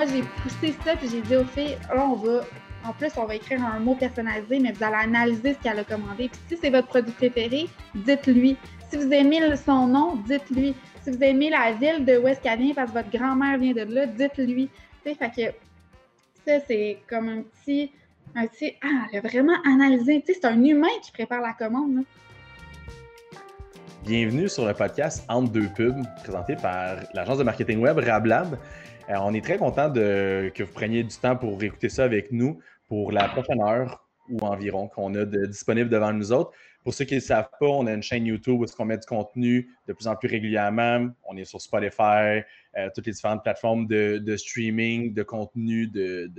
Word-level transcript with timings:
Moi, 0.00 0.08
j'ai 0.14 0.22
poussé 0.22 0.74
ça, 0.82 0.96
puis 0.96 1.10
j'ai 1.10 1.20
dit 1.20 1.36
aux 1.36 1.44
filles, 1.44 1.76
là, 1.94 2.06
on 2.06 2.14
va, 2.14 2.40
en 2.86 2.92
plus, 2.94 3.10
on 3.18 3.26
va 3.26 3.34
écrire 3.34 3.62
un 3.62 3.78
mot 3.80 3.94
personnalisé, 3.94 4.58
mais 4.58 4.72
vous 4.72 4.82
allez 4.82 4.96
analyser 4.96 5.52
ce 5.52 5.58
qu'elle 5.58 5.78
a 5.78 5.84
commandé. 5.84 6.30
Puis 6.30 6.40
si 6.48 6.56
c'est 6.56 6.70
votre 6.70 6.88
produit 6.88 7.12
préféré, 7.12 7.66
dites-lui. 7.94 8.56
Si 8.88 8.96
vous 8.96 9.12
aimez 9.12 9.54
son 9.56 9.88
nom, 9.88 10.16
dites-lui. 10.26 10.74
Si 11.02 11.10
vous 11.10 11.22
aimez 11.22 11.50
la 11.50 11.72
ville 11.72 12.06
de 12.06 12.16
où 12.16 12.26
est-ce 12.28 12.40
qu'elle 12.40 12.60
vient 12.60 12.72
parce 12.72 12.90
que 12.90 12.94
votre 12.96 13.10
grand-mère 13.10 13.58
vient 13.58 13.74
de 13.74 13.82
là, 13.82 14.06
dites-lui. 14.06 14.70
Tu 15.04 15.10
sais, 15.10 15.14
fait 15.16 15.30
que 15.36 15.54
ça, 16.46 16.64
c'est 16.66 17.00
comme 17.06 17.28
un 17.28 17.42
petit, 17.42 17.92
un 18.34 18.46
petit, 18.46 18.76
ah, 18.82 19.04
elle 19.12 19.18
a 19.18 19.28
vraiment 19.28 19.56
analysé. 19.66 20.22
Tu 20.26 20.32
sais, 20.32 20.38
c'est 20.40 20.48
un 20.48 20.64
humain 20.64 20.88
qui 21.04 21.12
prépare 21.12 21.42
la 21.42 21.52
commande. 21.52 22.04
Bienvenue 24.06 24.48
sur 24.48 24.64
le 24.64 24.72
podcast 24.72 25.26
Entre 25.28 25.52
deux 25.52 25.68
pubs, 25.76 26.02
présenté 26.22 26.56
par 26.56 26.96
l'agence 27.12 27.36
de 27.36 27.44
marketing 27.44 27.80
web 27.80 27.98
Rablab. 27.98 28.56
Euh, 29.08 29.14
on 29.20 29.32
est 29.34 29.44
très 29.44 29.58
content 29.58 29.88
de, 29.88 30.50
que 30.54 30.62
vous 30.62 30.72
preniez 30.72 31.02
du 31.02 31.16
temps 31.16 31.36
pour 31.36 31.62
écouter 31.62 31.88
ça 31.88 32.04
avec 32.04 32.32
nous 32.32 32.60
pour 32.88 33.12
la 33.12 33.28
prochaine 33.28 33.62
heure 33.62 34.06
ou 34.28 34.38
environ 34.40 34.88
qu'on 34.88 35.14
a 35.14 35.24
de, 35.24 35.46
disponible 35.46 35.88
devant 35.88 36.12
nous 36.12 36.32
autres. 36.32 36.52
Pour 36.84 36.94
ceux 36.94 37.04
qui 37.04 37.14
ne 37.14 37.20
le 37.20 37.24
savent 37.24 37.50
pas, 37.58 37.66
on 37.66 37.86
a 37.86 37.92
une 37.92 38.02
chaîne 38.02 38.24
YouTube 38.26 38.60
où 38.60 38.66
on 38.78 38.84
met 38.84 38.96
du 38.96 39.06
contenu 39.06 39.68
de 39.86 39.92
plus 39.92 40.06
en 40.06 40.16
plus 40.16 40.28
régulièrement. 40.28 41.08
On 41.28 41.36
est 41.36 41.44
sur 41.44 41.60
Spotify, 41.60 42.42
euh, 42.76 42.88
toutes 42.94 43.06
les 43.06 43.12
différentes 43.12 43.42
plateformes 43.42 43.86
de, 43.86 44.36
streaming, 44.36 45.12
de 45.12 45.22
contenu, 45.22 45.86
de, 45.88 46.30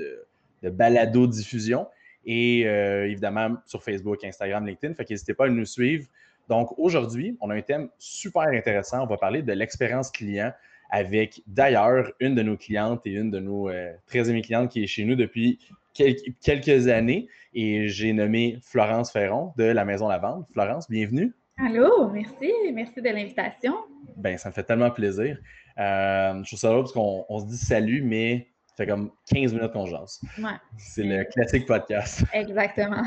de 0.63 0.69
balado-diffusion. 0.69 1.87
Et 2.25 2.63
euh, 2.67 3.07
évidemment 3.07 3.57
sur 3.65 3.83
Facebook, 3.83 4.23
Instagram, 4.23 4.65
LinkedIn. 4.65 4.93
Fait 4.93 5.09
n'hésitez 5.09 5.33
pas 5.33 5.45
à 5.45 5.49
nous 5.49 5.65
suivre. 5.65 6.07
Donc 6.49 6.77
aujourd'hui, 6.77 7.37
on 7.41 7.49
a 7.49 7.55
un 7.55 7.61
thème 7.61 7.89
super 7.97 8.43
intéressant. 8.43 9.03
On 9.03 9.07
va 9.07 9.17
parler 9.17 9.41
de 9.41 9.53
l'expérience 9.53 10.11
client 10.11 10.51
avec 10.91 11.41
d'ailleurs 11.47 12.11
une 12.19 12.35
de 12.35 12.43
nos 12.43 12.57
clientes 12.57 13.01
et 13.05 13.11
une 13.11 13.31
de 13.31 13.39
nos 13.39 13.69
euh, 13.69 13.93
très 14.05 14.29
aimées 14.29 14.41
clientes 14.41 14.69
qui 14.69 14.83
est 14.83 14.87
chez 14.87 15.05
nous 15.05 15.15
depuis 15.15 15.59
quelques 15.93 16.87
années. 16.87 17.27
Et 17.53 17.87
j'ai 17.87 18.13
nommé 18.13 18.59
Florence 18.61 19.11
Ferron 19.11 19.53
de 19.57 19.63
la 19.63 19.85
Maison 19.85 20.07
Lavande. 20.07 20.45
Florence, 20.51 20.89
bienvenue. 20.89 21.33
Allô, 21.57 22.09
merci. 22.09 22.51
Merci 22.73 23.01
de 23.01 23.09
l'invitation. 23.09 23.75
Ben, 24.17 24.37
ça 24.37 24.49
me 24.49 24.53
fait 24.53 24.63
tellement 24.63 24.91
plaisir. 24.91 25.37
Euh, 25.77 26.43
je 26.43 26.47
trouve 26.47 26.59
ça 26.59 26.69
drôle 26.69 26.83
parce 26.83 26.93
qu'on 26.93 27.39
se 27.39 27.45
dit 27.45 27.57
salut, 27.57 28.01
mais 28.01 28.47
ça 28.65 28.75
fait 28.77 28.87
comme 28.87 29.11
15 29.33 29.53
minutes 29.53 29.71
qu'on 29.71 29.85
jase. 29.85 30.21
Ouais. 30.37 30.51
C'est 30.77 31.03
le 31.03 31.23
classique 31.25 31.65
podcast. 31.65 32.23
Exactement. 32.33 33.03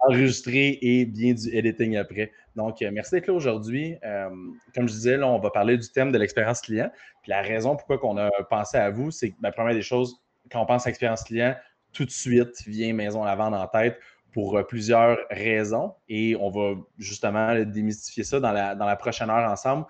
enregistré 0.00 0.78
et 0.80 1.04
bien 1.04 1.34
du 1.34 1.54
editing 1.54 1.96
après. 1.96 2.32
Donc, 2.58 2.82
euh, 2.82 2.90
merci 2.92 3.14
d'être 3.14 3.28
là 3.28 3.34
aujourd'hui. 3.34 3.96
Euh, 4.04 4.28
comme 4.74 4.88
je 4.88 4.92
disais, 4.92 5.16
là, 5.16 5.28
on 5.28 5.38
va 5.38 5.50
parler 5.50 5.78
du 5.78 5.88
thème 5.90 6.10
de 6.10 6.18
l'expérience 6.18 6.60
client. 6.60 6.90
Puis 7.22 7.30
la 7.30 7.40
raison 7.40 7.76
pourquoi 7.76 8.00
on 8.02 8.16
a 8.18 8.30
pensé 8.50 8.76
à 8.76 8.90
vous, 8.90 9.12
c'est 9.12 9.30
que 9.30 9.36
la 9.40 9.52
première 9.52 9.74
des 9.74 9.82
choses, 9.82 10.20
quand 10.50 10.60
on 10.60 10.66
pense 10.66 10.84
à 10.86 10.90
expérience 10.90 11.22
client, 11.22 11.54
tout 11.92 12.04
de 12.04 12.10
suite 12.10 12.60
vient 12.66 12.92
Maison 12.92 13.22
à 13.22 13.34
vendre 13.36 13.56
en 13.56 13.66
tête 13.68 14.00
pour 14.32 14.58
euh, 14.58 14.64
plusieurs 14.64 15.18
raisons. 15.30 15.94
Et 16.08 16.36
on 16.40 16.50
va 16.50 16.74
justement 16.98 17.54
démystifier 17.64 18.24
ça 18.24 18.40
dans 18.40 18.52
la, 18.52 18.74
dans 18.74 18.86
la 18.86 18.96
prochaine 18.96 19.30
heure 19.30 19.48
ensemble. 19.48 19.86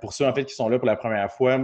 pour 0.00 0.14
ceux 0.14 0.26
en 0.26 0.34
fait 0.34 0.46
qui 0.46 0.54
sont 0.54 0.70
là 0.70 0.78
pour 0.78 0.86
la 0.86 0.96
première 0.96 1.30
fois, 1.30 1.60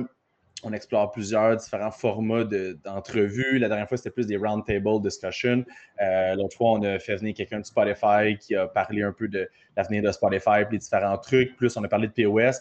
on 0.65 0.73
explore 0.73 1.11
plusieurs 1.11 1.57
différents 1.57 1.91
formats 1.91 2.45
d'entrevues. 2.45 3.59
la 3.59 3.69
dernière 3.69 3.89
fois, 3.89 3.97
c'était 3.97 4.11
plus 4.11 4.27
des 4.27 4.37
roundtable 4.37 5.01
discussions. 5.01 5.65
Euh, 6.03 6.35
L'autre 6.35 6.57
fois, 6.57 6.73
on 6.73 6.83
a 6.83 6.99
fait 6.99 7.17
venir 7.17 7.35
quelqu'un 7.35 7.61
de 7.61 7.65
Spotify 7.65 8.37
qui 8.39 8.55
a 8.55 8.67
parlé 8.67 9.03
un 9.03 9.13
peu 9.13 9.29
de 9.29 9.49
l'avenir 9.77 10.03
de 10.03 10.13
Spotify, 10.13 10.65
puis 10.67 10.73
les 10.73 10.79
différents 10.79 11.19
trucs. 11.19 11.57
Plus, 11.57 11.77
on 11.77 11.85
a 11.85 11.89
parlé 11.89 12.09
de 12.09 12.13
POS. 12.13 12.61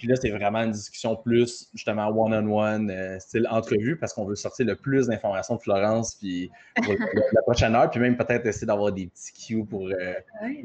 Puis 0.00 0.08
là, 0.08 0.16
c'est 0.16 0.30
vraiment 0.30 0.60
une 0.60 0.70
discussion 0.70 1.14
plus, 1.14 1.68
justement, 1.74 2.08
one-on-one, 2.08 2.90
euh, 2.90 3.18
style 3.18 3.46
entrevue, 3.50 3.98
parce 3.98 4.14
qu'on 4.14 4.24
veut 4.24 4.34
sortir 4.34 4.64
le 4.64 4.74
plus 4.74 5.08
d'informations 5.08 5.56
de 5.56 5.60
Florence, 5.60 6.14
puis 6.14 6.50
pour 6.74 6.94
la 7.34 7.42
prochaine 7.42 7.74
heure, 7.74 7.90
puis 7.90 8.00
même 8.00 8.16
peut-être 8.16 8.46
essayer 8.46 8.66
d'avoir 8.66 8.92
des 8.92 9.08
petits 9.08 9.32
cues 9.32 9.64
pour, 9.64 9.88
euh, 9.88 10.14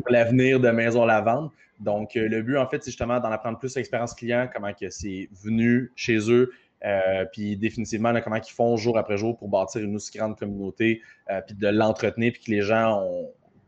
l'avenir 0.09 0.61
de 0.61 0.69
Maison 0.69 1.03
Lavande. 1.03 1.49
Donc, 1.81 2.15
euh, 2.15 2.29
le 2.29 2.41
but, 2.41 2.55
en 2.55 2.65
fait, 2.69 2.81
c'est 2.81 2.91
justement 2.91 3.19
d'en 3.19 3.29
apprendre 3.29 3.59
plus 3.59 3.75
l'expérience 3.75 4.13
client, 4.13 4.47
comment 4.53 4.73
que 4.73 4.89
c'est 4.89 5.27
venu 5.43 5.91
chez 5.97 6.31
eux, 6.31 6.53
euh, 6.83 7.25
puis 7.31 7.57
définitivement, 7.57 8.13
comment 8.21 8.35
ils 8.35 8.51
font 8.51 8.75
jour 8.77 8.97
après 8.97 9.17
jour 9.17 9.37
pour 9.37 9.47
bâtir 9.49 9.81
une 9.81 9.95
aussi 9.95 10.17
grande 10.17 10.37
communauté, 10.37 11.01
euh, 11.29 11.41
puis 11.45 11.55
de 11.55 11.67
l'entretenir, 11.67 12.33
puis 12.33 12.43
que 12.43 12.51
les 12.51 12.61
gens 12.61 13.03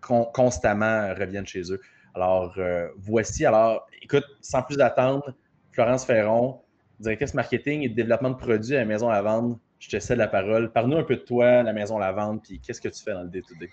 constamment 0.01 1.13
reviennent 1.16 1.47
chez 1.47 1.72
eux. 1.72 1.81
Alors, 2.18 2.56
euh, 2.57 2.88
voici. 2.97 3.45
Alors, 3.45 3.88
écoute, 4.01 4.25
sans 4.41 4.63
plus 4.63 4.79
attendre, 4.81 5.35
Florence 5.72 6.03
Ferron, 6.03 6.62
directrice 7.00 7.35
marketing 7.35 7.84
et 7.84 7.90
développement 7.90 8.31
de 8.31 8.38
produits 8.38 8.75
à 8.75 8.79
la 8.79 8.85
Maison 8.85 9.09
Lavande. 9.09 9.59
Je 9.78 9.89
te 9.89 10.00
cède 10.00 10.18
la 10.18 10.28
parole. 10.28 10.72
Parle-nous 10.72 10.97
un 10.97 11.03
peu 11.03 11.16
de 11.16 11.22
toi, 11.22 11.62
la 11.62 11.74
Maison 11.74 12.00
Lavande, 12.00 12.41
puis 12.41 12.59
qu'est-ce 12.59 12.81
que 12.81 12.89
tu 12.89 13.03
fais 13.03 13.13
dans 13.13 13.22
le 13.22 13.29
day-to-day? 13.29 13.69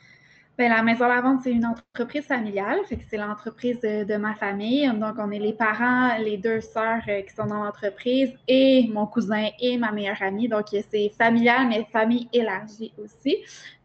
Bien, 0.57 0.69
la 0.69 0.85
Maison 0.85 1.09
Lavande, 1.09 1.41
c'est 1.43 1.51
une 1.51 1.67
entreprise 1.67 2.27
familiale, 2.27 2.79
c'est 2.89 3.17
l'entreprise 3.17 3.81
de, 3.81 4.17
ma 4.17 4.37
famille. 4.37 4.89
Donc, 5.01 5.17
on 5.19 5.33
est 5.33 5.41
les 5.41 5.53
parents, 5.53 6.17
les 6.19 6.37
deux 6.37 6.61
sœurs 6.61 7.03
euh, 7.09 7.23
qui 7.23 7.35
sont 7.35 7.47
dans 7.47 7.65
l'entreprise 7.65 8.31
et 8.47 8.89
mon 8.93 9.05
cousin 9.07 9.49
et 9.59 9.77
ma 9.79 9.91
meilleure 9.91 10.23
amie. 10.23 10.47
Donc, 10.47 10.67
c'est 10.71 11.11
familial, 11.19 11.67
mais 11.69 11.85
famille 11.93 12.29
élargie 12.33 12.93
aussi. 13.03 13.39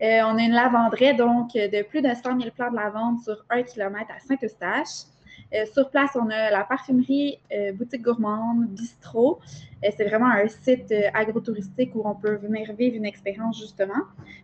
Euh, 0.03 0.21
on 0.25 0.37
a 0.37 0.41
une 0.43 0.53
lavanderie, 0.53 1.15
donc, 1.15 1.53
de 1.53 1.81
plus 1.81 2.03
de 2.03 2.09
100 2.13 2.39
000 2.39 2.51
plants 2.55 2.69
de 2.69 2.75
lavande 2.75 3.19
sur 3.21 3.43
un 3.49 3.63
kilomètre 3.63 4.11
à 4.15 4.19
Saint-Eustache. 4.19 5.07
Euh, 5.53 5.65
sur 5.73 5.89
place, 5.89 6.11
on 6.15 6.29
a 6.29 6.51
la 6.51 6.63
parfumerie, 6.63 7.39
euh, 7.51 7.71
boutique 7.73 8.03
gourmande, 8.03 8.67
bistrot. 8.67 9.39
Euh, 9.83 9.89
c'est 9.95 10.05
vraiment 10.05 10.27
un 10.27 10.47
site 10.47 10.93
agro-touristique 11.13 11.95
où 11.95 12.01
on 12.05 12.15
peut 12.15 12.35
venir 12.35 12.71
vivre 12.73 12.95
une 12.95 13.05
expérience 13.05 13.59
justement. 13.59 14.03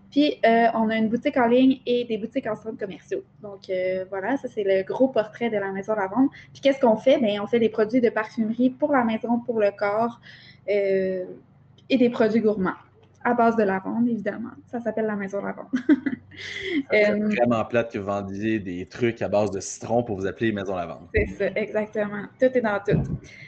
Puis, 0.09 0.39
on 0.43 0.89
a 0.89 0.95
une 0.95 1.09
boutique 1.09 1.35
en 1.35 1.47
ligne 1.47 1.81
et 1.85 2.05
des 2.05 2.17
boutiques 2.17 2.47
en 2.47 2.55
centres 2.55 2.77
commerciaux. 2.77 3.23
Donc, 3.41 3.69
voilà, 4.09 4.37
ça, 4.37 4.47
c'est 4.47 4.63
le 4.63 4.83
gros 4.83 5.09
portrait 5.09 5.49
de 5.49 5.57
la 5.57 5.71
maison 5.73 5.91
à 5.93 6.07
vente. 6.07 6.31
Puis, 6.53 6.61
qu'est-ce 6.61 6.79
qu'on 6.79 6.95
fait? 6.95 7.19
Bien, 7.19 7.43
on 7.43 7.47
fait 7.47 7.59
des 7.59 7.67
produits 7.67 7.99
de 7.99 8.09
parfumerie 8.09 8.69
pour 8.69 8.93
la 8.93 9.03
maison, 9.03 9.39
pour 9.39 9.59
le 9.59 9.71
corps 9.71 10.21
et 10.67 11.25
des 11.89 12.09
produits 12.09 12.39
gourmands 12.39 12.84
à 13.25 13.33
base 13.33 13.55
de 13.55 13.63
lavande, 13.63 14.07
évidemment. 14.07 14.51
Ça 14.67 14.79
s'appelle 14.79 15.07
la 15.07 15.15
maison 15.15 15.41
lavande. 15.41 15.65
C'est 16.91 17.09
euh, 17.09 17.27
vraiment 17.27 17.65
plate 17.65 17.91
que 17.91 17.97
vous 17.97 18.05
vendiez 18.05 18.59
des 18.59 18.85
trucs 18.85 19.19
à 19.23 19.27
base 19.27 19.49
de 19.49 19.59
citron 19.59 20.03
pour 20.03 20.17
vous 20.17 20.27
appeler 20.27 20.51
maison 20.51 20.75
lavande. 20.75 21.07
C'est 21.13 21.25
ça, 21.25 21.47
exactement. 21.55 22.21
Tout 22.39 22.45
est 22.45 22.61
dans 22.61 22.79
tout. 22.85 23.01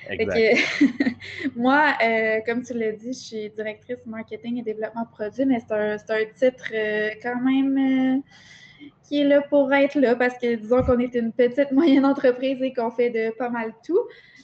moi, 1.56 1.94
euh, 2.04 2.40
comme 2.48 2.64
tu 2.64 2.74
l'as 2.74 2.94
dit, 2.94 3.14
je 3.14 3.20
suis 3.20 3.50
directrice 3.52 4.04
marketing 4.08 4.58
et 4.58 4.64
développement 4.64 5.06
produit, 5.06 5.46
mais 5.46 5.60
c'est 5.60 5.74
un, 5.74 5.96
un, 5.96 6.26
titre 6.36 6.72
euh, 6.74 7.10
quand 7.22 7.40
même 7.40 8.24
qui 9.08 9.22
est 9.22 9.24
là 9.24 9.42
pour 9.42 9.74
être 9.74 9.96
là 9.96 10.16
parce 10.16 10.38
que 10.38 10.56
disons 10.56 10.84
qu'on 10.84 11.00
est 11.00 11.16
une 11.16 11.32
petite 11.32 11.72
moyenne 11.72 12.06
entreprise 12.06 12.62
et 12.62 12.74
qu'on 12.74 12.92
fait 12.92 13.10
de 13.10 13.36
pas 13.38 13.50
mal 13.50 13.74
tout. 13.86 14.00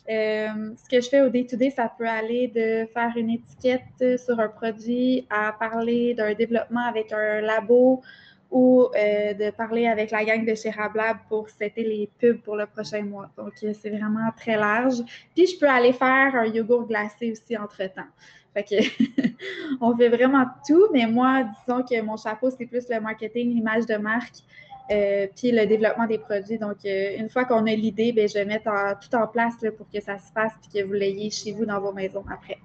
Euh, 0.10 0.72
ce 0.84 0.90
que 0.90 1.02
je 1.02 1.10
fais 1.10 1.22
au 1.22 1.30
day-to-day, 1.30 1.70
ça 1.70 1.92
peut 1.98 2.08
aller 2.08 2.48
de 2.50 2.86
faire 2.94 3.12
une 3.16 3.30
étiquette 3.30 4.20
sur 4.20 4.40
un 4.40 4.50
produit 4.50 5.26
à 5.30 5.54
parler 5.54 6.14
d'un 6.14 6.34
développement 6.34 6.86
avec 6.86 7.12
un 7.14 7.42
labo 7.42 8.02
ou 8.52 8.88
euh, 8.96 9.34
de 9.34 9.50
parler 9.50 9.88
avec 9.88 10.12
la 10.12 10.24
gang 10.24 10.46
de 10.46 10.54
chez 10.54 10.70
Rablab 10.70 11.18
pour 11.28 11.50
setter 11.50 11.84
les 11.84 12.10
pubs 12.20 12.40
pour 12.42 12.56
le 12.56 12.68
prochain 12.68 13.02
mois. 13.02 13.30
Donc, 13.36 13.54
euh, 13.64 13.74
c'est 13.74 13.90
vraiment 13.90 14.30
très 14.38 14.58
large. 14.58 14.98
Puis, 15.34 15.48
je 15.48 15.60
peux 15.60 15.68
aller 15.68 15.94
faire 15.94 16.36
un 16.36 16.46
yogourt 16.46 16.86
glacé 16.86 17.32
aussi 17.32 17.58
entre-temps. 17.58 18.12
Fait 18.54 18.64
que, 18.64 18.76
on 19.82 19.96
fait 19.98 20.10
vraiment 20.10 20.46
tout, 20.68 20.88
mais 20.94 21.08
moi, 21.08 21.44
disons 21.66 21.84
que 21.84 22.02
mon 22.02 22.18
chapeau, 22.18 22.50
c'est 22.52 22.66
plus 22.66 22.88
le 22.90 23.00
marketing, 23.00 23.54
l'image 23.54 23.86
de 23.86 23.96
marque, 23.96 24.36
euh, 24.92 25.28
puis 25.36 25.52
le 25.52 25.66
développement 25.66 26.06
des 26.06 26.20
produits. 26.20 26.60
Donc, 26.60 26.78
euh, 26.86 27.18
une 27.18 27.30
fois 27.30 27.46
qu'on 27.46 27.66
a 27.66 27.74
l'idée, 27.74 28.12
ben, 28.12 28.28
je 28.28 28.36
vais 28.36 28.46
mettre 28.46 28.70
tout 29.02 29.16
en 29.16 29.28
place 29.28 29.56
pour 29.78 29.90
que 29.90 30.00
ça 30.02 30.18
se 30.18 30.32
fasse 30.32 30.52
et 30.66 30.80
que 30.80 30.86
vous 30.86 30.94
l'ayez 30.94 31.32
chez 31.32 31.52
vous 31.54 31.66
dans 31.66 31.80
vos 31.80 31.94
maisons 31.94 32.24
après. 32.32 32.58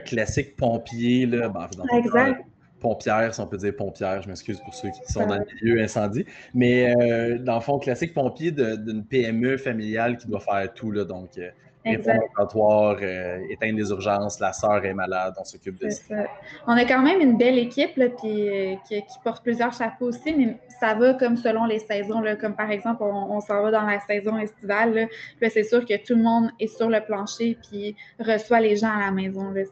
classique 0.00 0.56
pompier, 0.56 1.26
là, 1.26 1.48
ben, 1.48 1.68
exact. 1.92 2.44
pompière, 2.80 3.32
si 3.32 3.40
on 3.40 3.46
peut 3.46 3.58
dire 3.58 3.76
pompière, 3.76 4.22
je 4.22 4.28
m'excuse 4.28 4.58
pour 4.60 4.74
ceux 4.74 4.88
qui 4.88 5.12
sont 5.12 5.26
dans 5.26 5.36
le 5.36 5.46
milieu 5.62 5.80
incendie. 5.80 6.24
Mais 6.54 6.96
euh, 6.96 7.38
dans 7.38 7.56
le 7.56 7.60
fond, 7.60 7.78
classique 7.78 8.14
pompier 8.14 8.50
d'une 8.50 9.04
PME 9.04 9.56
familiale 9.58 10.16
qui 10.16 10.26
doit 10.26 10.40
faire 10.40 10.72
tout. 10.74 10.90
Là, 10.90 11.04
donc, 11.04 11.38
Exact. 11.84 12.22
Euh, 12.38 13.38
éteindre 13.48 13.78
les 13.78 13.90
urgences, 13.90 14.38
la 14.38 14.52
sœur 14.52 14.84
est 14.84 14.92
malade, 14.92 15.34
on 15.38 15.44
s'occupe 15.44 15.80
de 15.80 15.88
ça. 15.88 16.26
On 16.66 16.72
a 16.72 16.84
quand 16.84 17.02
même 17.02 17.20
une 17.20 17.38
belle 17.38 17.58
équipe 17.58 17.96
là, 17.96 18.06
euh, 18.24 18.74
qui, 18.86 19.02
porte 19.24 19.42
plusieurs 19.42 19.72
chapeaux 19.72 20.06
aussi, 20.06 20.34
mais 20.34 20.58
ça 20.80 20.94
va 20.94 21.14
comme 21.14 21.36
selon 21.36 21.64
les 21.64 21.78
saisons. 21.78 22.20
Là, 22.20 22.36
comme 22.36 22.54
par 22.54 22.70
exemple, 22.70 23.02
on, 23.02 23.40
s'en 23.40 23.62
va 23.62 23.70
dans 23.70 23.86
la 23.86 24.00
saison 24.00 24.38
estivale. 24.38 25.08
c'est 25.40 25.64
sûr 25.64 25.84
que 25.84 25.96
tout 25.96 26.14
le 26.14 26.22
monde 26.22 26.50
est 26.60 26.66
sur 26.66 26.88
le 26.88 27.00
plancher 27.00 27.56
puis 27.68 27.96
reçoit 28.18 28.60
les 28.60 28.76
gens 28.76 28.94
à 28.94 29.00
la 29.06 29.10
maison. 29.10 29.50
Là, 29.50 29.62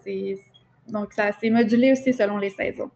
donc, 0.88 1.12
ça 1.12 1.30
c'est 1.38 1.50
modulé 1.50 1.92
aussi 1.92 2.14
selon 2.14 2.38
les 2.38 2.50
saisons. 2.50 2.90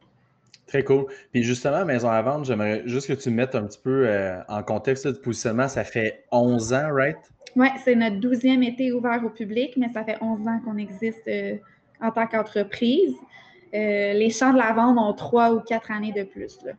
Très 0.66 0.84
cool. 0.84 1.04
Puis 1.32 1.42
justement, 1.42 1.84
Maison 1.84 2.08
à 2.08 2.22
vendre, 2.22 2.46
j'aimerais 2.46 2.82
juste 2.86 3.08
que 3.08 3.12
tu 3.12 3.28
mettes 3.28 3.54
un 3.54 3.66
petit 3.66 3.80
peu 3.82 4.08
euh, 4.08 4.40
en 4.48 4.62
contexte 4.62 5.06
de 5.06 5.12
positionnement. 5.12 5.68
Ça 5.68 5.84
fait 5.84 6.24
11 6.32 6.72
ans, 6.72 6.88
right? 6.90 7.18
Oui, 7.56 7.68
c'est 7.84 7.94
notre 7.94 8.16
douzième 8.16 8.62
été 8.62 8.92
ouvert 8.92 9.22
au 9.24 9.30
public, 9.30 9.76
mais 9.76 9.88
ça 9.92 10.04
fait 10.04 10.16
11 10.20 10.48
ans 10.48 10.60
qu'on 10.64 10.78
existe 10.78 11.26
euh, 11.28 11.56
en 12.00 12.10
tant 12.10 12.26
qu'entreprise. 12.26 13.14
les 13.72 14.30
champs 14.30 14.52
de 14.52 14.58
la 14.58 14.72
vente 14.72 14.98
ont 14.98 15.12
trois 15.12 15.52
ou 15.52 15.60
quatre 15.60 15.90
années 15.90 16.12
de 16.12 16.24
plus. 16.24 16.58
Là. 16.64 16.72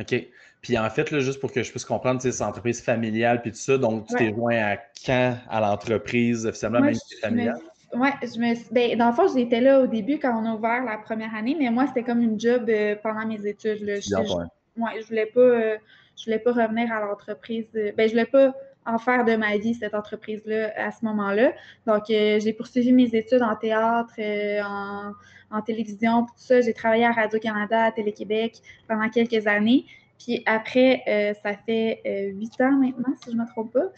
OK. 0.00 0.26
Puis 0.60 0.78
en 0.78 0.88
fait, 0.88 1.10
là, 1.10 1.20
juste 1.20 1.40
pour 1.40 1.52
que 1.52 1.62
je 1.62 1.70
puisse 1.70 1.84
comprendre, 1.84 2.20
c'est 2.22 2.42
entreprise 2.42 2.80
familiale 2.80 3.42
puis 3.42 3.50
tout 3.50 3.58
ça, 3.58 3.76
donc 3.76 4.06
tu 4.06 4.14
t'es 4.14 4.32
joint 4.32 4.56
à 4.56 4.76
quand? 5.04 5.36
À 5.48 5.60
l'entreprise 5.60 6.46
officiellement, 6.46 6.80
même 6.80 6.94
si 6.94 7.02
c'est 7.08 7.20
familial? 7.20 7.58
Oui, 7.92 8.08
je 8.22 8.40
me 8.40 8.72
ben, 8.72 8.96
dans 8.98 9.08
le 9.08 9.12
fond, 9.12 9.26
j'étais 9.32 9.60
là 9.60 9.80
au 9.80 9.86
début 9.86 10.18
quand 10.18 10.42
on 10.42 10.46
a 10.46 10.54
ouvert 10.54 10.82
la 10.84 10.98
première 10.98 11.34
année, 11.34 11.54
mais 11.58 11.70
moi, 11.70 11.86
c'était 11.86 12.02
comme 12.02 12.22
une 12.22 12.40
job 12.40 12.64
euh, 12.68 12.96
pendant 13.02 13.26
mes 13.26 13.46
études. 13.46 13.82
Là. 13.82 13.96
Je, 14.00 14.08
je, 14.08 15.06
voulais 15.06 15.26
pas, 15.26 15.40
euh, 15.40 15.76
je 16.16 16.24
voulais 16.24 16.38
pas 16.38 16.52
revenir 16.52 16.90
à 16.92 17.00
l'entreprise. 17.00 17.66
Euh, 17.76 17.92
ben, 17.96 18.08
je 18.08 18.12
voulais 18.12 18.24
pas 18.24 18.54
en 18.86 18.98
faire 18.98 19.24
de 19.24 19.36
ma 19.36 19.56
vie, 19.56 19.74
cette 19.74 19.94
entreprise-là, 19.94 20.72
à 20.76 20.90
ce 20.90 21.04
moment-là. 21.04 21.52
Donc, 21.86 22.04
j'ai 22.08 22.52
poursuivi 22.52 22.92
mes 22.92 23.14
études 23.14 23.42
en 23.42 23.56
théâtre, 23.56 24.14
en, 24.18 25.12
en, 25.50 25.62
télévision, 25.62 26.24
tout 26.24 26.32
ça. 26.36 26.60
J'ai 26.60 26.74
travaillé 26.74 27.06
à 27.06 27.12
Radio-Canada, 27.12 27.84
à 27.84 27.92
Télé-Québec 27.92 28.60
pendant 28.88 29.08
quelques 29.08 29.46
années. 29.46 29.86
Puis 30.18 30.42
après, 30.46 31.34
ça 31.42 31.54
fait 31.66 32.00
huit 32.34 32.60
ans 32.60 32.72
maintenant, 32.72 33.14
si 33.22 33.30
je 33.30 33.36
ne 33.36 33.42
me 33.42 33.46
trompe 33.46 33.72
pas. 33.72 33.88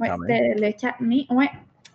Oui, 0.00 0.08
c'était 0.20 0.54
le 0.54 0.72
4 0.72 1.00
mai. 1.00 1.26
Ouais, 1.30 1.50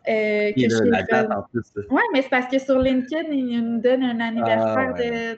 euh, 0.07 0.51
Oui, 0.55 2.01
mais 2.13 2.21
c'est 2.21 2.29
parce 2.29 2.47
que 2.47 2.59
sur 2.59 2.79
LinkedIn, 2.79 3.31
ils 3.31 3.61
nous 3.61 3.79
donnent 3.79 4.03
un 4.03 4.19
anniversaire 4.19 4.93
ah, 4.95 5.01
de. 5.01 5.37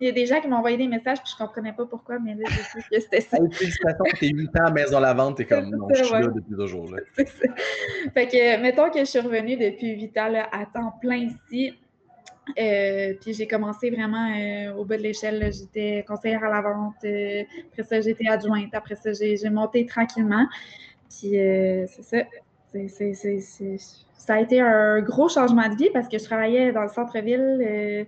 Il 0.00 0.06
y 0.06 0.08
a 0.08 0.12
des 0.12 0.26
gens 0.26 0.40
qui 0.40 0.48
m'ont 0.48 0.56
envoyé 0.56 0.76
des 0.76 0.88
messages, 0.88 1.18
puis 1.18 1.32
je 1.36 1.42
ne 1.42 1.46
comprenais 1.46 1.72
pas 1.72 1.84
pourquoi, 1.84 2.18
mais 2.18 2.34
là, 2.34 2.44
je 2.48 2.56
sais 2.56 2.78
que 2.90 3.00
c'était 3.00 3.20
ça. 3.20 3.36
Félicitations, 3.52 4.04
t'es 4.18 4.28
8 4.28 4.48
ans 4.58 4.66
à 4.66 4.70
Maison 4.70 5.00
la 5.00 5.12
vente, 5.12 5.36
t'es 5.36 5.44
comme 5.44 5.70
non, 5.76 5.88
je 5.94 6.02
suis 6.02 6.12
là 6.12 6.28
depuis 6.28 6.54
deux 6.56 6.66
jours. 6.66 6.90
Là. 6.90 6.98
Fait 8.14 8.26
que, 8.26 8.62
mettons 8.62 8.90
que 8.90 9.00
je 9.00 9.04
suis 9.04 9.20
revenue 9.20 9.56
depuis 9.56 9.92
8 9.92 10.18
ans 10.18 10.28
là, 10.28 10.48
à 10.50 10.64
temps 10.66 10.94
plein 11.00 11.16
ici. 11.16 11.74
Euh, 12.58 13.14
puis 13.20 13.32
j'ai 13.32 13.46
commencé 13.46 13.90
vraiment 13.90 14.30
euh, 14.34 14.74
au 14.74 14.84
bas 14.84 14.96
de 14.96 15.02
l'échelle. 15.02 15.50
J'étais 15.52 16.04
conseillère 16.06 16.44
à 16.44 16.50
la 16.50 16.60
vente. 16.62 16.94
Euh, 17.04 17.42
après 17.72 17.82
ça, 17.82 18.00
j'étais 18.00 18.28
adjointe. 18.28 18.74
Après 18.74 18.96
ça, 18.96 19.12
j'ai 19.12 19.50
monté 19.50 19.86
tranquillement. 19.86 20.46
Puis 21.08 21.30
c'est 21.32 22.02
ça 22.02 22.18
ça 24.16 24.34
a 24.34 24.40
été 24.40 24.60
un 24.60 25.00
gros 25.00 25.28
changement 25.28 25.68
de 25.68 25.76
vie 25.76 25.90
parce 25.92 26.08
que 26.08 26.18
je 26.18 26.24
travaillais 26.24 26.72
dans 26.72 26.82
le 26.82 26.88
centre-ville. 26.88 27.60
Euh, 27.60 28.04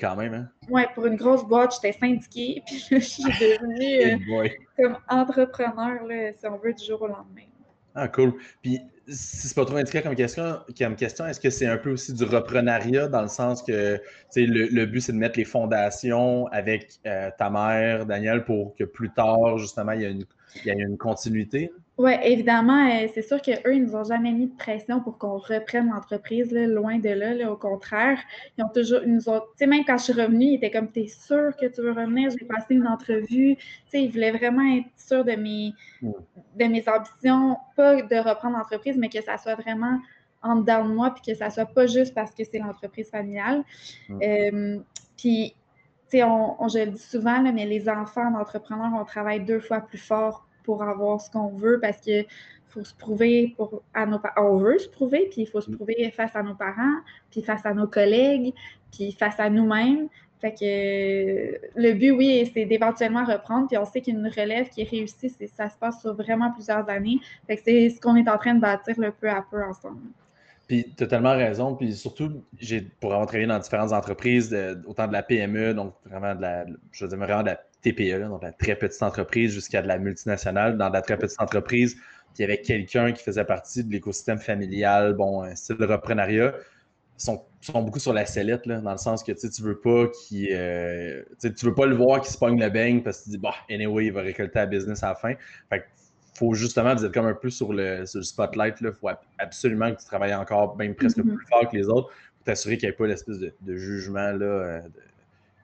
Quand 0.00 0.16
même, 0.16 0.34
hein? 0.34 0.48
Oui, 0.68 0.82
pour 0.94 1.06
une 1.06 1.16
grosse 1.16 1.44
boîte, 1.44 1.74
j'étais 1.74 1.98
syndiquée. 1.98 2.62
Puis 2.66 2.86
je 2.90 2.98
suis 2.98 3.24
devenue 3.24 4.20
euh, 4.32 4.48
comme 4.76 4.96
entrepreneur, 5.08 6.04
là, 6.06 6.32
si 6.32 6.46
on 6.46 6.56
veut, 6.58 6.72
du 6.72 6.84
jour 6.84 7.02
au 7.02 7.08
lendemain. 7.08 7.46
Ah, 7.94 8.08
cool. 8.08 8.34
Puis, 8.62 8.80
si 9.08 9.48
c'est 9.48 9.54
pas 9.54 9.64
trop 9.64 9.76
indiqué 9.76 10.00
comme 10.00 10.14
question, 10.14 10.60
comme 10.78 10.94
question 10.94 11.26
est-ce 11.26 11.40
que 11.40 11.50
c'est 11.50 11.66
un 11.66 11.76
peu 11.76 11.90
aussi 11.90 12.14
du 12.14 12.24
reprenariat 12.24 13.08
dans 13.08 13.22
le 13.22 13.28
sens 13.28 13.62
que 13.62 14.00
le, 14.36 14.66
le 14.68 14.86
but, 14.86 15.00
c'est 15.00 15.12
de 15.12 15.18
mettre 15.18 15.38
les 15.38 15.44
fondations 15.44 16.46
avec 16.48 16.92
euh, 17.06 17.30
ta 17.36 17.50
mère, 17.50 18.06
Daniel, 18.06 18.44
pour 18.44 18.76
que 18.76 18.84
plus 18.84 19.10
tard, 19.10 19.58
justement, 19.58 19.92
il 19.92 20.02
y 20.02 20.04
ait 20.04 20.12
une, 20.12 20.24
il 20.64 20.66
y 20.66 20.70
a 20.70 20.74
une 20.74 20.96
continuité? 20.96 21.72
Oui, 22.02 22.12
évidemment, 22.22 22.88
euh, 22.88 23.08
c'est 23.12 23.20
sûr 23.20 23.42
qu'eux, 23.42 23.74
ils 23.74 23.82
nous 23.82 23.94
ont 23.94 24.04
jamais 24.04 24.32
mis 24.32 24.46
de 24.46 24.56
pression 24.56 25.02
pour 25.02 25.18
qu'on 25.18 25.36
reprenne 25.36 25.90
l'entreprise, 25.90 26.50
loin 26.50 26.98
de 26.98 27.10
là, 27.10 27.52
au 27.52 27.56
contraire. 27.56 28.18
Ils 28.56 28.64
ont 28.64 28.70
toujours, 28.70 29.00
ils 29.04 29.12
nous 29.12 29.28
ont, 29.28 29.40
tu 29.40 29.46
sais, 29.56 29.66
même 29.66 29.84
quand 29.84 29.98
je 29.98 30.04
suis 30.04 30.12
revenue, 30.14 30.46
ils 30.46 30.54
étaient 30.54 30.70
comme, 30.70 30.90
t'es 30.90 31.08
sûr 31.08 31.54
que 31.60 31.66
tu 31.66 31.82
veux 31.82 31.92
revenir? 31.92 32.30
J'ai 32.30 32.46
passé 32.46 32.74
une 32.74 32.86
entrevue. 32.86 33.54
Tu 33.56 33.64
sais, 33.88 34.02
ils 34.02 34.10
voulaient 34.10 34.30
vraiment 34.30 34.62
être 34.78 34.88
sûrs 34.96 35.26
de 35.26 35.32
mes, 35.32 35.74
mm. 36.00 36.12
de 36.58 36.64
mes 36.64 36.84
ambitions, 36.88 37.58
pas 37.76 38.00
de 38.00 38.16
reprendre 38.16 38.56
l'entreprise, 38.56 38.96
mais 38.96 39.10
que 39.10 39.20
ça 39.20 39.36
soit 39.36 39.56
vraiment 39.56 39.98
en 40.42 40.56
dedans 40.56 40.88
de 40.88 40.94
moi, 40.94 41.12
puis 41.12 41.22
que 41.30 41.38
ça 41.38 41.50
soit 41.50 41.66
pas 41.66 41.86
juste 41.86 42.14
parce 42.14 42.30
que 42.30 42.44
c'est 42.44 42.60
l'entreprise 42.60 43.10
familiale. 43.10 43.62
Mm. 44.08 44.20
Euh, 44.22 44.78
puis, 45.18 45.54
tu 46.10 46.16
sais, 46.16 46.24
on, 46.24 46.66
je 46.66 46.78
le 46.78 46.92
dis 46.92 46.98
souvent, 47.02 47.42
mais 47.42 47.66
les 47.66 47.90
enfants 47.90 48.30
d'entrepreneurs, 48.30 48.92
on 48.98 49.04
travaille 49.04 49.44
deux 49.44 49.60
fois 49.60 49.82
plus 49.82 49.98
fort 49.98 50.46
pour 50.62 50.82
avoir 50.82 51.20
ce 51.20 51.30
qu'on 51.30 51.48
veut 51.48 51.78
parce 51.80 52.00
que 52.00 52.24
faut 52.68 52.84
se 52.84 52.94
prouver 52.94 53.54
pour 53.56 53.82
à 53.94 54.06
nos 54.06 54.20
on 54.36 54.56
veut 54.58 54.78
se 54.78 54.88
prouver 54.88 55.28
puis 55.30 55.42
il 55.42 55.46
faut 55.46 55.60
se 55.60 55.70
mm. 55.70 55.76
prouver 55.76 56.12
face 56.16 56.36
à 56.36 56.42
nos 56.42 56.54
parents 56.54 57.00
puis 57.30 57.42
face 57.42 57.66
à 57.66 57.74
nos 57.74 57.86
collègues 57.86 58.54
puis 58.92 59.12
face 59.12 59.38
à 59.40 59.50
nous-mêmes 59.50 60.08
fait 60.40 60.52
que 60.52 61.80
le 61.80 61.92
but 61.94 62.12
oui 62.12 62.50
c'est 62.54 62.64
d'éventuellement 62.64 63.24
reprendre 63.24 63.66
puis 63.66 63.76
on 63.76 63.84
sait 63.84 64.00
qu'une 64.00 64.26
relève 64.26 64.68
qui 64.68 64.82
est 64.82 64.90
réussie 64.90 65.34
ça 65.54 65.68
se 65.68 65.76
passe 65.76 66.00
sur 66.00 66.14
vraiment 66.14 66.52
plusieurs 66.52 66.88
années 66.88 67.18
fait 67.46 67.56
que 67.56 67.62
c'est 67.64 67.90
ce 67.90 68.00
qu'on 68.00 68.16
est 68.16 68.28
en 68.28 68.38
train 68.38 68.54
de 68.54 68.60
bâtir 68.60 68.94
le 68.98 69.10
peu 69.10 69.28
à 69.28 69.44
peu 69.50 69.62
ensemble 69.64 70.00
puis, 70.70 70.86
tu 70.96 71.02
as 71.02 71.08
tellement 71.08 71.32
raison. 71.32 71.74
Puis 71.74 71.92
surtout, 71.94 72.44
j'ai 72.60 72.82
pour 72.82 73.12
avoir 73.12 73.26
travaillé 73.26 73.48
dans 73.48 73.58
différentes 73.58 73.90
entreprises, 73.90 74.56
autant 74.86 75.08
de 75.08 75.12
la 75.12 75.24
PME, 75.24 75.74
donc 75.74 75.94
vraiment 76.04 76.32
de 76.36 76.42
la, 76.42 76.64
je 76.92 77.04
veux 77.04 77.08
dire, 77.08 77.18
vraiment 77.18 77.42
de 77.42 77.48
la 77.48 77.60
TPE, 77.82 78.28
donc 78.28 78.42
la 78.42 78.52
très 78.52 78.76
petite 78.76 79.02
entreprise, 79.02 79.52
jusqu'à 79.52 79.82
de 79.82 79.88
la 79.88 79.98
multinationale. 79.98 80.76
Dans 80.76 80.88
la 80.88 81.02
très 81.02 81.16
petite 81.16 81.40
entreprise, 81.40 81.96
il 82.38 82.42
y 82.42 82.44
avait 82.44 82.60
quelqu'un 82.60 83.12
qui 83.12 83.22
faisait 83.22 83.44
partie 83.44 83.84
de 83.84 83.92
l'écosystème 83.92 84.38
familial, 84.38 85.14
bon, 85.14 85.42
un 85.42 85.54
style 85.54 85.76
de 85.76 85.86
reprenariat. 85.86 86.54
Ils 87.18 87.22
sont, 87.22 87.44
sont, 87.60 87.82
beaucoup 87.82 87.98
sur 87.98 88.12
la 88.12 88.24
sellette, 88.24 88.66
là, 88.66 88.80
dans 88.80 88.92
le 88.92 88.98
sens 88.98 89.22
que 89.22 89.32
tu 89.32 89.62
veux 89.62 89.78
pas 89.78 90.08
qu'il. 90.08 90.48
Euh, 90.52 91.22
tu 91.40 91.66
veux 91.66 91.74
pas 91.74 91.86
le 91.86 91.96
voir 91.96 92.20
qui 92.20 92.30
se 92.32 92.38
pogne 92.38 92.58
le 92.58 92.70
beigne 92.70 93.02
parce 93.02 93.20
que 93.20 93.24
tu 93.24 93.30
dis, 93.30 93.38
bah, 93.38 93.54
anyway, 93.70 94.06
il 94.06 94.12
va 94.12 94.22
récolter 94.22 94.58
la 94.58 94.66
business 94.66 95.02
à 95.02 95.08
la 95.08 95.14
fin. 95.14 95.34
Fait 95.68 95.84
faut 96.40 96.54
justement, 96.54 96.94
vous 96.94 97.04
êtes 97.04 97.12
comme 97.12 97.26
un 97.26 97.34
peu 97.34 97.50
sur 97.50 97.72
le, 97.72 98.06
spotlight. 98.06 98.76
Il 98.80 98.92
faut 98.92 99.10
absolument 99.38 99.92
que 99.94 100.00
tu 100.00 100.06
travailles 100.06 100.34
encore, 100.34 100.76
même 100.76 100.94
presque 100.94 101.18
mm-hmm. 101.18 101.34
plus 101.34 101.46
fort 101.46 101.68
que 101.68 101.76
les 101.76 101.88
autres, 101.88 102.08
pour 102.08 102.44
t'assurer 102.44 102.78
qu'il 102.78 102.88
n'y 102.88 102.94
ait 102.94 102.96
pas 102.96 103.06
l'espèce 103.06 103.38
de, 103.38 103.76
jugement 103.76 104.32
là, 104.32 104.46
euh, 104.46 104.80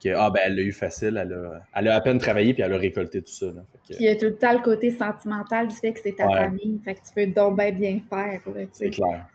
que 0.03 0.09
ah, 0.15 0.29
ben, 0.29 0.41
elle 0.45 0.55
l'a 0.55 0.61
eu 0.61 0.71
facile, 0.71 1.17
elle 1.21 1.33
a, 1.33 1.61
elle 1.75 1.87
a, 1.87 1.95
à 1.95 2.01
peine 2.01 2.17
travaillé 2.19 2.53
puis 2.53 2.63
elle 2.63 2.73
a 2.73 2.77
récolté 2.77 3.21
tout 3.21 3.31
ça. 3.31 3.47
il 3.89 4.01
y 4.01 4.07
a 4.07 4.15
tout 4.15 4.25
le 4.25 4.35
temps 4.35 4.53
le 4.53 4.63
côté 4.63 4.91
sentimental 4.91 5.67
du 5.67 5.75
fait 5.75 5.93
que 5.93 5.99
c'est 6.03 6.15
ta 6.15 6.27
famille. 6.29 6.79
Fait 6.83 6.95
que 6.95 6.99
tu 6.99 7.13
peux 7.15 7.27
donc 7.27 7.57
bien, 7.57 7.71
bien 7.71 7.99
faire. 8.09 8.41
C'est 8.71 8.89
clair. 8.89 9.25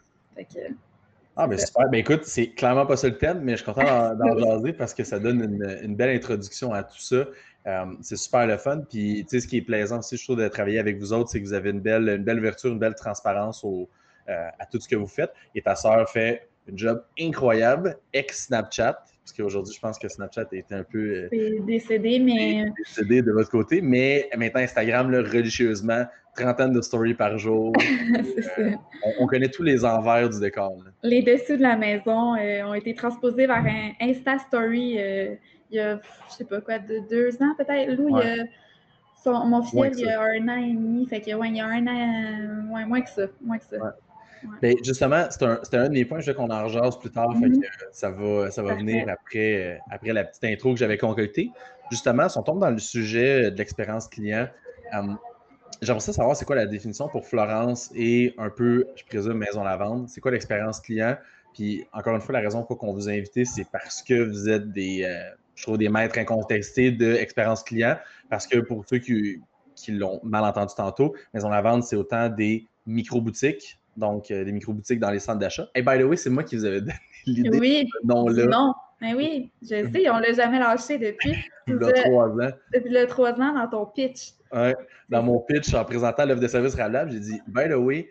ah, 1.36 1.46
ben 1.46 1.58
super. 1.58 1.88
Ben 1.90 1.98
écoute, 1.98 2.24
c'est 2.24 2.48
clairement 2.48 2.86
pas 2.86 2.96
ça 2.96 3.08
le 3.08 3.18
thème, 3.18 3.40
mais 3.42 3.52
je 3.52 3.56
suis 3.62 3.66
content 3.66 4.14
d'en 4.14 4.38
jaser 4.38 4.72
parce 4.72 4.94
que 4.94 5.04
ça 5.04 5.18
donne 5.18 5.42
une, 5.42 5.78
une, 5.82 5.96
belle 5.96 6.16
introduction 6.16 6.72
à 6.72 6.82
tout 6.84 7.00
ça. 7.00 7.26
Euh, 7.66 7.84
c'est 8.00 8.16
super 8.16 8.46
le 8.46 8.56
fun. 8.56 8.82
Puis, 8.88 9.24
tu 9.28 9.30
sais, 9.30 9.40
ce 9.40 9.48
qui 9.48 9.58
est 9.58 9.62
plaisant 9.62 9.98
aussi, 9.98 10.16
je 10.16 10.24
trouve, 10.24 10.38
de 10.38 10.48
travailler 10.48 10.78
avec 10.78 10.98
vous 10.98 11.12
autres, 11.12 11.30
c'est 11.30 11.40
que 11.40 11.46
vous 11.46 11.52
avez 11.52 11.70
une 11.70 11.80
belle, 11.80 12.08
une 12.08 12.24
belle 12.24 12.38
ouverture, 12.38 12.72
une 12.72 12.78
belle 12.78 12.94
transparence 12.94 13.62
au, 13.64 13.88
euh, 14.28 14.48
à 14.58 14.66
tout 14.66 14.80
ce 14.80 14.88
que 14.88 14.96
vous 14.96 15.06
faites. 15.06 15.32
Et 15.54 15.62
ta 15.62 15.74
sœur 15.74 16.08
fait 16.08 16.48
un 16.70 16.76
job 16.76 17.04
incroyable, 17.18 17.98
ex-Snapchat, 18.12 19.04
parce 19.22 19.32
qu'aujourd'hui, 19.36 19.74
je 19.74 19.80
pense 19.80 19.98
que 19.98 20.08
Snapchat 20.08 20.46
est 20.52 20.72
un 20.72 20.82
peu. 20.82 21.28
Euh, 21.32 21.60
décédé, 21.66 22.18
mais. 22.18 22.70
Décédé 22.76 23.22
de 23.22 23.32
votre 23.32 23.50
côté, 23.50 23.80
mais 23.80 24.28
maintenant, 24.36 24.60
Instagram, 24.60 25.10
là, 25.10 25.18
religieusement, 25.18 26.04
trentaine 26.36 26.72
de 26.72 26.80
stories 26.80 27.14
par 27.14 27.38
jour. 27.38 27.72
ça. 28.42 28.62
On, 29.20 29.26
connaît 29.26 29.48
tous 29.48 29.62
les 29.62 29.84
envers 29.84 30.28
du 30.28 30.40
décor. 30.40 30.76
Les 31.02 31.22
dessous 31.22 31.56
de 31.56 31.62
la 31.62 31.76
maison 31.76 32.34
ont 32.34 32.74
été 32.74 32.94
transposés 32.94 33.46
vers 33.46 33.64
un 33.64 33.92
Insta 34.00 34.38
Story 34.38 34.98
il 35.72 35.76
y 35.76 35.80
a, 35.80 35.98
je 36.28 36.34
sais 36.34 36.44
pas 36.44 36.60
quoi, 36.60 36.78
de 36.78 37.00
deux 37.08 37.34
ans 37.42 37.54
peut-être. 37.56 37.92
Lou, 37.92 38.18
il 38.18 38.24
y 38.24 38.40
a 38.40 38.44
son, 39.24 39.46
mon 39.46 39.62
fils, 39.62 39.98
il 39.98 40.04
y 40.04 40.08
a 40.08 40.20
un 40.20 40.48
an 40.48 40.56
et 40.56 40.72
demi. 40.72 41.06
Fait 41.06 41.20
que, 41.20 41.32
ouais, 41.34 41.48
il 41.48 41.56
y 41.56 41.60
a 41.60 41.66
un 41.66 41.86
an, 41.86 42.74
ouais, 42.74 42.84
moins 42.84 43.00
que 43.00 43.10
ça. 43.10 43.22
Moins 43.40 43.58
que 43.58 43.64
ça. 43.64 43.96
Ben, 44.60 44.74
justement, 44.82 45.26
c'était 45.30 45.46
un, 45.76 45.84
un, 45.84 45.88
des 45.88 46.04
points, 46.04 46.20
je 46.20 46.30
veux 46.30 46.34
qu'on 46.34 46.50
en 46.50 46.64
rejase 46.64 46.98
plus 46.98 47.10
tard, 47.10 47.32
fait 47.38 47.46
mm-hmm. 47.46 47.60
que 47.60 47.66
ça 47.92 48.10
va, 48.10 48.50
ça 48.50 48.62
va 48.62 48.74
venir 48.74 49.08
après, 49.08 49.80
après 49.90 50.12
la 50.12 50.24
petite 50.24 50.44
intro 50.44 50.72
que 50.72 50.78
j'avais 50.78 50.98
concoctée. 50.98 51.50
Justement, 51.90 52.28
si 52.28 52.38
on 52.38 52.42
tombe 52.42 52.60
dans 52.60 52.70
le 52.70 52.78
sujet 52.78 53.50
de 53.50 53.58
l'expérience 53.58 54.08
client, 54.08 54.48
euh, 54.94 55.02
j'aimerais 55.82 56.00
savoir 56.00 56.36
c'est 56.36 56.44
quoi 56.44 56.56
la 56.56 56.66
définition 56.66 57.08
pour 57.08 57.26
Florence 57.26 57.90
et 57.94 58.34
un 58.38 58.50
peu, 58.50 58.86
je 58.96 59.04
présume, 59.04 59.34
Maison 59.34 59.62
la 59.62 59.76
vente. 59.76 60.08
C'est 60.08 60.20
quoi 60.20 60.30
l'expérience 60.30 60.80
client? 60.80 61.16
Puis, 61.54 61.84
encore 61.92 62.14
une 62.14 62.20
fois, 62.20 62.32
la 62.32 62.40
raison 62.40 62.62
pour 62.62 62.78
qu'on 62.78 62.92
vous 62.92 63.08
a 63.08 63.12
invité, 63.12 63.44
c'est 63.44 63.66
parce 63.70 64.02
que 64.02 64.14
vous 64.14 64.48
êtes 64.48 64.72
des, 64.72 65.04
euh, 65.04 65.22
je 65.54 65.62
trouve, 65.62 65.78
des 65.78 65.88
maîtres 65.88 66.18
incontestés 66.18 66.92
d'expérience 66.92 67.62
client 67.62 67.96
parce 68.30 68.46
que 68.46 68.58
pour 68.58 68.84
ceux 68.88 68.98
qui, 68.98 69.42
l'ont 69.88 70.20
mal 70.22 70.44
entendu 70.44 70.72
tantôt, 70.76 71.14
Maison 71.34 71.48
la 71.50 71.60
vente, 71.60 71.84
c'est 71.84 71.96
autant 71.96 72.28
des 72.28 72.68
micro-boutiques, 72.86 73.78
donc 73.96 74.30
euh, 74.30 74.44
des 74.44 74.52
micro-boutiques 74.52 75.00
dans 75.00 75.10
les 75.10 75.18
centres 75.18 75.38
d'achat. 75.38 75.68
Et 75.74 75.82
by 75.82 75.98
the 75.98 76.04
way, 76.04 76.16
c'est 76.16 76.30
moi 76.30 76.44
qui 76.44 76.56
vous 76.56 76.64
avais 76.64 76.80
donné 76.80 76.94
l'idée 77.26 77.58
oui, 77.58 77.88
nom-là. 78.04 78.46
Non, 78.46 78.74
mais 79.00 79.14
oui, 79.14 79.50
je 79.62 79.68
sais, 79.92 80.10
on 80.10 80.18
ne 80.18 80.22
l'a 80.22 80.32
jamais 80.32 80.58
lâché 80.58 80.98
depuis. 80.98 81.36
depuis 81.66 81.86
le 81.86 81.92
trois 81.92 82.28
ans. 82.28 82.50
Depuis 82.72 82.90
le 82.90 83.06
trois 83.06 83.32
ans 83.32 83.54
dans 83.54 83.68
ton 83.68 83.86
pitch. 83.86 84.32
Oui, 84.52 84.72
dans 85.08 85.22
mon 85.22 85.40
pitch, 85.40 85.72
en 85.74 85.84
présentant 85.84 86.26
l'offre 86.26 86.40
de 86.40 86.48
service 86.48 86.74
Rablab, 86.74 87.10
j'ai 87.10 87.20
dit, 87.20 87.40
by 87.46 87.68
the 87.68 87.74
way, 87.74 88.08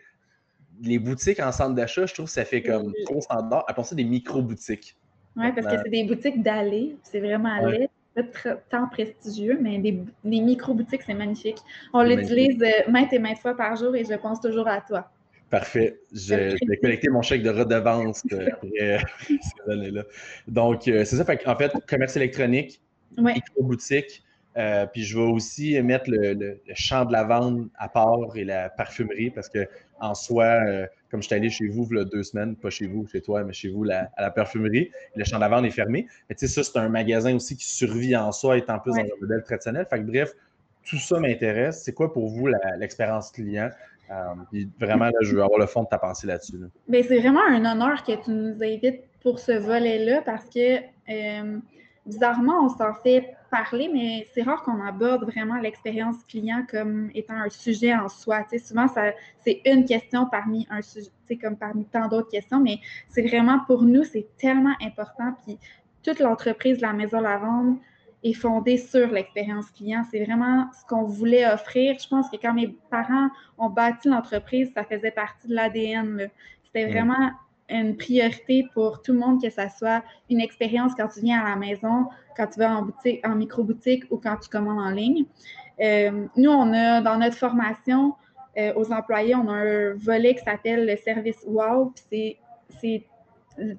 les 0.82 1.00
boutiques 1.00 1.40
en 1.40 1.52
centre 1.52 1.76
d'achat, 1.76 2.06
je 2.06 2.14
trouve 2.14 2.26
que 2.26 2.32
ça 2.32 2.46
fait 2.46 2.64
comme 2.64 2.92
trop 3.06 3.22
standard. 3.22 3.64
Appelons 3.68 3.84
ça 3.84 3.96
des 3.96 4.04
micro-boutiques. 4.04 4.96
Oui, 5.36 5.52
parce 5.54 5.68
que 5.68 5.82
c'est 5.84 5.90
des 5.90 6.04
boutiques 6.04 6.42
d'allées. 6.42 6.96
C'est 7.04 7.20
vraiment 7.20 7.54
allées. 7.54 7.90
Pas 8.14 8.24
tant 8.70 8.88
prestigieux, 8.88 9.58
mais 9.62 9.78
des, 9.78 10.04
micro-boutiques, 10.24 11.04
c'est 11.04 11.14
magnifique. 11.14 11.60
On 11.94 12.04
l'utilise 12.04 12.62
euh, 12.62 12.92
maintes 12.92 13.14
et 13.14 13.20
maintes 13.20 13.38
fois 13.38 13.56
par 13.56 13.78
jour 13.78 13.96
et 13.96 14.04
je 14.04 14.16
pense 14.16 14.42
toujours 14.42 14.68
à 14.68 14.82
toi. 14.82 15.10
Parfait. 15.52 16.00
Je, 16.14 16.34
vais 16.66 16.78
collecter 16.78 17.10
mon 17.10 17.22
chèque 17.22 17.44
de 17.44 17.50
redevance 17.50 18.24
euh, 18.32 18.48
après 18.54 19.00
ces 19.30 19.72
années-là. 19.72 20.04
Donc, 20.48 20.84
c'est 20.86 21.06
ça. 21.06 21.26
en 21.46 21.56
fait, 21.58 21.74
commerce 21.88 22.16
électronique, 22.16 22.82
micro-boutique, 23.18 24.24
euh, 24.58 24.86
puis 24.86 25.04
je 25.04 25.18
vais 25.18 25.26
aussi 25.26 25.82
mettre 25.82 26.06
le, 26.10 26.60
champ 26.74 27.06
de 27.06 27.12
lavande 27.12 27.70
à 27.78 27.88
part 27.88 28.36
et 28.36 28.44
la 28.44 28.70
parfumerie 28.70 29.30
parce 29.30 29.48
que 29.48 29.68
en 30.02 30.14
soi, 30.14 30.46
euh, 30.46 30.88
comme 31.10 31.22
je 31.22 31.28
suis 31.28 31.36
allé 31.36 31.50
chez 31.50 31.68
vous 31.68 31.88
il 31.92 31.98
y 31.98 32.02
a 32.02 32.06
deux 32.06 32.24
semaines, 32.24 32.56
pas 32.56 32.70
chez 32.70 32.88
vous, 32.88 33.08
chez 33.08 33.22
toi, 33.22 33.44
mais 33.44 33.54
chez 33.54 33.70
vous 33.70 33.86
à 33.90 34.10
la 34.22 34.32
parfumerie, 34.32 34.90
le 35.16 35.24
champ 35.24 35.38
de 35.38 35.42
lavande 35.42 35.66
est 35.66 35.72
fermé. 35.72 36.08
Mais 36.30 36.36
tu 36.36 36.48
sais, 36.48 36.54
ça, 36.54 36.64
c'est 36.64 36.80
un 36.80 36.90
magasin 36.90 37.36
aussi 37.36 37.56
qui 37.56 37.66
survit 37.66 38.16
en 38.16 38.32
soi, 38.32 38.58
étant 38.58 38.80
plus 38.80 38.92
dans 38.92 39.00
un 39.00 39.20
modèle 39.22 39.44
traditionnel. 39.44 39.86
Fait 39.90 40.00
que 40.00 40.06
bref, 40.06 40.34
tout 40.84 40.98
ça 40.98 41.20
m'intéresse. 41.20 41.84
C'est 41.84 41.94
quoi 41.94 42.12
pour 42.12 42.28
vous 42.28 42.48
l'expérience 42.78 43.32
client? 43.32 43.70
Euh, 44.12 44.64
vraiment, 44.80 45.06
là, 45.06 45.20
je 45.22 45.36
veux 45.36 45.44
avoir 45.44 45.60
le 45.60 45.68
fond 45.68 45.84
de 45.84 45.88
ta 45.88 45.98
pensée 45.98 46.28
là-dessus. 46.28 46.60
Ben, 46.88 47.04
c'est 47.08 47.20
vraiment 47.20 47.44
un 47.48 47.64
honneur 47.66 48.04
que 48.04 48.12
tu 48.24 48.32
nous 48.32 48.62
invites 48.62 49.02
pour 49.22 49.40
ce 49.40 49.54
volet-là 49.54 50.22
parce 50.22 50.46
que 50.50 50.80
bizarrement, 52.06 52.66
on 52.66 52.70
s'en 52.70 52.94
fait 52.96 53.36
parler, 53.52 53.90
mais 53.94 54.28
c'est 54.34 54.44
rare 54.44 54.64
qu'on 54.64 54.82
aborde 54.84 55.26
vraiment 55.26 55.60
l'expérience 55.60 56.24
client 56.24 56.66
comme 56.70 57.12
étant 57.14 57.36
un 57.36 57.50
sujet 57.50 57.94
en 57.94 58.08
soi. 58.08 58.46
souvent, 58.66 58.88
c'est 59.40 59.62
une 59.66 59.86
question 59.86 60.26
parmi 60.26 60.66
un 60.70 60.82
sujet, 60.82 61.10
comme 61.42 61.58
parmi 61.58 61.86
tant 61.86 62.08
d'autres 62.08 62.30
questions, 62.30 62.60
mais 62.60 62.80
c'est 63.10 63.22
vraiment 63.22 63.60
pour 63.68 63.84
nous, 63.84 64.04
c'est 64.04 64.28
tellement 64.38 64.76
important. 64.82 65.36
Puis 65.46 65.60
toute 66.02 66.20
l'entreprise 66.20 66.78
de 66.78 66.82
la 66.82 66.94
Maison 66.94 67.20
Lavande 67.20 67.78
est 68.24 68.34
fondée 68.34 68.78
sur 68.78 69.08
l'expérience 69.08 69.70
client. 69.72 70.04
C'est 70.12 70.24
vraiment 70.24 70.68
ce 70.80 70.86
qu'on 70.86 71.04
voulait 71.04 71.46
offrir. 71.48 71.98
Je 72.00 72.08
pense 72.08 72.30
que 72.30 72.38
quand 72.38 72.54
mes 72.54 72.68
parents 72.90 73.30
ont 73.58 73.70
bâti 73.70 74.10
l'entreprise, 74.10 74.72
ça 74.74 74.84
faisait 74.84 75.12
partie 75.12 75.48
de 75.48 75.56
l'ADN. 75.56 76.30
C'était 76.64 76.88
vraiment 76.88 77.32
une 77.70 77.96
priorité 77.96 78.68
pour 78.74 79.02
tout 79.02 79.14
le 79.14 79.20
monde 79.20 79.42
que 79.42 79.50
ça 79.50 79.70
soit 79.70 80.04
une 80.30 80.42
expérience 80.42 80.94
quand 80.96 81.08
tu 81.08 81.22
viens 81.22 81.42
à 81.42 81.50
la 81.52 81.56
maison, 81.56 82.08
quand 82.36 82.48
tu 82.48 82.60
vas 82.60 82.76
en 82.76 82.84
boutique, 82.84 83.26
en 83.26 83.36
micro-boutique 83.36 84.04
ou 84.12 84.18
quand 84.18 84.38
tu 84.38 84.50
commandes 84.50 84.80
en 84.80 84.92
ligne. 84.92 85.26
Euh, 85.80 86.28
nous, 86.36 86.52
on 86.52 86.74
a 86.74 87.02
dans 87.02 87.18
notre 87.18 87.38
formation 87.38 88.14
euh, 88.58 88.74
aux 88.76 88.92
employés, 88.92 89.36
on 89.36 89.48
a 89.48 89.54
un 89.54 89.94
volet 89.94 90.36
qui 90.36 90.44
s'appelle 90.44 90.86
le 90.86 90.98
service 90.98 91.44
Wow. 91.48 91.94
C'est 92.02 92.38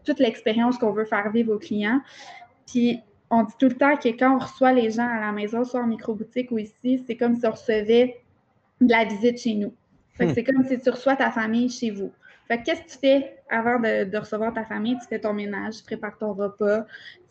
toute 0.04 0.18
l'expérience 0.18 0.78
qu'on 0.78 0.92
veut 0.92 1.04
faire 1.04 1.30
vivre 1.30 1.54
aux 1.54 1.58
clients. 1.58 2.00
Puis 2.66 3.00
on 3.32 3.44
dit 3.44 3.54
tout 3.58 3.68
le 3.68 3.76
temps 3.76 3.96
que 3.96 4.10
quand 4.10 4.36
on 4.36 4.38
reçoit 4.38 4.74
les 4.74 4.90
gens 4.90 5.08
à 5.08 5.18
la 5.18 5.32
maison, 5.32 5.64
soit 5.64 5.80
en 5.80 5.86
micro-boutique 5.86 6.50
ou 6.50 6.58
ici, 6.58 7.02
c'est 7.06 7.16
comme 7.16 7.34
si 7.34 7.46
on 7.46 7.52
recevait 7.52 8.20
de 8.82 8.92
la 8.92 9.04
visite 9.04 9.38
chez 9.38 9.54
nous. 9.54 9.74
Hmm. 10.20 10.32
C'est 10.34 10.44
comme 10.44 10.62
si 10.68 10.78
tu 10.78 10.90
reçois 10.90 11.16
ta 11.16 11.30
famille 11.30 11.70
chez 11.70 11.90
vous. 11.90 12.12
Fait 12.46 12.62
qu'est-ce 12.62 12.82
que 12.82 12.90
tu 12.90 12.98
fais 12.98 13.38
avant 13.48 13.80
de, 13.80 14.16
recevoir 14.18 14.52
ta 14.52 14.64
famille? 14.64 14.98
Tu 14.98 15.06
fais 15.08 15.18
ton 15.18 15.32
ménage, 15.32 15.78
tu 15.78 15.84
prépares 15.84 16.18
ton 16.18 16.34
repas, 16.34 16.84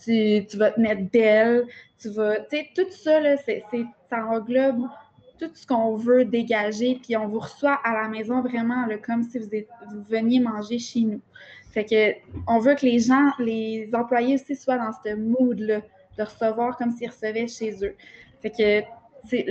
tu, 0.03 0.43
vas 0.55 0.71
te 0.71 0.81
mettre 0.81 1.03
belle, 1.11 1.67
tu 1.99 2.09
vas. 2.09 2.39
Tu 2.39 2.57
sais, 2.57 2.69
tout 2.75 2.89
ça, 2.89 3.19
là, 3.19 3.37
c'est, 3.37 3.63
ça 4.09 4.25
englobe 4.25 4.87
tout 5.37 5.51
ce 5.53 5.67
qu'on 5.67 5.97
veut 5.97 6.25
dégager, 6.25 6.99
puis 7.03 7.15
on 7.15 7.27
vous 7.27 7.39
reçoit 7.39 7.79
à 7.83 7.93
la 7.93 8.07
maison 8.07 8.41
vraiment 8.41 8.87
comme 9.05 9.23
si 9.23 9.37
vous, 9.37 9.47
vous 9.91 10.03
veniez 10.09 10.39
manger 10.39 10.79
chez 10.79 11.01
nous. 11.01 11.21
Fait 11.71 11.85
que 11.85 12.13
on 12.47 12.59
veut 12.59 12.75
que 12.75 12.85
les 12.85 12.99
gens, 12.99 13.31
les 13.39 13.89
employés 13.93 14.35
aussi 14.35 14.55
soient 14.55 14.77
dans 14.77 14.91
ce 15.03 15.15
mood-là, 15.15 15.81
de 16.17 16.23
recevoir 16.23 16.77
comme 16.77 16.91
s'ils 16.91 17.09
recevaient 17.09 17.47
chez 17.47 17.83
eux. 17.85 17.95
Fait 18.41 18.49
que 18.51 18.83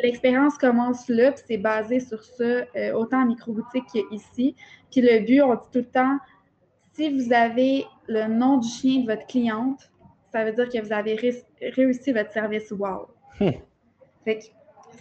l'expérience 0.01 0.59
commence 0.59 1.09
là, 1.09 1.33
puis 1.33 1.43
c'est 1.47 1.57
basé 1.57 2.01
sur 2.01 2.23
ça, 2.23 2.45
euh, 2.45 2.93
autant 2.93 3.23
en 3.23 3.27
micro-boutique 3.27 3.85
qu'ici. 3.87 4.55
Puis 4.91 5.01
le 5.01 5.25
but, 5.25 5.43
on 5.43 5.55
dit 5.55 5.61
tout 5.73 5.79
le 5.79 5.85
temps, 5.85 6.19
si 6.93 7.09
vous 7.09 7.33
avez 7.33 7.87
le 8.09 8.27
nom 8.27 8.59
du 8.59 8.69
chien 8.69 9.03
de 9.03 9.07
votre 9.07 9.27
cliente, 9.27 9.91
ça 10.33 10.45
veut 10.45 10.53
dire 10.53 10.69
que 10.69 10.85
vous 10.85 10.93
avez 10.93 11.15
réussi 11.77 12.13
votre 12.13 12.33
service 12.33 12.71
wow. 12.71 13.07
Hmm. 13.39 13.51
Fait 14.25 14.39
que 14.39 14.45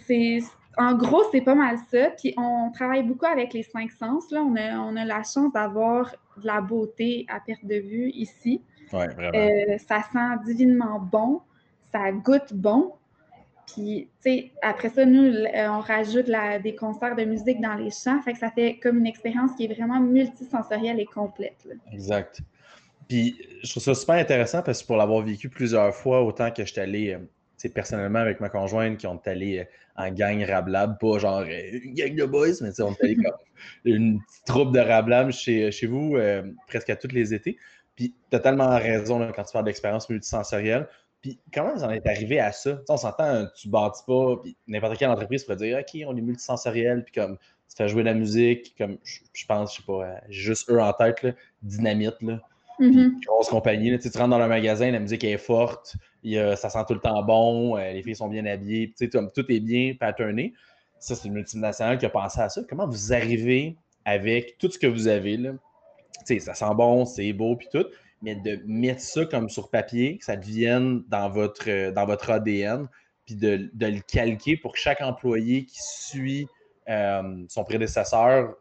c'est, 0.06 0.38
en 0.78 0.94
gros, 0.94 1.22
c'est 1.30 1.40
pas 1.40 1.54
mal 1.54 1.76
ça. 1.90 2.10
Puis 2.10 2.34
on 2.36 2.70
travaille 2.72 3.02
beaucoup 3.02 3.26
avec 3.26 3.52
les 3.52 3.62
cinq 3.62 3.90
sens. 3.92 4.30
Là. 4.30 4.42
On, 4.42 4.56
a, 4.56 4.78
on 4.78 4.96
a 4.96 5.04
la 5.04 5.22
chance 5.22 5.52
d'avoir 5.52 6.14
de 6.40 6.46
la 6.46 6.60
beauté 6.60 7.26
à 7.28 7.40
perte 7.40 7.64
de 7.64 7.76
vue 7.76 8.10
ici. 8.10 8.62
Ouais, 8.92 9.08
vraiment. 9.08 9.38
Euh, 9.38 9.78
ça 9.78 10.02
sent 10.12 10.44
divinement 10.52 10.98
bon, 11.00 11.40
ça 11.92 12.10
goûte 12.12 12.52
bon. 12.52 12.94
Puis, 13.66 14.08
tu 14.22 14.30
sais, 14.30 14.50
après 14.62 14.88
ça, 14.88 15.04
nous, 15.04 15.32
euh, 15.32 15.68
on 15.68 15.80
rajoute 15.80 16.26
des 16.62 16.74
concerts 16.74 17.14
de 17.14 17.24
musique 17.24 17.60
dans 17.60 17.74
les 17.74 17.90
champs. 17.90 18.20
Fait 18.22 18.32
que 18.32 18.38
ça 18.38 18.50
fait 18.50 18.78
comme 18.82 18.98
une 18.98 19.06
expérience 19.06 19.52
qui 19.56 19.66
est 19.66 19.72
vraiment 19.72 20.00
multisensorielle 20.00 20.98
et 20.98 21.04
complète. 21.04 21.68
Exact. 21.92 22.40
Puis, 23.08 23.36
je 23.62 23.70
trouve 23.70 23.82
ça 23.82 23.94
super 23.94 24.16
intéressant 24.16 24.62
parce 24.62 24.82
que 24.82 24.86
pour 24.86 24.96
l'avoir 24.96 25.22
vécu 25.22 25.48
plusieurs 25.48 25.94
fois, 25.94 26.22
autant 26.22 26.50
que 26.50 26.64
je 26.64 26.72
suis 26.72 26.80
allé, 26.80 27.14
euh, 27.14 27.18
personnellement 27.68 28.18
avec 28.20 28.40
ma 28.40 28.48
conjointe, 28.48 28.96
qui 28.96 29.06
ont 29.06 29.20
allé 29.26 29.58
euh, 29.58 29.64
en 29.96 30.10
gang 30.10 30.42
rablab, 30.44 30.98
pas 30.98 31.18
genre 31.18 31.42
une 31.42 31.94
gang 31.94 32.14
de 32.14 32.24
boys, 32.24 32.48
mais 32.60 32.80
on 32.80 32.92
est 32.92 33.04
allé 33.04 33.16
comme 33.22 33.36
une 33.84 34.20
petite 34.20 34.44
troupe 34.46 34.72
de 34.72 34.80
rablab 34.80 35.30
chez, 35.30 35.70
chez 35.70 35.86
vous 35.86 36.16
presque 36.66 36.90
à 36.90 36.96
tous 36.96 37.12
les 37.12 37.34
étés. 37.34 37.58
Puis, 37.96 38.14
totalement 38.30 38.78
raison 38.78 39.30
quand 39.36 39.44
tu 39.44 39.52
parles 39.52 39.66
d'expérience 39.66 40.08
multisensorielle. 40.08 40.88
Puis 41.20 41.38
comment 41.52 41.74
vous 41.74 41.84
en 41.84 41.90
êtes 41.90 42.06
arrivé 42.06 42.40
à 42.40 42.50
ça? 42.52 42.80
on 42.88 42.96
s'entend, 42.96 43.46
tu 43.54 43.68
bâtis 43.68 44.02
pas, 44.06 44.36
puis 44.42 44.56
n'importe 44.66 44.96
quelle 44.96 45.10
entreprise 45.10 45.44
pourrait 45.44 45.56
dire 45.56 45.78
OK, 45.78 46.02
on 46.06 46.16
est 46.16 46.20
multisensoriel, 46.22 47.04
puis 47.04 47.12
comme 47.12 47.36
tu 47.36 47.76
fais 47.76 47.88
jouer 47.88 48.02
de 48.02 48.08
la 48.08 48.14
musique, 48.14 48.74
comme 48.76 48.98
je, 49.04 49.46
pense, 49.46 49.72
je 49.72 49.80
sais 49.80 49.86
pas, 49.86 50.20
juste 50.28 50.70
eux 50.70 50.80
en 50.80 50.92
tête, 50.92 51.22
là, 51.22 51.32
dynamite, 51.62 52.20
là. 52.22 52.40
Mm-hmm. 52.80 53.24
Grosse 53.26 53.50
compagnie. 53.50 53.96
tu 53.98 54.08
rentres 54.16 54.30
dans 54.30 54.38
le 54.38 54.48
magasin, 54.48 54.90
la 54.90 55.00
musique 55.00 55.22
est 55.22 55.36
forte, 55.36 55.96
ça 56.24 56.70
sent 56.70 56.78
tout 56.88 56.94
le 56.94 57.00
temps 57.00 57.22
bon, 57.22 57.76
euh, 57.76 57.92
les 57.92 58.02
filles 58.02 58.16
sont 58.16 58.28
bien 58.28 58.46
habillées, 58.46 58.94
tout 58.98 59.52
est 59.52 59.60
bien 59.60 59.94
patterné. 60.00 60.54
Ça, 60.98 61.14
c'est 61.14 61.28
une 61.28 61.34
multinationale 61.34 61.98
qui 61.98 62.06
a 62.06 62.10
pensé 62.10 62.40
à 62.40 62.48
ça. 62.48 62.62
Comment 62.68 62.86
vous 62.86 63.12
arrivez 63.12 63.76
avec 64.04 64.58
tout 64.58 64.70
ce 64.70 64.78
que 64.78 64.86
vous 64.86 65.08
avez 65.08 65.36
là? 65.36 65.52
ça 66.24 66.54
sent 66.54 66.74
bon, 66.74 67.04
c'est 67.04 67.32
beau, 67.32 67.56
puis 67.56 67.68
tout 67.72 67.86
mais 68.22 68.34
de 68.34 68.60
mettre 68.66 69.00
ça 69.00 69.24
comme 69.24 69.48
sur 69.48 69.70
papier, 69.70 70.18
que 70.18 70.26
ça 70.26 70.36
devienne 70.36 71.02
dans 71.08 71.30
votre, 71.30 71.70
euh, 71.70 71.90
dans 71.90 72.04
votre 72.04 72.28
ADN, 72.28 72.86
puis 73.24 73.34
de, 73.34 73.70
le 73.78 74.00
calquer 74.00 74.58
pour 74.58 74.76
chaque 74.76 75.00
employé 75.00 75.64
qui 75.64 75.78
suit 75.80 76.46
euh, 76.90 77.44
son 77.48 77.64
prédécesseur, 77.64 78.56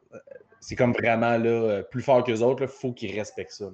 c'est 0.61 0.77
comme 0.77 0.93
vraiment 0.93 1.37
là, 1.37 1.83
plus 1.83 2.01
fort 2.01 2.23
que 2.23 2.31
les 2.31 2.41
autres, 2.41 2.63
il 2.63 2.69
faut 2.69 2.93
qu'ils 2.93 3.13
respectent 3.17 3.51
ça. 3.51 3.69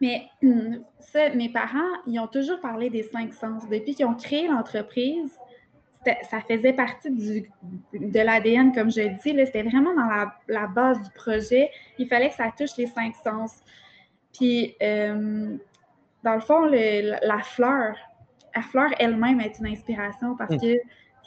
Mais 0.00 0.28
hum, 0.42 0.84
ça, 1.00 1.30
mes 1.30 1.48
parents, 1.48 1.78
ils 2.06 2.18
ont 2.20 2.26
toujours 2.26 2.60
parlé 2.60 2.90
des 2.90 3.02
cinq 3.02 3.34
sens. 3.34 3.68
Depuis 3.68 3.94
qu'ils 3.94 4.06
ont 4.06 4.14
créé 4.14 4.46
l'entreprise, 4.46 5.36
ça 6.30 6.40
faisait 6.40 6.72
partie 6.72 7.10
du, 7.10 7.50
de 7.92 8.20
l'ADN, 8.20 8.72
comme 8.72 8.90
je 8.90 9.08
dis. 9.08 9.18
C'était 9.22 9.62
vraiment 9.62 9.94
dans 9.94 10.06
la, 10.06 10.34
la, 10.48 10.66
base 10.66 11.02
du 11.02 11.10
projet. 11.10 11.70
Il 11.98 12.06
fallait 12.06 12.30
que 12.30 12.36
ça 12.36 12.50
touche 12.56 12.76
les 12.76 12.86
cinq 12.86 13.14
sens. 13.16 13.60
Puis, 14.32 14.76
euh, 14.82 15.56
dans 16.22 16.34
le 16.34 16.40
fond, 16.40 16.64
la 16.64 17.38
fleur, 17.42 17.96
la 18.54 18.62
fleur 18.62 18.90
elle-même 18.98 19.40
est 19.40 19.58
une 19.58 19.66
inspiration 19.66 20.36
parce 20.36 20.54
mm. 20.54 20.60
que 20.60 20.76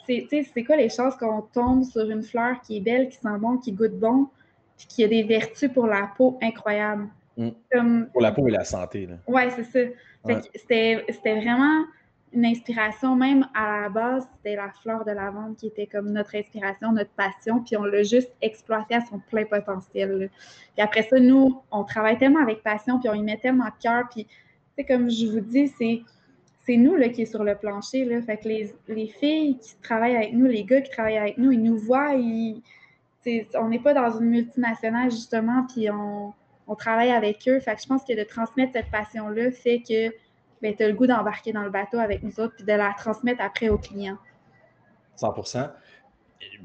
c'est 0.06 0.64
quoi 0.64 0.76
les 0.76 0.88
chances 0.88 1.16
qu'on 1.16 1.42
tombe 1.42 1.84
sur 1.84 2.08
une 2.10 2.22
fleur 2.22 2.60
qui 2.62 2.78
est 2.78 2.80
belle, 2.80 3.08
qui 3.08 3.16
sent 3.16 3.38
bon, 3.38 3.58
qui 3.58 3.72
goûte 3.72 3.98
bon, 3.98 4.28
puis 4.76 4.86
qui 4.86 5.04
a 5.04 5.08
des 5.08 5.22
vertus 5.22 5.70
pour 5.72 5.86
la 5.86 6.10
peau 6.16 6.38
incroyables? 6.42 7.08
Mm. 7.36 8.04
pour 8.12 8.22
la 8.22 8.32
peau 8.32 8.46
et 8.48 8.50
la 8.50 8.64
santé. 8.64 9.08
Oui, 9.26 9.42
c'est 9.56 9.64
ça. 9.64 10.38
C'était 10.54 11.04
vraiment 11.40 11.84
une 12.32 12.46
inspiration, 12.46 13.14
même 13.14 13.46
à 13.54 13.82
la 13.82 13.88
base, 13.88 14.26
c'était 14.36 14.56
la 14.56 14.70
fleur 14.82 15.04
de 15.04 15.10
lavande 15.10 15.56
qui 15.56 15.66
était 15.66 15.86
comme 15.86 16.10
notre 16.10 16.34
inspiration, 16.34 16.92
notre 16.92 17.10
passion, 17.10 17.62
puis 17.62 17.76
on 17.76 17.84
l'a 17.84 18.02
juste 18.02 18.32
exploité 18.40 18.94
à 18.94 19.00
son 19.02 19.20
plein 19.30 19.44
potentiel. 19.44 20.30
Puis 20.74 20.82
après 20.82 21.02
ça, 21.02 21.20
nous, 21.20 21.60
on 21.70 21.84
travaille 21.84 22.18
tellement 22.18 22.40
avec 22.40 22.62
passion, 22.62 22.98
puis 22.98 23.08
on 23.10 23.14
y 23.14 23.22
met 23.22 23.36
tellement 23.36 23.66
de 23.66 23.82
cœur, 23.82 24.04
puis 24.10 24.26
c'est 24.76 24.84
comme 24.84 25.10
je 25.10 25.26
vous 25.26 25.40
dis, 25.40 25.68
c'est 25.68 26.02
c'est 26.64 26.76
nous 26.76 26.94
là, 26.94 27.08
qui 27.08 27.22
est 27.22 27.26
sur 27.26 27.42
le 27.42 27.56
plancher. 27.56 28.04
Là. 28.04 28.22
Fait 28.22 28.36
que 28.36 28.46
les, 28.46 28.72
les, 28.86 29.08
filles 29.08 29.58
qui 29.58 29.74
travaillent 29.82 30.14
avec 30.14 30.32
nous, 30.32 30.46
les 30.46 30.62
gars 30.62 30.80
qui 30.80 30.92
travaillent 30.92 31.18
avec 31.18 31.36
nous, 31.36 31.50
ils 31.50 31.60
nous 31.60 31.76
voient, 31.76 32.14
ils, 32.14 32.62
on 33.58 33.68
n'est 33.68 33.80
pas 33.80 33.94
dans 33.94 34.16
une 34.20 34.26
multinationale 34.26 35.10
justement, 35.10 35.66
puis 35.72 35.90
on, 35.90 36.32
on 36.72 36.74
travaille 36.74 37.10
avec 37.10 37.46
eux. 37.48 37.60
Fait 37.60 37.74
que 37.74 37.82
je 37.82 37.86
pense 37.86 38.02
que 38.04 38.16
de 38.18 38.24
transmettre 38.24 38.72
cette 38.72 38.90
passion-là 38.90 39.50
fait 39.50 39.82
que 39.86 40.14
ben, 40.62 40.74
tu 40.74 40.82
as 40.82 40.88
le 40.88 40.94
goût 40.94 41.06
d'embarquer 41.06 41.52
dans 41.52 41.62
le 41.62 41.70
bateau 41.70 41.98
avec 41.98 42.22
nous 42.22 42.40
autres 42.40 42.54
puis 42.56 42.64
de 42.64 42.72
la 42.72 42.94
transmettre 42.96 43.42
après 43.42 43.68
aux 43.68 43.78
clients. 43.78 44.18
100% 45.20 45.70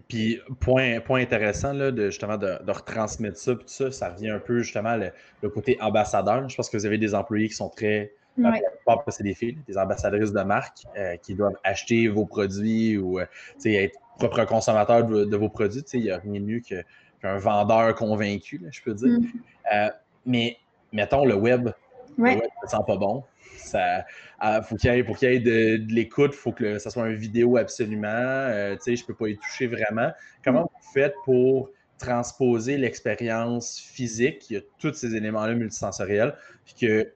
puis, 0.07 0.39
point, 0.59 0.99
point 1.01 1.21
intéressant, 1.21 1.73
là, 1.73 1.91
de, 1.91 2.05
justement, 2.05 2.37
de, 2.37 2.57
retransmettre 2.67 3.37
ça, 3.37 3.55
puis 3.55 3.65
tout 3.65 3.71
ça, 3.71 3.91
ça 3.91 4.09
revient 4.09 4.29
un 4.29 4.39
peu, 4.39 4.59
justement, 4.59 4.95
le, 4.95 5.49
côté 5.49 5.77
ambassadeur. 5.81 6.47
Je 6.49 6.55
pense 6.55 6.69
que 6.69 6.77
vous 6.77 6.85
avez 6.85 6.97
des 6.97 7.13
employés 7.13 7.47
qui 7.47 7.55
sont 7.55 7.69
très. 7.69 8.13
Ouais. 8.37 8.61
Pas 8.85 9.03
c'est 9.07 9.23
des 9.23 9.33
filles, 9.33 9.57
des 9.67 9.79
ambassadrices 9.79 10.31
de 10.31 10.41
marque 10.41 10.83
euh, 10.95 11.17
qui 11.17 11.33
doivent 11.33 11.57
acheter 11.63 12.07
vos 12.07 12.25
produits 12.25 12.95
ou 12.95 13.19
euh, 13.19 13.25
être 13.65 13.97
propre 14.19 14.45
consommateur 14.45 15.05
de, 15.05 15.35
vos 15.35 15.49
produits. 15.49 15.81
Il 15.93 16.01
n'y 16.01 16.11
a 16.11 16.19
rien 16.19 16.39
de 16.39 16.45
mieux 16.45 16.59
que 16.59 16.75
qu'un 17.21 17.37
vendeur 17.37 17.95
convaincu, 17.95 18.61
je 18.69 18.81
peux 18.81 18.93
dire. 18.93 19.19
Mm. 19.19 19.25
Euh, 19.73 19.89
mais 20.25 20.57
mettons 20.91 21.25
le 21.25 21.35
web, 21.35 21.69
le 22.17 22.23
web, 22.23 22.39
ça 22.63 22.77
sent 22.77 22.83
pas 22.85 22.97
bon. 22.97 23.23
Ça, 23.57 24.05
ah, 24.39 24.61
faut 24.61 24.75
qu'il 24.75 24.91
y 24.91 24.97
ait, 24.97 25.03
pour 25.03 25.17
qu'il 25.17 25.31
y 25.31 25.35
ait 25.35 25.39
de, 25.39 25.93
l'écoute, 25.93 26.31
il 26.33 26.37
faut 26.37 26.51
que 26.51 26.79
ça 26.79 26.89
soit 26.89 27.07
une 27.09 27.15
vidéo 27.15 27.57
absolument. 27.57 28.07
Euh, 28.07 28.75
tu 28.75 28.81
sais, 28.83 28.95
je 28.95 29.05
peux 29.05 29.13
pas 29.13 29.29
y 29.29 29.37
toucher 29.37 29.67
vraiment. 29.67 30.11
Comment 30.43 30.63
mm. 30.63 30.67
vous 30.81 30.91
faites 30.93 31.15
pour 31.25 31.69
transposer 31.97 32.77
l'expérience 32.77 33.79
physique, 33.79 34.49
il 34.49 34.53
y 34.53 34.57
a 34.57 34.61
tous 34.79 34.93
ces 34.93 35.15
éléments-là 35.15 35.55
multisensoriels, 35.55 36.35
puis 36.63 36.75
que 36.79 37.11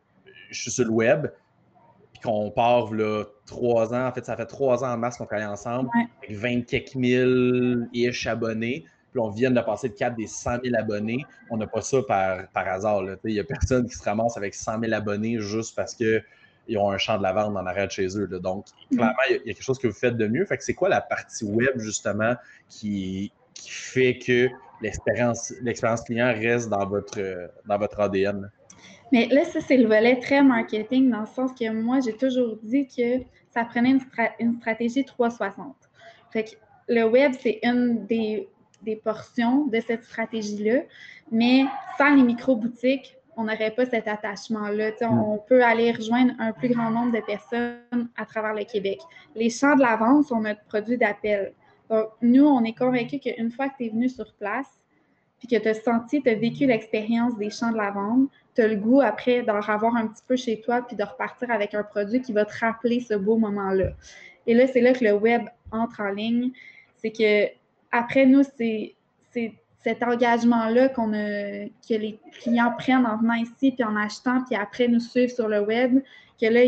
je 0.50 0.62
suis 0.62 0.72
sur 0.72 0.86
le 0.86 0.92
web, 0.92 1.28
puis 2.14 2.22
qu'on 2.24 2.52
part 2.52 2.94
là, 2.94 3.26
trois 3.46 3.94
ans, 3.94 4.08
en 4.08 4.12
fait, 4.12 4.26
ça 4.26 4.36
fait 4.36 4.46
trois 4.46 4.84
ans 4.84 4.94
en 4.94 4.98
mars 4.98 5.18
qu'on 5.18 5.26
travaille 5.26 5.46
ensemble, 5.46 5.90
avec 6.24 6.36
20 6.36 6.62
quelques 6.66 6.96
mille 6.96 7.90
ish 7.94 8.28
abonnés, 8.28 8.86
puis 9.12 9.20
on 9.20 9.30
vient 9.30 9.52
de 9.52 9.62
passer 9.62 9.90
le 9.90 9.94
cap 9.94 10.16
des 10.16 10.28
100 10.28 10.64
000 10.64 10.76
abonnés. 10.76 11.26
On 11.50 11.58
n'a 11.58 11.68
pas 11.68 11.82
ça 11.82 12.02
par, 12.08 12.48
par 12.50 12.68
hasard. 12.68 13.04
Il 13.26 13.34
n'y 13.34 13.40
a 13.40 13.44
personne 13.44 13.88
qui 13.88 13.96
se 13.96 14.04
ramasse 14.04 14.38
avec 14.38 14.56
100 14.56 14.80
000 14.80 14.94
abonnés 14.94 15.40
juste 15.40 15.76
parce 15.76 15.94
qu'ils 15.94 16.24
ont 16.78 16.90
un 16.90 16.98
champ 16.98 17.18
de 17.18 17.24
lavande 17.24 17.58
en 17.58 17.66
arrière 17.66 17.88
de 17.88 17.92
chez 17.92 18.08
eux. 18.18 18.28
Donc, 18.28 18.68
mm. 18.92 18.96
clairement, 18.96 19.16
il 19.30 19.36
y, 19.36 19.36
a 19.36 19.40
quelque 19.40 19.64
chose 19.64 19.80
que 19.80 19.88
vous 19.88 19.94
faites 19.94 20.18
de 20.18 20.28
mieux. 20.28 20.46
Fait 20.46 20.58
que 20.58 20.64
c'est 20.64 20.74
quoi 20.74 20.90
la 20.90 21.02
partie 21.02 21.44
web, 21.44 21.78
justement, 21.78 22.36
qui, 22.70 23.32
qui 23.54 23.70
fait 23.70 24.18
que 24.18 24.48
l'expérience, 24.82 25.54
l'expérience 25.62 26.02
client 26.02 26.34
reste 26.34 26.70
dans 26.70 26.86
votre, 26.88 27.50
dans 27.68 27.78
votre 27.78 28.00
ADN? 28.00 28.50
Mais 29.12 29.28
là, 29.28 29.44
ça, 29.44 29.60
c'est 29.60 29.78
le 29.78 29.88
volet 29.88 30.20
très 30.20 30.42
marketing, 30.42 31.10
dans 31.10 31.22
le 31.22 31.26
sens 31.26 31.52
que 31.52 31.70
moi, 31.70 32.00
j'ai 32.00 32.16
toujours 32.16 32.58
dit 32.64 32.88
que 32.88 33.24
ça 33.50 33.66
prenait 33.66 33.98
une, 34.40 34.58
stratégie 34.60 35.04
360. 35.04 35.76
Fait 36.32 36.46
que 36.46 36.50
le 36.88 37.04
web, 37.04 37.34
c'est 37.40 37.60
une 37.64 38.06
des, 38.06 38.48
portions 38.96 39.66
de 39.68 39.80
cette 39.80 40.04
stratégie-là, 40.04 40.82
mais 41.32 41.66
sans 41.98 42.16
les 42.16 42.24
micro-boutiques, 42.24 43.18
on 43.38 43.44
n'aurait 43.44 43.72
pas 43.72 43.86
cet 43.86 44.08
attachement-là. 44.08 44.92
Mm. 45.02 45.20
On 45.20 45.38
peut 45.38 45.64
aller 45.64 45.92
rejoindre 45.92 46.34
un 46.40 46.52
plus 46.52 46.70
grand 46.70 46.92
nombre 46.92 47.14
de 47.14 47.22
personnes 47.26 48.10
à 48.18 48.26
travers 48.26 48.54
le 48.54 48.66
Québec. 48.66 49.00
Les 49.36 49.50
champs 49.50 49.76
de 49.76 49.82
la 49.82 49.96
vente 49.96 50.26
sont 50.26 50.42
notre 50.42 50.64
produit 50.66 50.98
d'appel. 50.98 51.54
Donc, 51.90 52.10
nous, 52.22 52.46
on 52.46 52.64
est 52.64 52.78
convaincus 52.78 53.20
qu'une 53.22 53.52
fois 53.52 53.70
que 53.70 53.78
tu 53.78 53.86
es 53.86 53.90
venu 53.90 54.10
sur 54.10 54.34
place, 54.34 54.68
puis 55.40 55.48
que 55.48 55.62
tu 55.62 55.68
as 55.68 55.74
senti, 55.74 56.22
tu 56.22 56.30
as 56.30 56.36
vécu 56.36 56.68
l'expérience 56.68 57.36
des 57.38 57.50
champs 57.50 57.72
de 57.72 57.78
lavande, 57.78 58.28
tu 58.56 58.62
as 58.62 58.68
le 58.68 58.76
goût 58.76 59.02
après 59.02 59.42
d'en 59.42 59.60
avoir 59.60 59.96
un 59.96 60.08
petit 60.08 60.24
peu 60.28 60.36
chez 60.36 60.62
toi, 60.62 60.82
puis 60.82 60.96
de 60.96 61.04
repartir 61.04 61.50
avec 61.50 61.74
un 61.74 61.84
produit 61.84 62.22
qui 62.22 62.32
va 62.32 62.46
te 62.46 62.58
rappeler 62.60 63.00
ce 63.00 63.16
beau 63.16 63.38
moment-là. 63.38 63.90
Et 64.46 64.54
là, 64.54 64.68
c'est 64.68 64.82
là 64.82 64.94
que 64.94 65.04
le 65.04 65.14
web 65.14 65.44
entre 65.72 66.02
en 66.02 66.10
ligne. 66.10 66.52
C'est 66.98 67.12
que 67.12 67.48
après 67.92 68.26
nous, 68.26 68.44
c'est 68.58 68.96
cet 69.84 70.04
engagement-là 70.04 70.90
qu'on 70.90 71.12
que 71.12 71.94
les 71.94 72.20
clients 72.40 72.74
prennent 72.78 73.06
en 73.06 73.18
venant 73.18 73.34
ici, 73.34 73.72
puis 73.72 73.84
en 73.84 73.96
achetant, 73.96 74.44
puis 74.44 74.56
après 74.56 74.88
nous 74.88 75.00
suivent 75.00 75.34
sur 75.34 75.48
le 75.48 75.62
web, 75.62 76.02
que 76.40 76.46
là, 76.46 76.62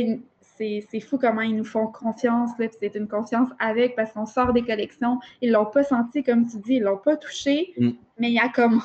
c'est 0.57 0.99
fou 0.99 1.17
comment 1.17 1.41
ils 1.41 1.55
nous 1.55 1.65
font 1.65 1.87
confiance. 1.87 2.51
C'est 2.79 2.95
une 2.95 3.07
confiance 3.07 3.49
avec 3.59 3.95
parce 3.95 4.11
qu'on 4.13 4.25
sort 4.25 4.53
des 4.53 4.63
collections. 4.63 5.19
Ils 5.41 5.49
ne 5.49 5.53
l'ont 5.53 5.65
pas 5.65 5.83
senti, 5.83 6.23
comme 6.23 6.45
tu 6.47 6.57
dis, 6.57 6.75
ils 6.75 6.79
ne 6.79 6.85
l'ont 6.85 6.97
pas 6.97 7.17
touché, 7.17 7.73
mm. 7.77 7.89
mais 8.19 8.29
il 8.29 8.33
y 8.33 8.39
a 8.39 8.49
comme. 8.49 8.81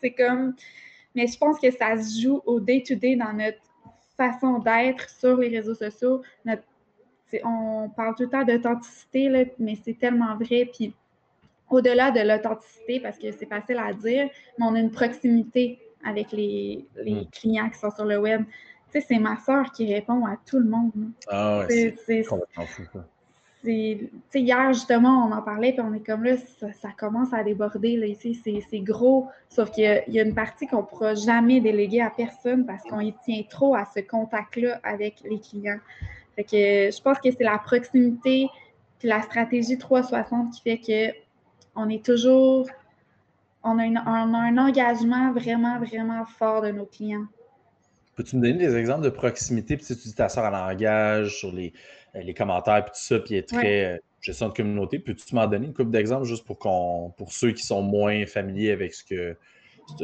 c'est 0.00 0.12
comme. 0.12 0.54
Mais 1.14 1.26
je 1.26 1.38
pense 1.38 1.60
que 1.60 1.70
ça 1.70 1.96
se 1.96 2.20
joue 2.20 2.42
au 2.44 2.60
day-to-day 2.60 3.16
dans 3.16 3.32
notre 3.32 3.58
façon 4.16 4.58
d'être 4.58 5.08
sur 5.08 5.36
les 5.36 5.48
réseaux 5.48 5.74
sociaux. 5.74 6.22
on 7.44 7.90
parle 7.96 8.14
tout 8.14 8.24
le 8.24 8.30
temps 8.30 8.44
d'authenticité, 8.44 9.52
mais 9.58 9.76
c'est 9.84 9.98
tellement 9.98 10.36
vrai. 10.36 10.70
Puis 10.72 10.94
au-delà 11.74 12.10
de 12.10 12.20
l'authenticité, 12.20 13.00
parce 13.00 13.18
que 13.18 13.30
c'est 13.32 13.46
facile 13.46 13.78
à 13.78 13.92
dire, 13.92 14.28
mais 14.58 14.66
on 14.66 14.74
a 14.74 14.80
une 14.80 14.90
proximité 14.90 15.78
avec 16.04 16.32
les, 16.32 16.84
les 16.96 17.22
mm. 17.22 17.26
clients 17.30 17.70
qui 17.70 17.78
sont 17.78 17.90
sur 17.90 18.04
le 18.04 18.18
web 18.18 18.44
c'est 19.00 19.18
ma 19.18 19.36
soeur 19.38 19.72
qui 19.72 19.92
répond 19.92 20.26
à 20.26 20.36
tout 20.46 20.58
le 20.58 20.68
monde. 20.68 20.92
Ah 21.28 21.60
ouais, 21.60 21.96
c'est 22.06 22.24
complètement 22.24 22.66
fou, 22.66 22.82
ça. 22.92 23.04
Hier, 23.66 24.72
justement, 24.74 25.26
on 25.26 25.32
en 25.32 25.40
parlait, 25.40 25.72
puis 25.72 25.80
on 25.80 25.94
est 25.94 26.04
comme 26.04 26.22
là, 26.22 26.36
ça, 26.36 26.90
commence 26.98 27.32
à 27.32 27.42
déborder. 27.42 27.96
Là, 27.96 28.06
ici, 28.06 28.34
c'est 28.44 28.80
gros. 28.80 29.28
Sauf 29.48 29.70
qu'il 29.70 30.04
y, 30.08 30.20
a 30.20 30.22
une 30.22 30.34
partie 30.34 30.66
qu'on 30.66 30.82
ne 30.82 30.82
pourra 30.82 31.14
jamais 31.14 31.60
déléguer 31.60 32.02
à 32.02 32.10
personne 32.10 32.66
parce 32.66 32.82
qu'on 32.82 33.00
y 33.00 33.14
tient 33.24 33.42
trop 33.48 33.74
à 33.74 33.86
ce 33.86 34.00
contact-là 34.00 34.80
avec 34.82 35.22
les 35.24 35.40
clients. 35.40 35.78
Fait 36.36 36.44
que 36.44 36.50
je 36.94 37.00
pense 37.00 37.18
que 37.20 37.30
c'est 37.30 37.44
la 37.44 37.58
proximité 37.58 38.48
puis 38.98 39.08
la 39.08 39.22
stratégie 39.22 39.78
360 39.78 40.52
qui 40.52 40.60
fait 40.60 40.78
que 40.78 41.16
on 41.76 41.88
est 41.88 42.04
toujours. 42.04 42.68
On 43.62 43.78
a, 43.78 43.84
on 43.84 44.34
a 44.34 44.38
un 44.38 44.58
engagement 44.58 45.32
vraiment, 45.32 45.78
vraiment 45.78 46.24
fort 46.26 46.62
de 46.62 46.70
nos 46.70 46.84
clients. 46.84 47.26
Peux-tu 48.14 48.36
me 48.36 48.42
donner 48.42 48.58
des 48.58 48.76
exemples 48.76 49.04
de 49.04 49.10
proximité? 49.10 49.76
Puis 49.76 49.86
tu 49.86 49.94
dis 49.94 50.14
ta 50.14 50.28
soeur 50.28 50.44
à 50.44 50.50
langage, 50.50 51.38
sur 51.38 51.50
les, 51.50 51.72
euh, 52.14 52.20
les 52.20 52.34
commentaires, 52.34 52.84
puis 52.84 52.92
tout 52.92 53.00
ça, 53.00 53.18
puis 53.18 53.36
est 53.36 53.48
très 53.48 53.94
euh, 53.94 53.98
gestion 54.20 54.48
de 54.48 54.54
communauté. 54.54 54.98
Peux-tu 54.98 55.34
m'en 55.34 55.46
donner 55.46 55.66
une 55.66 55.74
couple 55.74 55.90
d'exemples 55.90 56.24
juste 56.24 56.44
pour 56.44 56.58
qu'on 56.58 57.12
pour 57.16 57.32
ceux 57.32 57.52
qui 57.52 57.64
sont 57.64 57.82
moins 57.82 58.26
familiers 58.26 58.70
avec 58.70 58.94
ce 58.94 59.02
que 59.02 59.36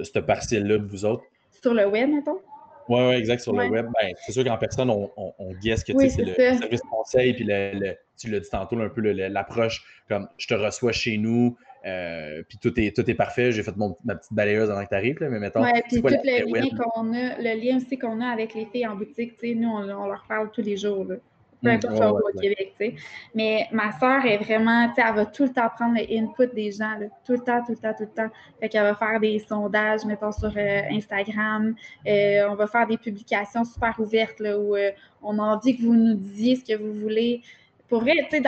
cette, 0.02 0.26
partielle-là 0.26 0.78
de 0.78 0.86
vous 0.86 1.04
autres? 1.04 1.24
Sur 1.62 1.74
le 1.74 1.86
web, 1.86 2.10
mettons? 2.10 2.40
Oui, 2.88 2.98
ouais, 3.00 3.18
exact, 3.18 3.40
sur 3.42 3.52
le 3.52 3.68
web. 3.68 3.86
Ben, 4.00 4.12
c'est 4.26 4.32
sûr 4.32 4.42
qu'en 4.42 4.58
personne, 4.58 4.90
on, 4.90 5.10
on, 5.16 5.32
on 5.38 5.52
guesse 5.52 5.84
que 5.84 5.92
c'est 6.08 6.24
le 6.24 6.34
service 6.34 6.80
conseil, 6.90 7.34
puis 7.34 7.44
le, 7.46 7.94
tu 8.20 8.30
l'as 8.30 8.40
dit 8.40 8.50
tantôt, 8.50 8.78
un 8.80 8.88
peu 8.88 9.00
l'approche 9.00 9.84
comme 10.08 10.28
je 10.36 10.46
te 10.46 10.54
reçois 10.54 10.92
chez 10.92 11.16
nous, 11.16 11.56
euh, 11.86 12.42
puis 12.46 12.58
tout 12.58 12.78
est, 12.78 12.94
tout 12.94 13.08
est 13.08 13.14
parfait. 13.14 13.52
J'ai 13.52 13.62
fait 13.62 13.76
mon, 13.76 13.96
ma 14.04 14.14
petite 14.14 14.32
balayeuse 14.32 14.70
avant 14.70 14.84
que 14.84 14.88
tu 14.88 14.94
arrives, 14.94 15.16
mais 15.20 15.38
mettons. 15.38 15.62
Oui, 15.62 15.70
puis 15.88 16.02
tout 16.02 16.08
le 16.08 16.52
lien 16.52 16.68
qu'on 16.76 17.14
a, 17.14 17.38
le 17.38 17.60
lien 17.60 17.78
aussi 17.78 17.98
qu'on 17.98 18.20
a 18.20 18.26
avec 18.26 18.54
les 18.54 18.66
filles 18.66 18.86
en 18.86 18.96
boutique, 18.96 19.36
nous, 19.42 19.68
on, 19.68 20.06
leur 20.06 20.24
parle 20.28 20.50
tous 20.50 20.62
les 20.62 20.76
jours. 20.76 21.04
Là. 21.04 21.16
Peu 21.62 21.68
mm, 21.68 21.72
importe 21.72 22.00
mmh, 22.00 22.36
au 22.36 22.40
Québec, 22.40 22.74
tu 22.78 22.86
sais. 22.86 22.94
Mais 23.34 23.66
ma 23.70 23.98
soeur 23.98 24.24
est 24.24 24.38
vraiment, 24.38 24.88
tu 24.88 24.94
sais, 24.94 25.02
elle 25.06 25.14
va 25.14 25.26
tout 25.26 25.44
le 25.44 25.50
temps 25.50 25.68
prendre 25.74 25.94
le 25.94 26.18
input 26.18 26.54
des 26.54 26.72
gens, 26.72 26.96
là, 26.98 27.06
tout 27.26 27.32
le 27.32 27.40
temps, 27.40 27.62
tout 27.64 27.72
le 27.72 27.76
temps, 27.76 27.92
tout 27.96 28.04
le 28.04 28.08
temps. 28.08 28.30
Fait 28.60 28.68
qu'elle 28.70 28.82
va 28.82 28.94
faire 28.94 29.20
des 29.20 29.38
sondages, 29.40 30.04
mettons, 30.06 30.32
sur 30.32 30.52
euh, 30.56 30.80
Instagram. 30.90 31.74
Euh, 32.06 32.48
on 32.48 32.54
va 32.54 32.66
faire 32.66 32.86
des 32.86 32.96
publications 32.96 33.64
super 33.64 33.94
ouvertes, 33.98 34.40
là, 34.40 34.58
où 34.58 34.74
on 35.22 35.38
a 35.38 35.42
envie 35.42 35.76
que 35.76 35.82
vous 35.82 35.94
nous 35.94 36.14
disiez 36.14 36.56
ce 36.56 36.64
que 36.64 36.78
vous 36.78 36.94
voulez. 36.94 37.42
Pour 37.90 38.02
vrai, 38.02 38.14
tu 38.30 38.36
sais, 38.36 38.42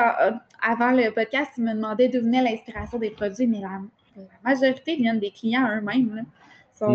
avant 0.63 0.93
le 0.93 1.11
podcast, 1.13 1.51
ils 1.59 1.65
me 1.65 1.75
demandaient 1.75 2.09
d'où 2.09 2.21
venait 2.21 2.43
l'inspiration 2.43 2.99
des 2.99 3.11
produits, 3.11 3.49
mais 3.49 3.61
la, 3.61 3.81
majorité 4.45 4.95
viennent 4.95 5.19
des 5.19 5.33
clients 5.33 5.69
eux-mêmes. 5.77 6.25
Mm. 6.81 6.95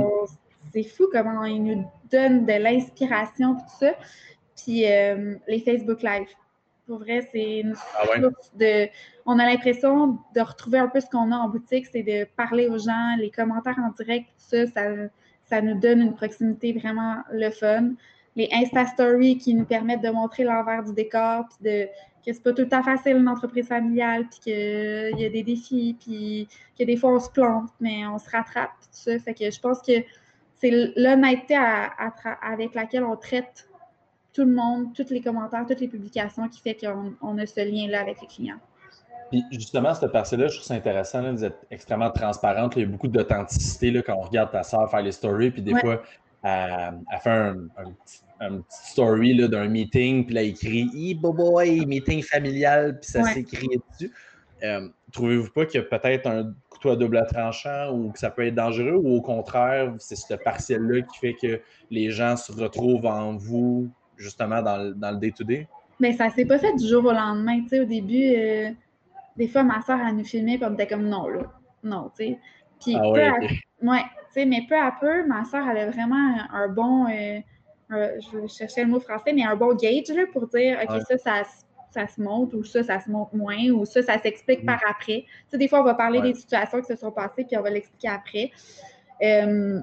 C'est 0.74 0.84
fou 0.84 1.08
comment 1.12 1.44
ils 1.44 1.62
nous 1.62 1.92
donnent 2.12 2.46
de 2.46 2.54
l'inspiration, 2.54 3.56
tout 3.56 3.78
ça. 3.80 3.94
Puis 4.56 4.90
euh, 4.90 5.36
les 5.48 5.60
Facebook 5.60 6.02
Live. 6.02 6.28
Pour 6.88 7.00
vrai, 7.00 7.28
c'est 7.32 7.60
une 7.60 7.76
ah 8.00 8.06
de. 8.56 8.88
On 9.26 9.38
a 9.40 9.46
l'impression 9.46 10.20
de 10.34 10.40
retrouver 10.42 10.80
un 10.80 10.88
peu 10.88 11.02
ce 11.02 11.08
qu'on 11.08 11.34
a 11.34 11.36
en 11.36 11.50
boutique, 11.50 11.86
c'est 11.92 12.04
de 12.04 12.26
parler 12.38 12.68
aux 12.68 12.78
gens, 12.78 13.16
les 13.18 13.30
commentaires 13.30 13.78
en 13.78 13.92
direct, 13.92 14.30
tout 14.30 14.68
ça, 14.74 14.82
ça, 15.44 15.62
nous 15.62 15.78
donne 15.78 16.00
une 16.00 16.16
proximité 16.16 16.72
vraiment 16.72 17.18
le 17.30 17.50
fun. 17.50 17.92
Les 18.38 18.48
Insta 18.54 18.86
Stories 18.86 19.38
qui 19.38 19.54
nous 19.54 19.66
permettent 19.66 20.02
de 20.02 20.10
montrer 20.12 20.46
l'envers 20.46 20.84
du 20.84 20.94
décor, 20.94 21.46
puis 21.50 21.70
de 21.70 21.88
que 22.28 22.34
c'est 22.34 22.44
pas 22.44 22.52
tout 22.52 22.64
le 22.64 22.70
temps 22.70 22.84
facile 22.84 23.16
une 23.16 23.30
entreprise 23.30 23.68
familiale, 23.68 24.28
puis 24.30 24.40
qu'il 24.42 25.20
y 25.20 25.26
a 25.26 25.30
des 25.30 25.44
défis, 25.44 25.96
puis 26.00 26.48
que 26.78 26.84
des 26.84 26.98
fois 26.98 27.14
on 27.14 27.20
se 27.20 27.30
plante, 27.30 27.70
mais 27.80 28.06
on 28.06 28.20
se 28.20 28.30
rattrape, 28.30 28.72
tout 28.82 28.88
ça. 28.92 29.18
Fait 29.20 29.34
que 29.34 29.50
je 29.50 29.60
pense 29.60 29.82
que 29.82 29.94
c'est 30.56 30.92
l'honnêteté 30.98 31.58
avec 32.42 32.76
laquelle 32.76 33.04
on 33.04 33.16
traite 33.16 33.70
tout 34.34 34.44
le 34.44 34.52
monde, 34.52 34.94
tous 34.94 35.10
les 35.10 35.22
commentaires, 35.22 35.66
toutes 35.66 35.80
les 35.80 35.88
publications 35.88 36.48
qui 36.50 36.60
fait 36.60 36.76
qu'on 36.76 37.38
a 37.38 37.46
ce 37.46 37.62
lien-là 37.62 38.02
avec 38.02 38.22
les 38.22 38.28
clients. 38.28 38.60
Puis 39.30 39.44
justement, 39.52 39.94
cette 39.94 40.12
partie-là, 40.12 40.48
je 40.48 40.56
trouve 40.56 40.68
ça 40.68 40.74
intéressant. 40.74 41.32
vous 41.32 41.44
êtes 41.44 41.66
extrêmement 41.72 42.12
transparente. 42.12 42.76
il 42.76 42.82
y 42.82 42.86
a 42.86 42.88
beaucoup 42.88 43.08
d'authenticité 43.08 44.02
quand 44.06 44.16
on 44.16 44.22
regarde 44.22 44.52
ta 44.52 44.64
soeur 44.64 44.90
faire 44.90 45.02
les 45.02 45.12
stories. 45.12 45.52
Puis 45.52 45.62
des 45.62 45.78
fois, 45.80 46.02
elle, 46.44 47.00
fait 47.22 47.30
un, 47.30 47.56
petit 48.06 48.22
un 48.40 48.58
petit 48.58 48.92
story 48.92 49.48
d'un 49.48 49.68
meeting, 49.68 50.26
puis 50.26 50.36
là, 50.36 50.44
il 50.44 50.50
écrit 50.50 51.16
«boy, 51.22 51.86
meeting 51.86 52.22
familial», 52.22 53.00
puis 53.02 53.10
ça 53.10 53.24
s'écrit 53.24 53.68
dessus. 53.92 54.12
Euh, 54.64 54.88
trouvez-vous 55.12 55.52
pas 55.52 55.66
qu'il 55.66 55.82
y 55.82 55.84
a 55.84 55.88
peut-être 55.88 56.28
un 56.28 56.54
couteau 56.70 56.90
à 56.90 56.96
double 56.96 57.26
tranchant 57.32 57.94
ou 57.94 58.12
que 58.12 58.20
ça 58.20 58.32
peut 58.32 58.46
être 58.46 58.56
dangereux 58.56 58.96
ou 58.96 59.18
au 59.18 59.22
contraire, 59.22 59.94
c'est 60.00 60.16
ce 60.16 60.34
partiel-là 60.34 61.02
qui 61.02 61.20
fait 61.20 61.34
que 61.34 61.62
les 61.92 62.12
gens 62.12 62.36
se 62.36 62.52
retrouvent 62.52 63.06
en 63.06 63.36
vous, 63.36 63.90
justement, 64.18 64.62
dans 64.62 65.12
le 65.12 65.18
day-to-day? 65.18 65.68
Mais 66.00 66.14
ça 66.14 66.30
s'est 66.30 66.46
pas 66.46 66.60
fait 66.60 66.76
du 66.76 66.88
jour 66.88 67.06
au 67.06 67.12
lendemain. 67.12 67.62
Tu 67.62 67.70
sais, 67.70 67.80
au 67.80 67.86
début, 67.86 68.36
euh, 68.36 68.70
des 69.36 69.48
fois, 69.48 69.64
ma 69.64 69.82
soeur, 69.82 70.00
elle 70.08 70.16
nous 70.16 70.24
filmait, 70.24 70.58
puis 70.58 70.68
on 70.70 70.74
était 70.74 70.88
comme 70.88 71.08
non, 71.08 71.28
là. 71.28 71.42
Non, 71.84 72.12
tu 72.16 72.26
sais. 72.26 72.40
Puis, 72.80 72.96
ah 72.96 73.10
ouais, 73.10 73.32
ouais 73.82 74.02
tu 74.02 74.34
sais, 74.34 74.46
mais 74.46 74.62
peu 74.68 74.76
à 74.76 74.96
peu, 75.00 75.26
ma 75.26 75.44
soeur, 75.46 75.68
elle 75.68 75.78
a 75.78 75.90
vraiment 75.90 76.36
un 76.52 76.68
bon. 76.68 77.08
Euh, 77.08 77.40
je 77.90 78.48
cherchais 78.48 78.84
le 78.84 78.90
mot 78.90 79.00
français, 79.00 79.34
mais 79.34 79.44
un 79.44 79.56
bon 79.56 79.76
gauge 79.76 80.10
là, 80.10 80.24
pour 80.32 80.48
dire, 80.48 80.80
OK, 80.84 81.02
ça, 81.18 81.44
ça 81.92 82.08
se 82.08 82.22
monte, 82.22 82.54
ou 82.54 82.64
ça, 82.64 82.84
ça 82.84 83.00
se 83.00 83.10
monte 83.10 83.34
moins, 83.34 83.70
ou 83.70 83.86
ça, 83.86 84.02
ça 84.02 84.20
s'explique 84.20 84.66
par 84.66 84.80
après. 84.90 85.26
Tu 85.26 85.52
sais, 85.52 85.58
des 85.58 85.68
fois, 85.68 85.82
on 85.82 85.84
va 85.84 85.94
parler 85.94 86.22
des 86.22 86.34
situations 86.34 86.82
qui 86.82 86.88
se 86.88 86.96
sont 86.96 87.12
passées, 87.12 87.46
puis 87.46 87.58
on 87.58 87.62
va 87.62 87.70
l'expliquer 87.70 88.10
après. 88.10 88.52
Euh, 89.22 89.80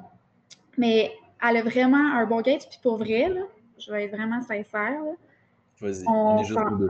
mais 0.77 1.13
elle 1.47 1.57
a 1.57 1.63
vraiment 1.63 2.17
un 2.17 2.27
bon 2.27 2.41
gauge, 2.43 2.69
puis 2.69 2.79
pour 2.83 2.99
vrai, 2.99 3.29
là, 3.29 3.43
je 3.79 3.91
vais 3.91 4.05
être 4.05 4.17
vraiment 4.17 4.41
sincère, 4.43 5.01
on, 6.07 6.43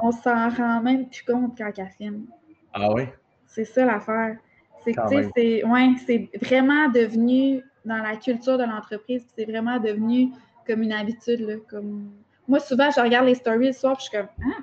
on 0.02 0.12
s'en 0.12 0.50
rend 0.50 0.80
même 0.82 1.08
plus 1.08 1.24
compte 1.24 1.56
quand 1.56 1.70
elle 1.76 1.90
filme. 1.96 2.26
Ah 2.72 2.92
oui? 2.92 3.04
C'est 3.46 3.64
ça 3.64 3.84
l'affaire. 3.84 4.36
C'est 4.84 4.94
c'est 5.34 5.64
ouais, 5.64 6.28
vraiment 6.42 6.88
devenu 6.90 7.62
dans 7.84 7.98
la 7.98 8.16
culture 8.16 8.58
de 8.58 8.64
l'entreprise, 8.64 9.26
c'est 9.36 9.44
vraiment 9.44 9.78
devenu 9.78 10.30
comme 10.66 10.82
une 10.82 10.92
habitude. 10.92 11.40
Là, 11.40 11.54
comme... 11.68 12.10
Moi, 12.48 12.60
souvent, 12.60 12.90
je 12.90 13.00
regarde 13.00 13.26
les 13.26 13.34
stories 13.34 13.68
le 13.68 13.72
soir, 13.72 13.96
puis 13.96 14.06
je 14.06 14.10
suis 14.10 14.18
comme 14.18 14.28
Ah, 14.42 14.62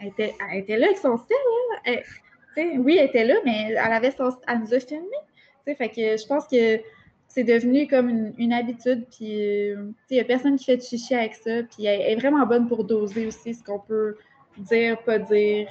elle 0.00 0.08
était, 0.08 0.34
était 0.54 0.76
là 0.76 0.86
avec 0.86 0.98
son 0.98 1.16
style. 1.16 1.36
Là. 1.86 1.92
oui, 2.78 2.96
elle 2.98 3.06
était 3.06 3.24
là, 3.24 3.34
mais 3.44 3.70
elle 3.70 3.78
avait 3.78 4.10
son 4.10 4.30
elle 4.46 4.60
nous 4.60 4.74
a 4.74 4.80
filmé. 4.80 5.06
Fait 5.64 5.88
que 5.88 6.16
je 6.16 6.26
pense 6.26 6.46
que 6.46 6.80
c'est 7.28 7.44
devenu 7.44 7.86
comme 7.86 8.32
une, 8.38 8.52
habitude. 8.52 9.04
Puis, 9.10 9.26
il 9.26 9.94
n'y 10.10 10.20
a 10.20 10.24
personne 10.24 10.56
qui 10.56 10.64
fait 10.64 10.76
de 10.76 10.82
chichi 10.82 11.14
avec 11.14 11.34
ça. 11.34 11.62
Puis, 11.64 11.84
elle, 11.86 12.00
est 12.00 12.16
vraiment 12.16 12.46
bonne 12.46 12.68
pour 12.68 12.84
doser 12.84 13.26
aussi 13.26 13.54
ce 13.54 13.62
qu'on 13.62 13.80
peut 13.80 14.16
dire, 14.58 15.02
pas 15.02 15.18
dire. 15.18 15.68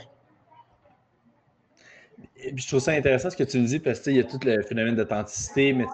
Je 2.56 2.68
trouve 2.68 2.80
ça 2.80 2.92
intéressant 2.92 3.30
ce 3.30 3.38
que 3.38 3.44
tu 3.44 3.58
me 3.58 3.66
dis 3.66 3.80
parce 3.80 4.00
qu'il 4.00 4.16
y 4.16 4.20
a 4.20 4.24
tout 4.24 4.40
le 4.46 4.62
phénomène 4.62 4.96
d'authenticité, 4.96 5.74
mais 5.74 5.86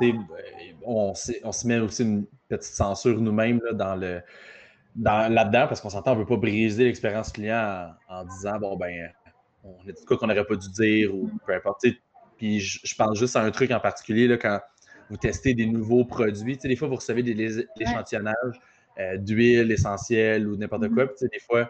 on, 0.85 1.13
on 1.43 1.51
se 1.51 1.67
met 1.67 1.79
aussi 1.79 2.03
une 2.03 2.25
petite 2.47 2.73
censure 2.73 3.19
nous-mêmes 3.19 3.59
dans 3.73 3.95
le 3.95 4.21
là-dedans 4.99 5.67
parce 5.67 5.79
qu'on 5.79 5.89
s'entend, 5.89 6.11
on 6.11 6.15
ne 6.15 6.19
veut 6.21 6.25
pas 6.25 6.35
briser 6.35 6.83
l'expérience 6.83 7.31
client 7.31 7.91
en, 8.09 8.25
disant 8.25 8.59
bon 8.59 8.75
ben 8.75 9.09
on 9.63 9.77
a 9.87 9.91
dit 9.91 10.05
quoi 10.05 10.17
qu'on 10.17 10.27
n'aurait 10.27 10.45
pas 10.45 10.55
dû 10.55 10.69
dire 10.69 11.15
ou 11.15 11.29
peu 11.45 11.53
importe. 11.53 11.85
Puis 12.37 12.59
je, 12.59 12.79
je, 12.83 12.95
pense 12.95 13.17
juste 13.17 13.35
à 13.35 13.41
un 13.41 13.51
truc 13.51 13.71
en 13.71 13.79
particulier 13.79 14.27
là, 14.27 14.37
quand 14.37 14.59
vous 15.11 15.17
testez 15.17 15.53
des 15.53 15.65
nouveaux 15.65 16.05
produits. 16.05 16.55
Tu 16.55 16.61
sais, 16.61 16.67
des 16.69 16.77
fois, 16.77 16.87
vous 16.87 16.95
recevez 16.95 17.21
des, 17.21 17.67
échantillonnages 17.79 18.59
euh, 18.97 19.17
d'huile 19.17 19.69
essentielle 19.71 20.47
ou 20.47 20.55
n'importe 20.55 20.87
quoi. 20.89 21.05
Puis, 21.05 21.15
tu 21.19 21.25
sais, 21.25 21.27
des 21.27 21.39
fois, 21.39 21.69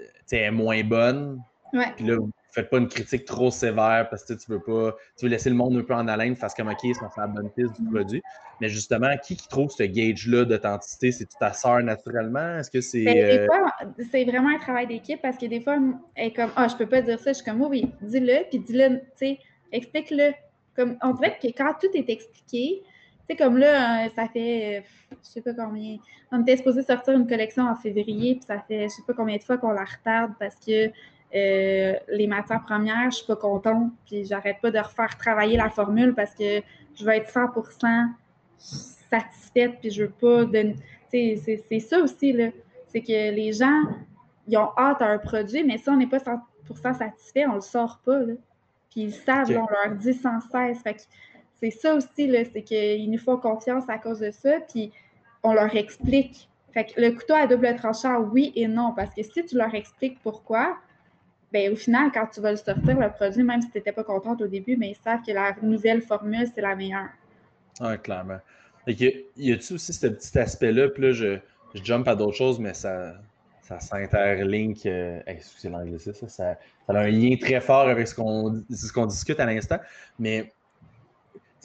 euh, 0.00 0.04
tu 0.28 0.36
es 0.36 0.50
moins 0.52 0.82
bonne. 0.84 1.42
Puis 1.96 2.06
là, 2.06 2.16
vous 2.16 2.30
faites 2.52 2.68
pas 2.68 2.78
une 2.78 2.88
critique 2.88 3.24
trop 3.24 3.50
sévère 3.50 4.08
parce 4.10 4.24
que 4.24 4.34
tu 4.34 4.50
veux 4.50 4.60
pas, 4.60 4.94
tu 5.18 5.24
veux 5.24 5.30
laisser 5.30 5.48
le 5.48 5.56
monde 5.56 5.76
un 5.76 5.82
peu 5.82 5.94
en 5.94 6.06
haleine 6.06 6.36
face 6.36 6.54
comme 6.54 6.68
OK, 6.68 6.80
c'est 6.82 6.94
la 7.16 7.26
bonne 7.26 7.50
piste 7.50 7.80
du 7.80 7.90
produit. 7.90 8.22
Mais 8.60 8.68
justement, 8.68 9.16
qui, 9.22 9.36
qui 9.36 9.48
trouve 9.48 9.70
ce 9.70 9.82
gauge-là 9.82 10.44
d'authenticité? 10.44 11.12
C'est-tu 11.12 11.36
ta 11.40 11.52
sœur 11.52 11.82
naturellement? 11.82 12.58
Est-ce 12.58 12.70
que 12.70 12.80
c'est. 12.80 13.04
Ben, 13.04 13.16
euh, 13.16 13.48
c'est 14.10 14.24
vraiment 14.24 14.50
un 14.50 14.58
travail 14.58 14.86
d'équipe 14.86 15.20
parce 15.20 15.38
que 15.38 15.46
des 15.46 15.60
fois, 15.60 15.78
elle 16.14 16.28
est 16.28 16.32
comme 16.32 16.50
Ah, 16.54 16.68
je 16.68 16.76
peux 16.76 16.86
pas 16.86 17.00
dire 17.00 17.18
ça. 17.18 17.32
Je 17.32 17.38
suis 17.38 17.44
comme 17.44 17.62
oui, 17.62 17.90
dis-le, 18.02 18.44
puis 18.50 18.60
dis-le, 18.60 19.00
tu 19.00 19.04
sais, 19.16 19.38
explique-le. 19.72 20.32
Comme, 20.76 20.96
on 21.02 21.12
dirait 21.12 21.38
que 21.42 21.48
quand 21.48 21.74
tout 21.80 21.90
est 21.94 22.08
expliqué, 22.08 22.82
tu 22.82 23.26
sais, 23.30 23.36
comme 23.36 23.58
là, 23.58 24.06
euh, 24.06 24.08
ça 24.14 24.28
fait, 24.28 24.84
je 25.10 25.28
sais 25.28 25.42
pas 25.42 25.54
combien, 25.54 25.96
on 26.30 26.42
était 26.42 26.56
supposé 26.56 26.82
sortir 26.82 27.14
une 27.14 27.26
collection 27.26 27.64
en 27.64 27.76
février, 27.76 28.36
puis 28.36 28.44
ça 28.46 28.58
fait, 28.66 28.84
je 28.84 28.88
sais 28.88 29.02
pas 29.06 29.12
combien 29.12 29.36
de 29.36 29.42
fois 29.42 29.58
qu'on 29.58 29.72
la 29.72 29.84
retarde 29.84 30.32
parce 30.38 30.56
que 30.56 30.90
euh, 31.34 31.94
les 32.08 32.26
matières 32.26 32.62
premières, 32.62 33.10
je 33.10 33.16
suis 33.16 33.26
pas 33.26 33.36
contente, 33.36 33.90
puis 34.06 34.24
j'arrête 34.24 34.58
pas 34.60 34.70
de 34.70 34.78
refaire 34.78 35.16
travailler 35.16 35.56
la 35.56 35.70
formule 35.70 36.14
parce 36.14 36.34
que 36.34 36.60
je 36.94 37.04
veux 37.04 37.12
être 37.12 37.30
100% 37.30 38.08
satisfaite, 38.58 39.78
puis 39.80 39.90
je 39.90 40.04
veux 40.04 40.10
pas 40.10 40.44
de... 40.44 40.74
C'est 41.10 41.80
ça 41.80 41.98
aussi, 42.00 42.32
là. 42.32 42.48
C'est 42.88 43.00
que 43.00 43.34
les 43.34 43.52
gens, 43.52 43.82
ils 44.46 44.56
ont 44.58 44.70
hâte 44.76 45.00
à 45.00 45.06
un 45.06 45.18
produit, 45.18 45.64
mais 45.64 45.78
si 45.78 45.88
on 45.88 45.96
n'est 45.96 46.06
pas 46.06 46.18
100% 46.18 46.98
satisfait, 46.98 47.46
on 47.46 47.54
le 47.56 47.60
sort 47.60 48.00
pas, 48.04 48.18
là. 48.18 48.34
Puis 48.90 49.02
ils 49.02 49.14
savent, 49.14 49.48
on 49.50 49.66
leur 49.72 49.96
dit 49.96 50.12
sans 50.12 50.40
cesse. 50.40 50.82
c'est 51.58 51.70
ça 51.70 51.94
aussi, 51.94 52.08
c'est 52.52 52.62
qu'ils 52.62 53.10
nous 53.10 53.18
font 53.18 53.38
confiance 53.38 53.84
à 53.88 53.96
cause 53.96 54.20
de 54.20 54.30
ça, 54.30 54.60
puis 54.68 54.92
on 55.42 55.54
leur 55.54 55.74
explique. 55.74 56.50
Fait 56.74 56.84
que 56.84 57.00
le 57.00 57.12
couteau 57.12 57.34
à 57.34 57.46
double 57.46 57.74
tranchant, 57.76 58.20
oui 58.20 58.52
et 58.54 58.68
non, 58.68 58.92
parce 58.94 59.14
que 59.14 59.22
si 59.22 59.44
tu 59.44 59.56
leur 59.56 59.74
expliques 59.74 60.18
pourquoi, 60.22 60.76
ben 61.52 61.72
au 61.72 61.76
final, 61.76 62.10
quand 62.12 62.26
tu 62.26 62.40
vas 62.40 62.52
le 62.52 62.56
sortir, 62.56 62.98
le 62.98 63.10
produit, 63.10 63.42
même 63.42 63.60
si 63.60 63.70
tu 63.70 63.78
n'étais 63.78 63.92
pas 63.92 64.04
contente 64.04 64.40
au 64.40 64.46
début, 64.46 64.76
mais 64.76 64.90
ils 64.90 65.02
savent 65.02 65.20
que 65.26 65.32
la 65.32 65.54
nouvelle 65.62 66.02
formule, 66.02 66.46
c'est 66.54 66.60
la 66.60 66.74
meilleure. 66.74 67.10
Oui, 67.80 67.98
clairement. 68.02 68.38
Fait 68.84 69.26
y 69.36 69.52
a-tu 69.52 69.74
aussi 69.74 69.92
ce 69.92 70.06
petit 70.06 70.38
aspect-là, 70.38 70.88
puis 70.88 71.02
là, 71.02 71.12
je, 71.12 71.38
je 71.74 71.84
jump 71.84 72.08
à 72.08 72.14
d'autres 72.14 72.36
choses, 72.36 72.58
mais 72.58 72.74
ça, 72.74 73.14
ça 73.62 73.80
s'interlink. 73.80 74.84
Euh, 74.86 75.20
excusez 75.26 75.68
l'anglicisme, 75.68 76.28
ça, 76.28 76.56
ça, 76.86 76.92
a 76.92 76.98
un 76.98 77.10
lien 77.10 77.36
très 77.36 77.60
fort 77.60 77.88
avec 77.88 78.08
ce 78.08 78.14
qu'on 78.14 78.62
ce 78.70 78.92
qu'on 78.92 79.06
discute 79.06 79.38
à 79.40 79.46
l'instant. 79.46 79.78
Mais 80.18 80.52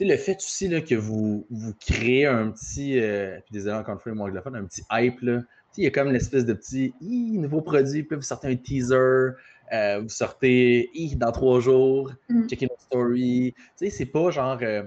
le 0.00 0.16
fait 0.16 0.36
aussi 0.36 0.68
là, 0.68 0.80
que 0.80 0.94
vous, 0.94 1.46
vous 1.50 1.74
créez 1.74 2.26
un 2.26 2.50
petit. 2.50 3.00
Euh, 3.00 3.40
puis 3.44 3.52
désolé 3.52 3.76
encore 3.76 3.94
une 3.94 4.00
fois, 4.00 4.14
mon 4.14 4.24
anglophone, 4.24 4.56
un 4.56 4.64
petit 4.64 4.82
hype. 4.92 5.20
Là. 5.22 5.40
Il 5.76 5.84
y 5.84 5.86
a 5.86 5.90
comme 5.90 6.10
l'espèce 6.10 6.44
de 6.44 6.54
petit 6.54 6.92
nouveau 7.00 7.60
produit, 7.60 8.02
puis 8.02 8.16
vous 8.16 8.22
sortez 8.22 8.48
un 8.48 8.56
teaser, 8.56 9.30
euh, 9.72 10.00
vous 10.00 10.08
sortez 10.08 10.90
dans 11.16 11.32
trois 11.32 11.60
jours, 11.60 12.12
mm. 12.28 12.48
checkez 12.48 12.66
notre 12.66 12.82
story. 12.82 13.54
Tu 13.56 13.64
sais, 13.76 13.90
c'est 13.90 14.06
pas 14.06 14.30
genre 14.30 14.58
euh, 14.62 14.82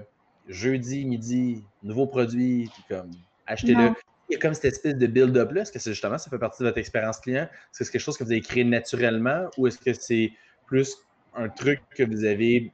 jeudi, 0.48 1.04
midi, 1.04 1.64
nouveau 1.82 2.06
produit, 2.06 2.70
puis 2.72 2.84
comme 2.88 3.10
achetez-le 3.46 3.92
il 4.32 4.36
y 4.36 4.36
a 4.36 4.40
comme 4.40 4.54
cette 4.54 4.72
espèce 4.72 4.96
de 4.96 5.06
build-up-là? 5.06 5.60
Est-ce 5.62 5.72
que 5.72 5.78
c'est 5.78 5.90
justement, 5.90 6.16
ça 6.16 6.30
fait 6.30 6.38
partie 6.38 6.62
de 6.62 6.68
votre 6.68 6.78
expérience 6.78 7.18
client? 7.18 7.42
Est-ce 7.42 7.78
que 7.78 7.84
c'est 7.84 7.92
quelque 7.92 8.00
chose 8.00 8.16
que 8.16 8.24
vous 8.24 8.32
avez 8.32 8.40
créé 8.40 8.64
naturellement 8.64 9.50
ou 9.58 9.66
est-ce 9.66 9.76
que 9.76 9.92
c'est 9.92 10.32
plus 10.66 10.96
un 11.34 11.50
truc 11.50 11.82
que 11.94 12.02
vous 12.02 12.24
avez 12.24 12.72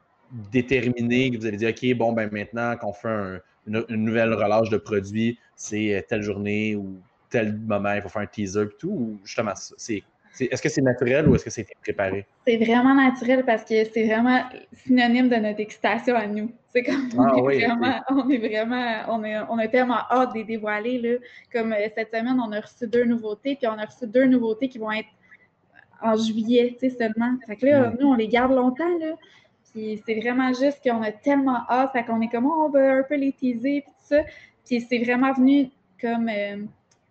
déterminé, 0.53 1.31
que 1.33 1.39
vous 1.39 1.47
avez 1.47 1.57
dit, 1.57 1.67
OK, 1.67 1.99
bon, 1.99 2.13
ben 2.13 2.31
maintenant 2.31 2.77
qu'on 2.77 2.93
fait 2.93 3.41
une, 3.67 3.85
nouvelle 3.89 4.35
relâche 4.35 4.71
de 4.71 4.77
produits, 4.77 5.39
c'est 5.57 5.97
euh, 5.97 6.03
telle 6.09 6.23
journée 6.23 6.77
ou 6.77 7.01
tel 7.29 7.59
moment, 7.59 7.93
il 7.93 8.03
faut 8.03 8.09
faire 8.09 8.23
un 8.23 8.27
teaser 8.27 8.63
et 8.63 8.79
tout, 8.79 8.91
ou 8.91 9.21
justement, 9.25 9.53
c'est 9.55 10.03
est-ce 10.41 10.63
que 10.63 10.69
c'est 10.69 10.83
naturel 10.83 11.29
ou 11.29 11.35
est-ce 11.35 11.45
que 11.45 11.51
c'est 11.51 11.67
préparé? 11.83 12.27
C'est 12.47 12.57
vraiment 12.57 12.95
naturel 12.95 13.45
parce 13.45 13.65
que 13.65 13.85
c'est 13.85 14.07
vraiment 14.07 14.43
synonyme 14.85 15.29
de 15.29 15.37
notre 15.37 15.61
excitation 15.61 16.15
à 16.15 16.27
nous. 16.27 16.51
C'est 16.73 16.83
comme 16.83 17.09
on, 17.17 17.23
ah 17.23 17.53
est 17.53 17.67
vraiment, 17.67 18.01
on 18.11 18.29
est 18.29 18.39
vraiment, 18.39 18.97
on, 19.09 19.25
est, 19.25 19.39
on 19.49 19.59
a 19.59 19.69
tellement 19.69 20.01
hâte 20.11 20.33
de 20.33 20.39
les 20.39 20.45
dévoiler. 20.45 20.99
Là. 20.99 21.19
Comme 21.53 21.73
euh, 21.73 21.89
cette 21.95 22.11
semaine, 22.11 22.39
on 22.41 22.53
a 22.53 22.61
reçu 22.61 22.87
deux 22.87 23.05
nouveautés, 23.05 23.57
puis 23.57 23.67
on 23.67 23.79
a 23.79 23.85
reçu 23.85 24.07
deux 24.07 24.27
nouveautés 24.27 24.69
qui 24.69 24.79
vont 24.79 24.93
être 24.93 25.09
en 26.03 26.17
juillet 26.17 26.77
seulement. 26.81 27.37
Fait 27.47 27.57
que 27.57 27.67
là, 27.67 27.93
nous, 27.99 28.09
on 28.09 28.15
les 28.15 28.29
garde 28.29 28.53
longtemps. 28.53 28.99
Là. 28.99 29.15
Puis 29.73 30.03
c'est 30.07 30.21
vraiment 30.21 30.53
juste 30.53 30.81
qu'on 30.83 31.03
a 31.03 31.13
tellement 31.13 31.61
hâte, 31.69 31.93
fait 31.93 32.05
qu'on 32.05 32.21
est 32.21 32.29
comme 32.29 32.47
oh, 32.47 32.67
on 32.67 32.69
va 32.71 32.95
un 32.95 33.03
peu 33.03 33.17
les 33.17 33.33
teaser, 33.33 33.83
puis 33.83 33.93
tout 33.93 34.15
ça. 34.15 34.23
Puis 34.67 34.81
c'est 34.81 34.99
vraiment 34.99 35.33
venu 35.33 35.71
comme 36.01 36.29
euh, 36.29 36.65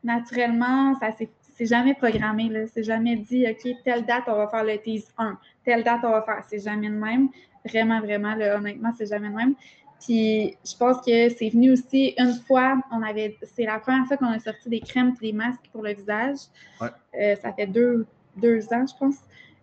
naturellement, 0.03 0.95
ça 0.95 1.11
s'est 1.11 1.29
c'est 1.57 1.65
jamais 1.65 1.95
programmé, 1.95 2.49
là. 2.49 2.67
C'est 2.67 2.83
jamais 2.83 3.15
dit, 3.15 3.45
OK, 3.49 3.67
telle 3.83 4.05
date, 4.05 4.25
on 4.27 4.35
va 4.35 4.47
faire 4.47 4.63
le 4.63 4.77
tease 4.77 5.07
1. 5.17 5.37
Telle 5.65 5.83
date, 5.83 6.01
on 6.03 6.11
va 6.11 6.21
faire. 6.21 6.43
C'est 6.47 6.59
jamais 6.59 6.87
le 6.87 6.95
même. 6.95 7.29
Vraiment, 7.65 7.99
vraiment, 7.99 8.35
là, 8.35 8.57
honnêtement, 8.57 8.91
c'est 8.95 9.07
jamais 9.07 9.29
le 9.29 9.33
même. 9.33 9.55
Puis 9.99 10.55
je 10.63 10.77
pense 10.77 10.97
que 10.97 11.29
c'est 11.29 11.49
venu 11.49 11.71
aussi 11.71 12.13
une 12.19 12.33
fois, 12.47 12.79
on 12.91 13.01
avait, 13.01 13.35
c'est 13.41 13.65
la 13.65 13.79
première 13.79 14.05
fois 14.05 14.17
qu'on 14.17 14.27
a 14.27 14.37
sorti 14.37 14.69
des 14.69 14.79
crèmes 14.79 15.15
et 15.21 15.31
des 15.31 15.33
masques 15.33 15.67
pour 15.71 15.81
le 15.81 15.93
visage. 15.93 16.37
Euh, 16.81 17.35
ça 17.41 17.51
fait 17.53 17.65
deux, 17.65 18.05
deux, 18.35 18.61
ans, 18.71 18.85
je 18.85 18.95
pense. 18.99 19.15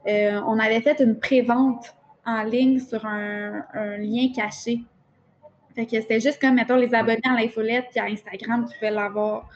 Euh, 0.08 0.40
on 0.46 0.58
avait 0.58 0.80
fait 0.80 0.98
une 1.00 1.18
pré-vente 1.18 1.94
en 2.26 2.42
ligne 2.42 2.80
sur 2.80 3.06
un, 3.06 3.64
un, 3.72 3.96
lien 3.98 4.32
caché. 4.34 4.80
Fait 5.76 5.86
que 5.86 6.00
c'était 6.00 6.20
juste 6.20 6.40
comme, 6.40 6.54
mettons, 6.54 6.76
les 6.76 6.92
abonnés 6.92 7.20
à 7.24 7.40
l'infolette 7.40 7.86
puis 7.92 8.00
à 8.00 8.06
Instagram 8.06 8.66
qui 8.66 8.74
pouvaient 8.74 8.90
l'avoir. 8.90 9.48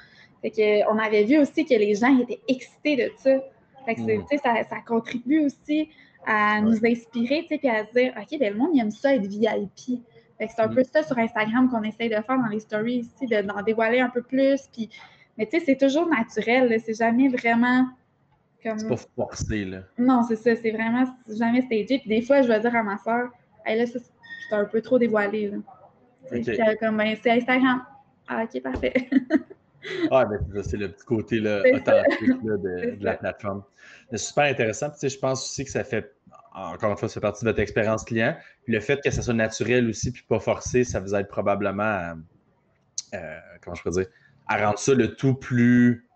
Fait 0.42 0.50
que, 0.50 0.92
on 0.92 0.98
avait 0.98 1.24
vu 1.24 1.38
aussi 1.38 1.64
que 1.64 1.74
les 1.74 1.94
gens 1.94 2.16
étaient 2.18 2.40
excités 2.48 2.96
de 2.96 3.10
ça. 3.16 3.38
Fait 3.84 3.94
que, 3.94 4.00
mm. 4.00 4.24
ça, 4.42 4.64
ça 4.68 4.76
contribue 4.86 5.44
aussi 5.44 5.88
à 6.26 6.60
nous 6.60 6.84
inspirer, 6.84 7.46
puis 7.48 7.58
à 7.68 7.86
se 7.86 7.92
dire, 7.92 8.14
OK, 8.16 8.38
ben, 8.38 8.52
le 8.52 8.58
monde 8.58 8.78
aime 8.78 8.90
ça 8.90 9.14
être 9.14 9.26
VIP. 9.26 10.02
Fait 10.38 10.46
que 10.46 10.52
c'est 10.54 10.62
un 10.62 10.68
mm. 10.68 10.74
peu 10.74 10.84
ça 10.84 11.02
sur 11.02 11.18
Instagram 11.18 11.68
qu'on 11.70 11.82
essaye 11.82 12.08
de 12.08 12.14
faire 12.14 12.38
dans 12.38 12.48
les 12.48 12.60
stories 12.60 12.98
ici, 12.98 13.26
d'en 13.26 13.62
dévoiler 13.62 14.00
un 14.00 14.10
peu 14.10 14.22
plus. 14.22 14.68
Puis, 14.72 14.90
mais 15.36 15.46
tu 15.46 15.58
sais, 15.58 15.64
c'est 15.64 15.76
toujours 15.76 16.08
naturel, 16.08 16.80
c'est 16.84 16.94
jamais 16.94 17.28
vraiment 17.28 17.86
comme. 18.62 18.78
C'est 18.78 18.88
pas 18.88 18.96
forcé, 19.16 19.64
là. 19.64 19.78
Non, 19.96 20.22
c'est 20.22 20.36
ça, 20.36 20.54
c'est 20.54 20.70
vraiment 20.70 21.04
jamais 21.28 21.62
stagé. 21.62 21.98
Puis 21.98 22.08
des 22.08 22.22
fois, 22.22 22.42
je 22.42 22.48
vais 22.48 22.60
dire 22.60 22.74
à 22.74 22.82
ma 22.82 22.98
soeur, 22.98 23.30
hey, 23.66 23.78
là, 23.78 23.86
ça, 23.86 23.98
c'est 23.98 24.54
un 24.54 24.64
peu 24.64 24.80
trop 24.80 24.98
dévoilé, 24.98 25.50
là. 25.50 25.58
Okay. 26.30 26.58
comme, 26.78 26.98
ben, 26.98 27.16
c'est 27.22 27.30
Instagram. 27.30 27.84
Ah, 28.28 28.44
ok, 28.44 28.62
parfait. 28.62 29.08
Ah, 30.10 30.24
ben, 30.24 30.62
c'est 30.62 30.76
le 30.76 30.90
petit 30.90 31.04
côté 31.04 31.40
là, 31.40 31.62
authentique 31.74 32.42
de, 32.42 32.96
la 33.04 33.16
plateforme. 33.16 33.62
C'est 34.10 34.18
super 34.18 34.44
intéressant. 34.44 34.88
je 35.00 35.18
pense 35.18 35.44
aussi 35.44 35.64
que 35.64 35.70
ça 35.70 35.84
fait, 35.84 36.14
encore 36.54 36.90
une 36.90 36.96
fois, 36.96 37.08
c'est 37.08 37.20
partie 37.20 37.44
de 37.44 37.50
votre 37.50 37.60
expérience 37.60 38.04
client. 38.04 38.36
le 38.66 38.80
fait 38.80 39.00
que 39.02 39.10
ça 39.10 39.22
soit 39.22 39.34
naturel 39.34 39.88
aussi, 39.88 40.12
puis 40.12 40.24
pas 40.28 40.40
forcé, 40.40 40.84
ça 40.84 41.00
vous 41.00 41.14
aide 41.14 41.28
probablement 41.28 41.82
à, 41.82 42.16
euh, 43.14 43.38
comment 43.62 43.76
je 43.76 43.90
dire, 43.90 44.06
à 44.46 44.64
rendre 44.64 44.78
ça 44.78 44.94
le 44.94 45.14
tout 45.14 45.34
plus 45.34 46.07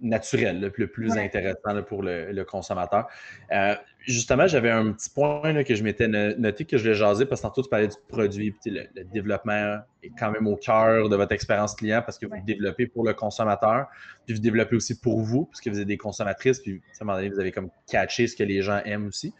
naturel, 0.00 0.60
le 0.60 0.86
plus, 0.86 1.12
intéressant 1.16 1.82
pour 1.86 2.02
le, 2.02 2.42
consommateur. 2.44 3.06
Euh, 3.52 3.74
justement, 4.00 4.46
j'avais 4.46 4.70
un 4.70 4.92
petit 4.92 5.10
point 5.10 5.62
que 5.64 5.74
je 5.74 5.82
m'étais 5.82 6.08
noté 6.08 6.64
que 6.64 6.78
je 6.78 6.88
l'ai 6.88 6.94
jasé 6.94 7.26
parce 7.26 7.40
que 7.40 7.46
tantôt 7.46 7.62
tu 7.62 7.68
parlais 7.68 7.88
du 7.88 7.96
produit, 8.08 8.54
le, 8.66 8.82
le, 8.94 9.04
développement 9.04 9.78
est 10.02 10.10
quand 10.18 10.30
même 10.30 10.46
au 10.46 10.56
cœur 10.56 11.08
de 11.08 11.16
votre 11.16 11.32
expérience 11.32 11.74
client 11.74 12.02
parce 12.04 12.18
que 12.18 12.26
vous 12.26 12.40
développez 12.44 12.86
pour 12.86 13.04
le 13.04 13.14
consommateur, 13.14 13.86
puis 14.26 14.34
vous 14.34 14.40
développez 14.40 14.76
aussi 14.76 14.98
pour 14.98 15.20
vous, 15.20 15.46
parce 15.46 15.60
que 15.60 15.70
vous 15.70 15.80
êtes 15.80 15.88
des 15.88 15.98
consommatrices, 15.98 16.60
puis 16.60 16.80
à 17.00 17.02
un 17.02 17.04
moment 17.04 17.18
donné, 17.18 17.30
vous 17.30 17.40
avez 17.40 17.52
comme 17.52 17.70
catché 17.88 18.26
ce 18.26 18.36
que 18.36 18.44
les 18.44 18.62
gens 18.62 18.80
aiment 18.84 19.06
aussi. 19.06 19.34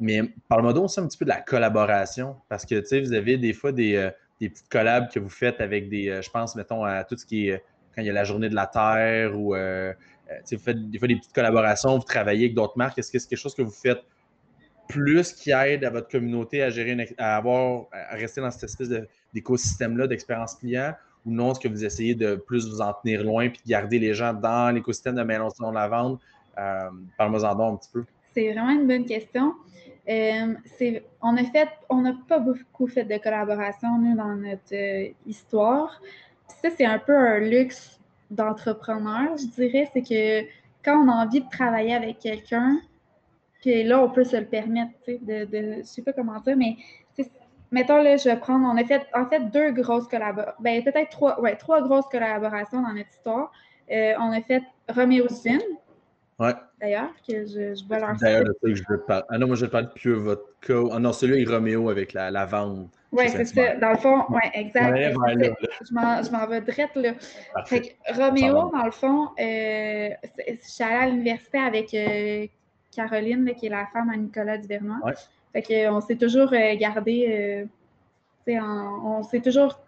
Mais 0.00 0.22
parle-moi 0.48 0.72
donc 0.72 0.86
aussi 0.86 1.00
un 1.00 1.06
petit 1.06 1.18
peu 1.18 1.24
de 1.24 1.30
la 1.30 1.40
collaboration, 1.40 2.36
parce 2.48 2.66
que 2.66 2.74
tu 2.80 2.86
sais, 2.86 3.00
vous 3.00 3.12
avez 3.12 3.36
des 3.38 3.52
fois 3.52 3.72
des, 3.72 3.94
euh, 3.94 4.10
des 4.40 4.48
petites 4.48 4.68
collabs 4.68 5.10
que 5.10 5.20
vous 5.20 5.28
faites 5.28 5.60
avec 5.60 5.88
des, 5.88 6.08
euh, 6.08 6.22
je 6.22 6.30
pense, 6.30 6.56
mettons, 6.56 6.84
à 6.84 7.04
tout 7.04 7.16
ce 7.16 7.24
qui 7.24 7.48
est 7.48 7.62
quand 7.94 8.02
il 8.02 8.06
y 8.06 8.10
a 8.10 8.12
la 8.12 8.24
journée 8.24 8.48
de 8.48 8.54
la 8.54 8.66
Terre 8.66 9.38
ou 9.38 9.54
euh, 9.54 9.92
euh, 10.30 10.34
vous 10.50 10.58
faites 10.58 10.90
des 10.90 10.98
fois 10.98 11.08
des 11.08 11.16
petites 11.16 11.32
collaborations, 11.32 11.98
vous 11.98 12.04
travaillez 12.04 12.46
avec 12.46 12.54
d'autres 12.54 12.76
marques. 12.76 12.98
Est-ce 12.98 13.10
que 13.10 13.18
c'est 13.18 13.28
quelque 13.28 13.38
chose 13.38 13.54
que 13.54 13.62
vous 13.62 13.70
faites 13.70 14.02
plus 14.88 15.32
qui 15.32 15.50
aide 15.50 15.84
à 15.84 15.90
votre 15.90 16.08
communauté 16.08 16.62
à 16.62 16.70
gérer, 16.70 17.14
à 17.18 17.36
avoir, 17.36 17.86
à 17.92 18.14
rester 18.14 18.40
dans 18.40 18.50
cette 18.50 18.64
espèce 18.64 18.90
d'écosystème-là 19.32 20.06
d'expérience 20.06 20.54
client 20.56 20.92
ou 21.24 21.30
non, 21.30 21.52
est-ce 21.52 21.60
que 21.60 21.68
vous 21.68 21.84
essayez 21.84 22.14
de 22.14 22.34
plus 22.34 22.68
vous 22.68 22.80
en 22.80 22.92
tenir 22.92 23.22
loin 23.22 23.48
puis 23.48 23.60
de 23.64 23.70
garder 23.70 23.98
les 23.98 24.12
gens 24.12 24.32
dans 24.32 24.74
l'écosystème 24.74 25.14
de 25.14 25.22
Maison 25.22 25.48
de 25.70 25.74
la 25.74 25.88
vente? 25.88 26.20
Euh, 26.58 26.90
Parle-moi 27.16 27.44
en 27.44 27.74
un 27.74 27.76
petit 27.76 27.90
peu. 27.92 28.04
C'est 28.34 28.52
vraiment 28.52 28.70
une 28.70 28.86
bonne 28.86 29.04
question. 29.04 29.54
Euh, 30.08 30.54
on 31.22 31.36
on 31.88 32.00
n'a 32.02 32.12
pas 32.26 32.40
beaucoup 32.40 32.88
fait 32.88 33.04
de 33.04 33.16
collaboration, 33.18 33.98
nous, 33.98 34.16
dans 34.16 34.34
notre 34.34 35.12
histoire 35.26 36.00
ça, 36.62 36.70
c'est 36.76 36.84
un 36.86 36.98
peu 36.98 37.16
un 37.16 37.38
luxe 37.38 38.00
d'entrepreneur, 38.30 39.36
je 39.36 39.46
dirais. 39.46 39.88
C'est 39.92 40.02
que 40.02 40.48
quand 40.84 41.04
on 41.04 41.08
a 41.08 41.24
envie 41.24 41.40
de 41.40 41.48
travailler 41.50 41.94
avec 41.94 42.18
quelqu'un, 42.18 42.80
puis 43.60 43.84
là, 43.84 44.02
on 44.02 44.10
peut 44.10 44.24
se 44.24 44.36
le 44.36 44.46
permettre, 44.46 44.92
tu 45.04 45.12
sais, 45.12 45.20
de, 45.22 45.44
de, 45.44 45.76
je 45.78 45.82
sais 45.84 46.02
pas 46.02 46.12
comment 46.12 46.40
dire, 46.40 46.56
mais 46.56 46.76
mettons 47.70 48.02
là, 48.02 48.16
je 48.16 48.28
vais 48.28 48.36
prendre, 48.36 48.66
on 48.66 48.76
a 48.76 48.84
fait 48.84 49.06
en 49.14 49.26
fait 49.26 49.50
deux 49.50 49.72
grosses 49.72 50.06
collaborations, 50.08 50.54
ben 50.60 50.84
peut-être 50.84 51.10
trois, 51.10 51.40
ouais, 51.40 51.56
trois 51.56 51.80
grosses 51.82 52.08
collaborations 52.10 52.82
dans 52.82 52.92
notre 52.92 53.10
histoire. 53.10 53.50
Euh, 53.90 54.14
on 54.20 54.30
a 54.30 54.40
fait 54.42 54.62
Romeo 54.88 55.26
Gin. 55.28 55.60
Ouais. 56.38 56.54
D'ailleurs, 56.80 57.10
que 57.26 57.44
je, 57.46 57.74
je 57.74 57.86
vois 57.86 57.98
leur 57.98 58.16
D'ailleurs, 58.16 58.44
je 58.62 58.82
veux 58.88 59.00
parler. 59.00 59.24
Ah 59.28 59.38
non, 59.38 59.46
moi 59.46 59.56
je 59.56 59.64
vais 59.64 59.70
parler 59.70 59.86
de 59.86 59.92
Pure 59.92 60.20
Vodka. 60.20 60.74
Ah 60.92 60.98
non, 60.98 61.12
celui-là 61.12 61.40
est 61.40 61.54
Roméo 61.54 61.88
avec 61.88 62.12
la, 62.12 62.30
la 62.30 62.46
vente. 62.46 62.90
Oui, 63.12 63.28
c'est 63.28 63.44
ça. 63.44 63.76
Dans 63.76 63.90
le 63.90 63.96
fond, 63.98 64.24
oui, 64.30 64.40
exact. 64.54 64.96
je 64.96 66.30
m'en 66.30 66.46
vais 66.46 66.60
direct 66.62 66.96
là. 66.96 67.12
Fait 67.66 67.80
que 67.80 68.18
Roméo, 68.18 68.70
dans 68.72 68.84
le 68.84 68.90
fond, 68.90 69.28
euh, 69.38 70.08
je 70.48 70.54
suis 70.60 70.82
allée 70.82 70.94
à 70.94 71.08
l'université 71.08 71.58
avec 71.58 71.92
euh, 71.92 72.46
Caroline, 72.94 73.52
qui 73.54 73.66
est 73.66 73.70
la 73.70 73.86
femme 73.92 74.08
à 74.10 74.16
Nicolas 74.16 74.56
Duvernois. 74.56 74.98
Ouais. 75.04 75.12
Fait 75.52 75.62
qu'on 75.62 76.00
s'est 76.00 76.16
toujours 76.16 76.52
euh, 76.54 76.74
gardé, 76.76 77.68
euh, 78.48 78.54
on, 78.60 79.18
on 79.18 79.22
s'est 79.22 79.40
toujours, 79.40 79.78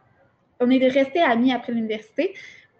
on 0.60 0.68
est 0.68 0.86
restés 0.88 1.22
amis 1.22 1.52
après 1.52 1.72
l'université. 1.72 2.34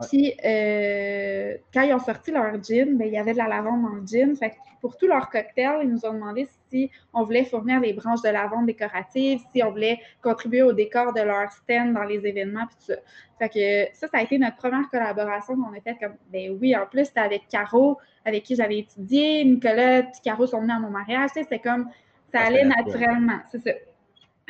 Puis, 0.09 0.35
euh, 0.45 1.57
quand 1.73 1.83
ils 1.83 1.95
ont 1.95 2.01
sorti 2.01 2.33
leur 2.33 2.63
gin, 2.63 2.99
ben, 2.99 3.07
il 3.07 3.15
y 3.15 3.19
avait 3.19 3.33
de 3.33 3.39
la 3.39 3.49
lavande 3.49 3.83
dans 3.83 3.95
le 3.95 4.07
gin. 4.07 4.35
Fait 4.37 4.57
pour 4.81 4.97
tous 4.97 5.07
leurs 5.07 5.31
cocktails, 5.31 5.81
ils 5.85 5.89
nous 5.89 6.05
ont 6.05 6.13
demandé 6.13 6.47
si 6.69 6.91
on 7.13 7.23
voulait 7.23 7.45
fournir 7.45 7.81
des 7.81 7.93
branches 7.93 8.21
de 8.23 8.29
lavande 8.29 8.67
décoratives, 8.67 9.41
si 9.53 9.63
on 9.63 9.71
voulait 9.71 9.99
contribuer 10.21 10.63
au 10.63 10.73
décor 10.73 11.13
de 11.13 11.23
leur 11.23 11.51
stand 11.53 11.95
dans 11.95 12.03
les 12.03 12.27
événements, 12.27 12.67
puis 12.67 12.77
tout 12.77 12.93
ça. 12.93 12.95
Fait 13.39 13.49
que 13.49 13.97
ça, 13.97 14.09
ça 14.09 14.19
a 14.19 14.23
été 14.23 14.37
notre 14.37 14.57
première 14.57 14.89
collaboration 14.91 15.55
qu'on 15.57 15.73
a 15.77 15.81
faite 15.81 15.97
comme, 16.01 16.17
ben 16.31 16.57
oui, 16.61 16.77
en 16.77 16.87
plus, 16.87 17.07
c'était 17.07 17.21
avec 17.21 17.49
Caro, 17.49 17.99
avec 18.25 18.43
qui 18.43 18.57
j'avais 18.57 18.81
étudié. 18.81 19.45
Nicolas 19.45 20.01
et 20.01 20.07
Caro 20.23 20.47
sont 20.47 20.61
venus 20.61 20.75
à 20.77 20.81
mon 20.81 20.91
mariage. 20.91 21.31
C'est 21.35 21.59
comme, 21.61 21.89
ça 22.33 22.41
allait 22.41 22.65
naturellement, 22.65 23.39
c'est 23.51 23.63
ça. 23.63 23.71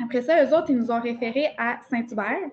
Après 0.03 0.23
ça, 0.23 0.43
eux 0.45 0.55
autres, 0.55 0.71
ils 0.71 0.79
nous 0.79 0.91
ont 0.91 1.01
référé 1.01 1.51
à 1.59 1.79
Saint-Hubert. 1.91 2.51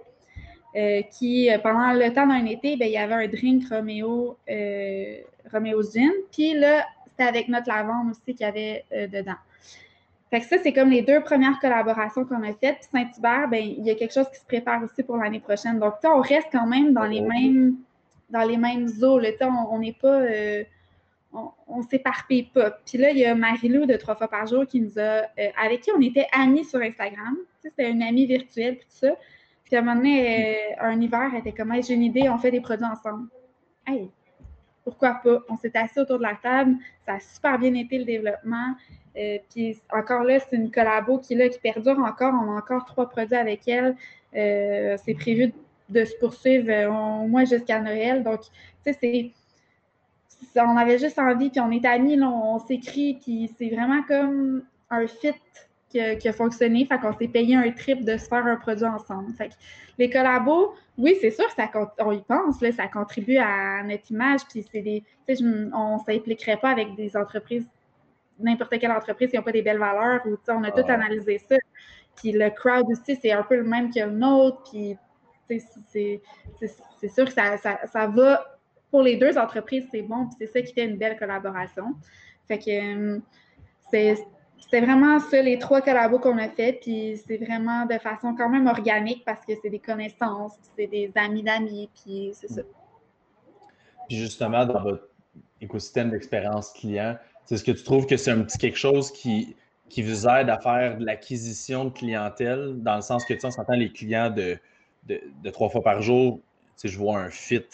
Euh, 0.74 1.02
qui, 1.02 1.52
euh, 1.52 1.58
pendant 1.58 1.92
le 1.92 2.14
temps 2.14 2.26
d'un 2.26 2.46
été, 2.46 2.78
ben, 2.78 2.86
il 2.86 2.94
y 2.94 2.98
avait 2.98 3.26
un 3.26 3.28
drink 3.28 3.64
Roméo, 3.70 4.38
euh, 4.50 5.18
Roméo 5.52 5.82
Gin. 5.84 6.12
Puis 6.32 6.54
là, 6.54 6.86
c'était 7.10 7.28
avec 7.28 7.50
notre 7.50 7.68
lavande 7.68 8.12
aussi 8.12 8.34
qu'il 8.34 8.40
y 8.40 8.44
avait 8.46 8.86
dedans. 8.92 9.36
Fait 10.30 10.40
que 10.40 10.46
ça, 10.46 10.56
c'est 10.64 10.72
comme 10.72 10.90
les 10.90 11.02
deux 11.02 11.20
premières 11.22 11.60
collaborations 11.60 12.24
qu'on 12.24 12.42
a 12.44 12.54
faites. 12.54 12.78
Puis 12.80 12.88
Saint-Hubert, 12.94 13.50
ben, 13.50 13.62
il 13.62 13.84
y 13.84 13.92
a 13.92 13.96
quelque 13.96 14.14
chose 14.14 14.30
qui 14.32 14.40
se 14.40 14.46
prépare 14.46 14.82
aussi 14.82 15.04
pour 15.04 15.18
l'année 15.18 15.42
prochaine. 15.42 15.78
Donc, 15.78 15.96
on 16.06 16.22
reste 16.22 16.48
quand 16.54 16.68
même 16.68 16.94
dans 16.94 17.04
les 17.04 17.20
mêmes, 17.20 17.76
dans 18.30 18.48
les 18.48 18.56
mêmes 18.56 18.88
eaux. 19.02 19.20
On 19.70 19.80
n'est 19.80 19.92
pas. 19.92 20.22
on, 21.34 21.80
ne 21.80 21.84
s'éparpille 21.84 22.44
pas. 22.44 22.72
Puis 22.86 22.98
là, 22.98 23.10
il 23.10 23.18
y 23.18 23.26
a 23.26 23.36
Marie-Lou 23.36 23.86
de 23.86 23.98
Trois 23.98 24.16
fois 24.16 24.30
par 24.30 24.48
jour 24.48 24.66
qui 24.66 24.80
nous 24.80 24.98
a. 24.98 25.24
avec 25.62 25.82
qui 25.82 25.92
on 25.92 26.00
était 26.00 26.28
amis 26.32 26.64
sur 26.64 26.80
Instagram. 26.80 27.36
C'était 27.62 27.92
une 27.92 28.02
amie 28.02 28.26
virtuelle, 28.26 28.78
puis 28.78 28.86
tout 28.86 29.08
ça. 29.08 29.18
Puis 29.72 29.78
à 29.78 29.80
un 29.80 29.86
moment 29.86 29.96
donné, 29.96 30.74
euh, 30.74 30.76
un 30.82 31.00
hiver, 31.00 31.34
était 31.34 31.54
comme 31.54 31.74
j'ai 31.82 31.94
une 31.94 32.04
idée, 32.04 32.28
on 32.28 32.38
fait 32.38 32.52
des 32.52 32.60
produits 32.60 32.86
ensemble. 32.86 33.30
Hey, 33.88 34.10
pourquoi 34.84 35.22
pas? 35.24 35.40
On 35.48 35.56
s'est 35.56 35.72
assis 35.78 35.98
autour 35.98 36.18
de 36.18 36.24
la 36.24 36.36
table, 36.36 36.76
ça 37.06 37.14
a 37.14 37.20
super 37.22 37.58
bien 37.58 37.74
été 37.76 37.98
le 37.98 38.04
développement. 38.04 38.76
Euh, 39.16 39.38
puis 39.50 39.80
encore 39.90 40.24
là, 40.24 40.40
c'est 40.42 40.58
une 40.58 40.72
collabo 40.72 41.20
qui, 41.20 41.36
là, 41.36 41.48
qui 41.48 41.58
perdure 41.58 41.98
encore. 42.00 42.34
On 42.34 42.52
a 42.52 42.58
encore 42.58 42.84
trois 42.84 43.08
produits 43.08 43.38
avec 43.38 43.66
elle. 43.66 43.96
Euh, 44.36 44.98
c'est 45.06 45.14
prévu 45.14 45.54
de 45.88 46.04
se 46.04 46.18
poursuivre 46.18 46.90
au 46.90 47.28
moins 47.28 47.46
jusqu'à 47.46 47.80
Noël. 47.80 48.24
Donc, 48.24 48.42
tu 48.42 48.50
sais, 48.92 48.98
c'est. 49.00 49.32
On 50.60 50.76
avait 50.76 51.00
juste 51.00 51.18
envie, 51.18 51.50
puis 51.50 51.62
on 51.62 51.72
est 51.72 51.86
amis, 51.86 52.22
on 52.22 52.60
s'écrit, 52.60 53.14
puis 53.14 53.50
c'est 53.58 53.70
vraiment 53.70 54.04
comme 54.04 54.64
un 54.90 55.08
fit 55.08 55.32
qui 55.92 56.28
a, 56.28 56.34
fonctionné. 56.34 56.86
Fait 56.86 57.00
qu'on 57.00 57.16
s'est 57.18 57.28
payé 57.28 57.56
un 57.56 57.70
trip 57.72 58.04
de 58.04 58.18
se 58.18 58.28
faire 58.28 58.46
un 58.46 58.56
produit 58.56 58.86
ensemble. 58.86 59.34
Fait 59.34 59.50
que 59.50 59.54
les 59.98 60.10
collabos, 60.10 60.74
oui, 60.98 61.18
c'est 61.20 61.32
sûr, 61.32 61.50
ça, 61.52 61.70
on 62.00 62.12
y 62.12 62.22
pense, 62.22 62.62
là, 62.62 62.72
ça 62.72 62.88
contribue 62.88 63.38
à 63.38 63.84
notre 63.84 64.10
image. 64.12 64.42
Puis 64.50 64.66
c'est 64.72 64.82
des. 64.82 65.04
on 65.74 65.98
ne 65.98 66.00
s'impliquerait 66.06 66.58
pas 66.58 66.70
avec 66.70 66.96
des 66.96 67.16
entreprises, 67.18 67.68
n'importe 68.40 68.78
quelle 68.80 68.92
entreprise 68.92 69.30
qui 69.30 69.38
n'ont 69.38 69.44
pas 69.44 69.52
des 69.52 69.62
belles 69.62 69.80
valeurs. 69.80 70.22
Ou, 70.26 70.38
on 70.50 70.64
a 70.64 70.72
tout 70.72 70.84
ah. 70.88 70.94
analysé 70.94 71.38
ça. 71.38 71.58
Puis 72.16 72.32
le 72.32 72.50
crowd 72.50 72.86
aussi, 72.90 73.16
c'est 73.16 73.32
un 73.32 73.44
peu 73.44 73.58
le 73.58 73.64
même 73.64 73.94
que 73.94 74.00
le 74.00 74.12
nôtre. 74.12 74.64
Puis 74.72 74.98
c'est 75.48 77.10
sûr 77.10 77.26
que 77.26 77.32
ça, 77.32 77.58
ça, 77.58 78.08
va. 78.08 78.58
Pour 78.90 79.02
les 79.02 79.16
deux 79.16 79.38
entreprises, 79.38 79.88
c'est 79.90 80.02
bon. 80.02 80.28
Puis 80.28 80.36
c'est 80.40 80.48
ça 80.48 80.62
qui 80.62 80.74
fait 80.74 80.86
une 80.86 80.98
belle 80.98 81.18
collaboration. 81.18 81.96
Fait 82.48 82.60
que 82.60 83.16
hum, 83.16 83.22
c'est 83.90 84.18
c'était 84.62 84.86
vraiment 84.86 85.20
ça, 85.20 85.42
les 85.42 85.60
trois 85.60 85.82
collabos 85.82 86.20
qu'on 86.20 86.38
a 86.38 86.48
fait, 86.48 86.80
puis 86.82 87.20
c'est 87.28 87.38
vraiment 87.38 87.86
de 87.86 87.98
façon 87.98 88.36
quand 88.36 88.48
même 88.48 88.68
organique 88.68 89.26
parce 89.26 89.46
que 89.46 89.54
c'est 89.62 89.70
des 89.70 89.80
connaissances, 89.80 90.54
c'est 90.78 90.88
des 90.88 91.12
amis 91.16 91.44
d'amis, 91.44 91.90
puis 91.94 92.32
c'est 92.34 92.48
ça. 92.48 92.62
Puis 94.08 94.18
justement, 94.18 94.66
dans 94.66 94.82
votre 94.82 95.10
écosystème 95.60 96.12
d'expérience 96.12 96.72
client, 96.74 97.18
c'est 97.46 97.58
ce 97.58 97.64
que 97.64 97.72
tu 97.72 97.84
trouves 97.84 98.06
que 98.06 98.18
c'est 98.18 98.32
un 98.32 98.44
petit 98.44 98.58
quelque 98.58 98.78
chose 98.78 99.12
qui, 99.12 99.56
qui 99.90 100.04
vous 100.04 100.28
aide 100.28 100.50
à 100.50 100.60
faire 100.60 100.98
de 100.98 101.06
l'acquisition 101.06 101.86
de 101.86 101.90
clientèle, 101.90 102.76
dans 102.78 102.96
le 102.96 103.02
sens 103.02 103.26
que 103.26 103.34
tu 103.34 103.40
sais, 103.40 103.48
on 103.48 103.52
s'entend 103.52 103.74
les 103.74 103.92
clients 103.92 104.30
de, 104.30 104.58
de, 105.08 105.50
trois 105.50 105.70
fois 105.70 105.82
par 105.82 106.02
jour, 106.02 106.38
tu 106.38 106.44
sais, 106.76 106.88
je 106.88 106.98
vois 106.98 107.20
un 107.20 107.30
fit 107.30 107.66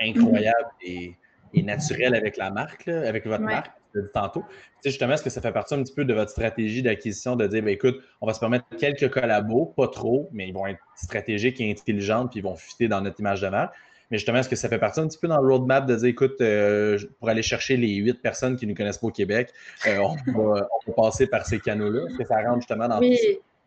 incroyable 0.00 0.68
et, 0.82 1.16
naturel 1.54 2.14
avec 2.14 2.36
la 2.36 2.50
marque, 2.50 2.86
avec 2.86 3.26
votre 3.26 3.42
marque 3.42 3.79
dit 3.94 4.06
tantôt. 4.12 4.44
justement, 4.84 5.14
est-ce 5.14 5.22
que 5.22 5.30
ça 5.30 5.40
fait 5.40 5.52
partie 5.52 5.74
un 5.74 5.82
petit 5.82 5.94
peu 5.94 6.04
de 6.04 6.14
votre 6.14 6.30
stratégie 6.30 6.82
d'acquisition 6.82 7.36
de 7.36 7.46
dire, 7.46 7.62
ben, 7.62 7.70
écoute, 7.70 8.00
on 8.20 8.26
va 8.26 8.34
se 8.34 8.40
permettre 8.40 8.64
quelques 8.78 9.10
collabos, 9.10 9.66
pas 9.76 9.88
trop, 9.88 10.28
mais 10.32 10.48
ils 10.48 10.54
vont 10.54 10.66
être 10.66 10.80
stratégiques 10.96 11.60
et 11.60 11.70
intelligents, 11.70 12.26
puis 12.26 12.40
ils 12.40 12.42
vont 12.42 12.56
fitter 12.56 12.88
dans 12.88 13.00
notre 13.00 13.20
image 13.20 13.40
de 13.40 13.48
marque. 13.48 13.74
Mais 14.10 14.18
justement, 14.18 14.38
est-ce 14.38 14.48
que 14.48 14.56
ça 14.56 14.68
fait 14.68 14.78
partie 14.78 14.98
un 15.00 15.06
petit 15.06 15.18
peu 15.18 15.28
dans 15.28 15.40
le 15.40 15.52
roadmap 15.52 15.86
de 15.86 15.94
dire, 15.94 16.08
écoute, 16.08 16.40
euh, 16.40 16.98
pour 17.20 17.28
aller 17.28 17.42
chercher 17.42 17.76
les 17.76 17.94
huit 17.94 18.20
personnes 18.20 18.56
qui 18.56 18.66
ne 18.66 18.72
nous 18.72 18.76
connaissent 18.76 18.98
pas 18.98 19.06
au 19.06 19.12
Québec, 19.12 19.52
euh, 19.86 19.98
on, 19.98 20.42
va, 20.42 20.68
passer 20.96 21.28
par 21.28 21.46
ces 21.46 21.60
canaux-là? 21.60 22.06
Est-ce 22.08 22.18
que 22.18 22.24
ça 22.24 22.42
rentre 22.42 22.60
justement 22.60 22.88
dans 22.88 22.98
oui. 22.98 23.16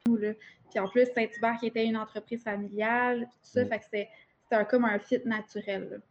tout 0.05 0.17
ça? 0.19 0.27
Puis 0.69 0.79
en 0.79 0.87
plus, 0.89 1.05
Saint-Hubert 1.13 1.57
qui 1.59 1.67
était 1.67 1.85
une 1.85 1.95
entreprise 1.95 2.43
familiale, 2.43 3.21
tout 3.21 3.27
ça, 3.41 3.63
mm. 3.63 3.69
fait 3.69 3.79
que 3.79 3.85
c'est 3.91 4.09
comme 4.69 4.85
un 4.85 4.99
fit 4.99 5.21
naturel 5.25 6.01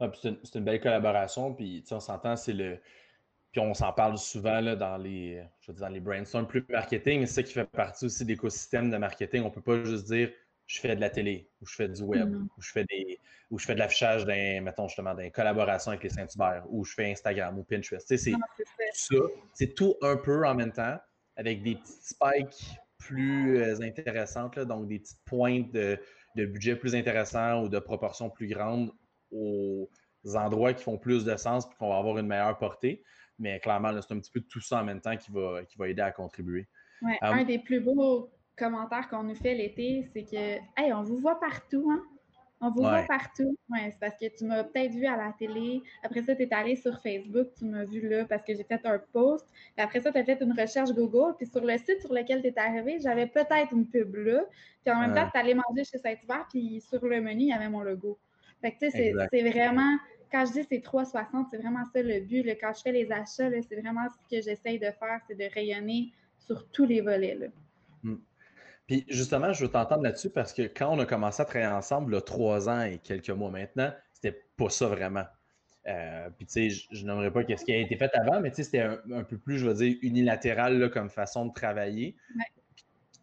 c'est 0.00 0.54
une, 0.54 0.64
belle 0.64 0.80
collaboration, 0.80 1.54
puis 1.54 1.84
on 1.90 2.00
s'entend, 2.00 2.36
c'est 2.36 2.52
le. 2.52 2.78
Puis 3.52 3.60
on 3.60 3.72
s'en 3.72 3.92
parle 3.92 4.18
souvent 4.18 4.60
là, 4.60 4.74
dans 4.74 4.96
les, 4.96 5.40
je 5.60 5.70
veux 5.70 5.76
dire, 5.76 5.86
dans 5.86 5.92
les 5.92 6.00
brainstorms 6.00 6.48
plus 6.48 6.64
marketing, 6.68 7.20
mais 7.20 7.26
c'est 7.26 7.34
ça 7.34 7.42
qui 7.44 7.52
fait 7.52 7.64
partie 7.64 8.06
aussi 8.06 8.24
d'écosystèmes 8.24 8.90
de 8.90 8.96
marketing. 8.96 9.42
On 9.42 9.50
ne 9.50 9.54
peut 9.54 9.62
pas 9.62 9.84
juste 9.84 10.06
dire 10.06 10.30
je 10.66 10.80
fais 10.80 10.96
de 10.96 11.00
la 11.00 11.10
télé, 11.10 11.50
ou 11.60 11.66
je 11.66 11.74
fais 11.74 11.88
du 11.88 12.02
web, 12.02 12.30
mm-hmm. 12.30 12.48
ou 12.56 12.62
je 12.62 12.70
fais 12.72 12.84
des 12.84 13.20
ou 13.50 13.58
je 13.58 13.66
fais 13.66 13.74
de 13.74 13.78
l'affichage 13.78 14.24
d'un, 14.24 14.60
mettons 14.62 14.88
justement, 14.88 15.14
d'une 15.14 15.30
collaboration 15.30 15.90
avec 15.92 16.02
les 16.02 16.10
Saint-Hubert, 16.10 16.64
ou 16.68 16.84
je 16.84 16.94
fais 16.94 17.12
Instagram 17.12 17.58
ou 17.58 17.62
Pinterest. 17.62 18.04
c'est 18.06 18.16
ça. 18.16 19.16
C'est 19.52 19.74
tout 19.74 19.94
un 20.02 20.16
peu 20.16 20.46
en 20.46 20.54
même 20.54 20.72
temps, 20.72 20.98
avec 21.36 21.62
des 21.62 21.76
petites 21.76 22.02
spikes 22.02 22.78
plus 22.98 23.58
euh, 23.58 23.80
intéressantes, 23.82 24.58
donc 24.58 24.88
des 24.88 24.98
petites 24.98 25.22
pointes 25.24 25.70
de, 25.72 25.98
de 26.36 26.46
budget 26.46 26.74
plus 26.74 26.94
intéressants 26.94 27.62
ou 27.62 27.68
de 27.68 27.78
proportions 27.78 28.30
plus 28.30 28.48
grandes 28.48 28.90
au, 29.34 29.90
endroits 30.34 30.72
qui 30.72 30.82
font 30.82 30.96
plus 30.96 31.24
de 31.24 31.36
sens 31.36 31.66
et 31.66 31.74
qu'on 31.78 31.90
va 31.90 31.98
avoir 31.98 32.16
une 32.18 32.26
meilleure 32.26 32.56
portée. 32.56 33.02
Mais 33.38 33.60
clairement, 33.60 33.90
c'est 34.00 34.14
un 34.14 34.20
petit 34.20 34.30
peu 34.30 34.40
tout 34.40 34.60
ça 34.60 34.80
en 34.80 34.84
même 34.84 35.00
temps 35.00 35.16
qui 35.16 35.30
va, 35.30 35.64
qui 35.64 35.76
va 35.76 35.88
aider 35.88 36.02
à 36.02 36.12
contribuer. 36.12 36.66
Ouais, 37.02 37.18
un 37.20 37.44
des 37.44 37.58
plus 37.58 37.80
beaux 37.80 38.30
commentaires 38.56 39.08
qu'on 39.08 39.24
nous 39.24 39.34
fait 39.34 39.54
l'été, 39.54 40.08
c'est 40.12 40.22
que 40.22 40.80
Hey, 40.80 40.92
on 40.92 41.02
vous 41.02 41.18
voit 41.18 41.38
partout, 41.38 41.90
hein? 41.92 42.02
On 42.60 42.70
vous 42.70 42.80
voit 42.80 43.02
partout. 43.02 43.58
Oui, 43.68 43.78
c'est 43.90 43.98
parce 44.00 44.14
que 44.18 44.26
tu 44.34 44.44
m'as 44.44 44.64
peut-être 44.64 44.92
vu 44.92 45.04
à 45.04 45.16
la 45.16 45.34
télé. 45.38 45.82
Après 46.02 46.22
ça, 46.22 46.34
tu 46.34 46.44
es 46.44 46.54
allé 46.54 46.76
sur 46.76 46.98
Facebook, 47.02 47.48
tu 47.58 47.66
m'as 47.66 47.84
vu 47.84 48.08
là 48.08 48.24
parce 48.24 48.42
que 48.42 48.54
j'ai 48.54 48.64
fait 48.64 48.80
un 48.86 48.98
post. 49.12 49.46
après 49.76 50.00
ça, 50.00 50.10
tu 50.10 50.18
as 50.18 50.24
fait 50.24 50.40
une 50.40 50.58
recherche 50.58 50.90
Google. 50.92 51.34
Puis 51.36 51.46
sur 51.46 51.62
le 51.62 51.76
site 51.76 52.00
sur 52.00 52.14
lequel 52.14 52.40
tu 52.40 52.48
es 52.48 52.58
arrivé, 52.58 52.98
j'avais 53.02 53.26
peut-être 53.26 53.72
une 53.72 53.86
pub 53.86 54.14
là. 54.14 54.44
Puis 54.82 54.94
en 54.94 55.00
même 55.00 55.14
temps, 55.14 55.28
tu 55.30 55.38
allé 55.38 55.54
manger 55.54 55.84
chez 55.84 55.98
Saint-Hubert, 55.98 56.46
puis 56.48 56.80
sur 56.80 57.04
le 57.04 57.20
menu, 57.20 57.42
il 57.42 57.48
y 57.48 57.52
avait 57.52 57.68
mon 57.68 57.82
logo. 57.82 58.18
Fait 58.64 58.72
que 58.72 58.86
tu 58.86 58.90
sais, 58.90 59.12
c'est 59.30 59.42
vraiment. 59.42 59.98
Quand 60.32 60.46
je 60.46 60.52
dis 60.52 60.66
c'est 60.70 60.80
360, 60.80 61.48
c'est 61.50 61.58
vraiment 61.58 61.84
ça 61.92 62.00
le 62.00 62.20
but. 62.20 62.48
Quand 62.58 62.72
je 62.74 62.80
fais 62.80 62.92
les 62.92 63.12
achats, 63.12 63.50
c'est 63.68 63.78
vraiment 63.78 64.08
ce 64.08 64.36
que 64.36 64.42
j'essaye 64.42 64.78
de 64.78 64.86
faire, 64.86 65.20
c'est 65.28 65.34
de 65.34 65.52
rayonner 65.52 66.12
sur 66.38 66.66
tous 66.70 66.86
les 66.86 67.02
volets. 67.02 67.34
Là. 67.34 67.46
Hmm. 68.02 68.16
Puis 68.86 69.04
justement, 69.08 69.52
je 69.52 69.66
veux 69.66 69.70
t'entendre 69.70 70.02
là-dessus 70.02 70.30
parce 70.30 70.54
que 70.54 70.62
quand 70.62 70.94
on 70.94 70.98
a 70.98 71.04
commencé 71.04 71.42
à 71.42 71.44
travailler 71.44 71.70
ensemble, 71.70 72.12
là, 72.12 72.22
trois 72.22 72.70
ans 72.70 72.80
et 72.80 72.98
quelques 72.98 73.28
mois 73.28 73.50
maintenant, 73.50 73.92
c'était 74.14 74.42
pas 74.56 74.70
ça 74.70 74.88
vraiment. 74.88 75.26
Euh, 75.86 76.30
puis 76.30 76.46
tu 76.46 76.70
sais, 76.70 76.86
je, 76.90 77.04
n'aimerais 77.04 77.30
pas 77.30 77.42
ce 77.42 77.64
qui 77.66 77.72
a 77.72 77.76
été 77.76 77.96
fait 77.98 78.10
avant, 78.14 78.40
mais 78.40 78.48
tu 78.48 78.56
sais, 78.56 78.62
c'était 78.62 78.80
un, 78.80 79.24
peu 79.24 79.36
plus, 79.36 79.58
je 79.58 79.66
veux 79.66 79.74
dire, 79.74 79.98
unilatéral 80.00 80.78
là, 80.78 80.88
comme 80.88 81.10
façon 81.10 81.44
de 81.44 81.52
travailler. 81.52 82.16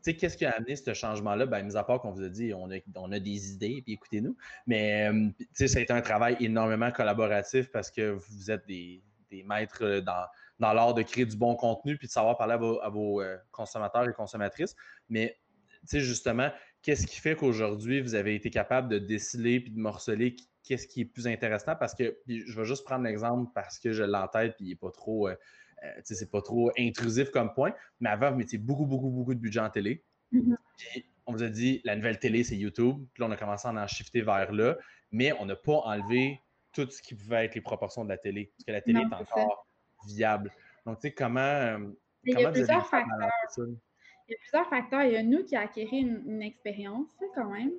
Sais, 0.02 0.16
qu'est-ce 0.16 0.38
qui 0.38 0.46
a 0.46 0.52
amené 0.52 0.76
ce 0.76 0.94
changement-là? 0.94 1.46
Ben, 1.46 1.64
mis 1.64 1.76
à 1.76 1.84
part 1.84 2.00
qu'on 2.00 2.12
vous 2.12 2.24
a 2.24 2.30
dit, 2.30 2.54
on 2.54 2.70
a, 3.12 3.20
des 3.20 3.52
idées, 3.52 3.82
puis 3.84 3.94
écoutez-nous. 3.94 4.36
Mais, 4.68 5.10
euh, 5.10 5.30
tu 5.38 5.48
sais, 5.54 5.68
ça 5.68 5.80
a 5.80 5.82
été 5.82 5.94
un 5.94 6.02
travail 6.02 6.38
énormément 6.40 6.92
collaboratif 6.92 7.72
parce 7.72 7.92
que 7.92 8.12
vous 8.12 8.52
êtes 8.52 8.66
des, 8.68 9.04
maîtres 9.46 10.02
dans, 10.02 10.26
dans 10.60 10.74
l'art 10.74 10.94
de 10.94 11.04
créer 11.04 11.26
du 11.26 11.38
bon 11.38 11.56
contenu 11.56 11.98
puis 11.98 12.08
de 12.08 12.12
savoir 12.12 12.38
parler 12.38 12.54
à 12.54 12.90
vos, 12.90 13.22
euh, 13.22 13.38
consommateurs 13.52 14.08
et 14.10 14.14
consommatrices. 14.14 14.76
Mais 15.10 15.38
sais, 15.86 16.02
justement, 16.02 16.50
qu'est-ce 16.82 17.08
qui 17.08 17.20
fait 17.20 17.36
qu'aujourd'hui, 17.36 18.02
vous 18.02 18.16
avez 18.16 18.36
été 18.36 18.50
capable 18.50 18.90
de 18.90 19.00
déceler 19.00 19.60
puis 19.60 19.72
de 19.72 19.80
morceler 19.80 20.36
qu'est-ce 20.64 20.88
qui 20.88 21.02
est 21.02 21.06
plus 21.06 21.28
intéressant? 21.28 21.76
Parce 21.76 21.96
que, 21.96 22.18
je 22.28 22.60
vais 22.60 22.66
juste 22.66 22.86
prendre 22.86 23.04
l'exemple 23.04 23.52
parce 23.54 23.80
que 23.80 23.94
je 23.94 24.04
l'ai 24.04 24.18
en 24.18 24.28
tête 24.28 24.56
puis 24.58 24.66
il 24.66 24.70
n'est 24.70 24.76
pas 24.76 24.92
trop, 24.92 25.28
euh, 25.28 25.36
euh, 25.84 26.02
c'est 26.04 26.30
pas 26.30 26.42
trop 26.42 26.72
intrusif 26.78 27.30
comme 27.32 27.54
point. 27.54 27.74
Mais 28.00 28.10
avant, 28.10 28.32
vous 28.32 28.38
mettiez 28.38 28.58
beaucoup, 28.58 28.86
beaucoup, 28.86 29.10
beaucoup 29.10 29.34
de 29.34 29.40
budget 29.40 29.60
en 29.60 29.70
télé. 29.70 30.04
Mm-hmm. 30.34 30.56
Puis, 30.78 31.06
on 31.26 31.34
vous 31.34 31.44
a 31.44 31.50
dit, 31.50 31.82
la 31.84 31.96
nouvelle 31.96 32.20
télé, 32.20 32.44
c'est 32.44 32.58
YouTube. 32.58 32.98
Puis 33.14 33.22
là, 33.22 33.28
on 33.28 33.32
a 33.32 33.38
commencé 33.38 33.68
à 33.68 33.72
en 33.72 33.88
shifter 33.88 34.22
vers 34.22 34.52
là. 34.52 34.78
Mais 35.12 35.34
on 35.40 35.46
n'a 35.46 35.56
pas 35.56 35.78
enlevé 35.78 36.42
tout 36.74 36.90
ce 36.90 37.02
qui 37.02 37.16
pouvait 37.16 37.46
être 37.46 37.56
les 37.56 37.62
proportions 37.62 38.04
de 38.04 38.10
la 38.10 38.18
télé. 38.18 38.52
Parce 38.56 38.66
que 38.66 38.72
la 38.72 38.82
télé 38.82 39.02
est 39.02 39.14
encore 39.14 39.68
viable. 40.08 40.52
Donc, 40.86 41.00
tu 41.00 41.08
sais, 41.08 41.14
comment. 41.14 41.78
Il 42.24 42.40
y 42.40 42.46
a 42.46 42.52
plusieurs 42.52 42.88
facteurs. 42.88 43.30
Il 43.58 44.32
y 44.32 44.34
a 44.34 44.38
plusieurs 44.40 44.70
facteurs. 44.70 45.04
Il 45.04 45.14
y 45.14 45.18
a 45.18 45.24
nous 45.24 45.44
qui 45.44 45.56
a 45.56 45.62
acquis 45.62 45.82
une, 45.84 46.42
expérience 46.42 47.10
quand 47.36 47.50
même. 47.50 47.72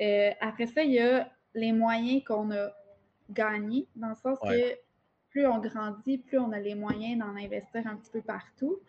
Euh, 0.00 0.30
après 0.40 0.66
ça, 0.66 0.82
il 0.82 0.92
y 0.92 1.00
a 1.00 1.30
les 1.54 1.72
moyens 1.72 2.22
qu'on 2.24 2.50
a 2.52 2.70
gagnés, 3.30 3.86
dans 3.96 4.10
le 4.10 4.14
sens 4.14 4.38
que 4.40 4.76
plus 5.30 5.46
on 5.46 5.58
grandit, 5.58 6.18
plus 6.18 6.38
on 6.38 6.52
a 6.52 6.58
les 6.58 6.74
moyens 6.74 7.18
d'en 7.18 7.36
investir 7.36 7.86
un 7.86 7.96
petit 7.96 8.10
peu 8.10 8.20
partout. 8.20 8.80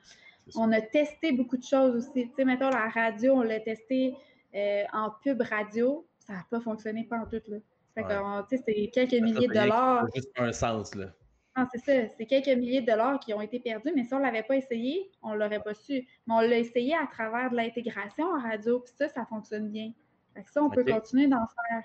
On 0.55 0.71
a 0.71 0.81
testé 0.81 1.31
beaucoup 1.31 1.57
de 1.57 1.63
choses 1.63 1.95
aussi. 1.95 2.29
Tu 2.29 2.35
sais, 2.35 2.45
mettons, 2.45 2.69
la 2.69 2.89
radio, 2.89 3.33
on 3.33 3.41
l'a 3.41 3.59
testé 3.59 4.15
euh, 4.55 4.83
en 4.91 5.11
pub 5.23 5.41
radio. 5.41 6.05
Ça 6.19 6.33
n'a 6.33 6.45
pas 6.49 6.59
fonctionné 6.59 7.03
pas 7.03 7.17
en 7.17 7.25
tout, 7.25 7.41
là. 7.47 7.57
Fait 7.93 8.03
que, 8.03 8.55
c'est 8.65 8.89
quelques 8.93 9.21
milliers 9.21 9.47
de 9.47 9.53
dollars. 9.53 10.07
juste 10.15 10.31
un 10.37 10.51
sens, 10.51 10.95
là. 10.95 11.07
Ah, 11.55 11.67
c'est 11.71 11.79
ça. 11.79 12.13
C'est 12.17 12.25
quelques 12.25 12.57
milliers 12.57 12.81
de 12.81 12.85
dollars 12.85 13.19
qui 13.19 13.33
ont 13.33 13.41
été 13.41 13.59
perdus, 13.59 13.91
mais 13.93 14.05
si 14.05 14.13
on 14.13 14.19
ne 14.19 14.23
l'avait 14.23 14.43
pas 14.43 14.55
essayé, 14.55 15.11
on 15.21 15.33
ne 15.33 15.37
l'aurait 15.37 15.61
pas 15.61 15.73
su. 15.73 16.07
Mais 16.25 16.33
on 16.33 16.39
l'a 16.39 16.57
essayé 16.57 16.95
à 16.95 17.05
travers 17.07 17.51
de 17.51 17.57
l'intégration 17.57 18.25
en 18.25 18.41
radio, 18.41 18.79
puis 18.79 18.93
ça, 18.97 19.09
ça 19.09 19.25
fonctionne 19.25 19.69
bien. 19.69 19.91
Fait 20.33 20.45
ça, 20.49 20.63
on 20.63 20.69
peut 20.69 20.85
continuer 20.85 21.27
d'en 21.27 21.45
faire. 21.45 21.83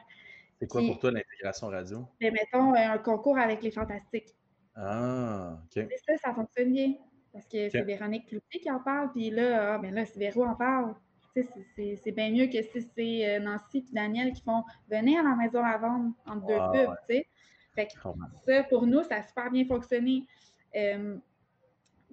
C'est 0.60 0.68
quoi 0.68 0.80
pour 0.82 0.98
toi 1.00 1.10
l'intégration 1.10 1.66
radio? 1.66 2.06
Mais 2.20 2.30
ben, 2.30 2.38
mettons 2.40 2.74
euh, 2.74 2.94
un 2.94 2.98
concours 2.98 3.38
avec 3.38 3.62
les 3.62 3.72
fantastiques. 3.72 4.34
Ah, 4.76 5.58
OK. 5.64 5.76
Et 5.76 5.98
ça, 6.06 6.16
ça 6.18 6.34
fonctionne 6.34 6.72
bien. 6.72 6.94
Parce 7.32 7.46
que 7.46 7.68
c'est 7.68 7.82
Véronique 7.82 8.28
Cloutier 8.28 8.60
qui 8.60 8.70
en 8.70 8.80
parle, 8.80 9.10
puis 9.12 9.30
là, 9.30 9.74
ah, 9.74 9.78
ben 9.78 9.94
là, 9.94 10.06
c'est 10.06 10.18
Véro 10.18 10.44
en 10.44 10.54
parle. 10.54 10.94
C'est 11.34 12.12
bien 12.12 12.30
mieux 12.30 12.46
que 12.46 12.62
si 12.62 12.80
c'est 12.80 13.28
euh, 13.28 13.40
Nancy 13.40 13.78
et 13.78 13.94
Daniel 13.94 14.32
qui 14.32 14.42
font 14.42 14.64
venir 14.88 15.20
à 15.20 15.22
la 15.22 15.36
maison 15.36 15.62
à 15.62 15.76
vendre 15.76 16.14
entre 16.26 16.46
deux 16.46 16.56
pubs, 16.72 16.96
tu 17.08 17.14
sais. 17.14 17.26
Fait 17.74 17.86
que 17.88 17.92
ça, 18.46 18.62
pour 18.64 18.86
nous, 18.86 19.02
ça 19.02 19.16
a 19.16 19.22
super 19.22 19.50
bien 19.50 19.66
fonctionné. 19.66 20.24
Euh, 20.74 21.18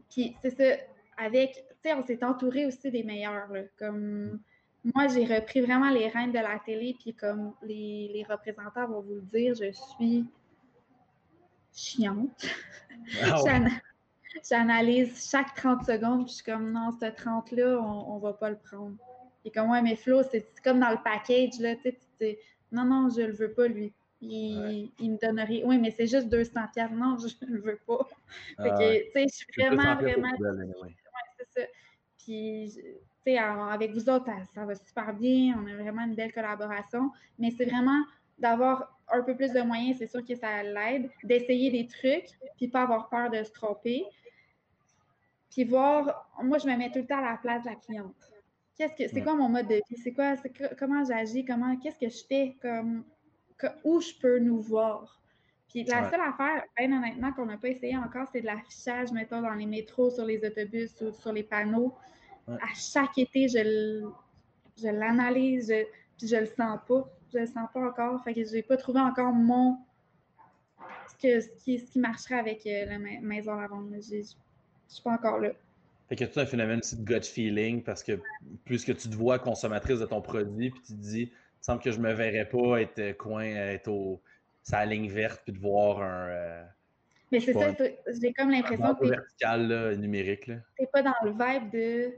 puis 0.09 0.35
c'est 0.41 0.49
ça, 0.49 0.83
avec, 1.17 1.53
tu 1.53 1.89
sais, 1.89 1.93
on 1.93 2.05
s'est 2.05 2.21
entouré 2.21 2.65
aussi 2.65 2.91
des 2.91 3.03
meilleurs. 3.03 3.47
comme 3.77 4.41
moi, 4.93 5.07
j'ai 5.07 5.23
repris 5.23 5.61
vraiment 5.61 5.89
les 5.89 6.09
rênes 6.09 6.33
de 6.33 6.39
la 6.39 6.59
télé, 6.59 6.95
puis 6.99 7.13
comme 7.13 7.53
les, 7.61 8.25
représentants 8.29 8.87
vont 8.87 9.01
vous 9.01 9.15
le 9.15 9.21
dire, 9.21 9.55
je 9.55 9.71
suis 9.71 10.25
chiante. 11.73 12.45
Ah 13.21 13.37
j'analyse 14.49 15.29
chaque 15.29 15.53
30 15.55 15.85
secondes, 15.85 16.25
puis 16.25 16.31
je 16.31 16.35
suis 16.35 16.43
comme 16.43 16.71
non, 16.71 16.91
ce 16.91 17.05
30-là, 17.05 17.79
on, 17.79 18.15
ne 18.17 18.21
va 18.21 18.33
pas 18.33 18.49
le 18.49 18.57
prendre. 18.57 18.95
Et 19.45 19.51
comme 19.51 19.69
ouais, 19.69 19.81
mais 19.81 19.95
Flo, 19.95 20.23
c'est 20.23 20.45
comme 20.63 20.79
dans 20.79 20.89
le 20.89 21.03
package, 21.03 21.59
là, 21.59 21.75
tu 21.75 21.93
sais, 22.19 22.39
non, 22.71 22.85
non, 22.85 23.09
je 23.09 23.21
le 23.21 23.33
veux 23.33 23.51
pas, 23.51 23.67
lui 23.67 23.93
il, 24.23 24.91
il, 24.99 25.11
me 25.11 25.17
donnerait. 25.17 25.63
Oui, 25.65 25.77
mais 25.77 25.91
c'est 25.91 26.07
juste 26.07 26.29
200 26.29 26.61
pièces. 26.73 26.91
Non, 26.91 27.17
je 27.17 27.45
ne 27.45 27.55
le 27.55 27.61
veux 27.61 27.79
pas. 27.85 28.07
Fait 28.61 28.69
que, 28.69 29.05
tu 29.05 29.11
sais, 29.11 29.25
je 29.27 29.35
suis 29.35 29.45
vraiment, 29.57 29.95
vraiment. 29.95 30.31
Oui, 30.39 30.95
c'est 31.37 31.61
ça. 31.61 31.67
Puis, 32.17 32.71
tu 32.73 32.81
sais, 33.25 33.37
avec 33.37 33.91
vous 33.91 34.09
autres, 34.09 34.29
ça, 34.53 34.65
va 34.65 34.75
super 34.75 35.13
bien. 35.13 35.55
On 35.61 35.67
a 35.67 35.75
vraiment 35.75 36.03
une 36.03 36.15
belle 36.15 36.33
collaboration. 36.33 37.11
Mais 37.37 37.51
c'est 37.51 37.65
vraiment 37.65 38.03
d'avoir 38.43 38.99
un 39.07 39.21
peu 39.21 39.35
plus 39.35 39.51
de 39.53 39.61
moyens, 39.61 39.97
c'est 39.99 40.07
sûr 40.07 40.23
que 40.23 40.35
ça 40.35 40.61
l'aide, 40.61 41.09
d'essayer 41.23 41.71
des 41.71 41.87
trucs, 41.87 42.29
puis 42.57 42.67
pas 42.67 42.83
avoir 42.83 43.09
peur 43.09 43.29
de 43.29 43.41
se 43.41 43.51
tromper. 43.51 44.03
Puis 45.49 45.63
voir, 45.63 46.29
moi, 46.43 46.57
je 46.57 46.67
me 46.67 46.75
mets 46.75 46.91
tout 46.91 46.99
le 46.99 47.05
temps 47.05 47.19
à 47.19 47.31
la 47.31 47.37
place 47.37 47.63
de 47.63 47.69
la 47.69 47.75
cliente. 47.75 48.15
Qu'est-ce 48.77 48.95
que, 48.95 49.07
c'est 49.07 49.21
quoi 49.21 49.35
mon 49.35 49.49
mode 49.49 49.67
de 49.67 49.75
vie? 49.75 49.97
C'est 50.03 50.13
quoi, 50.13 50.35
comment 50.77 51.05
j'agis? 51.05 51.45
Comment, 51.45 51.77
qu'est-ce 51.77 51.99
que 51.99 52.09
je 52.09 52.25
fais? 52.27 52.57
Comme, 52.61 53.05
où 53.83 54.01
je 54.01 54.13
peux 54.19 54.39
nous 54.39 54.59
voir? 54.59 55.21
Puis 55.69 55.85
la 55.85 56.09
seule 56.09 56.21
affaire, 56.21 56.65
bien 56.77 56.91
honnêtement, 56.97 57.31
qu'on 57.31 57.45
n'a 57.45 57.57
pas 57.57 57.69
essayé 57.69 57.95
encore, 57.95 58.27
c'est 58.31 58.41
de 58.41 58.45
l'affichage, 58.45 59.11
mettons, 59.11 59.41
dans 59.41 59.53
les 59.53 59.65
métros, 59.65 60.09
sur 60.09 60.25
les 60.25 60.43
autobus 60.45 60.99
ou 61.01 61.11
sur 61.11 61.31
les 61.31 61.43
panneaux. 61.43 61.95
À 62.47 62.73
chaque 62.75 63.17
été, 63.17 63.47
je, 63.47 64.03
je 64.81 64.87
l'analyse, 64.89 65.73
puis 66.17 66.27
je 66.27 66.35
le 66.35 66.45
sens 66.47 66.79
pas. 66.87 67.07
Je 67.33 67.39
le 67.39 67.45
sens 67.47 67.67
pas 67.73 67.87
encore. 67.87 68.23
Fait 68.23 68.33
que 68.33 68.43
j'ai 68.45 68.61
pas 68.61 68.77
trouvé 68.77 68.99
encore 68.99 69.33
mon 69.33 69.77
ce, 71.07 71.47
qui, 71.63 71.79
ce 71.79 71.91
qui 71.91 71.99
marcherait 71.99 72.39
avec 72.39 72.65
euh, 72.65 72.85
la 72.85 72.99
maison 72.99 73.57
à 73.59 73.67
vendre. 73.67 73.89
Je 73.95 74.21
suis 74.21 75.03
pas 75.03 75.11
encore 75.11 75.39
là. 75.39 75.49
Fait 76.09 76.15
que 76.15 76.25
tu 76.25 76.37
as 76.39 76.41
un 76.41 76.45
phénomène 76.45 76.79
de 76.79 77.03
gut 77.03 77.23
feeling 77.23 77.81
parce 77.81 78.03
que 78.03 78.19
plus 78.65 78.83
que 78.83 78.91
tu 78.91 79.09
te 79.09 79.15
vois 79.15 79.39
consommatrice 79.39 79.99
de 79.99 80.05
ton 80.05 80.21
produit, 80.21 80.69
puis 80.69 80.81
tu 80.81 80.93
te 80.93 80.99
dis 80.99 81.31
il 81.31 81.65
semble 81.65 81.81
que 81.81 81.91
je 81.91 81.99
me 81.99 82.11
verrais 82.11 82.47
pas 82.47 82.81
être 82.81 82.99
euh, 82.99 83.13
coin, 83.13 83.45
être 83.45 83.87
au, 83.87 84.21
sa 84.63 84.85
ligne 84.85 85.09
verte 85.09 85.41
puis 85.43 85.53
de 85.53 85.59
voir 85.59 86.01
un. 86.01 86.27
Euh, 86.27 86.63
mais 87.31 87.39
c'est 87.39 87.53
ça, 87.53 87.73
j'ai 88.21 88.33
comme 88.33 88.51
l'impression 88.51 88.93
que. 88.95 89.07
vertical, 89.07 89.67
là, 89.67 89.95
numérique. 89.95 90.51
T'es 90.77 90.87
pas 90.91 91.01
dans 91.01 91.15
le 91.23 91.31
vibe 91.31 91.71
de. 91.71 92.13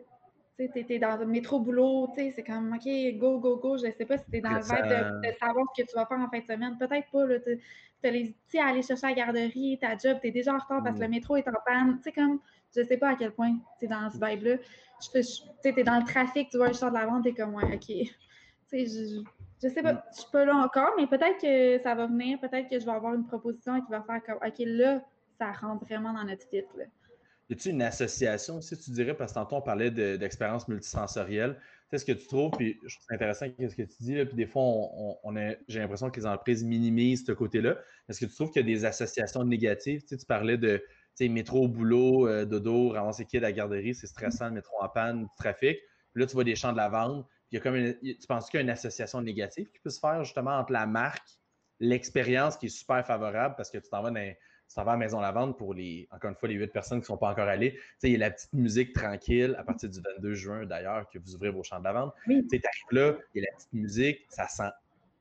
Tu 0.58 0.68
sais, 0.72 0.86
t'es 0.86 1.00
dans 1.00 1.18
le 1.18 1.26
métro 1.26 1.60
boulot, 1.60 2.08
tu 2.16 2.22
sais, 2.22 2.34
c'est 2.34 2.44
comme, 2.44 2.74
OK, 2.74 3.18
go, 3.18 3.40
go, 3.40 3.58
go. 3.58 3.78
Je 3.78 3.92
sais 3.92 4.06
pas 4.06 4.18
si 4.18 4.24
t'es 4.32 4.40
dans 4.40 4.52
le 4.52 4.62
vibe 4.62 5.22
de, 5.22 5.38
savoir 5.38 5.66
ce 5.76 5.82
que 5.82 5.88
tu 5.88 5.96
vas 5.96 6.06
faire 6.06 6.20
en 6.20 6.30
fin 6.30 6.40
de 6.40 6.46
semaine. 6.46 6.78
Peut-être 6.78 7.12
pas, 7.12 7.26
là. 7.26 7.36
T'as 8.02 8.10
les 8.12 8.30
outils 8.30 8.60
à 8.60 8.68
aller 8.68 8.82
chercher 8.82 9.08
à 9.08 9.10
la 9.10 9.16
garderie, 9.16 9.78
ta 9.82 9.98
job, 9.98 10.20
t'es 10.22 10.32
déjà 10.32 10.54
en 10.54 10.60
retard 10.60 10.84
parce 10.84 10.96
que 10.96 11.02
le 11.02 11.08
mm. 11.08 11.12
métro 11.12 11.36
est 11.36 11.48
en 11.48 11.54
panne. 11.66 11.98
Tu 11.98 12.04
sais, 12.04 12.12
comme, 12.12 12.40
je 12.76 12.84
sais 12.84 12.98
pas 12.98 13.10
à 13.10 13.16
quel 13.16 13.32
point 13.32 13.58
t'es 13.80 13.88
dans 13.88 14.10
ce 14.10 14.18
vibe-là. 14.18 14.58
Tu 15.02 15.24
sais, 15.24 15.74
t'es 15.74 15.84
dans 15.84 15.98
le 15.98 16.06
trafic, 16.06 16.50
tu 16.50 16.58
vois 16.58 16.68
le 16.68 16.74
char 16.74 16.90
de 16.90 16.98
la 16.98 17.06
vente, 17.06 17.24
t'es 17.24 17.34
comme, 17.34 17.56
ouais, 17.56 17.76
OK 17.76 18.08
je, 18.84 19.24
je 19.64 19.68
sais 19.70 19.82
pas, 19.82 19.94
mm. 19.94 20.02
je 20.14 20.22
suis 20.22 20.32
pas 20.32 20.46
là 20.46 20.56
encore, 20.56 20.94
mais 20.98 21.08
peut-être 21.08 21.40
que 21.42 21.82
ça 21.84 21.96
va 21.96 22.08
venir, 22.08 22.40
peut-être 22.40 22.70
que 22.70 22.80
je 22.80 22.86
vais 22.86 22.92
avoir 22.92 23.14
une 23.14 23.26
proposition 23.26 23.80
qui 23.82 23.92
va 23.92 24.02
faire 24.02 24.22
comme, 24.24 24.36
OK, 24.46 24.60
là, 24.60 25.02
ça 25.38 25.52
rentre 25.52 25.86
vraiment 25.86 26.14
dans 26.14 26.24
notre 26.24 26.48
fit. 26.48 26.64
Là. 26.78 26.86
Y 27.50 27.54
a-t-il 27.54 27.76
une 27.76 27.82
association, 27.82 28.60
si 28.62 28.78
tu 28.78 28.92
dirais, 28.92 29.16
parce 29.16 29.32
que 29.32 29.36
tantôt 29.36 29.58
on 29.58 29.62
parlait 29.62 29.92
d'expérience 29.92 30.68
multisensorielle, 30.68 31.60
c'est 31.92 32.00
ce 32.00 32.06
que 32.06 32.12
tu 32.12 32.26
trouves, 32.26 32.52
puis 32.52 32.80
je 32.86 32.96
trouve 32.96 33.06
ça 33.08 33.16
intéressant 33.16 33.46
ce 33.46 33.76
que 33.76 33.84
tu 33.84 33.96
dis, 34.00 34.16
là, 34.16 34.26
puis 34.26 34.36
des 34.36 34.48
fois, 34.48 34.64
j'ai 35.68 35.80
l'impression 35.80 36.10
que 36.10 36.20
les 36.20 36.26
entreprises 36.26 36.64
minimisent 36.64 37.26
ce 37.26 37.32
côté-là. 37.32 37.78
Est-ce 38.10 38.20
que 38.20 38.26
tu 38.26 38.34
trouves 38.34 38.50
qu'il 38.50 38.68
y 38.68 38.74
a 38.74 38.76
des 38.76 38.86
associations 38.86 39.44
négatives? 39.44 40.02
Tu, 40.02 40.08
sais, 40.10 40.18
tu 40.18 40.26
parlais 40.26 40.58
de 40.58 40.82
métro, 41.22 41.68
boulot, 41.68 42.28
euh, 42.28 42.46
dodo, 42.46 42.90
ramasser 42.90 43.26
qui 43.26 43.38
à 43.38 43.42
la 43.42 43.52
garderie, 43.52 43.94
c'est 43.94 44.08
stressant, 44.08 44.48
le 44.48 44.56
métro 44.56 44.76
en 44.82 44.90
panne, 44.90 45.28
trafic. 45.38 45.78
Puis 46.14 46.22
là, 46.22 46.26
tu 46.26 46.34
vois 46.34 46.44
des 46.44 46.56
champs 46.56 46.72
de 46.72 46.78
lavande 46.78 47.26
il 47.52 48.18
tu 48.20 48.28
penses 48.28 48.50
qu'il 48.50 48.58
y 48.58 48.62
a 48.62 48.64
une 48.64 48.70
association 48.70 49.22
négative 49.22 49.70
qui 49.72 49.80
peut 49.80 49.90
se 49.90 50.00
faire 50.00 50.24
justement 50.24 50.58
entre 50.58 50.72
la 50.72 50.86
marque 50.86 51.28
l'expérience 51.80 52.58
qui 52.58 52.68
est 52.68 52.70
super 52.70 53.06
favorable 53.06 53.56
parce 53.58 53.70
que 53.70 53.78
tu 53.78 53.90
t'en 53.90 54.02
vas 54.02 54.12
dans 54.12 54.34
ça 54.68 54.84
va 54.84 54.94
à 54.94 54.98
Maison 54.98 55.20
Lavande 55.20 55.58
pour 55.58 55.74
les, 55.74 56.08
encore 56.12 56.30
une 56.30 56.36
fois, 56.36 56.50
les 56.50 56.56
huit 56.56 56.72
personnes 56.72 57.00
qui 57.00 57.04
ne 57.04 57.08
sont 57.08 57.18
pas 57.18 57.30
encore 57.30 57.48
allées. 57.48 57.74
Tu 57.74 57.80
sais, 58.00 58.10
il 58.10 58.14
y 58.14 58.16
a 58.16 58.20
la 58.20 58.32
petite 58.32 58.54
musique 58.54 58.94
tranquille 58.94 59.56
à 59.58 59.64
partir 59.64 59.90
du 59.90 60.00
22 60.00 60.34
juin, 60.34 60.66
d'ailleurs, 60.66 61.08
que 61.10 61.20
vous 61.20 61.36
ouvrez 61.36 61.50
vos 61.50 61.64
champs 61.64 61.80
de 61.80 61.84
lavande. 61.86 62.12
Oui. 62.28 62.46
Tu 62.50 62.56
arrives 62.56 63.04
là, 63.04 63.18
il 63.34 63.42
y 63.42 63.46
a 63.46 63.50
la 63.50 63.56
petite 63.56 63.74
musique, 63.74 64.26
ça 64.30 64.48
sent 64.48 64.70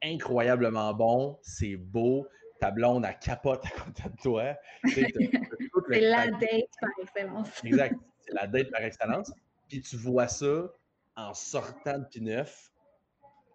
incroyablement 0.02 0.92
bon, 0.94 1.38
c'est 1.42 1.76
beau, 1.76 2.26
ta 2.60 2.70
blonde, 2.70 3.04
elle 3.06 3.18
capote 3.18 3.64
à 3.66 3.70
côté 3.70 4.02
de 4.08 4.22
toi. 4.22 4.54
c'est 4.84 6.00
la 6.00 6.28
date 6.28 6.70
par 6.80 6.90
excellence. 7.00 7.64
exact, 7.64 7.96
c'est 8.20 8.34
la 8.34 8.46
date 8.46 8.70
par 8.70 8.82
excellence. 8.82 9.32
Puis 9.68 9.80
tu 9.80 9.96
vois 9.96 10.28
ça 10.28 10.70
en 11.16 11.34
sortant 11.34 11.98
de 11.98 12.04
P9, 12.04 12.46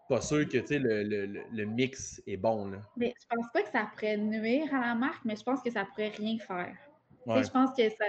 pas 0.09 0.21
sûr 0.21 0.49
que 0.49 0.57
le, 0.57 1.03
le, 1.03 1.43
le, 1.51 1.65
mix 1.65 2.21
est 2.25 2.35
bon. 2.35 2.71
Là. 2.71 2.79
Mais 2.97 3.13
je 3.21 3.35
pense 3.35 3.45
pas 3.53 3.61
que 3.61 3.69
ça 3.69 3.87
pourrait 3.93 4.17
nuire 4.17 4.73
à 4.73 4.87
la 4.87 4.95
marque, 4.95 5.23
mais 5.23 5.35
je 5.35 5.43
pense 5.43 5.61
que 5.61 5.69
ça 5.69 5.85
pourrait 5.85 6.11
rien 6.17 6.37
faire. 6.39 6.75
Je 7.27 7.49
pense 7.49 7.69
que 7.77 7.87
ça, 7.89 8.05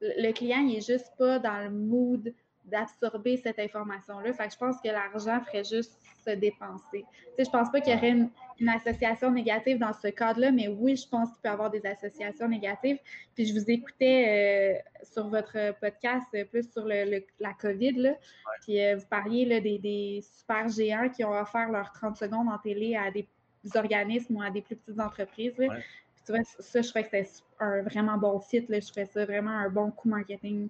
le 0.00 0.32
client 0.32 0.66
il 0.66 0.78
est 0.78 0.86
juste 0.86 1.12
pas 1.18 1.38
dans 1.38 1.62
le 1.64 1.70
mood 1.70 2.34
d'absorber 2.66 3.36
cette 3.36 3.58
information-là. 3.58 4.32
Fait 4.32 4.46
que 4.46 4.52
je 4.52 4.58
pense 4.58 4.76
que 4.80 4.88
l'argent 4.88 5.40
ferait 5.40 5.64
juste 5.64 5.98
se 6.24 6.30
dépenser. 6.30 7.04
Tu 7.12 7.34
sais, 7.36 7.44
je 7.44 7.50
pense 7.50 7.70
pas 7.70 7.80
qu'il 7.80 7.92
y 7.94 7.96
aurait 7.96 8.10
une, 8.10 8.30
association 8.68 9.30
négative 9.30 9.78
dans 9.78 9.92
ce 9.92 10.08
cadre-là, 10.08 10.50
mais 10.50 10.66
oui, 10.68 10.96
je 10.96 11.06
pense 11.06 11.28
qu'il 11.28 11.42
peut 11.42 11.48
y 11.48 11.52
avoir 11.52 11.70
des 11.70 11.84
associations 11.86 12.48
négatives. 12.48 12.98
Puis 13.34 13.46
je 13.46 13.52
vous 13.52 13.70
écoutais 13.70 14.80
euh, 14.96 15.04
sur 15.04 15.28
votre 15.28 15.78
podcast 15.78 16.26
euh, 16.34 16.44
plus 16.44 16.70
sur 16.72 16.86
le, 16.86 17.22
la 17.38 17.52
COVID, 17.52 17.92
là, 17.92 18.14
puis 18.62 18.82
euh, 18.82 18.96
vous 18.96 19.06
parliez 19.06 19.44
là, 19.44 19.60
des, 19.60 19.78
des, 19.78 20.24
super 20.38 20.68
géants 20.68 21.10
qui 21.10 21.22
ont 21.22 21.38
offert 21.38 21.70
leurs 21.70 21.92
30 21.92 22.16
secondes 22.16 22.48
en 22.48 22.58
télé 22.58 22.96
à 22.96 23.10
des 23.10 23.28
organismes 23.74 24.36
ou 24.36 24.42
à 24.42 24.50
des 24.50 24.62
plus 24.62 24.76
petites 24.76 25.00
entreprises. 25.00 25.56
Là. 25.58 25.68
Puis 25.68 26.24
tu 26.24 26.32
vois, 26.32 26.42
ça, 26.44 26.80
je 26.80 26.88
trouvais 26.88 27.04
que 27.04 27.10
c'était 27.10 27.44
un 27.60 27.82
vraiment 27.82 28.16
bon 28.16 28.40
site. 28.40 28.68
Là. 28.68 28.80
Je 28.80 28.86
trouvais 28.86 29.06
ça 29.06 29.24
vraiment 29.24 29.50
un 29.50 29.68
bon 29.68 29.90
coup 29.90 30.08
marketing. 30.08 30.68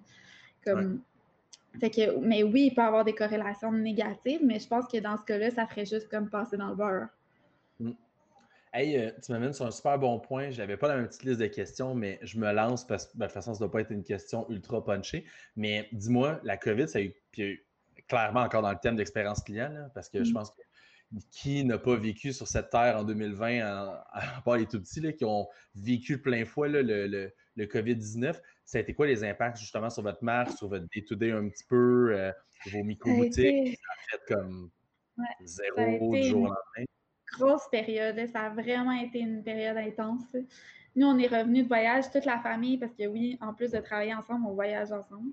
Comme, 0.65 1.01
que, 1.79 2.17
mais 2.19 2.43
oui, 2.43 2.67
il 2.67 2.75
peut 2.75 2.81
y 2.81 2.85
avoir 2.85 3.05
des 3.05 3.13
corrélations 3.13 3.71
négatives, 3.71 4.41
mais 4.43 4.59
je 4.59 4.67
pense 4.67 4.87
que 4.87 4.97
dans 4.97 5.17
ce 5.17 5.23
cas-là, 5.23 5.51
ça 5.51 5.67
ferait 5.67 5.85
juste 5.85 6.09
comme 6.09 6.29
passer 6.29 6.57
dans 6.57 6.69
le 6.69 6.75
beurre. 6.75 7.07
Mm. 7.79 7.91
Hey, 8.73 8.97
euh, 8.97 9.11
tu 9.23 9.31
m'amènes 9.31 9.53
sur 9.53 9.65
un 9.65 9.71
super 9.71 9.97
bon 9.97 10.19
point. 10.19 10.49
Je 10.51 10.57
n'avais 10.57 10.77
pas 10.77 10.87
dans 10.87 11.01
ma 11.01 11.07
petite 11.07 11.23
liste 11.23 11.39
de 11.39 11.47
questions, 11.47 11.95
mais 11.95 12.19
je 12.21 12.37
me 12.37 12.51
lance 12.51 12.85
parce 12.85 13.07
que 13.07 13.17
ben, 13.17 13.25
de 13.25 13.31
toute 13.31 13.33
façon, 13.33 13.53
ça 13.53 13.59
ne 13.59 13.67
doit 13.67 13.71
pas 13.71 13.81
être 13.81 13.91
une 13.91 14.03
question 14.03 14.49
ultra 14.49 14.83
punchée. 14.83 15.25
Mais 15.55 15.87
dis-moi, 15.93 16.39
la 16.43 16.57
COVID, 16.57 16.87
ça 16.87 16.99
a 16.99 17.01
eu, 17.01 17.65
clairement 18.07 18.41
encore 18.41 18.61
dans 18.61 18.71
le 18.71 18.77
thème 18.81 18.95
d'expérience 18.95 19.41
client, 19.41 19.89
parce 19.93 20.09
que 20.09 20.23
je 20.23 20.31
mm. 20.31 20.33
pense 20.33 20.51
que 20.51 20.61
qui 21.31 21.63
n'a 21.63 21.77
pas 21.77 21.95
vécu 21.95 22.33
sur 22.33 22.47
cette 22.47 22.69
terre 22.69 22.97
en 22.97 23.03
2020, 23.03 23.61
à 24.11 24.41
part 24.43 24.57
les 24.57 24.65
tout 24.65 24.79
petits 24.79 25.01
qui 25.15 25.25
ont 25.25 25.47
vécu 25.75 26.21
plein 26.21 26.45
fois 26.45 26.67
le, 26.67 26.81
le, 26.81 27.33
le 27.55 27.65
COVID-19, 27.65 28.35
ça 28.67 28.79
a 28.79 28.81
été 28.81 28.93
quoi 28.93 29.07
les 29.07 29.23
impacts 29.23 29.57
justement 29.57 29.89
sur 29.89 30.03
votre 30.03 30.21
marque, 30.21 30.51
sur 30.51 30.67
votre 30.67 30.85
day-to-day 30.93 31.31
un 31.31 31.47
petit 31.47 31.63
peu, 31.63 32.09
euh, 32.11 32.31
vos 32.73 32.83
micro-boutiques? 32.83 33.77
Ça 33.77 33.93
a 33.93 34.17
fait 34.17 34.33
comme 34.33 34.69
zéro 35.45 36.13
du 36.13 36.23
jour 36.23 36.41
au 36.41 36.47
lendemain? 36.47 36.85
Grosse 37.31 37.69
période, 37.71 38.19
ça 38.27 38.41
a 38.41 38.49
vraiment 38.49 38.91
été 38.91 39.19
une 39.19 39.41
période 39.41 39.77
intense. 39.77 40.35
Nous, 40.97 41.07
on 41.07 41.17
est 41.17 41.27
revenus 41.27 41.63
de 41.63 41.67
voyage, 41.67 42.11
toute 42.11 42.25
la 42.25 42.39
famille, 42.39 42.77
parce 42.77 42.93
que 42.93 43.07
oui, 43.07 43.37
en 43.39 43.53
plus 43.53 43.71
de 43.71 43.79
travailler 43.79 44.13
ensemble, 44.13 44.45
on 44.45 44.53
voyage 44.53 44.91
ensemble. 44.91 45.31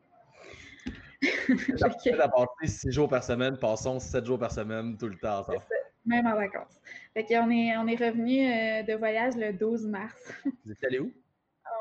à 2.21 2.29
passer 2.29 2.67
six 2.67 2.93
jours 2.93 3.09
par 3.09 3.25
semaine, 3.25 3.59
passons 3.59 3.99
sept 3.99 4.27
jours 4.27 4.39
par 4.39 4.53
semaine 4.53 4.97
tout 4.97 5.09
le 5.09 5.17
temps 5.17 5.41
ensemble. 5.41 5.59
Même 6.07 6.27
en 6.27 6.37
vacances. 6.37 6.81
Fait 7.15 7.27
on 7.39 7.51
est, 7.51 7.77
on 7.79 7.87
est 7.89 7.97
revenu 7.97 8.47
euh, 8.47 8.83
de 8.83 8.97
voyage 8.97 9.35
le 9.37 9.53
12 9.53 9.87
mars. 9.87 10.33
Vous 10.65 10.71
êtes 10.71 10.85
allé 10.85 11.01
où? 11.01 11.11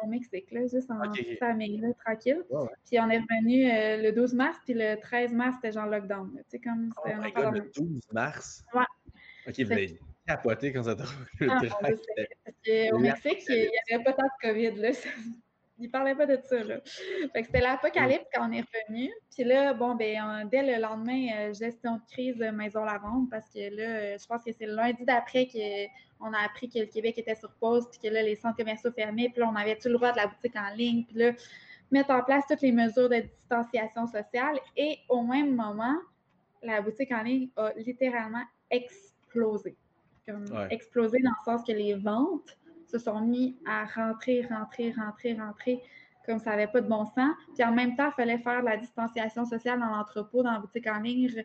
Au 0.03 0.07
Mexique, 0.07 0.51
là, 0.51 0.61
juste 0.67 0.91
en 0.91 1.01
famille, 1.39 1.77
là, 1.77 1.89
tranquille. 2.05 2.43
Puis 2.85 2.99
on 2.99 3.09
est 3.09 3.19
revenu 3.19 3.71
euh, 3.71 4.03
le 4.03 4.11
12 4.11 4.33
mars, 4.33 4.57
puis 4.65 4.73
le 4.73 4.99
13 4.99 5.31
mars, 5.31 5.55
c'était 5.55 5.71
genre 5.71 5.87
lockdown. 5.87 6.31
Tu 6.35 6.43
sais, 6.49 6.59
comme 6.59 6.93
oh 7.05 7.07
le 7.07 7.71
12 7.73 8.01
mars? 8.11 8.63
Ouais. 8.73 8.81
OK, 9.47 9.59
vous 9.59 9.71
avez 9.71 9.99
capoté 10.27 10.73
quand 10.73 10.83
ça 10.83 10.95
t'a 10.95 11.03
le 11.39 11.49
ah, 11.49 12.93
Au 12.93 12.99
Mexique, 12.99 13.43
il 13.49 13.69
n'y 13.89 13.95
avait 13.95 14.03
pas 14.03 14.13
tant 14.13 14.23
de 14.23 14.47
COVID, 14.47 14.81
là. 14.81 14.91
Il 15.83 15.91
parlait 15.91 16.15
pas 16.15 16.25
de 16.25 16.39
ça, 16.41 16.63
là. 16.63 16.77
c'était 17.35 17.59
l'apocalypse 17.59 18.23
quand 18.33 18.47
on 18.47 18.53
est 18.53 18.61
revenu. 18.61 19.11
Puis 19.35 19.43
là, 19.43 19.73
bon, 19.73 19.95
ben, 19.95 20.47
dès 20.49 20.63
le 20.63 20.81
lendemain, 20.81 21.27
euh, 21.35 21.53
gestion 21.53 21.97
de 21.97 22.01
crise 22.09 22.41
euh, 22.41 22.53
Maison 22.53 22.85
Lavande, 22.85 23.29
parce 23.29 23.49
que 23.49 23.59
là, 23.75 23.83
euh, 23.83 24.17
je 24.17 24.25
pense 24.25 24.45
que 24.45 24.53
c'est 24.53 24.65
le 24.65 24.75
lundi 24.75 25.03
d'après 25.03 25.45
qu'on 25.45 26.31
a 26.31 26.37
appris 26.45 26.69
que 26.69 26.79
le 26.79 26.85
Québec 26.85 27.17
était 27.17 27.35
sur 27.35 27.51
pause, 27.55 27.85
puis 27.91 27.99
que 27.99 28.13
là, 28.13 28.23
les 28.23 28.37
centres 28.37 28.55
commerciaux 28.55 28.93
fermés, 28.93 29.27
puis 29.29 29.41
là, 29.41 29.51
on 29.51 29.55
avait 29.57 29.75
tout 29.75 29.89
le 29.89 29.95
droit 29.95 30.13
de 30.13 30.17
la 30.17 30.27
boutique 30.27 30.55
en 30.55 30.73
ligne, 30.73 31.03
puis 31.03 31.17
là, 31.17 31.33
mettre 31.91 32.11
en 32.11 32.23
place 32.23 32.45
toutes 32.47 32.61
les 32.61 32.71
mesures 32.71 33.09
de 33.09 33.17
distanciation 33.17 34.07
sociale. 34.07 34.57
Et 34.77 34.99
au 35.09 35.21
même 35.23 35.53
moment, 35.53 35.97
la 36.61 36.81
boutique 36.81 37.11
en 37.11 37.23
ligne 37.23 37.49
a 37.57 37.73
littéralement 37.75 38.43
explosé. 38.71 39.75
Comme 40.25 40.45
explosé 40.69 41.19
dans 41.19 41.31
le 41.31 41.43
sens 41.43 41.67
que 41.67 41.73
les 41.73 41.95
ventes 41.95 42.57
se 42.93 43.03
sont 43.03 43.21
mis 43.21 43.57
à 43.65 43.85
rentrer, 43.85 44.45
rentrer, 44.49 44.93
rentrer, 44.95 45.33
rentrer 45.33 45.81
comme 46.25 46.39
ça 46.39 46.51
n'avait 46.51 46.67
pas 46.67 46.81
de 46.81 46.87
bon 46.87 47.05
sens. 47.05 47.35
Puis 47.53 47.63
en 47.63 47.73
même 47.73 47.95
temps, 47.95 48.07
il 48.07 48.13
fallait 48.13 48.37
faire 48.37 48.61
de 48.61 48.65
la 48.65 48.77
distanciation 48.77 49.45
sociale 49.45 49.79
dans 49.79 49.87
l'entrepôt, 49.87 50.41
dans 50.41 50.51
la 50.51 50.59
boutique 50.59 50.87
en 50.87 50.99
ligne. 50.99 51.43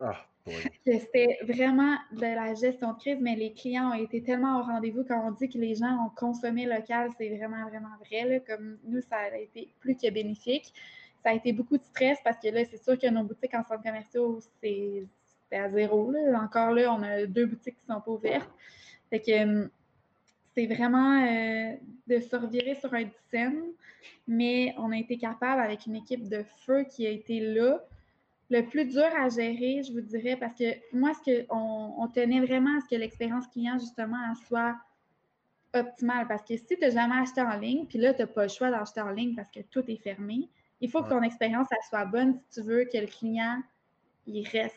Ah, 0.00 0.26
C'était 0.86 1.38
vraiment 1.42 1.96
de 2.12 2.22
la 2.22 2.54
gestion 2.54 2.94
de 2.94 2.98
crise, 2.98 3.18
mais 3.20 3.36
les 3.36 3.52
clients 3.52 3.90
ont 3.90 3.94
été 3.94 4.22
tellement 4.22 4.60
au 4.60 4.62
rendez-vous 4.62 5.04
quand 5.04 5.22
on 5.28 5.32
dit 5.32 5.48
que 5.48 5.58
les 5.58 5.74
gens 5.74 6.06
ont 6.06 6.10
consommé 6.16 6.64
local, 6.64 7.10
c'est 7.18 7.28
vraiment, 7.36 7.68
vraiment 7.68 7.94
vrai. 8.06 8.42
Comme 8.46 8.78
nous, 8.84 9.02
ça 9.02 9.16
a 9.16 9.36
été 9.36 9.74
plus 9.80 9.96
que 9.96 10.10
bénéfique. 10.10 10.72
Ça 11.22 11.30
a 11.30 11.34
été 11.34 11.52
beaucoup 11.52 11.76
de 11.76 11.84
stress 11.84 12.18
parce 12.24 12.38
que 12.38 12.48
là, 12.48 12.64
c'est 12.64 12.82
sûr 12.82 12.98
que 12.98 13.06
nos 13.08 13.24
boutiques 13.24 13.52
en 13.52 13.62
centre 13.62 13.82
commerciaux, 13.82 14.40
c'est 14.62 15.06
à 15.52 15.68
zéro. 15.68 16.10
Encore 16.34 16.70
là, 16.70 16.90
on 16.94 17.02
a 17.02 17.26
deux 17.26 17.44
boutiques 17.44 17.76
qui 17.76 17.90
ne 17.90 17.94
sont 17.94 18.00
pas 18.00 18.10
ouvertes. 18.10 18.50
Fait 19.10 19.20
que 19.20 19.42
hum, 19.42 19.70
c'est 20.54 20.66
vraiment 20.66 21.22
euh, 21.24 21.74
de 22.06 22.20
se 22.20 22.36
revirer 22.36 22.74
sur 22.74 22.92
un 22.94 23.04
dizaine, 23.04 23.62
mais 24.26 24.74
on 24.78 24.90
a 24.92 24.96
été 24.96 25.16
capable 25.16 25.60
avec 25.60 25.86
une 25.86 25.96
équipe 25.96 26.28
de 26.28 26.44
feu 26.64 26.84
qui 26.84 27.06
a 27.06 27.10
été 27.10 27.40
là. 27.40 27.84
Le 28.50 28.62
plus 28.62 28.84
dur 28.84 29.06
à 29.16 29.28
gérer, 29.28 29.82
je 29.84 29.92
vous 29.92 30.00
dirais, 30.00 30.36
parce 30.36 30.58
que 30.58 30.64
moi, 30.92 31.12
ce 31.14 31.30
que 31.30 31.46
on, 31.50 32.08
tenait 32.08 32.40
vraiment 32.40 32.76
à 32.76 32.80
ce 32.80 32.88
que 32.88 32.96
l'expérience 32.96 33.46
client, 33.46 33.78
justement, 33.78 34.34
soit 34.48 34.76
optimale. 35.72 36.26
Parce 36.26 36.42
que 36.42 36.56
si 36.56 36.66
tu 36.66 36.78
n'as 36.80 36.90
jamais 36.90 37.20
acheté 37.20 37.40
en 37.42 37.56
ligne, 37.56 37.86
puis 37.86 37.98
là, 37.98 38.12
tu 38.12 38.22
n'as 38.22 38.26
pas 38.26 38.42
le 38.42 38.48
choix 38.48 38.70
d'acheter 38.70 39.00
en 39.00 39.10
ligne 39.10 39.36
parce 39.36 39.50
que 39.52 39.60
tout 39.60 39.84
est 39.88 40.02
fermé, 40.02 40.48
il 40.80 40.90
faut 40.90 41.02
que 41.02 41.10
ton 41.10 41.22
expérience 41.22 41.68
soit 41.88 42.06
bonne 42.06 42.34
si 42.34 42.60
tu 42.60 42.66
veux 42.66 42.84
que 42.84 42.98
le 42.98 43.06
client 43.06 43.62
il 44.26 44.46
reste. 44.48 44.76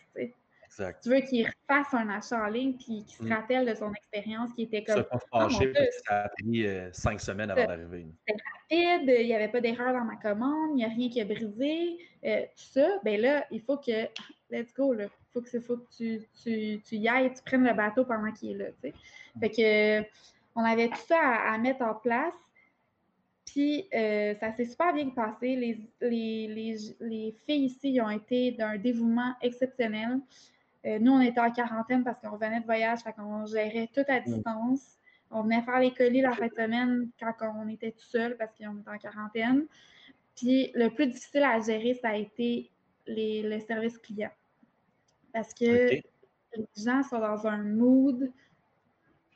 Tu 0.75 1.09
veux 1.09 1.19
qu'il 1.21 1.45
refasse 1.45 1.93
un 1.93 2.09
achat 2.09 2.43
en 2.43 2.47
ligne 2.47 2.73
puis 2.73 3.03
qu'il 3.05 3.15
se 3.15 3.23
mm. 3.23 3.33
rappelle 3.33 3.65
de 3.65 3.75
son 3.75 3.93
expérience 3.93 4.51
qui 4.53 4.63
était 4.63 4.83
comme. 4.83 4.97
Ça 4.97 5.03
pas 5.03 5.19
fâché 5.31 5.67
parce 5.67 5.85
que 5.85 6.03
ça 6.07 6.23
a 6.23 6.29
pris 6.29 6.65
euh, 6.65 6.89
cinq 6.91 7.19
semaines 7.21 7.51
avant 7.51 7.65
d'arriver. 7.65 8.07
C'était 8.27 8.41
rapide, 8.53 9.15
il 9.19 9.27
n'y 9.27 9.35
avait 9.35 9.49
pas 9.49 9.61
d'erreur 9.61 9.93
dans 9.93 10.05
ma 10.05 10.15
commande, 10.15 10.71
il 10.71 10.77
n'y 10.77 10.85
a 10.85 10.89
rien 10.89 11.09
qui 11.09 11.21
a 11.21 11.25
brisé. 11.25 11.97
Euh, 12.25 12.41
tout 12.41 12.79
ça, 12.79 12.87
ben 13.03 13.19
là, 13.19 13.45
il 13.51 13.61
faut 13.61 13.77
que. 13.77 14.07
Let's 14.49 14.73
go, 14.73 14.93
là. 14.93 15.05
Il 15.05 15.31
faut 15.33 15.41
que, 15.41 15.59
faut 15.59 15.77
que 15.77 15.89
tu, 15.95 16.21
tu, 16.43 16.81
tu 16.81 16.95
y 16.95 17.07
ailles, 17.07 17.33
tu 17.33 17.41
prennes 17.43 17.63
le 17.63 17.73
bateau 17.73 18.05
pendant 18.05 18.31
qu'il 18.31 18.51
est 18.51 18.63
là. 18.63 18.65
Tu 18.81 18.89
sais. 18.89 18.93
Mm. 19.35 19.39
Fait 19.39 19.49
que 19.49 20.07
on 20.55 20.63
avait 20.63 20.89
tout 20.89 21.05
ça 21.07 21.19
à, 21.19 21.57
mettre 21.57 21.83
en 21.83 21.95
place. 21.95 22.33
Puis 23.45 23.87
euh, 23.93 24.33
ça 24.39 24.51
s'est 24.53 24.65
super 24.65 24.93
bien 24.93 25.09
passé. 25.09 25.55
Les, 25.55 25.79
les, 26.01 26.47
les, 26.47 26.77
les 26.99 27.35
filles 27.45 27.65
ici 27.65 27.99
ont 28.01 28.09
été 28.09 28.51
d'un 28.51 28.77
dévouement 28.77 29.33
exceptionnel. 29.41 30.19
Euh, 30.85 30.99
nous, 30.99 31.13
on 31.13 31.21
était 31.21 31.39
en 31.39 31.51
quarantaine 31.51 32.03
parce 32.03 32.19
qu'on 32.19 32.31
revenait 32.31 32.59
de 32.59 32.65
voyage, 32.65 32.99
fait 32.99 33.13
qu'on 33.13 33.45
gérait 33.45 33.89
tout 33.93 34.03
à 34.07 34.19
distance. 34.19 34.97
On 35.31 35.43
venait 35.43 35.61
faire 35.61 35.79
les 35.79 35.93
colis 35.93 36.21
la 36.21 36.33
fin 36.33 36.47
de 36.47 36.53
semaine 36.53 37.09
quand 37.19 37.33
on 37.55 37.67
était 37.67 37.91
tout 37.91 38.05
seul 38.05 38.37
parce 38.37 38.51
qu'on 38.55 38.79
était 38.79 38.89
en 38.89 38.97
quarantaine. 38.97 39.65
Puis 40.35 40.71
le 40.75 40.89
plus 40.89 41.07
difficile 41.07 41.43
à 41.43 41.59
gérer, 41.59 41.93
ça 41.95 42.09
a 42.09 42.15
été 42.15 42.69
les, 43.07 43.41
le 43.43 43.59
service 43.59 43.97
client. 43.97 44.31
Parce 45.31 45.53
que 45.53 45.63
les 45.65 46.03
gens 46.77 47.01
sont 47.03 47.19
dans 47.19 47.47
un 47.47 47.63
mood 47.63 48.31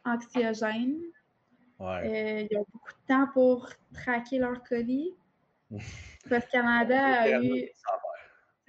anxiogène. 0.06 1.00
Ouais. 1.80 2.41
Euh, 2.41 2.48
ils 2.50 2.58
ont 2.58 2.66
beaucoup 2.72 2.91
de 2.91 3.08
temps 3.08 3.28
pour 3.34 3.70
traquer 3.93 4.39
leurs 4.39 4.64
colis. 4.64 5.16
Parce 6.30 6.45
que 6.45 6.52
Canada 6.52 7.22
a 7.22 7.41
eu. 7.41 7.70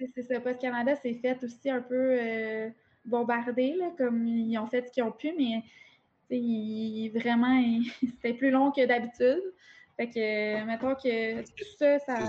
C'est 0.07 0.23
ça. 0.23 0.39
Post 0.39 0.61
Canada 0.61 0.95
s'est 0.95 1.15
fait 1.15 1.43
aussi 1.43 1.69
un 1.69 1.81
peu 1.81 2.17
euh, 2.19 2.69
bombarder, 3.05 3.73
là, 3.73 3.91
comme 3.97 4.25
ils 4.25 4.57
ont 4.57 4.67
fait 4.67 4.87
ce 4.87 4.91
qu'ils 4.91 5.03
ont 5.03 5.11
pu, 5.11 5.33
mais 5.37 5.63
il, 6.29 7.09
vraiment, 7.09 7.61
c'était 8.01 8.33
plus 8.33 8.51
long 8.51 8.71
que 8.71 8.85
d'habitude. 8.85 9.43
Fait 9.97 10.09
que, 10.09 10.65
mettons 10.65 10.95
que 10.95 11.41
tout 11.41 11.65
ça, 11.77 11.99
ça. 11.99 12.19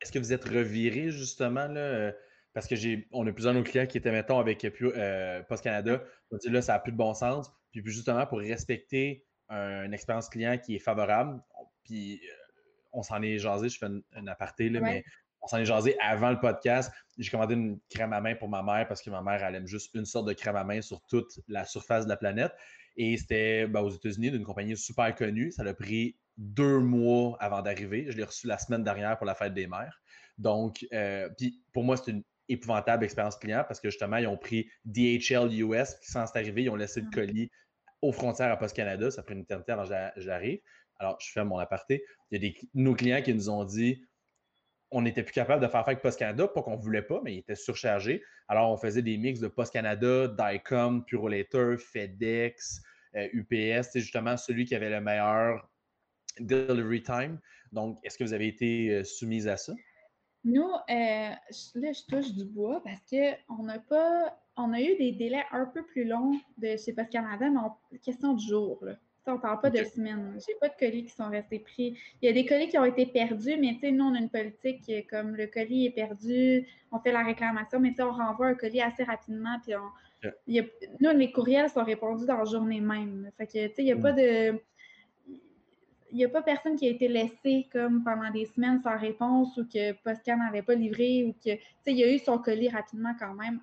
Est-ce 0.00 0.12
que 0.12 0.18
vous 0.18 0.32
êtes 0.32 0.44
reviré 0.44 1.10
justement 1.10 1.66
là? 1.66 1.80
Euh, 1.80 2.12
parce 2.52 2.68
que 2.68 2.76
j'ai, 2.76 3.08
on 3.10 3.26
a 3.26 3.32
plusieurs 3.32 3.54
de 3.54 3.58
nos 3.58 3.64
clients 3.64 3.86
qui 3.86 3.98
étaient, 3.98 4.12
mettons, 4.12 4.38
avec 4.38 4.64
euh, 4.64 5.42
Post 5.44 5.64
Canada. 5.64 6.02
On 6.30 6.36
dit 6.36 6.50
là, 6.50 6.62
ça 6.62 6.74
n'a 6.74 6.78
plus 6.78 6.92
de 6.92 6.96
bon 6.96 7.14
sens. 7.14 7.50
Puis 7.72 7.82
justement, 7.84 8.26
pour 8.26 8.38
respecter 8.38 9.24
une 9.50 9.92
expérience 9.92 10.28
client 10.28 10.58
qui 10.58 10.76
est 10.76 10.80
favorable, 10.80 11.40
puis 11.84 12.20
on 12.92 13.02
s'en 13.02 13.20
est 13.22 13.38
jasé, 13.38 13.68
je 13.68 13.78
fais 13.78 13.86
un, 13.86 14.26
aparté, 14.28 14.68
là, 14.68 14.80
mais 14.80 15.04
on 15.44 15.46
s'en 15.46 15.58
est 15.58 15.66
jasé 15.66 15.94
avant 16.00 16.30
le 16.30 16.40
podcast. 16.40 16.90
J'ai 17.18 17.30
commandé 17.30 17.54
une 17.54 17.78
crème 17.90 18.14
à 18.14 18.20
main 18.20 18.34
pour 18.34 18.48
ma 18.48 18.62
mère 18.62 18.88
parce 18.88 19.02
que 19.02 19.10
ma 19.10 19.20
mère, 19.20 19.44
elle 19.44 19.54
aime 19.54 19.66
juste 19.66 19.94
une 19.94 20.06
sorte 20.06 20.26
de 20.26 20.32
crème 20.32 20.56
à 20.56 20.64
main 20.64 20.80
sur 20.80 21.02
toute 21.02 21.38
la 21.48 21.66
surface 21.66 22.04
de 22.04 22.08
la 22.08 22.16
planète. 22.16 22.52
Et 22.96 23.16
c'était 23.18 23.66
ben, 23.66 23.80
aux 23.80 23.90
États-Unis 23.90 24.30
d'une 24.30 24.44
compagnie 24.44 24.76
super 24.76 25.14
connue. 25.14 25.50
Ça 25.52 25.62
a 25.62 25.74
pris 25.74 26.16
deux 26.38 26.78
mois 26.78 27.36
avant 27.40 27.60
d'arriver. 27.60 28.06
Je 28.08 28.16
l'ai 28.16 28.24
reçu 28.24 28.46
la 28.46 28.56
semaine 28.56 28.82
dernière 28.82 29.18
pour 29.18 29.26
la 29.26 29.34
fête 29.34 29.52
des 29.52 29.66
mères. 29.66 30.00
Donc, 30.38 30.86
euh, 30.92 31.28
puis 31.36 31.62
pour 31.72 31.84
moi, 31.84 31.96
c'est 31.98 32.10
une 32.10 32.22
épouvantable 32.48 33.04
expérience 33.04 33.36
client 33.36 33.64
parce 33.68 33.80
que 33.80 33.90
justement, 33.90 34.16
ils 34.16 34.26
ont 34.26 34.38
pris 34.38 34.68
DHL 34.86 35.52
US, 35.52 35.94
qui 35.96 36.10
sans 36.10 36.24
arriver, 36.34 36.62
ils 36.62 36.70
ont 36.70 36.76
laissé 36.76 37.02
le 37.02 37.10
colis 37.10 37.50
aux 38.00 38.12
frontières 38.12 38.50
à 38.50 38.56
Post 38.56 38.74
Canada. 38.74 39.10
Ça 39.10 39.20
a 39.20 39.24
pris 39.24 39.34
une 39.34 39.42
éternité 39.42 39.72
avant 39.72 39.84
que 39.84 40.20
j'arrive. 40.20 40.60
Alors, 40.98 41.18
je 41.20 41.30
fais 41.32 41.44
mon 41.44 41.58
aparté. 41.58 42.02
Il 42.30 42.42
y 42.42 42.46
a 42.46 42.50
des, 42.50 42.58
nos 42.72 42.94
clients 42.94 43.20
qui 43.20 43.34
nous 43.34 43.50
ont 43.50 43.64
dit 43.64 44.00
on 44.94 45.02
n'était 45.02 45.24
plus 45.24 45.32
capable 45.32 45.60
de 45.60 45.66
faire 45.68 45.80
avec 45.80 46.00
Post 46.00 46.20
Canada, 46.20 46.46
pas 46.46 46.62
qu'on 46.62 46.76
ne 46.76 46.80
voulait 46.80 47.02
pas, 47.02 47.20
mais 47.24 47.34
il 47.34 47.38
était 47.38 47.56
surchargé. 47.56 48.22
Alors, 48.46 48.70
on 48.70 48.76
faisait 48.76 49.02
des 49.02 49.18
mix 49.18 49.40
de 49.40 49.48
Post 49.48 49.72
Canada, 49.72 50.28
Dicom, 50.28 51.04
Purolator, 51.04 51.76
FedEx, 51.78 52.80
UPS. 53.12 53.52
Euh, 53.52 53.82
c'est 53.82 54.00
justement 54.00 54.36
celui 54.36 54.64
qui 54.64 54.76
avait 54.76 54.90
le 54.90 55.00
meilleur 55.00 55.68
delivery 56.38 57.02
time. 57.02 57.40
Donc, 57.72 57.98
est-ce 58.04 58.16
que 58.16 58.22
vous 58.22 58.32
avez 58.32 58.46
été 58.46 58.90
euh, 58.90 59.04
soumise 59.04 59.48
à 59.48 59.56
ça? 59.56 59.74
Nous, 60.44 60.62
euh, 60.62 60.78
là, 60.88 61.38
je 61.74 62.06
touche 62.06 62.32
du 62.32 62.44
bois 62.44 62.80
parce 62.84 63.00
qu'on 63.10 63.64
n'a 63.64 63.80
pas. 63.80 64.38
On 64.56 64.72
a 64.72 64.80
eu 64.80 64.96
des 64.96 65.10
délais 65.10 65.42
un 65.50 65.66
peu 65.66 65.84
plus 65.84 66.04
longs 66.04 66.38
de 66.58 66.76
chez 66.76 66.92
Post 66.92 67.10
Canada, 67.10 67.50
mais 67.50 67.98
question 67.98 68.34
du 68.34 68.46
jour. 68.46 68.84
On 69.26 69.34
ne 69.34 69.38
parle 69.38 69.60
pas 69.60 69.70
de 69.70 69.82
semaines. 69.84 70.38
J'ai 70.46 70.54
pas 70.60 70.68
de 70.68 70.74
colis 70.78 71.04
qui 71.04 71.14
sont 71.14 71.28
restés 71.28 71.58
pris. 71.58 71.98
Il 72.20 72.26
y 72.26 72.28
a 72.28 72.32
des 72.32 72.44
colis 72.44 72.68
qui 72.68 72.78
ont 72.78 72.84
été 72.84 73.06
perdus, 73.06 73.56
mais 73.58 73.78
nous, 73.90 74.04
on 74.04 74.14
a 74.14 74.18
une 74.18 74.30
politique 74.30 74.90
comme 75.08 75.34
le 75.34 75.46
colis 75.46 75.86
est 75.86 75.90
perdu, 75.90 76.66
on 76.92 76.98
fait 76.98 77.12
la 77.12 77.22
réclamation, 77.22 77.80
mais 77.80 77.94
on 78.00 78.12
renvoie 78.12 78.48
un 78.48 78.54
colis 78.54 78.82
assez 78.82 79.04
rapidement. 79.04 79.58
Puis 79.62 79.74
on, 79.74 79.90
nous, 81.00 81.10
les 81.10 81.32
courriels 81.32 81.70
sont 81.70 81.84
répondus 81.84 82.26
dans 82.26 82.38
la 82.38 82.44
journée 82.44 82.80
même. 82.80 83.30
Fait 83.36 83.46
que, 83.46 83.80
il 83.80 83.84
n'y 83.84 83.92
a 83.92 83.96
pas 83.96 84.12
mm. 84.12 84.16
de. 84.16 84.60
Il 86.10 86.18
n'y 86.18 86.24
a 86.24 86.28
pas 86.28 86.42
personne 86.42 86.76
qui 86.76 86.86
a 86.86 86.90
été 86.90 87.08
laissé 87.08 87.66
comme 87.72 88.04
pendant 88.04 88.30
des 88.30 88.44
semaines 88.44 88.80
sans 88.82 88.96
réponse 88.96 89.56
ou 89.56 89.64
que 89.64 89.92
Postcan 90.04 90.36
n'avait 90.36 90.62
pas 90.62 90.76
livré 90.76 91.24
ou 91.24 91.32
que, 91.32 91.58
il 91.86 91.96
y 91.96 92.04
a 92.04 92.14
eu 92.14 92.20
son 92.20 92.38
colis 92.38 92.68
rapidement 92.68 93.16
quand 93.18 93.34
même, 93.34 93.58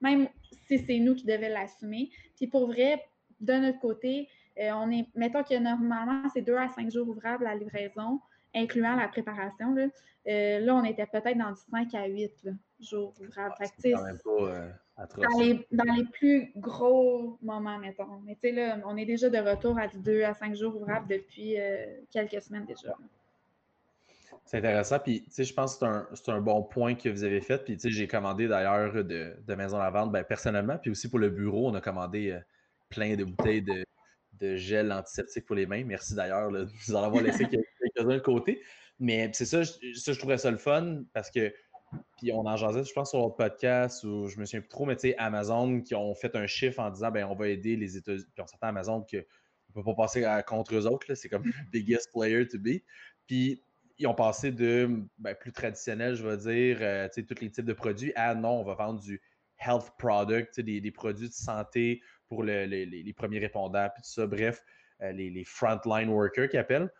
même 0.00 0.28
si 0.66 0.78
c'est 0.78 0.98
nous 0.98 1.14
qui 1.14 1.24
devions 1.24 1.50
l'assumer. 1.50 2.10
Puis 2.34 2.48
pour 2.48 2.66
vrai, 2.66 3.00
de 3.40 3.52
notre 3.54 3.80
côté, 3.80 4.28
euh, 4.60 4.70
on 4.72 4.90
est, 4.90 5.06
mettons 5.14 5.42
que 5.44 5.58
normalement, 5.58 6.28
c'est 6.32 6.42
deux 6.42 6.56
à 6.56 6.68
cinq 6.68 6.90
jours 6.90 7.08
ouvrables 7.08 7.44
la 7.44 7.54
livraison, 7.54 8.20
incluant 8.54 8.96
la 8.96 9.08
préparation. 9.08 9.74
Là, 9.74 9.86
euh, 10.26 10.60
là 10.60 10.74
on 10.74 10.84
était 10.84 11.06
peut-être 11.06 11.38
dans 11.38 11.50
du 11.50 11.60
5 11.70 11.94
à 11.94 12.06
8 12.06 12.48
jours 12.80 13.14
ouvrables. 13.20 13.54
Ah, 13.60 13.64
c'est 13.78 13.92
quand 13.92 14.04
même 14.04 14.18
pas 14.18 14.30
euh, 14.30 14.70
dans, 15.16 15.38
les, 15.38 15.66
dans 15.70 15.94
les 15.94 16.04
plus 16.04 16.52
gros 16.56 17.38
moments, 17.40 17.78
mettons. 17.78 18.20
Mais 18.24 18.34
tu 18.34 18.48
sais, 18.48 18.52
là, 18.52 18.78
on 18.84 18.96
est 18.96 19.06
déjà 19.06 19.30
de 19.30 19.38
retour 19.38 19.78
à 19.78 19.86
du 19.86 19.98
2 19.98 20.22
à 20.24 20.34
5 20.34 20.56
jours 20.56 20.76
ouvrables 20.76 21.06
depuis 21.08 21.56
quelques 22.10 22.42
semaines 22.42 22.66
déjà. 22.66 22.96
C'est 24.44 24.58
intéressant. 24.58 24.98
Puis, 24.98 25.24
tu 25.24 25.30
sais, 25.30 25.44
je 25.44 25.54
pense 25.54 25.76
que 25.76 25.86
c'est 26.14 26.30
un, 26.30 26.40
bon 26.40 26.62
point 26.62 26.94
que 26.94 27.10
vous 27.10 27.22
avez 27.22 27.40
fait. 27.42 27.62
Puis, 27.64 27.76
tu 27.76 27.82
sais, 27.82 27.90
j'ai 27.90 28.08
commandé 28.08 28.48
d'ailleurs 28.48 28.92
de, 29.04 29.36
de 29.46 29.54
Maison 29.54 29.78
à 29.78 29.90
vente, 29.90 30.10
ben, 30.10 30.24
personnellement. 30.24 30.78
Puis 30.78 30.90
aussi 30.90 31.08
pour 31.08 31.18
le 31.18 31.28
bureau, 31.28 31.68
on 31.68 31.74
a 31.74 31.82
commandé 31.82 32.38
plein 32.88 33.16
de 33.16 33.24
bouteilles 33.24 33.62
de, 33.62 33.84
gel 34.56 34.92
antiseptique 34.92 35.46
pour 35.46 35.56
les 35.56 35.66
mains. 35.66 35.84
Merci 35.84 36.14
d'ailleurs 36.14 36.50
de 36.50 36.64
nous 36.88 36.94
en 36.94 37.02
avoir 37.02 37.22
laissé 37.22 37.44
quelques-uns 37.50 38.14
de 38.14 38.18
côté. 38.18 38.62
Mais 39.00 39.30
c'est 39.32 39.46
ça, 39.46 39.64
ça, 39.64 40.12
je 40.12 40.18
trouvais 40.18 40.38
ça 40.38 40.50
le 40.50 40.58
fun 40.58 41.02
parce 41.12 41.30
que, 41.30 41.52
puis 42.18 42.32
on 42.32 42.46
en 42.46 42.56
jasait, 42.56 42.84
je 42.84 42.92
pense, 42.92 43.10
sur 43.10 43.20
votre 43.20 43.36
podcast 43.36 44.04
ou 44.04 44.28
je 44.28 44.38
me 44.38 44.44
souviens 44.44 44.60
plus 44.60 44.68
trop, 44.68 44.84
mais 44.84 44.96
tu 44.96 45.08
sais, 45.08 45.16
Amazon 45.18 45.80
qui 45.80 45.94
ont 45.94 46.14
fait 46.14 46.36
un 46.36 46.46
chiffre 46.46 46.80
en 46.80 46.90
disant, 46.90 47.10
ben 47.10 47.24
on 47.24 47.34
va 47.34 47.48
aider 47.48 47.76
les 47.76 47.96
États-Unis. 47.96 48.26
Puis 48.34 48.42
on 48.42 48.46
s'attend 48.46 48.66
à 48.66 48.70
Amazon 48.70 49.00
qu'on 49.00 49.16
ne 49.16 49.74
peut 49.74 49.84
pas 49.84 49.94
passer 49.94 50.24
contre 50.46 50.74
eux 50.74 50.86
autres. 50.86 51.14
C'est 51.14 51.28
comme 51.28 51.44
le 51.44 51.52
biggest 51.72 52.12
player 52.12 52.46
to 52.46 52.58
be. 52.58 52.80
Puis 53.26 53.62
ils 53.98 54.06
ont 54.06 54.14
passé 54.14 54.52
de 54.52 54.88
ben, 55.18 55.34
plus 55.34 55.52
traditionnel, 55.52 56.14
je 56.14 56.26
vais 56.26 56.36
dire, 56.36 56.78
euh, 56.80 57.08
tu 57.08 57.20
sais, 57.20 57.26
tous 57.26 57.40
les 57.40 57.50
types 57.50 57.64
de 57.64 57.72
produits 57.72 58.12
à 58.14 58.34
non, 58.34 58.60
on 58.60 58.64
va 58.64 58.74
vendre 58.74 59.00
du 59.00 59.20
health 59.58 59.90
product, 59.98 60.60
des, 60.60 60.80
des 60.80 60.90
produits 60.90 61.28
de 61.28 61.34
santé 61.34 62.00
pour 62.28 62.42
les, 62.44 63.14
premiers 63.16 63.38
répondants, 63.38 63.88
puis 63.94 64.02
tout 64.02 64.10
ça. 64.10 64.26
Bref, 64.26 64.62
euh, 65.02 65.12
les, 65.12 65.30
les 65.30 65.44
frontline 65.44 66.08
workers 66.08 66.48
qui 66.48 66.56
appellent. 66.56 66.90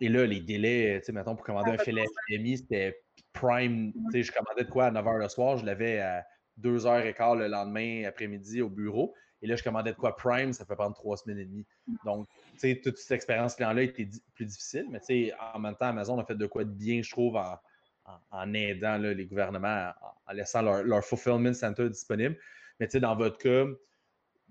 Et 0.00 0.08
là, 0.08 0.26
les 0.26 0.40
délais, 0.40 0.98
tu 1.00 1.06
sais, 1.06 1.12
mettons, 1.12 1.36
pour 1.36 1.44
commander 1.44 1.70
un 1.70 1.78
filet 1.78 2.04
FMI, 2.28 2.58
c'était 2.58 3.00
prime. 3.32 3.92
Tu 3.92 4.00
sais, 4.12 4.22
je 4.24 4.32
commandais 4.32 4.64
de 4.64 4.70
quoi 4.70 4.86
à 4.86 4.90
9 4.90 5.04
h 5.04 5.18
le 5.18 5.28
soir, 5.28 5.56
je 5.56 5.64
l'avais 5.64 6.00
à 6.00 6.24
2h15 6.60 7.38
le 7.38 7.48
lendemain 7.48 8.04
après-midi 8.04 8.62
au 8.62 8.68
bureau. 8.68 9.14
Et 9.42 9.46
là, 9.46 9.56
je 9.56 9.62
commandais 9.62 9.92
de 9.92 9.96
quoi 9.96 10.16
prime, 10.16 10.52
ça 10.52 10.64
peut 10.64 10.74
prendre 10.74 10.94
trois 10.94 11.16
semaines 11.16 11.38
et 11.38 11.44
demie. 11.44 11.66
Donc, 12.04 12.26
tu 12.54 12.58
sais, 12.58 12.80
toute 12.82 12.96
cette 12.96 13.12
expérience 13.12 13.54
client-là 13.56 13.82
était 13.82 14.08
plus 14.34 14.46
difficile, 14.46 14.86
mais 14.90 15.00
tu 15.00 15.06
sais, 15.06 15.32
en 15.54 15.58
même 15.58 15.76
temps, 15.76 15.88
Amazon 15.88 16.18
a 16.18 16.24
fait 16.24 16.34
de 16.34 16.46
quoi 16.46 16.64
de 16.64 16.70
bien, 16.70 17.02
je 17.02 17.10
trouve, 17.10 17.36
en, 18.30 18.54
aidant 18.54 18.96
les 18.96 19.26
gouvernements, 19.26 19.92
en, 20.26 20.32
laissant 20.32 20.62
leur, 20.62 20.82
leur, 20.82 21.04
fulfillment 21.04 21.52
center 21.52 21.90
disponible. 21.90 22.38
Mais 22.80 22.86
tu 22.86 22.92
sais, 22.92 23.00
dans 23.00 23.14
votre 23.16 23.36
cas, 23.36 23.66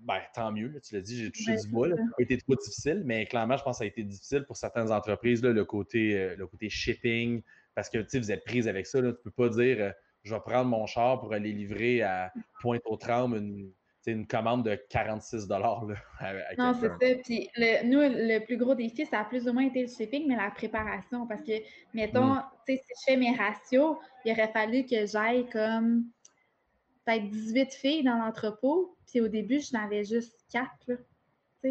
ben, 0.04 0.20
tant 0.34 0.52
mieux, 0.52 0.80
tu 0.82 0.94
l'as 0.94 1.00
dit, 1.00 1.16
j'ai 1.16 1.30
touché 1.30 1.56
du 1.56 1.68
bois. 1.68 1.88
Ça 1.88 1.94
n'a 1.94 2.02
pas 2.16 2.22
été 2.22 2.36
trop 2.38 2.54
difficile, 2.54 3.02
mais 3.04 3.24
clairement, 3.26 3.56
je 3.56 3.62
pense 3.64 3.76
que 3.76 3.78
ça 3.78 3.84
a 3.84 3.86
été 3.86 4.02
difficile 4.02 4.44
pour 4.44 4.56
certaines 4.56 4.92
entreprises, 4.92 5.42
le, 5.42 5.64
côté, 5.64 6.18
euh, 6.18 6.36
le 6.36 6.46
côté 6.46 6.68
shipping, 6.68 7.42
parce 7.74 7.88
que 7.88 7.98
vous 8.18 8.30
êtes 8.30 8.44
prise 8.44 8.68
avec 8.68 8.86
ça. 8.86 9.00
tu 9.00 9.06
ne 9.06 9.12
peux 9.12 9.30
pas 9.30 9.48
dire 9.48 9.76
euh, 9.80 9.90
je 10.22 10.34
vais 10.34 10.40
prendre 10.40 10.68
mon 10.68 10.86
char 10.86 11.20
pour 11.20 11.32
aller 11.32 11.52
livrer 11.52 12.02
à 12.02 12.32
Pointe-aux-Trembles 12.60 13.36
une, 13.36 13.72
une 14.06 14.26
commande 14.26 14.64
de 14.64 14.74
46 14.90 15.48
Non, 15.48 16.74
c'est 16.80 16.88
ça. 16.88 17.22
Puis 17.24 17.48
nous, 17.84 18.00
le 18.00 18.44
plus 18.44 18.56
gros 18.56 18.74
défi, 18.74 19.06
ça 19.06 19.20
a 19.20 19.24
plus 19.24 19.48
ou 19.48 19.52
moins 19.52 19.66
été 19.66 19.82
le 19.82 19.88
shipping, 19.88 20.26
mais 20.28 20.36
la 20.36 20.50
préparation. 20.50 21.26
Parce 21.26 21.42
que, 21.42 21.52
mettons, 21.92 22.34
mm. 22.34 22.44
si 22.66 22.74
je 22.76 23.04
fais 23.06 23.16
mes 23.16 23.34
ratios, 23.34 23.96
il 24.24 24.32
aurait 24.32 24.52
fallu 24.52 24.84
que 24.84 25.06
j'aille 25.06 25.46
comme 25.50 26.04
peut-être 27.04 27.28
18 27.28 27.72
filles 27.72 28.02
dans 28.04 28.16
l'entrepôt. 28.16 28.96
Puis 29.06 29.20
au 29.20 29.28
début, 29.28 29.60
je 29.60 29.72
n'avais 29.72 30.04
juste 30.04 30.38
4. 30.52 30.68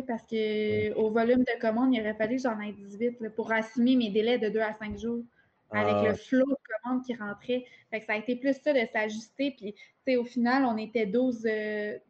parce 0.08 0.24
que 0.24 0.94
au 0.96 1.12
volume 1.12 1.44
de 1.44 1.60
commandes, 1.60 1.94
il 1.94 2.02
aurait 2.02 2.16
fallu 2.16 2.38
que 2.38 2.44
j'en 2.44 2.60
aie 2.60 2.72
18 2.72 3.30
pour 3.36 3.52
assumer 3.52 3.96
mes 3.96 4.10
délais 4.10 4.38
de 4.38 4.50
2 4.50 4.60
à 4.60 4.74
5 4.74 4.98
jours 4.98 5.24
avec 5.72 5.96
ah. 5.96 6.10
le 6.10 6.16
flot 6.16 6.46
de 6.46 6.84
commandes 6.84 7.04
qui 7.04 7.16
rentrait. 7.16 7.66
Fait 7.90 8.00
que 8.00 8.06
ça 8.06 8.14
a 8.14 8.18
été 8.18 8.36
plus 8.36 8.54
ça 8.54 8.74
de 8.74 8.88
s'ajuster. 8.92 9.56
Puis 10.06 10.18
au 10.18 10.26
final, 10.26 10.66
on 10.66 10.78
était 10.78 11.06
12, 11.06 11.48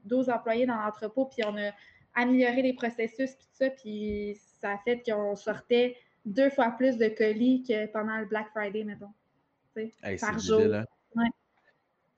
12 0.05 0.29
euh, 0.29 0.31
employés 0.33 0.65
dans 0.65 0.75
l'entrepôt, 0.75 1.25
puis 1.25 1.45
on 1.45 1.57
a 1.57 1.71
amélioré 2.15 2.61
les 2.61 2.73
processus, 2.73 3.31
puis 3.31 3.45
tout 3.47 3.55
ça, 3.55 3.69
puis 3.69 4.37
ça 4.61 4.73
a 4.73 4.77
fait 4.79 5.01
qu'on 5.03 5.35
sortait 5.35 5.97
deux 6.25 6.49
fois 6.49 6.71
plus 6.77 6.97
de 6.97 7.07
colis 7.07 7.63
que 7.67 7.87
pendant 7.87 8.17
le 8.17 8.25
Black 8.25 8.49
Friday, 8.51 8.83
mettons. 8.83 9.13
par 10.19 10.39
jour. 10.39 10.61
Hein? 10.61 10.85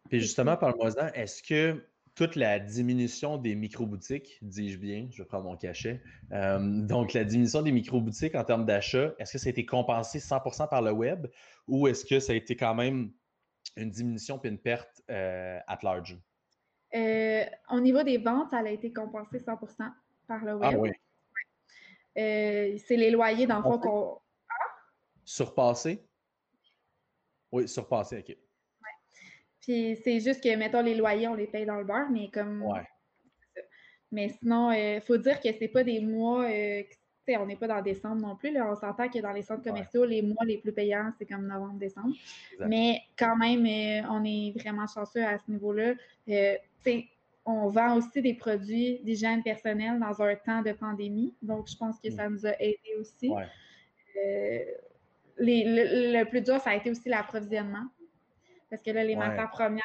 Puis 0.09 0.21
justement, 0.21 0.55
parle-moi-en, 0.57 1.07
est-ce 1.13 1.41
que 1.41 1.83
toute 2.15 2.35
la 2.35 2.59
diminution 2.59 3.37
des 3.37 3.55
micro-boutiques, 3.55 4.37
dis-je 4.41 4.77
bien, 4.77 5.07
je 5.11 5.21
vais 5.21 5.27
prendre 5.27 5.43
mon 5.43 5.57
cachet, 5.57 6.01
euh, 6.31 6.59
donc 6.81 7.13
la 7.13 7.25
diminution 7.25 7.61
des 7.61 7.73
micro-boutiques 7.73 8.35
en 8.35 8.43
termes 8.43 8.65
d'achat, 8.65 9.13
est-ce 9.19 9.33
que 9.33 9.37
ça 9.37 9.47
a 9.47 9.49
été 9.49 9.65
compensé 9.65 10.19
100% 10.19 10.69
par 10.69 10.81
le 10.81 10.91
web 10.91 11.27
ou 11.67 11.87
est-ce 11.87 12.05
que 12.05 12.19
ça 12.19 12.31
a 12.31 12.35
été 12.35 12.55
quand 12.55 12.73
même 12.73 13.11
une 13.75 13.89
diminution 13.89 14.39
puis 14.39 14.49
une 14.49 14.59
perte 14.59 15.01
euh, 15.11 15.59
at 15.67 15.79
large? 15.83 16.17
Euh, 16.95 17.43
au 17.71 17.81
niveau 17.81 18.03
des 18.03 18.17
ventes, 18.17 18.51
ça 18.51 18.59
a 18.59 18.69
été 18.69 18.93
compensé 18.93 19.39
100% 19.39 19.91
par 20.27 20.45
le 20.45 20.51
ah 20.51 20.69
web. 20.69 20.73
Ah 20.73 20.79
oui. 20.79 20.91
c'est 22.15 22.95
les 22.95 23.11
loyers, 23.11 23.45
dans 23.45 23.57
le 23.57 23.63
fond, 23.63 23.77
qu'on. 23.77 24.21
Surpassé? 25.25 26.07
Oui, 27.51 27.67
surpassé, 27.67 28.19
OK. 28.19 28.37
Puis 29.65 29.97
c'est 30.03 30.19
juste 30.19 30.43
que, 30.43 30.55
mettons, 30.55 30.81
les 30.81 30.93
loyers, 30.93 31.27
on 31.27 31.33
les 31.33 31.47
paye 31.47 31.65
dans 31.65 31.77
le 31.77 31.85
beurre, 31.85 32.09
mais 32.11 32.29
comme. 32.31 32.61
Ouais. 32.61 32.81
Mais 34.11 34.29
sinon, 34.29 34.71
il 34.71 34.79
euh, 34.79 35.01
faut 35.01 35.17
dire 35.17 35.39
que 35.39 35.49
c'est 35.57 35.67
pas 35.67 35.83
des 35.83 35.99
mois. 35.99 36.45
Euh, 36.45 36.83
sais, 37.25 37.37
on 37.37 37.47
n'est 37.47 37.55
pas 37.55 37.67
dans 37.67 37.81
décembre 37.81 38.21
non 38.21 38.35
plus. 38.35 38.51
Là. 38.51 38.69
On 38.71 38.75
s'entend 38.75 39.09
que 39.09 39.17
dans 39.19 39.31
les 39.31 39.41
centres 39.41 39.63
commerciaux, 39.63 40.05
les 40.05 40.21
mois 40.21 40.45
les 40.45 40.59
plus 40.59 40.71
payants, 40.71 41.11
c'est 41.17 41.25
comme 41.25 41.47
novembre, 41.47 41.79
décembre. 41.79 42.13
Mais 42.59 43.01
quand 43.17 43.35
même, 43.35 43.65
euh, 43.65 44.07
on 44.11 44.23
est 44.23 44.53
vraiment 44.55 44.85
chanceux 44.85 45.25
à 45.25 45.39
ce 45.39 45.49
niveau-là. 45.49 45.95
on 47.47 47.67
vend 47.67 47.97
aussi 47.97 48.21
des 48.21 48.35
produits 48.35 48.99
d'hygiène 49.03 49.41
personnelle 49.41 49.99
dans 49.99 50.21
un 50.21 50.35
temps 50.35 50.61
de 50.61 50.73
pandémie. 50.73 51.33
Donc, 51.41 51.67
je 51.67 51.75
pense 51.75 51.99
que 51.99 52.11
ça 52.11 52.29
mm. 52.29 52.33
nous 52.33 52.45
a 52.45 52.53
aidé 52.59 52.95
aussi. 52.99 53.31
le, 55.39 56.23
plus 56.25 56.41
dur, 56.41 56.59
ça 56.61 56.69
a 56.69 56.75
été 56.75 56.91
aussi 56.91 57.09
l'approvisionnement. 57.09 57.87
Parce 58.69 58.81
que 58.81 58.91
là, 58.91 59.03
les 59.03 59.15
matières 59.15 59.49
premières, 59.49 59.83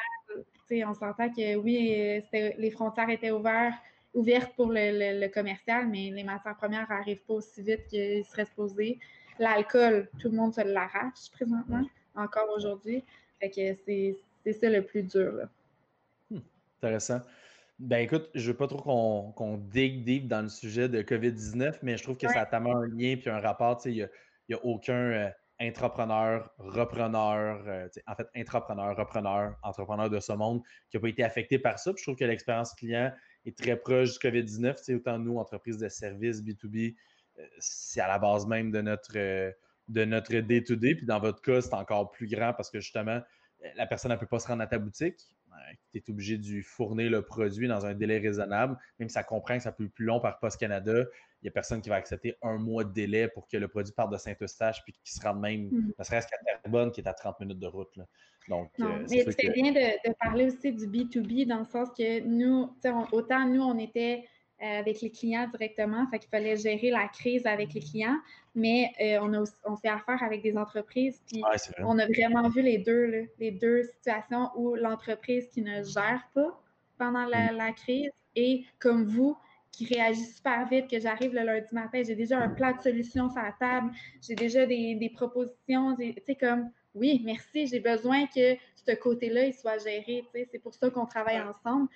on 0.71 0.93
s'entend 0.93 1.29
que 1.29 1.55
oui, 1.55 2.21
les 2.31 2.71
frontières 2.71 3.09
étaient 3.09 3.31
ouvertes, 3.31 3.75
ouverte 4.13 4.53
pour 4.55 4.71
le, 4.71 5.27
commercial, 5.27 5.87
mais 5.87 6.11
les 6.11 6.23
matières 6.23 6.55
premières 6.55 6.89
n'arrivent 6.89 7.23
pas 7.27 7.35
aussi 7.35 7.61
vite 7.61 7.87
qu'ils 7.87 8.25
seraient 8.25 8.45
supposés. 8.45 8.99
L'alcool, 9.39 10.09
tout 10.19 10.29
le 10.29 10.37
monde 10.37 10.53
se 10.53 10.61
l'arrache 10.61 11.29
présentement, 11.31 11.83
encore 12.15 12.49
aujourd'hui. 12.55 13.03
Fait 13.39 13.49
que 13.49 13.73
c'est 14.43 14.53
ça 14.53 14.69
le 14.69 14.83
plus 14.83 15.03
dur. 15.03 15.31
Là. 15.33 15.49
Hmm, 16.29 16.39
intéressant. 16.77 17.21
Ben 17.79 17.97
écoute, 17.97 18.29
je 18.35 18.41
ne 18.41 18.47
veux 18.51 18.57
pas 18.57 18.67
trop 18.67 19.31
qu'on 19.31 19.57
qu 19.57 19.63
digue 19.71 20.03
deep 20.03 20.27
dans 20.27 20.43
le 20.43 20.49
sujet 20.49 20.87
de 20.87 21.01
COVID-19, 21.01 21.79
mais 21.81 21.97
je 21.97 22.03
trouve 22.03 22.17
que 22.17 22.27
ça 22.27 22.41
a 22.41 22.45
tellement 22.45 22.77
un 22.77 22.87
lien 22.87 23.15
puis 23.19 23.29
un 23.29 23.39
rapport. 23.39 23.81
Il 23.85 23.93
n'y 23.93 24.03
a, 24.03 24.57
a, 24.57 24.59
aucun 24.63 24.93
euh, 24.93 25.29
entrepreneur, 25.61 26.49
repreneur, 26.57 27.63
euh, 27.67 27.87
en 28.07 28.15
fait, 28.15 28.27
intrapreneur, 28.35 28.95
repreneur, 28.95 29.55
entrepreneur 29.63 30.09
de 30.09 30.19
ce 30.19 30.33
monde 30.33 30.61
qui 30.89 30.97
n'a 30.97 31.01
pas 31.01 31.09
été 31.09 31.23
affecté 31.23 31.59
par 31.59 31.79
ça. 31.79 31.91
je 31.95 32.03
trouve 32.03 32.15
que 32.15 32.25
l'expérience 32.25 32.73
client 32.73 33.13
est 33.45 33.57
très 33.57 33.75
proche 33.75 34.13
du 34.13 34.19
COVID-19. 34.19 34.95
Autant 34.95 35.19
nous, 35.19 35.37
entreprises 35.37 35.77
de 35.77 35.89
services 35.89 36.41
B2B, 36.41 36.95
euh, 37.37 37.43
c'est 37.59 38.01
à 38.01 38.07
la 38.07 38.19
base 38.19 38.47
même 38.47 38.71
de 38.71 38.81
notre 38.81 39.53
de 39.87 40.05
notre. 40.05 40.39
Puis 40.39 41.05
dans 41.05 41.19
votre 41.19 41.41
cas, 41.41 41.61
c'est 41.61 41.73
encore 41.73 42.11
plus 42.11 42.27
grand 42.27 42.53
parce 42.53 42.69
que 42.69 42.79
justement, 42.79 43.21
la 43.75 43.85
personne 43.85 44.11
ne 44.11 44.17
peut 44.17 44.25
pas 44.25 44.39
se 44.39 44.47
rendre 44.47 44.63
à 44.63 44.67
ta 44.67 44.79
boutique. 44.79 45.17
Tu 45.91 45.99
es 45.99 46.09
obligé 46.09 46.37
de 46.37 46.61
fournir 46.61 47.11
le 47.11 47.21
produit 47.21 47.67
dans 47.67 47.85
un 47.85 47.93
délai 47.93 48.19
raisonnable. 48.19 48.77
Même 48.99 49.09
si 49.09 49.13
ça 49.13 49.23
comprend 49.23 49.57
que 49.57 49.63
ça 49.63 49.71
peut 49.71 49.85
être 49.85 49.93
plus 49.93 50.05
long 50.05 50.19
par 50.19 50.39
Post 50.39 50.59
Canada, 50.59 51.05
il 51.41 51.45
n'y 51.45 51.49
a 51.49 51.51
personne 51.51 51.81
qui 51.81 51.89
va 51.89 51.95
accepter 51.95 52.35
un 52.41 52.57
mois 52.57 52.83
de 52.83 52.93
délai 52.93 53.27
pour 53.27 53.47
que 53.47 53.57
le 53.57 53.67
produit 53.67 53.93
parte 53.93 54.11
de 54.11 54.17
Saint-Eustache 54.17 54.83
puis 54.83 54.93
qu'il 54.93 55.11
se 55.11 55.21
rende 55.21 55.39
même, 55.39 55.69
mm-hmm. 55.69 55.93
ne 55.97 56.03
serait-ce 56.03 56.27
qu'à 56.27 56.37
Terrebonne, 56.45 56.91
qui 56.91 57.01
est 57.01 57.07
à 57.07 57.13
30 57.13 57.39
minutes 57.39 57.59
de 57.59 57.67
route. 57.67 57.97
Donc, 58.47 58.71
euh, 58.79 59.05
mais 59.09 59.25
c'est 59.31 59.49
bien 59.49 59.71
de, 59.71 60.13
parler 60.19 60.45
aussi 60.45 60.71
du 60.71 60.87
B2B 60.87 61.47
dans 61.47 61.59
le 61.59 61.65
sens 61.65 61.89
que 61.97 62.21
nous, 62.21 62.73
autant 63.11 63.45
nous, 63.47 63.61
on 63.61 63.77
était 63.77 64.25
euh, 64.61 64.79
avec 64.79 65.01
les 65.01 65.11
clients 65.11 65.47
directement. 65.47 66.07
Fait 66.07 66.19
qu'il 66.19 66.29
fallait 66.29 66.57
gérer 66.57 66.89
la 66.89 67.07
crise 67.07 67.45
avec 67.45 67.73
les 67.73 67.81
clients, 67.81 68.17
mais 68.55 68.91
euh, 69.01 69.19
on, 69.21 69.33
a 69.33 69.43
on 69.65 69.75
fait 69.75 69.89
affaire 69.89 70.21
avec 70.23 70.41
des 70.41 70.57
entreprises. 70.57 71.21
Puis 71.27 71.41
on 71.79 71.97
a 71.97 72.05
vraiment 72.07 72.49
vu 72.49 72.61
les 72.61 72.77
deux, 72.77 73.27
les 73.39 73.51
deux 73.51 73.83
situations 73.83 74.49
où 74.55 74.75
l'entreprise 74.75 75.47
qui 75.49 75.61
ne 75.61 75.83
gère 75.83 76.27
pas 76.33 76.61
pendant 76.97 77.25
la, 77.25 77.51
mm. 77.51 77.73
crise 77.75 78.11
et 78.35 78.63
comme 78.79 79.05
vous, 79.05 79.35
qui 79.71 79.85
réagit 79.85 80.25
super 80.25 80.67
vite, 80.67 80.89
que 80.89 80.99
j'arrive 80.99 81.33
le 81.33 81.43
lundi 81.43 81.73
matin, 81.73 82.01
j'ai 82.05 82.15
déjà 82.15 82.37
un 82.37 82.49
plat 82.49 82.73
de 82.73 82.81
solutions 82.81 83.29
sur 83.29 83.41
la 83.41 83.53
table, 83.59 83.91
j'ai 84.21 84.35
déjà 84.35 84.65
des, 84.65 84.95
des 84.95 85.09
propositions, 85.09 85.95
tu 85.95 86.13
sais, 86.25 86.35
comme 86.35 86.69
oui, 86.93 87.21
merci, 87.23 87.67
j'ai 87.67 87.79
besoin 87.79 88.27
que 88.27 88.55
ce 88.75 88.95
côté-là, 88.95 89.45
il 89.45 89.53
soit 89.53 89.77
géré, 89.77 90.25
tu 90.33 90.39
sais, 90.39 90.49
c'est 90.51 90.59
pour 90.59 90.73
ça 90.73 90.89
qu'on 90.89 91.05
travaille 91.05 91.39
ensemble. 91.39 91.87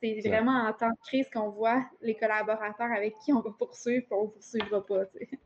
C'est 0.00 0.28
vraiment 0.28 0.68
en 0.68 0.72
temps 0.74 0.90
de 0.90 1.00
crise 1.06 1.30
qu'on 1.32 1.48
voit 1.48 1.82
les 2.02 2.14
collaborateurs 2.14 2.92
avec 2.94 3.14
qui 3.24 3.32
on 3.32 3.40
va 3.40 3.50
poursuivre 3.58 4.04
et 4.10 4.14
on 4.14 4.24
ne 4.24 4.28
poursuivra 4.28 4.84
pas. 4.84 5.04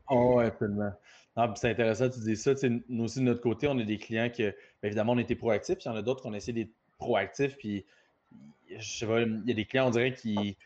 Oh, 0.09 0.33
oui, 0.37 0.45
absolument. 0.45 0.91
C'est 1.55 1.69
intéressant, 1.69 2.09
tu 2.09 2.19
dis 2.19 2.35
ça. 2.35 2.51
Nous 2.89 3.05
aussi, 3.05 3.19
de 3.19 3.23
notre 3.23 3.41
côté, 3.41 3.69
on 3.69 3.79
a 3.79 3.83
des 3.83 3.97
clients 3.97 4.29
que, 4.29 4.53
évidemment, 4.83 5.13
on 5.13 5.17
était 5.17 5.35
proactifs, 5.35 5.75
puis 5.75 5.85
il 5.85 5.91
y 5.91 5.91
en 5.91 5.95
a 5.95 6.01
d'autres 6.01 6.21
qu'on 6.21 6.33
essaie 6.33 6.51
d'être 6.51 6.73
proactifs, 6.97 7.55
puis 7.55 7.85
je 8.77 8.97
sais 8.97 9.07
pas, 9.07 9.21
il 9.21 9.43
y 9.45 9.51
a 9.51 9.55
des 9.55 9.65
clients, 9.65 9.87
on 9.87 9.91
dirait, 9.91 10.13
qui, 10.13 10.57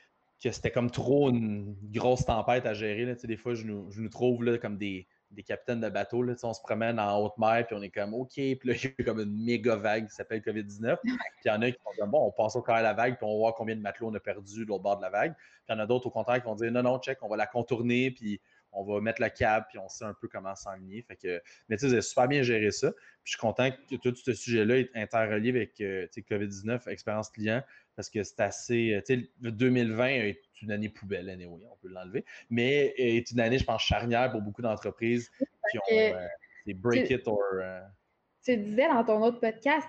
que 0.43 0.51
c'était 0.51 0.71
comme 0.71 0.91
trop 0.91 1.29
une 1.29 1.75
grosse 1.91 2.25
tempête 2.25 2.65
à 2.65 2.73
gérer. 2.73 3.05
Là. 3.05 3.15
Des 3.15 3.37
fois, 3.37 3.53
je 3.53 3.63
nous, 3.63 3.89
je 3.91 4.01
nous 4.01 4.09
trouve 4.09 4.43
là, 4.43 4.57
comme 4.57 4.77
des, 4.77 5.07
des 5.31 5.43
capitaines 5.43 5.79
de 5.79 5.89
bateau. 5.89 6.21
Là, 6.21 6.33
on 6.43 6.53
se 6.53 6.61
promène 6.61 6.99
en 6.99 7.17
haute 7.19 7.37
mer, 7.37 7.65
puis 7.65 7.75
on 7.77 7.81
est 7.81 7.89
comme 7.89 8.13
OK, 8.13 8.33
puis 8.33 8.59
là, 8.63 8.73
il 8.83 8.93
y 8.97 9.01
a 9.01 9.03
comme 9.05 9.21
une 9.21 9.45
méga 9.45 9.77
vague 9.77 10.07
qui 10.07 10.13
s'appelle 10.13 10.41
COVID-19. 10.41 10.97
Puis 11.01 11.13
il 11.45 11.47
y 11.47 11.51
en 11.51 11.61
a 11.61 11.71
qui 11.71 11.77
vont 11.85 11.93
dire 11.95 12.07
bon, 12.07 12.27
on 12.27 12.31
passe 12.31 12.57
au 12.57 12.61
carré 12.61 12.79
de 12.79 12.83
la 12.83 12.93
vague, 12.93 13.15
puis 13.15 13.25
on 13.25 13.31
va 13.33 13.37
voir 13.37 13.55
combien 13.55 13.75
de 13.75 13.81
matelots 13.81 14.09
on 14.09 14.13
a 14.15 14.19
perdu 14.19 14.63
de 14.63 14.67
l'autre 14.67 14.83
bord 14.83 14.97
de 14.97 15.03
la 15.03 15.09
vague. 15.09 15.33
Puis 15.33 15.63
il 15.69 15.71
y 15.73 15.75
en 15.75 15.79
a 15.79 15.85
d'autres, 15.85 16.07
au 16.07 16.11
contraire, 16.11 16.41
qui 16.41 16.45
vont 16.45 16.55
dire 16.55 16.71
non, 16.71 16.83
non, 16.83 16.99
check, 16.99 17.19
on 17.21 17.29
va 17.29 17.37
la 17.37 17.47
contourner, 17.47 18.11
puis 18.11 18.41
on 18.73 18.83
va 18.83 18.99
mettre 19.01 19.21
le 19.21 19.29
cap, 19.29 19.67
puis 19.69 19.77
on 19.77 19.87
sait 19.87 20.03
un 20.03 20.13
peu 20.13 20.27
comment 20.27 20.55
s'enligner. 20.55 21.03
Fait 21.03 21.15
que, 21.15 21.41
mais 21.69 21.77
tu 21.77 21.89
sais, 21.89 22.01
super 22.01 22.27
bien 22.27 22.41
géré 22.41 22.71
ça. 22.71 22.91
Puis 22.91 22.99
je 23.25 23.29
suis 23.31 23.39
content 23.39 23.69
que 23.71 23.95
tout 23.95 24.15
ce 24.15 24.33
sujet-là 24.33 24.79
est 24.79 24.89
interrelié 24.95 25.51
avec 25.51 25.79
euh, 25.79 26.07
COVID-19, 26.17 26.89
expérience 26.89 27.29
client, 27.29 27.63
parce 27.95 28.09
que 28.09 28.23
c'est 28.23 28.39
assez. 28.39 28.93
Euh, 28.93 29.01
tu 29.05 29.21
sais, 29.21 29.29
2020 29.41 30.07
est 30.07 30.41
une 30.61 30.71
année 30.71 30.89
poubelle, 30.89 31.29
anyway, 31.29 31.61
on 31.71 31.77
peut 31.77 31.89
l'enlever, 31.89 32.25
mais 32.49 32.93
est 32.97 33.29
une 33.31 33.39
année, 33.39 33.59
je 33.59 33.65
pense, 33.65 33.81
charnière 33.81 34.31
pour 34.31 34.41
beaucoup 34.41 34.61
d'entreprises 34.61 35.31
qui 35.71 35.77
ont. 35.77 35.81
Euh, 35.91 36.27
c'est 36.65 36.73
break 36.73 37.09
it 37.09 37.27
or 37.27 37.39
tu 38.43 38.57
disais 38.57 38.89
dans 38.89 39.03
ton 39.05 39.23
autre 39.23 39.39
podcast, 39.39 39.87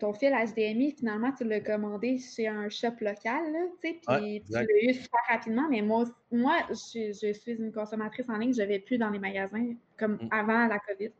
ton 0.00 0.12
fil 0.12 0.32
HDMI, 0.32 0.96
finalement, 0.98 1.30
tu 1.32 1.44
l'as 1.44 1.60
commandé 1.60 2.18
chez 2.18 2.48
un 2.48 2.68
shop 2.68 2.96
local, 3.00 3.44
puis 3.80 4.00
tu 4.00 4.52
l'as 4.52 4.64
eu 4.82 4.94
super 4.94 5.20
rapidement. 5.28 5.68
Mais 5.70 5.80
moi, 5.80 6.04
moi 6.32 6.56
je, 6.70 7.32
suis 7.32 7.52
une 7.52 7.72
consommatrice 7.72 8.28
en 8.28 8.36
ligne, 8.36 8.52
je 8.52 8.62
ne 8.62 8.66
vais 8.66 8.80
plus 8.80 8.98
dans 8.98 9.10
les 9.10 9.20
magasins 9.20 9.74
comme 9.96 10.14
mm. 10.14 10.28
avant 10.32 10.66
la 10.66 10.80
COVID. 10.80 11.12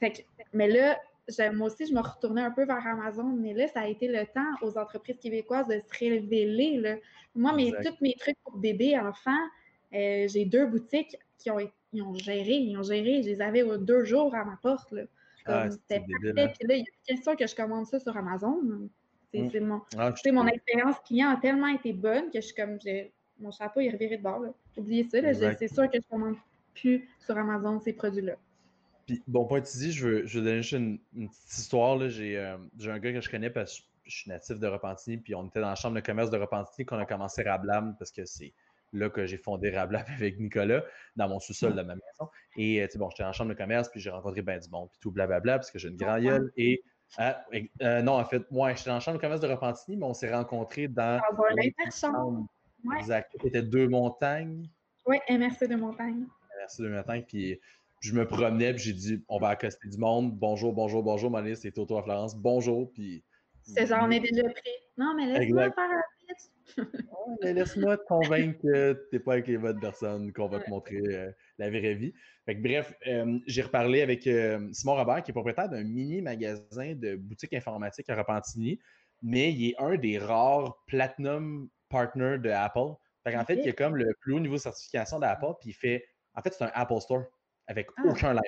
Fait 0.00 0.26
mais 0.52 0.68
là, 0.68 0.98
moi 1.52 1.68
aussi, 1.68 1.86
je 1.86 1.94
me 1.94 2.00
retournais 2.00 2.42
un 2.42 2.50
peu 2.50 2.64
vers 2.64 2.86
Amazon, 2.86 3.24
mais 3.24 3.54
là, 3.54 3.68
ça 3.68 3.80
a 3.80 3.86
été 3.88 4.08
le 4.08 4.24
temps 4.26 4.52
aux 4.62 4.78
entreprises 4.78 5.18
québécoises 5.18 5.66
de 5.68 5.78
se 5.78 5.98
révéler. 5.98 6.78
Là. 6.78 6.96
Moi, 7.34 7.52
mes, 7.54 7.72
tous 7.72 7.96
mes 8.00 8.14
trucs 8.14 8.38
pour 8.44 8.56
bébés, 8.56 8.98
enfants, 8.98 9.30
euh, 9.94 10.26
j'ai 10.28 10.44
deux 10.44 10.66
boutiques 10.66 11.16
qui 11.38 11.50
ont, 11.50 11.58
ils 11.92 12.02
ont 12.02 12.14
géré, 12.14 12.54
ils 12.54 12.76
ont 12.76 12.82
géré, 12.82 13.22
je 13.22 13.28
les 13.28 13.40
avais 13.40 13.64
deux 13.78 14.04
jours 14.04 14.34
à 14.34 14.44
ma 14.44 14.58
porte. 14.62 14.92
Là. 14.92 15.02
Ah, 15.46 15.70
c'était 15.70 16.00
parfait. 16.00 16.40
Hein? 16.40 16.52
Puis 16.58 16.68
là, 16.68 16.74
il 16.74 16.78
y 16.78 16.80
a 16.80 16.92
une 16.92 17.16
question 17.16 17.36
que 17.36 17.46
je 17.46 17.54
commande 17.54 17.86
ça 17.86 17.98
sur 17.98 18.16
Amazon. 18.16 18.60
C'est, 19.32 19.60
mm. 19.60 19.64
mon, 19.64 19.80
ah, 19.96 20.12
mon 20.32 20.46
expérience 20.46 20.96
client 21.06 21.30
a 21.30 21.36
tellement 21.36 21.68
été 21.68 21.92
bonne 21.92 22.30
que 22.30 22.40
je 22.40 22.46
suis 22.46 22.54
comme, 22.54 22.78
mon 23.38 23.50
chapeau 23.50 23.80
est 23.80 23.90
reviré 23.90 24.18
de 24.18 24.22
bord. 24.22 24.44
Oubliez 24.76 25.04
ça, 25.04 25.18
c'est 25.32 25.68
sûr 25.68 25.88
que 25.88 25.94
je 25.94 25.98
ne 25.98 26.10
commande 26.10 26.36
plus 26.74 27.08
sur 27.18 27.36
Amazon 27.36 27.80
ces 27.80 27.92
produits-là. 27.92 28.36
Puis, 29.10 29.20
bon, 29.26 29.44
point 29.44 29.60
ici, 29.60 29.90
je 29.90 30.06
veux, 30.06 30.26
je 30.26 30.38
veux 30.38 30.44
donner 30.44 30.62
juste 30.62 30.74
une, 30.74 30.98
petite 31.28 31.58
histoire. 31.58 31.98
Euh, 32.00 32.08
j'ai, 32.08 32.38
un 32.38 32.98
gars 33.00 33.12
que 33.12 33.20
je 33.20 33.28
connais 33.28 33.50
parce 33.50 33.80
que 33.80 33.86
je 34.04 34.18
suis 34.18 34.30
natif 34.30 34.60
de 34.60 34.66
Repentigny, 34.68 35.16
puis 35.16 35.34
on 35.34 35.48
était 35.48 35.60
dans 35.60 35.68
la 35.68 35.74
chambre 35.74 35.96
de 35.96 36.00
commerce 36.00 36.30
de 36.30 36.38
Repentigny 36.38 36.86
qu'on 36.86 36.98
a 36.98 37.06
commencé 37.06 37.42
Rablam 37.42 37.96
parce 37.98 38.12
que 38.12 38.24
c'est 38.24 38.52
là 38.92 39.10
que 39.10 39.26
j'ai 39.26 39.36
fondé 39.36 39.70
Rablab 39.70 40.06
avec 40.16 40.38
Nicolas 40.38 40.84
dans 41.16 41.28
mon 41.28 41.40
sous-sol 41.40 41.74
de 41.74 41.82
ma 41.82 41.94
maison. 41.94 42.30
Et 42.56 42.80
euh, 42.80 42.86
tu 42.86 42.92
sais, 42.92 42.98
bon, 42.98 43.10
j'étais 43.10 43.24
en 43.24 43.32
chambre 43.32 43.50
de 43.50 43.56
commerce, 43.56 43.88
puis 43.88 43.98
j'ai 43.98 44.10
rencontré 44.10 44.42
ben 44.42 44.60
du 44.60 44.70
monde, 44.70 44.88
puis 44.92 45.00
tout 45.00 45.10
blablabla, 45.10 45.58
parce 45.58 45.72
que 45.72 45.80
j'ai 45.80 45.88
une 45.88 45.96
grande 45.96 46.22
gueule. 46.22 46.52
Et 46.56 46.84
ah, 47.18 47.44
euh, 47.82 48.02
non, 48.02 48.12
en 48.12 48.24
fait, 48.24 48.48
moi, 48.52 48.72
j'étais 48.74 48.90
en 48.90 49.00
chambre 49.00 49.16
de 49.16 49.20
commerce 49.20 49.40
de 49.40 49.48
Repentigny, 49.48 49.96
mais 49.96 50.06
on 50.06 50.14
s'est 50.14 50.32
rencontrés 50.32 50.86
dans. 50.86 51.20
Ah, 51.20 51.34
ouais. 51.34 51.74
Exact. 53.00 53.36
C'était 53.42 53.62
deux 53.62 53.88
montagnes. 53.88 54.68
Oui, 55.04 55.18
MRC 55.28 55.66
de 55.66 55.74
montagne. 55.74 56.26
MRC 56.60 56.82
de 56.84 56.88
montagne, 56.88 57.24
puis 57.26 57.60
je 58.00 58.14
me 58.14 58.26
promenais, 58.26 58.72
puis 58.74 58.82
j'ai 58.82 58.92
dit, 58.92 59.24
on 59.28 59.38
va 59.38 59.48
accoster 59.48 59.88
du 59.88 59.98
monde. 59.98 60.36
Bonjour, 60.38 60.72
bonjour, 60.72 61.02
bonjour, 61.02 61.30
ma 61.30 61.54
c'est 61.54 61.70
Toto 61.70 61.98
à 61.98 62.02
Florence. 62.02 62.34
Bonjour, 62.34 62.90
puis. 62.92 63.24
C'est 63.62 63.86
genre, 63.86 64.04
on 64.04 64.10
est 64.10 64.20
déjà 64.20 64.42
pris. 64.42 64.70
Non, 64.96 65.14
mais 65.14 65.26
laisse-moi 65.26 65.70
faire 65.70 65.90
un 65.90 66.02
laisse-moi 67.42 67.96
te 67.96 68.04
convaincre 68.04 68.60
que 68.62 68.92
tu 68.92 69.16
n'es 69.16 69.20
pas 69.20 69.32
avec 69.34 69.46
les 69.48 69.58
bonnes 69.58 69.80
personnes, 69.80 70.32
qu'on 70.32 70.48
va 70.48 70.60
te 70.60 70.70
montrer 70.70 71.00
euh, 71.08 71.30
la 71.58 71.68
vraie 71.68 71.94
vie. 71.94 72.14
bref, 72.46 72.94
euh, 73.06 73.38
j'ai 73.46 73.62
reparlé 73.62 74.02
avec 74.02 74.26
euh, 74.26 74.68
Simon 74.72 74.94
Robert, 74.94 75.22
qui 75.22 75.30
est 75.30 75.34
propriétaire 75.34 75.68
d'un 75.68 75.84
mini 75.84 76.22
magasin 76.22 76.94
de 76.94 77.16
boutique 77.16 77.52
informatique 77.52 78.08
à 78.08 78.16
Repentigny, 78.16 78.78
mais 79.22 79.52
il 79.52 79.70
est 79.70 79.74
un 79.78 79.96
des 79.96 80.18
rares 80.18 80.76
Platinum 80.86 81.68
Partners 81.88 82.38
de 82.38 82.50
Apple. 82.50 82.94
en 83.26 83.44
fait, 83.44 83.60
il 83.62 83.68
a 83.68 83.72
comme 83.72 83.96
le 83.96 84.14
plus 84.20 84.34
haut 84.34 84.40
niveau 84.40 84.54
de 84.54 84.60
certification 84.60 85.18
d'Apple, 85.18 85.54
puis 85.60 85.70
il 85.70 85.74
fait. 85.74 86.04
En 86.34 86.42
fait, 86.42 86.54
c'est 86.54 86.64
un 86.64 86.70
Apple 86.74 87.00
Store 87.00 87.24
avec 87.70 87.88
ah. 87.96 88.02
aucun 88.08 88.34
line 88.34 88.42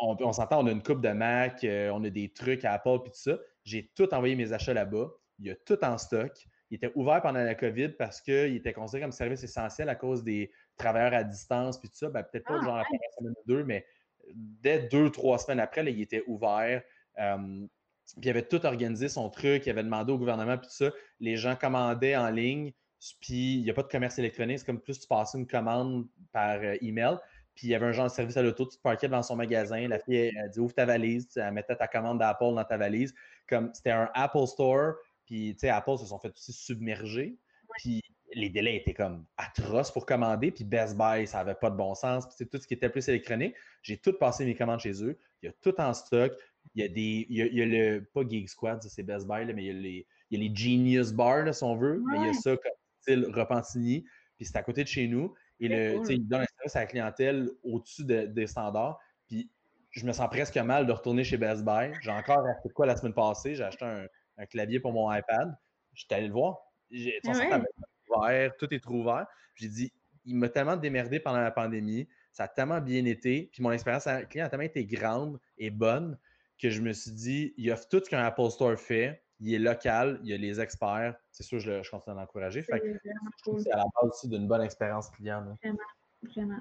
on, 0.00 0.16
on 0.20 0.32
s'entend, 0.32 0.62
on 0.62 0.68
a 0.68 0.70
une 0.70 0.84
coupe 0.84 1.00
de 1.00 1.08
Mac, 1.08 1.66
on 1.66 2.04
a 2.04 2.10
des 2.10 2.32
trucs 2.32 2.64
à 2.64 2.74
Apple, 2.74 3.00
puis 3.02 3.10
tout 3.10 3.30
ça. 3.30 3.38
J'ai 3.64 3.90
tout 3.96 4.14
envoyé 4.14 4.36
mes 4.36 4.52
achats 4.52 4.72
là-bas 4.72 5.10
il 5.42 5.50
a 5.50 5.54
tout 5.66 5.84
en 5.84 5.98
stock. 5.98 6.32
Il 6.70 6.76
était 6.76 6.92
ouvert 6.94 7.20
pendant 7.20 7.42
la 7.42 7.54
COVID 7.54 7.90
parce 7.90 8.20
qu'il 8.20 8.56
était 8.56 8.72
considéré 8.72 9.02
comme 9.02 9.12
service 9.12 9.42
essentiel 9.42 9.88
à 9.88 9.94
cause 9.94 10.22
des 10.22 10.50
travailleurs 10.76 11.14
à 11.14 11.24
distance 11.24 11.78
puis 11.78 11.88
tout 11.88 11.96
ça. 11.96 12.08
Ben, 12.08 12.22
peut-être 12.22 12.46
pas 12.46 12.58
ah, 12.60 12.64
genre 12.64 12.76
la 12.76 12.84
première 12.84 13.12
semaine 13.18 13.34
ou 13.36 13.48
deux, 13.48 13.64
mais 13.64 13.84
dès 14.34 14.88
deux, 14.88 15.10
trois 15.10 15.38
semaines 15.38 15.60
après, 15.60 15.84
il 15.84 16.00
était 16.00 16.22
ouvert. 16.26 16.82
Euh, 17.18 17.66
puis 18.18 18.26
il 18.26 18.30
avait 18.30 18.46
tout 18.46 18.64
organisé 18.64 19.08
son 19.08 19.28
truc, 19.30 19.66
il 19.66 19.70
avait 19.70 19.82
demandé 19.82 20.12
au 20.12 20.18
gouvernement, 20.18 20.56
puis 20.56 20.68
tout 20.68 20.74
ça. 20.74 20.90
Les 21.20 21.36
gens 21.36 21.56
commandaient 21.56 22.16
en 22.16 22.30
ligne, 22.30 22.72
puis 23.20 23.54
il 23.56 23.62
n'y 23.62 23.70
a 23.70 23.74
pas 23.74 23.82
de 23.82 23.88
commerce 23.88 24.18
électronique, 24.18 24.60
c'est 24.60 24.66
comme 24.66 24.80
plus 24.80 25.00
tu 25.00 25.08
passes 25.08 25.34
une 25.34 25.46
commande 25.46 26.06
par 26.32 26.58
euh, 26.60 26.76
email. 26.82 27.16
Puis 27.54 27.66
il 27.66 27.70
y 27.70 27.74
avait 27.74 27.86
un 27.86 27.92
genre 27.92 28.06
de 28.06 28.12
service 28.12 28.36
à 28.36 28.42
l'auto, 28.42 28.66
tu 28.66 28.78
te 28.78 28.82
parquais 28.82 29.08
devant 29.08 29.22
son 29.22 29.36
magasin, 29.36 29.86
la 29.88 29.98
fille 29.98 30.16
elle, 30.16 30.50
dit 30.50 30.58
ouvre 30.58 30.72
ta 30.72 30.86
valise, 30.86 31.28
elle 31.36 31.52
mettait 31.52 31.76
ta 31.76 31.86
commande 31.86 32.18
d'Apple 32.18 32.54
dans 32.54 32.64
ta 32.64 32.78
valise. 32.78 33.14
Comme 33.46 33.70
c'était 33.74 33.90
un 33.90 34.10
Apple 34.14 34.46
Store, 34.46 34.94
puis, 35.32 35.54
tu 35.54 35.60
sais, 35.60 35.68
Apple 35.70 35.96
se 35.98 36.06
sont 36.06 36.18
fait 36.18 36.32
aussi 36.36 36.52
submerger. 36.52 37.36
Puis, 37.78 38.02
les 38.34 38.48
délais 38.48 38.76
étaient 38.76 38.94
comme 38.94 39.24
atroces 39.36 39.90
pour 39.90 40.06
commander. 40.06 40.50
Puis, 40.50 40.64
Best 40.64 40.96
Buy, 40.96 41.26
ça 41.26 41.38
n'avait 41.38 41.54
pas 41.54 41.70
de 41.70 41.76
bon 41.76 41.94
sens. 41.94 42.26
Puis, 42.26 42.34
c'est 42.36 42.50
tout 42.50 42.58
ce 42.58 42.66
qui 42.66 42.74
était 42.74 42.90
plus 42.90 43.08
électronique. 43.08 43.54
J'ai 43.82 43.96
tout 43.96 44.12
passé 44.12 44.44
mes 44.44 44.54
commandes 44.54 44.80
chez 44.80 45.02
eux. 45.02 45.18
Il 45.42 45.46
y 45.46 45.48
a 45.48 45.52
tout 45.60 45.78
en 45.80 45.94
stock. 45.94 46.32
Il 46.74 46.82
y 46.82 46.84
a 46.84 46.88
des. 46.88 47.26
Il 47.28 47.36
y 47.36 47.62
a, 47.62 47.66
le. 47.66 48.04
Pas 48.12 48.28
Geek 48.28 48.48
Squad, 48.48 48.82
c'est 48.82 49.02
Best 49.02 49.26
Buy, 49.26 49.46
là, 49.46 49.52
mais 49.52 49.64
il 49.64 49.66
y, 49.66 49.70
a 49.70 49.80
les, 49.80 50.06
il 50.30 50.38
y 50.38 50.44
a 50.44 50.48
les 50.48 50.54
Genius 50.54 51.12
Bar, 51.12 51.54
si 51.54 51.64
on 51.64 51.76
veut. 51.76 52.02
Mais 52.10 52.18
il 52.18 52.26
y 52.26 52.28
a 52.28 52.32
ça 52.34 52.50
comme 52.50 52.72
style 53.02 53.26
Repentigny, 53.32 54.04
puis 54.36 54.46
c'est 54.46 54.56
à 54.56 54.62
côté 54.62 54.82
de 54.82 54.88
chez 54.88 55.06
nous. 55.06 55.34
Et 55.60 55.68
le, 55.68 55.98
cool. 55.98 56.12
il 56.12 56.26
donne 56.26 56.40
un 56.40 56.46
service 56.56 56.76
à 56.76 56.80
la 56.80 56.86
clientèle 56.86 57.50
au-dessus 57.62 58.04
des 58.04 58.46
standards. 58.46 58.98
Puis 59.28 59.50
je 59.90 60.06
me 60.06 60.12
sens 60.12 60.28
presque 60.28 60.56
mal 60.56 60.86
de 60.86 60.92
retourner 60.92 61.22
chez 61.22 61.36
Best 61.36 61.64
Buy. 61.64 61.92
J'ai 62.00 62.10
encore 62.10 62.44
acheté 62.46 62.70
quoi 62.74 62.86
la 62.86 62.96
semaine 62.96 63.14
passée? 63.14 63.54
J'ai 63.54 63.64
acheté 63.64 63.84
un, 63.84 64.46
clavier 64.46 64.80
pour 64.80 64.92
mon 64.92 65.12
iPad. 65.12 65.56
J'étais 65.92 66.16
allé 66.16 66.26
le 66.26 66.32
voir. 66.32 66.58
J'ai, 66.90 67.20
ah 67.24 68.48
tout 68.58 68.74
est 68.74 68.80
trop 68.80 68.94
ouvert. 68.94 69.26
J'ai 69.54 69.68
dit, 69.68 69.92
il 70.24 70.36
m'a 70.36 70.48
tellement 70.48 70.76
démerdé 70.76 71.20
pendant 71.20 71.40
la 71.40 71.50
pandémie. 71.50 72.08
Ça 72.32 72.44
a 72.44 72.48
tellement 72.48 72.80
bien 72.80 73.04
été. 73.04 73.50
Puis 73.52 73.62
mon 73.62 73.70
expérience 73.70 74.08
client 74.30 74.46
a 74.46 74.48
tellement 74.48 74.64
été 74.64 74.84
grande 74.84 75.38
et 75.58 75.70
bonne 75.70 76.18
que 76.60 76.70
je 76.70 76.80
me 76.80 76.92
suis 76.92 77.12
dit, 77.12 77.54
il 77.56 77.66
y 77.66 77.70
a 77.70 77.76
tout 77.76 78.00
ce 78.04 78.08
qu'un 78.08 78.24
Apple 78.24 78.50
Store 78.50 78.78
fait. 78.78 79.22
Il 79.44 79.52
est 79.52 79.58
local, 79.58 80.20
il 80.22 80.30
y 80.30 80.34
a 80.34 80.36
les 80.36 80.60
experts. 80.60 81.16
C'est 81.32 81.42
sûr, 81.42 81.58
je, 81.58 81.82
je 81.82 81.90
continue 81.90 82.16
à 82.16 82.20
l'encourager. 82.20 82.62
C'est 82.62 83.72
à 83.72 83.76
la 83.76 83.84
base 83.84 84.10
aussi 84.10 84.28
d'une 84.28 84.46
bonne 84.46 84.62
expérience 84.62 85.10
client. 85.10 85.42
Vraiment, 85.60 85.78
vraiment. 86.22 86.60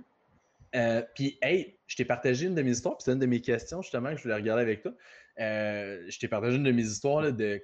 Euh, 0.73 1.03
puis, 1.13 1.37
hey, 1.41 1.77
je 1.85 1.95
t'ai 1.95 2.05
partagé 2.05 2.47
une 2.47 2.55
de 2.55 2.61
mes 2.61 2.71
histoires, 2.71 2.97
puis 2.97 3.03
c'est 3.03 3.11
une 3.11 3.19
de 3.19 3.25
mes 3.27 3.41
questions 3.41 3.83
justement 3.83 4.09
que 4.09 4.17
je 4.17 4.23
voulais 4.23 4.35
regarder 4.35 4.63
avec 4.63 4.81
toi. 4.81 4.93
Euh, 5.39 6.03
je 6.09 6.17
t'ai 6.17 6.27
partagé 6.27 6.57
une 6.57 6.63
de 6.63 6.71
mes 6.71 6.83
histoires 6.83 7.31
de, 7.31 7.61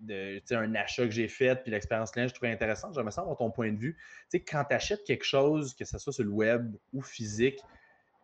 de 0.00 0.54
un 0.54 0.74
achat 0.74 1.04
que 1.04 1.12
j'ai 1.12 1.28
fait, 1.28 1.62
puis 1.62 1.70
l'expérience 1.70 2.10
client, 2.10 2.26
je 2.26 2.34
trouvais 2.34 2.50
intéressante. 2.50 2.94
J'aimerais 2.94 3.12
savoir 3.12 3.36
ton 3.36 3.50
point 3.50 3.70
de 3.70 3.78
vue. 3.78 3.94
Tu 3.94 4.38
sais, 4.38 4.40
quand 4.40 4.64
tu 4.64 4.74
achètes 4.74 5.04
quelque 5.04 5.24
chose, 5.24 5.74
que 5.74 5.84
ce 5.84 5.96
soit 5.98 6.12
sur 6.12 6.24
le 6.24 6.30
web 6.30 6.74
ou 6.92 7.02
physique, 7.02 7.60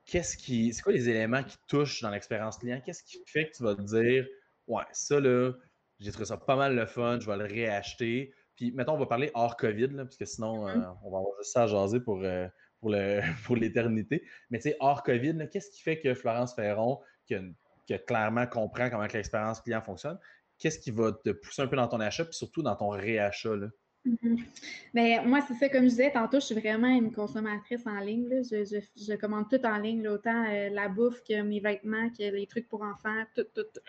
qu'est-ce 0.07 0.37
qui, 0.37 0.73
c'est 0.73 0.83
quoi 0.83 0.93
les 0.93 1.09
éléments 1.09 1.45
qui 1.45 1.59
touchent 1.69 2.03
dans 2.03 2.11
l'expérience 2.11 2.59
client? 2.59 2.81
Qu'est-ce 2.85 3.05
qui 3.05 3.23
fait 3.27 3.51
que 3.51 3.57
tu 3.57 3.63
vas 3.63 3.77
te 3.77 3.83
dire, 3.83 4.27
ouais, 4.67 4.85
ça 4.93 5.21
là, 5.21 5.53
j'ai 5.99 6.11
trouvé 6.11 6.27
ça 6.27 6.37
pas 6.37 6.57
mal 6.57 6.75
le 6.75 6.87
fun, 6.87 7.19
je 7.21 7.27
vais 7.27 7.37
le 7.37 7.45
réacheter. 7.45 8.33
Puis, 8.55 8.73
mettons, 8.73 8.95
on 8.95 8.99
va 8.99 9.07
parler 9.07 9.31
hors 9.35 9.57
COVID, 9.57 9.89
là, 9.89 10.05
parce 10.05 10.17
que 10.17 10.25
sinon, 10.25 10.67
euh, 10.67 10.75
on 11.03 11.11
va 11.11 11.19
avoir 11.19 11.37
juste 11.39 11.53
ça 11.53 11.65
à 11.65 11.67
jaser 11.67 12.01
pour, 12.01 12.23
pour, 12.81 12.91
le, 12.91 13.21
pour 13.45 13.57
l'éternité. 13.57 14.23
Mais 14.51 14.59
tu 14.59 14.71
sais, 14.71 14.77
hors 14.81 15.03
COVID, 15.03 15.49
qu'est-ce 15.53 15.71
qui 15.71 15.83
fait 15.83 16.01
que 16.01 16.15
Florence 16.15 16.55
Ferron, 16.55 17.01
qui, 17.27 17.35
a, 17.35 17.99
clairement 17.99 18.47
comprend 18.47 18.91
comment 18.91 19.07
l'expérience 19.13 19.61
client 19.61 19.83
fonctionne, 19.83 20.19
qu'est-ce 20.59 20.79
qui 20.79 20.91
va 20.91 21.13
te 21.13 21.31
pousser 21.31 21.63
un 21.63 21.67
peu 21.67 21.77
dans 21.77 21.89
ton 21.89 22.01
achat, 22.01 22.25
puis 22.25 22.35
surtout 22.35 22.63
dans 22.63 22.77
ton 22.77 22.89
réachat? 22.89 23.57
Là? 23.57 23.69
Mm-hmm. 24.07 24.45
Ben, 24.95 25.27
moi, 25.27 25.41
c'est 25.47 25.55
ça, 25.55 25.69
comme 25.69 25.85
je 25.85 25.89
disais 25.89 26.13
tantôt, 26.13 26.39
je 26.39 26.47
suis 26.47 26.55
vraiment 26.55 26.89
une 26.89 27.13
consommatrice 27.13 27.87
en 27.87 27.99
ligne. 27.99 28.29
Je, 28.43 28.65
je, 28.65 29.15
commande 29.17 29.49
tout 29.51 29.65
en 29.67 29.79
ligne, 29.79 30.07
autant 30.09 30.45
euh, 30.45 30.69
la 30.71 30.89
bouffe 30.89 31.23
que 31.25 31.43
mes 31.43 31.61
vêtements, 31.61 32.09
que 32.11 32.23
les 32.23 32.47
trucs 32.47 32.69
pour 32.69 32.83
enfants, 32.83 33.25
tout, 33.35 33.47
tout, 33.55 33.65
tout. 33.65 33.81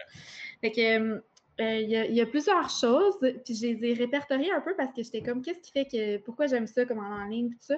Fait 0.61 0.71
que, 0.71 1.23
euh, 1.59 1.79
il 1.79 1.89
y, 1.89 2.21
a 2.21 2.25
plusieurs 2.25 2.69
choses, 2.69 3.17
puis 3.19 3.55
je 3.55 3.67
les 3.67 3.89
ai 3.89 3.93
répertoriées 3.93 4.51
un 4.51 4.61
peu 4.61 4.75
parce 4.75 4.93
que 4.93 5.01
j'étais 5.01 5.23
comme, 5.23 5.41
qu'est-ce 5.41 5.61
qui 5.61 5.71
fait 5.71 5.85
que, 5.85 6.17
pourquoi 6.17 6.45
j'aime 6.45 6.67
ça, 6.67 6.85
commander 6.85 7.23
en 7.23 7.25
ligne, 7.25 7.49
tout 7.49 7.57
ça. 7.61 7.77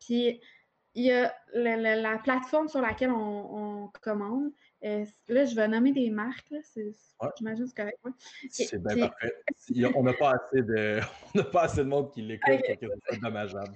Puis 0.00 0.40
il 0.94 1.04
y 1.04 1.12
a 1.12 1.34
la, 1.52 2.18
plateforme 2.18 2.68
sur 2.68 2.80
laquelle 2.80 3.10
on, 3.10 3.90
commande. 4.00 4.50
Euh, 4.84 5.04
là, 5.28 5.44
je 5.44 5.54
vais 5.54 5.68
nommer 5.68 5.92
des 5.92 6.10
marques. 6.10 6.52
J'imagine 7.38 7.64
que 7.64 7.70
c'est 7.70 7.76
correct. 7.76 7.98
C'est 8.50 8.82
bien 8.82 9.08
parfait. 9.08 9.34
on 9.94 10.02
n'a 10.02 10.12
pas, 10.14 10.32
assez 10.32 10.62
de, 10.62 11.00
pas 11.52 11.64
assez 11.64 11.78
de 11.84 11.88
monde 11.88 12.12
qui 12.12 12.22
l'écoute 12.22 12.60
pour 12.66 12.78
que 12.78 12.86
ce 12.86 13.00
soit 13.08 13.18
dommageable. 13.20 13.74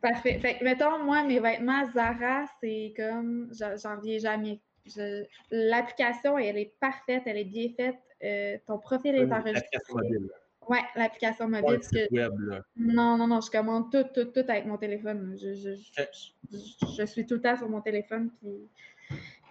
Parfait. 0.00 0.38
Fait 0.40 0.58
mettons, 0.62 1.04
moi, 1.04 1.22
mes 1.24 1.38
vêtements 1.38 1.84
Zara, 1.92 2.44
c'est 2.60 2.94
comme, 2.96 3.52
j'en 3.52 3.96
reviens 3.96 4.18
jamais. 4.18 4.60
L'application, 5.50 6.38
elle 6.38 6.58
est 6.58 6.74
parfaite, 6.80 7.22
elle 7.26 7.38
est 7.38 7.44
bien 7.44 7.68
faite. 7.76 7.96
Euh, 8.24 8.56
ton 8.66 8.78
profil 8.78 9.14
est 9.14 9.32
enregistré. 9.32 9.78
Oui, 10.68 10.78
l'application 10.96 11.48
mobile. 11.48 11.80
Non, 12.76 13.16
non, 13.16 13.26
non, 13.28 13.40
je 13.40 13.50
commande 13.50 13.90
tout, 13.92 14.04
tout, 14.14 14.24
tout 14.24 14.44
avec 14.48 14.66
mon 14.66 14.76
téléphone. 14.76 15.36
Je, 15.40 15.54
je, 15.54 17.04
suis 17.06 17.24
tout 17.24 17.34
le 17.34 17.40
temps 17.40 17.56
sur 17.56 17.68
mon 17.68 17.80
téléphone. 17.80 18.30
Puis, 18.40 18.68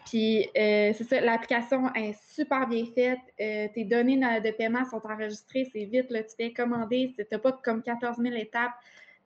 puis 0.06 0.50
euh, 0.58 0.94
c'est 0.94 1.04
ça, 1.06 1.22
l'application 1.22 1.94
est 1.94 2.18
super 2.34 2.68
bien 2.68 2.86
faite. 2.86 3.20
Euh, 3.40 3.68
tes 3.74 3.86
données 3.86 4.18
de 4.18 4.52
paiement 4.52 4.84
sont 4.86 5.02
enregistrées, 5.06 5.70
c'est 5.72 5.86
vite, 5.86 6.10
là, 6.12 6.24
tu 6.24 6.36
fais 6.36 6.52
commander, 6.52 7.14
tu 7.18 7.26
n'as 7.32 7.40
pas 7.40 7.54
comme 7.54 7.82
14 7.82 8.18
000 8.18 8.36
étapes. 8.36 8.74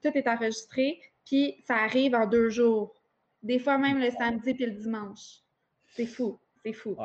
Tout 0.02 0.10
est 0.14 0.28
enregistré, 0.28 1.00
puis 1.26 1.62
ça 1.66 1.76
arrive 1.76 2.14
en 2.14 2.26
deux 2.26 2.50
jours. 2.50 2.94
Des 3.42 3.58
fois 3.58 3.78
même 3.78 3.98
le 3.98 4.10
samedi 4.10 4.54
puis 4.54 4.66
le 4.66 4.72
dimanche. 4.72 5.40
C'est 5.88 6.06
fou, 6.06 6.38
c'est 6.62 6.72
fou. 6.72 6.96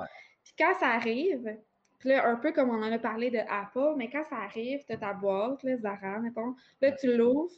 Puis 0.44 0.54
quand 0.58 0.74
ça 0.80 0.90
arrive, 0.90 1.58
là, 2.06 2.28
un 2.28 2.36
peu 2.36 2.52
comme 2.52 2.70
on 2.70 2.82
en 2.82 2.92
a 2.92 3.00
parlé 3.00 3.30
de 3.30 3.40
Apple, 3.50 3.96
mais 3.98 4.10
quand 4.10 4.24
ça 4.30 4.38
arrive, 4.38 4.84
tu 4.86 4.94
as 4.94 4.98
ta 4.98 5.14
boîte, 5.14 5.64
là, 5.64 5.78
Zara, 5.78 6.20
mettons, 6.20 6.56
là, 6.82 6.92
tu 6.92 7.16
l'ouvres. 7.16 7.54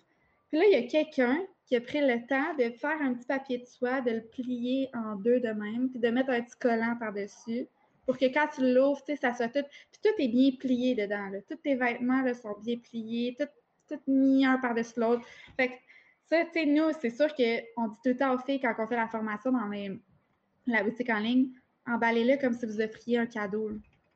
Puis 0.50 0.58
là, 0.58 0.64
il 0.66 0.72
y 0.72 0.86
a 0.86 0.88
quelqu'un 0.88 1.40
qui 1.66 1.76
a 1.76 1.82
pris 1.82 2.00
le 2.00 2.26
temps 2.26 2.54
de 2.58 2.70
faire 2.76 3.02
un 3.02 3.14
petit 3.14 3.28
papier 3.28 3.58
de 3.58 3.66
soie, 3.66 4.02
de 4.02 4.12
le 4.12 4.22
plier 4.22 4.90
en 4.94 5.16
deux 5.16 5.40
de 5.40 5.50
même, 5.50 5.90
puis 5.90 6.00
de 6.00 6.08
mettre 6.10 6.30
un 6.30 6.42
petit 6.42 6.58
collant 6.58 6.96
par-dessus 6.98 7.68
pour 8.08 8.18
que 8.18 8.26
quand 8.26 8.48
tu 8.56 8.74
l'ouvres, 8.74 9.04
tu 9.04 9.12
sais, 9.14 9.18
ça 9.18 9.34
soit 9.34 9.50
tout. 9.50 9.68
Puis 9.92 10.02
tout 10.02 10.22
est 10.22 10.30
bien 10.30 10.52
plié 10.58 10.96
dedans. 10.96 11.28
Là. 11.30 11.40
Tous 11.42 11.58
tes 11.58 11.76
vêtements 11.76 12.22
là, 12.22 12.34
sont 12.34 12.56
bien 12.64 12.78
pliés, 12.78 13.36
tout, 13.38 13.48
tout 13.90 14.00
mis 14.08 14.46
un 14.46 14.58
par-dessus 14.58 14.98
l'autre. 14.98 15.28
Fait 15.58 15.68
que 15.68 15.74
ça, 16.30 16.46
tu 16.46 16.52
sais, 16.54 16.66
nous, 16.66 16.90
c'est 17.02 17.10
sûr 17.10 17.28
qu'on 17.36 17.88
dit 17.90 17.98
tout 18.04 18.10
le 18.10 18.18
temps 18.18 18.34
aux 18.34 18.40
filles 18.40 18.62
quand 18.62 18.74
on 18.80 18.88
fait 18.88 18.96
la 18.96 19.10
formation 19.10 19.52
dans 19.52 19.70
la 20.68 20.84
boutique 20.84 21.10
en 21.10 21.20
ligne, 21.20 21.50
emballez-le 21.86 22.38
comme 22.40 22.54
si 22.54 22.66
vous 22.66 22.80
offriez 22.80 23.18
un 23.18 23.26
cadeau. 23.26 23.72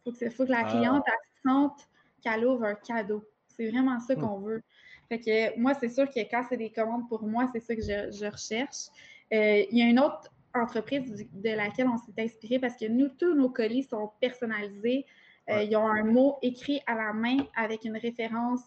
Il 0.05 0.31
faut, 0.31 0.45
que 0.45 0.51
la 0.51 0.63
ah. 0.65 0.69
cliente 0.69 1.05
sente 1.45 1.87
qu'elle 2.21 2.45
ouvre 2.45 2.65
un 2.65 2.75
cadeau. 2.75 3.23
C'est 3.47 3.69
vraiment 3.69 3.99
ça 3.99 4.15
qu'on 4.15 4.39
hmm. 4.39 4.45
veut. 4.45 4.63
Fait 5.09 5.19
que 5.19 5.59
moi, 5.59 5.73
c'est 5.73 5.89
sûr 5.89 6.09
que 6.09 6.19
quand 6.19 6.43
c'est 6.47 6.57
des 6.57 6.71
commandes 6.71 7.07
pour 7.09 7.23
moi, 7.23 7.49
c'est 7.53 7.59
ça 7.59 7.75
que 7.75 7.81
je, 7.81 8.31
recherche. 8.31 8.87
Euh, 9.33 9.65
il 9.69 9.77
y 9.77 9.81
a 9.81 9.85
une 9.85 9.99
autre 9.99 10.31
entreprise 10.53 11.27
de 11.31 11.49
laquelle 11.49 11.87
on 11.87 11.97
s'est 11.97 12.21
inspiré 12.21 12.59
parce 12.59 12.77
que 12.77 12.85
nous, 12.85 13.09
tous 13.09 13.33
nos 13.33 13.49
colis 13.49 13.83
sont 13.83 14.11
personnalisés. 14.19 15.05
Euh, 15.49 15.63
ils 15.63 15.75
ont 15.75 15.87
un 15.87 16.03
mot 16.03 16.37
écrit 16.41 16.81
à 16.87 16.95
la 16.95 17.13
main 17.13 17.37
avec 17.55 17.83
une 17.83 17.97
référence 17.97 18.61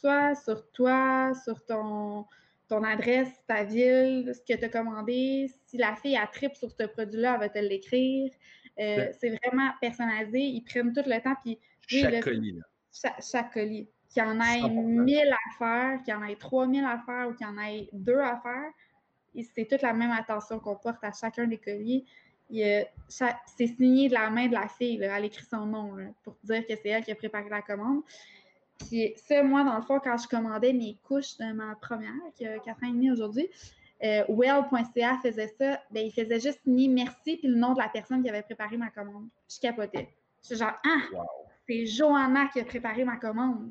soit 0.00 0.34
sur 0.34 0.70
toi, 0.72 1.32
sur 1.44 1.64
ton, 1.64 2.26
ton 2.68 2.82
adresse, 2.84 3.28
ta 3.46 3.64
ville, 3.64 4.32
ce 4.34 4.40
que 4.40 4.58
tu 4.58 4.64
as 4.64 4.68
commandé. 4.68 5.50
Si 5.66 5.76
la 5.76 5.96
fille 5.96 6.16
a 6.16 6.26
trip 6.26 6.54
sur 6.54 6.70
ce 6.70 6.84
produit-là, 6.84 7.34
elle 7.34 7.40
va 7.40 7.48
te 7.48 7.58
l'écrire. 7.58 8.30
Euh, 8.80 9.08
c'est 9.18 9.30
vraiment 9.30 9.70
personnalisé. 9.80 10.40
Ils 10.40 10.62
prennent 10.62 10.92
tout 10.92 11.02
le 11.04 11.20
temps. 11.20 11.34
Puis, 11.42 11.58
chaque 11.86 12.22
colis. 12.22 12.52
Là. 12.52 13.16
Chaque, 13.20 13.52
colis. 13.52 13.88
Qu'il 14.08 14.22
y 14.22 14.26
en 14.26 14.40
ait 14.40 14.68
1000 14.68 15.18
à 15.32 15.58
faire, 15.58 16.02
qu'il 16.02 16.14
y 16.14 16.16
en 16.16 16.24
ait 16.24 16.36
3000 16.36 16.84
à 16.84 16.98
faire 17.04 17.28
ou 17.28 17.34
qu'il 17.34 17.46
y 17.46 17.50
en 17.50 17.58
ait 17.58 17.88
deux 17.92 18.18
à 18.18 18.40
faire. 18.42 18.70
C'est 19.54 19.66
toute 19.68 19.82
la 19.82 19.92
même 19.92 20.10
attention 20.10 20.58
qu'on 20.58 20.76
porte 20.76 21.02
à 21.02 21.12
chacun 21.12 21.46
des 21.46 21.58
colis. 21.58 22.04
C'est 23.08 23.66
signé 23.66 24.08
de 24.08 24.14
la 24.14 24.30
main 24.30 24.46
de 24.46 24.54
la 24.54 24.68
fille. 24.68 25.00
Elle 25.02 25.26
écrit 25.26 25.44
son 25.44 25.66
nom 25.66 25.96
pour 26.22 26.36
dire 26.42 26.66
que 26.66 26.74
c'est 26.74 26.88
elle 26.88 27.04
qui 27.04 27.12
a 27.12 27.14
préparé 27.14 27.48
la 27.50 27.62
commande. 27.62 28.02
Puis 28.78 29.12
ça, 29.16 29.42
moi, 29.42 29.64
dans 29.64 29.76
le 29.76 29.82
fond, 29.82 30.00
quand 30.02 30.16
je 30.16 30.28
commandais 30.28 30.72
mes 30.72 30.96
couches 31.02 31.36
de 31.36 31.52
ma 31.52 31.74
première, 31.74 32.12
qui 32.34 32.46
a 32.46 32.58
4 32.58 32.84
ans 32.84 32.88
et 32.88 32.92
demi 32.92 33.10
aujourd'hui, 33.10 33.48
euh, 34.04 34.24
well.ca 34.28 35.18
faisait 35.22 35.52
ça, 35.58 35.80
ben, 35.90 36.06
il 36.06 36.12
faisait 36.12 36.40
juste 36.40 36.60
ni 36.66 36.88
merci 36.88 37.36
puis 37.36 37.48
le 37.48 37.56
nom 37.56 37.72
de 37.72 37.78
la 37.78 37.88
personne 37.88 38.22
qui 38.22 38.28
avait 38.28 38.42
préparé 38.42 38.76
ma 38.76 38.90
commande. 38.90 39.28
Je 39.48 39.58
capotais. 39.60 40.08
Je 40.42 40.48
suis 40.48 40.56
genre, 40.56 40.74
ah, 40.84 41.24
c'est 41.66 41.86
Johanna 41.86 42.46
qui 42.52 42.60
a 42.60 42.64
préparé 42.64 43.04
ma 43.04 43.16
commande. 43.16 43.70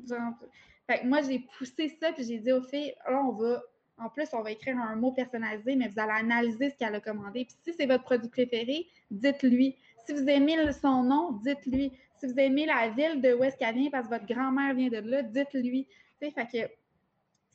fait 0.86 1.00
que 1.00 1.06
moi, 1.06 1.22
j'ai 1.22 1.46
poussé 1.56 1.88
ça 2.00 2.12
puis 2.12 2.24
j'ai 2.24 2.38
dit 2.38 2.52
aux 2.52 2.62
filles, 2.62 2.94
là, 3.08 3.22
on 3.24 3.32
va, 3.32 3.62
en 3.96 4.10
plus, 4.10 4.28
on 4.34 4.42
va 4.42 4.50
écrire 4.50 4.76
un 4.78 4.96
mot 4.96 5.12
personnalisé, 5.12 5.76
mais 5.76 5.88
vous 5.88 5.98
allez 5.98 6.20
analyser 6.20 6.70
ce 6.70 6.76
qu'elle 6.76 6.94
a 6.94 7.00
commandé. 7.00 7.46
Puis 7.46 7.56
si 7.64 7.72
c'est 7.72 7.86
votre 7.86 8.04
produit 8.04 8.28
préféré, 8.28 8.86
dites-lui. 9.10 9.76
Si 10.06 10.12
vous 10.12 10.28
aimez 10.28 10.72
son 10.72 11.02
nom, 11.04 11.32
dites-lui. 11.42 11.92
Si 12.16 12.26
vous 12.26 12.38
aimez 12.38 12.66
la 12.66 12.90
ville 12.90 13.20
de 13.20 13.34
où 13.34 13.44
est-ce 13.44 13.56
qu'elle 13.56 13.74
vient 13.74 13.90
parce 13.90 14.08
que 14.08 14.14
votre 14.14 14.26
grand-mère 14.26 14.74
vient 14.74 14.88
de 14.88 14.98
là, 14.98 15.22
dites-lui. 15.22 15.86
Tu 16.20 16.26
sais, 16.26 16.30
fait 16.32 16.46
que 16.46 16.72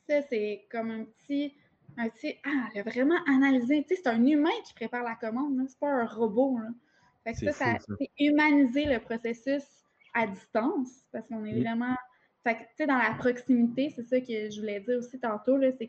ça, 0.08 0.22
c'est 0.28 0.66
comme 0.70 0.90
un 0.90 1.04
petit 1.04 1.54
ah, 1.96 2.06
ah, 2.44 2.68
elle 2.74 2.80
a 2.80 2.82
vraiment 2.82 3.18
analysé. 3.26 3.84
c'est 3.88 4.06
un 4.06 4.24
humain 4.24 4.50
qui 4.66 4.74
prépare 4.74 5.04
la 5.04 5.14
commande, 5.14 5.58
c'est 5.68 5.78
pas 5.78 5.90
un 5.90 6.06
robot. 6.06 6.58
Fait 7.24 7.32
que 7.32 7.52
ça, 7.52 7.78
c'est 7.98 8.10
humaniser 8.18 8.84
le 8.84 8.98
processus 8.98 9.64
à 10.14 10.26
distance, 10.26 11.04
parce 11.12 11.26
qu'on 11.28 11.44
est 11.44 11.60
vraiment. 11.60 11.94
Fait 12.42 12.56
que, 12.56 12.60
tu 12.60 12.66
sais, 12.76 12.86
dans 12.86 12.98
la 12.98 13.14
proximité, 13.14 13.90
c'est 13.90 14.02
ça 14.02 14.20
que 14.20 14.50
je 14.50 14.60
voulais 14.60 14.80
dire 14.80 14.98
aussi 14.98 15.18
tantôt, 15.18 15.58
c'est 15.78 15.88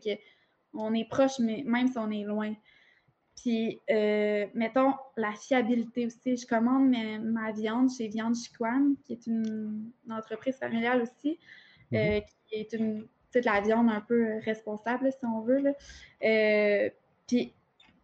qu'on 0.72 0.94
est 0.94 1.08
proche, 1.08 1.38
mais 1.38 1.62
même 1.66 1.88
si 1.88 1.98
on 1.98 2.10
est 2.10 2.24
loin. 2.24 2.54
Puis, 3.42 3.78
euh, 3.90 4.46
mettons, 4.54 4.94
la 5.16 5.32
fiabilité 5.32 6.06
aussi. 6.06 6.36
Je 6.36 6.46
commande 6.46 6.90
ma, 7.22 7.52
viande 7.52 7.90
chez 7.90 8.08
Viande 8.08 8.34
Chiquan, 8.34 8.94
qui 9.04 9.12
est 9.12 9.26
une, 9.26 9.92
entreprise 10.10 10.56
familiale 10.56 11.02
aussi, 11.02 11.38
euh, 11.92 11.96
mm-hmm. 11.96 12.24
qui 12.48 12.54
est 12.54 12.72
une 12.72 13.06
de 13.40 13.46
la 13.46 13.60
viande 13.60 13.90
un 13.90 14.00
peu 14.00 14.38
responsable, 14.44 15.10
si 15.12 15.24
on 15.24 15.40
veut. 15.40 15.74
Euh, 16.24 16.90
puis, 17.26 17.52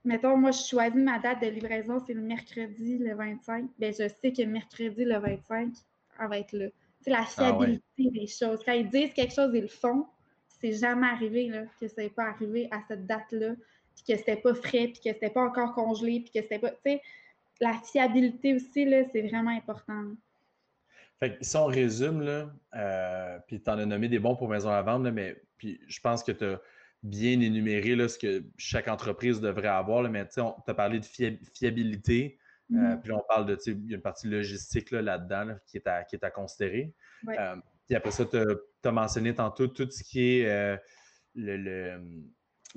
mettons, 0.04 0.36
moi, 0.36 0.50
je 0.50 0.62
choisis 0.62 1.00
ma 1.00 1.18
date 1.18 1.42
de 1.42 1.48
livraison, 1.48 1.98
c'est 2.06 2.14
le 2.14 2.20
mercredi 2.20 2.98
le 2.98 3.14
25. 3.14 3.66
Bien, 3.78 3.90
je 3.90 4.08
sais 4.08 4.32
que 4.32 4.42
mercredi 4.42 5.04
le 5.04 5.18
25, 5.18 5.72
elle 6.20 6.28
va 6.28 6.38
être 6.38 6.52
là. 6.52 6.66
C'est 7.00 7.10
la 7.10 7.22
ah 7.22 7.26
fiabilité 7.26 8.10
des 8.10 8.26
choses. 8.26 8.60
Quand 8.64 8.72
ils 8.72 8.88
disent 8.88 9.12
quelque 9.12 9.34
chose, 9.34 9.50
ils 9.54 9.62
le 9.62 9.68
font. 9.68 10.06
c'est 10.60 10.72
jamais 10.72 11.08
arrivé 11.08 11.48
là, 11.48 11.64
que 11.80 11.88
ça 11.88 12.02
n'est 12.02 12.10
pas 12.10 12.24
arrivé 12.24 12.68
à 12.70 12.80
cette 12.86 13.06
date-là, 13.06 13.54
puis 13.94 14.04
que 14.06 14.16
c'était 14.16 14.36
pas 14.36 14.54
frais, 14.54 14.88
puis 14.88 15.00
que 15.04 15.12
c'était 15.12 15.30
pas 15.30 15.42
encore 15.42 15.74
congelé, 15.74 16.20
puis 16.20 16.30
que 16.30 16.42
c'était 16.42 16.60
pas. 16.60 16.70
Tu 16.70 16.76
sais, 16.86 17.02
la 17.60 17.74
fiabilité 17.74 18.54
aussi, 18.54 18.84
là, 18.84 19.02
c'est 19.12 19.22
vraiment 19.22 19.50
important. 19.50 20.12
Fait 21.22 21.38
que 21.38 21.44
si 21.44 21.56
on 21.56 21.66
résume, 21.66 22.20
là, 22.22 22.50
euh, 22.74 23.38
puis 23.46 23.62
tu 23.62 23.70
en 23.70 23.78
as 23.78 23.86
nommé 23.86 24.08
des 24.08 24.18
bons 24.18 24.34
pour 24.34 24.48
maison 24.48 24.70
à 24.70 24.82
vendre, 24.82 25.08
mais 25.12 25.40
puis 25.56 25.80
je 25.86 26.00
pense 26.00 26.24
que 26.24 26.32
tu 26.32 26.44
as 26.44 26.60
bien 27.04 27.40
énuméré 27.40 27.94
là, 27.94 28.08
ce 28.08 28.18
que 28.18 28.42
chaque 28.56 28.88
entreprise 28.88 29.40
devrait 29.40 29.68
avoir, 29.68 30.02
là, 30.02 30.08
mais 30.08 30.26
tu 30.26 30.40
as 30.40 30.74
parlé 30.74 30.98
de 30.98 31.04
fiabilité, 31.04 32.40
euh, 32.72 32.74
mm-hmm. 32.74 33.00
puis 33.02 33.12
on 33.12 33.22
parle 33.28 33.46
de, 33.46 33.56
il 33.66 33.90
y 33.90 33.92
a 33.92 33.96
une 33.98 34.02
partie 34.02 34.26
logistique 34.26 34.90
là-dedans 34.90 35.54
qui, 35.68 35.76
est 35.76 35.86
à, 35.86 36.02
qui 36.02 36.16
est 36.16 36.24
à 36.24 36.32
considérer. 36.32 36.92
Euh, 37.28 37.54
puis 37.86 37.94
après 37.94 38.10
ça, 38.10 38.24
tu 38.24 38.38
as, 38.88 38.90
mentionné 38.90 39.32
tantôt 39.32 39.68
tout 39.68 39.88
ce 39.88 40.02
qui 40.02 40.40
est 40.40 40.80
le, 41.36 42.00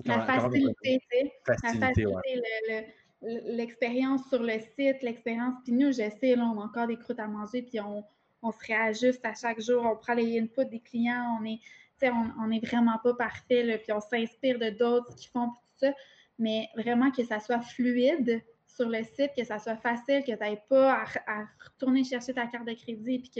la 0.05 0.21
facilité, 0.21 1.01
la 1.47 1.55
facilité, 1.57 2.05
l'expérience 3.21 4.21
sur 4.29 4.43
le 4.43 4.59
site, 4.59 5.01
l'expérience. 5.01 5.55
Puis 5.63 5.73
nous, 5.73 5.87
je 5.87 6.07
sais, 6.21 6.35
là, 6.35 6.43
on 6.43 6.61
a 6.61 6.65
encore 6.65 6.85
des 6.85 6.97
croûtes 6.97 7.19
à 7.19 7.27
manger, 7.27 7.63
puis 7.63 7.79
on, 7.79 8.03
on 8.45 8.51
se 8.51 8.59
réajuste 8.65 9.25
à 9.25 9.33
chaque 9.33 9.59
jour, 9.59 9.83
on 9.83 9.95
prend 9.95 10.13
les 10.13 10.39
inputs 10.39 10.65
des 10.65 10.79
clients, 10.79 11.37
on 11.41 11.45
est, 11.45 11.59
on 12.39 12.47
n'est 12.47 12.59
vraiment 12.59 12.99
pas 13.03 13.13
parfait, 13.15 13.63
là, 13.63 13.77
puis 13.77 13.91
on 13.91 13.99
s'inspire 13.99 14.59
de 14.59 14.69
d'autres 14.69 15.15
qui 15.15 15.27
font 15.27 15.47
tout 15.47 15.77
ça, 15.77 15.91
mais 16.37 16.67
vraiment 16.75 17.11
que 17.11 17.23
ça 17.23 17.39
soit 17.39 17.61
fluide 17.61 18.43
sur 18.67 18.89
le 18.89 19.03
site, 19.03 19.31
que 19.35 19.43
ça 19.43 19.57
soit 19.57 19.77
facile, 19.77 20.23
que 20.23 20.31
tu 20.31 20.43
n'aies 20.43 20.61
pas 20.69 21.03
à, 21.27 21.45
retourner 21.63 22.03
chercher 22.03 22.33
ta 22.33 22.45
carte 22.45 22.67
de 22.67 22.73
crédit, 22.73 23.19
puis 23.19 23.31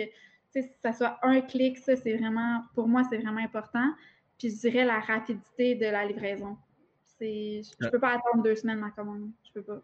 que 0.54 0.62
ça 0.82 0.94
soit 0.94 1.20
un 1.22 1.42
clic, 1.42 1.78
ça, 1.78 1.96
c'est 1.96 2.18
vraiment, 2.18 2.62
pour 2.74 2.88
moi, 2.88 3.04
c'est 3.10 3.18
vraiment 3.18 3.42
important. 3.42 3.94
Puis 4.40 4.50
je 4.50 4.56
dirais 4.62 4.86
la 4.86 5.00
rapidité 5.00 5.76
de 5.76 5.86
la 5.86 6.06
livraison. 6.06 6.58
Je 7.20 7.26
ne 7.26 7.90
peux 7.90 8.00
pas 8.00 8.16
attendre 8.16 8.44
deux 8.44 8.56
semaines 8.56 8.80
ma 8.80 8.92
commande. 8.92 9.30
Je 9.44 9.52
peux 9.54 9.64
pas. 9.64 9.82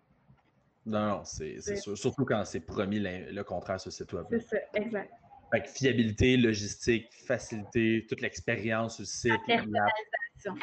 Non, 0.85 1.07
non, 1.07 1.23
c'est 1.23 1.59
sûr. 1.77 1.97
Surtout 1.97 2.25
quand 2.25 2.43
c'est 2.45 2.61
promis 2.61 2.99
le, 2.99 3.43
contrat 3.43 3.77
sur 3.77 3.91
ce 3.91 4.03
site 4.03 4.13
web. 4.13 4.25
C'est 4.29 4.39
ça, 4.39 4.57
exact. 4.73 5.11
Fait 5.51 5.67
fiabilité, 5.67 6.37
logistique, 6.37 7.07
facilité, 7.27 8.05
toute 8.07 8.21
l'expérience 8.21 8.93
sur 8.95 9.01
le 9.01 9.05
site. 9.05 9.47
La 9.47 9.55
personnalisation. 9.55 10.55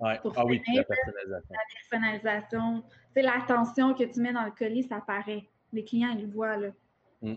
Ouais. 0.00 0.18
ah 0.34 0.46
oui, 0.46 0.62
la 0.74 0.84
personnalisation. 0.84 1.54
La 1.54 1.90
personnalisation. 1.90 2.84
Tu 3.14 3.22
l'attention 3.22 3.94
que 3.94 4.04
tu 4.04 4.20
mets 4.20 4.32
dans 4.32 4.44
le 4.44 4.50
colis, 4.52 4.84
ça 4.84 5.02
paraît. 5.06 5.46
Les 5.72 5.84
clients, 5.84 6.16
ils 6.16 6.26
le 6.26 6.32
voient, 6.32 6.56
là. 6.56 6.68
Hmm. 7.22 7.36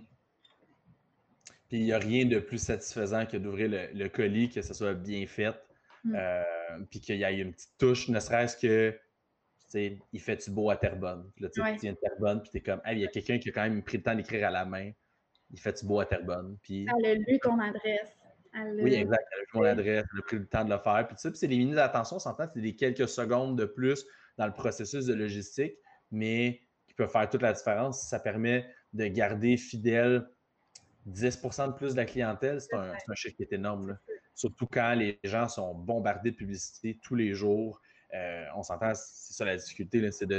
Puis 1.67 1.79
il 1.79 1.83
n'y 1.83 1.91
a 1.91 1.99
rien 1.99 2.25
de 2.25 2.39
plus 2.39 2.57
satisfaisant 2.57 3.25
que 3.25 3.37
d'ouvrir 3.37 3.89
le, 3.93 4.07
colis, 4.07 4.49
que 4.49 4.61
ce 4.61 4.73
soit 4.73 4.93
bien 4.93 5.27
fait, 5.27 5.55
hmm. 6.05 6.15
euh, 6.15 6.43
puis 6.89 7.01
qu'il 7.01 7.17
y 7.17 7.23
ait 7.23 7.39
une 7.39 7.51
petite 7.51 7.77
touche, 7.77 8.07
ne 8.07 8.19
serait-ce 8.19 8.55
que 8.55 8.97
il 9.73 10.19
fait-tu 10.19 10.51
beau 10.51 10.69
à 10.69 10.77
Terrebonne? 10.77 11.31
Puis 11.35 11.43
là, 11.43 11.49
tu 11.49 11.61
viens 11.81 11.93
de 11.93 11.97
Terrebonne, 11.97 12.41
puis 12.41 12.51
tu 12.51 12.57
es 12.57 12.61
comme, 12.61 12.81
il 12.91 12.99
y 12.99 13.05
a 13.05 13.07
quelqu'un 13.07 13.39
qui 13.39 13.49
a 13.49 13.51
quand 13.51 13.63
même 13.63 13.83
pris 13.83 13.97
le 13.97 14.03
temps 14.03 14.15
d'écrire 14.15 14.47
à 14.47 14.51
la 14.51 14.65
main. 14.65 14.91
Il 15.51 15.59
fait-tu 15.59 15.85
beau 15.85 15.99
à 15.99 16.05
Terrebonne? 16.05 16.57
Puis, 16.61 16.85
elle 16.97 17.05
a 17.05 17.13
lu 17.15 17.39
ton 17.41 17.59
adresse. 17.59 18.17
Oui, 18.55 18.93
exact. 18.93 19.25
Elle 19.31 19.39
a 19.39 19.41
lu 19.41 19.47
mon 19.53 19.63
adresse, 19.63 20.05
elle 20.13 20.19
a 20.19 20.21
pris 20.23 20.37
le 20.37 20.47
temps 20.47 20.65
de 20.65 20.69
le 20.69 20.79
faire. 20.79 21.07
Puis, 21.07 21.15
puis 21.15 21.37
c'est 21.37 21.47
des 21.47 21.57
minutes 21.57 21.75
d'attention, 21.75 22.17
on 22.17 22.19
s'entend, 22.19 22.47
c'est 22.53 22.61
des 22.61 22.75
quelques 22.75 23.07
secondes 23.07 23.57
de 23.57 23.65
plus 23.65 24.05
dans 24.37 24.45
le 24.45 24.53
processus 24.53 25.05
de 25.05 25.13
logistique, 25.13 25.73
mais 26.11 26.61
qui 26.87 26.93
peut 26.93 27.07
faire 27.07 27.29
toute 27.29 27.41
la 27.41 27.53
différence. 27.53 28.07
Ça 28.07 28.19
permet 28.19 28.65
de 28.93 29.07
garder 29.07 29.57
fidèle 29.57 30.27
10% 31.09 31.67
de 31.67 31.73
plus 31.73 31.93
de 31.93 31.97
la 31.97 32.05
clientèle. 32.05 32.61
C'est 32.61 32.75
un, 32.75 32.93
un, 32.93 33.15
chiffre 33.15 33.35
qui 33.35 33.43
est 33.43 33.53
énorme. 33.53 33.97
Surtout 34.35 34.67
quand 34.67 34.93
les 34.93 35.19
gens 35.23 35.47
sont 35.47 35.75
bombardés 35.75 36.31
de 36.31 36.35
publicité 36.35 36.99
tous 37.03 37.15
les 37.15 37.33
jours. 37.33 37.81
Euh, 38.13 38.45
on 38.55 38.63
s'entend, 38.63 38.93
c'est 38.95 39.33
ça 39.33 39.45
la 39.45 39.57
difficulté, 39.57 40.11
c'est 40.11 40.29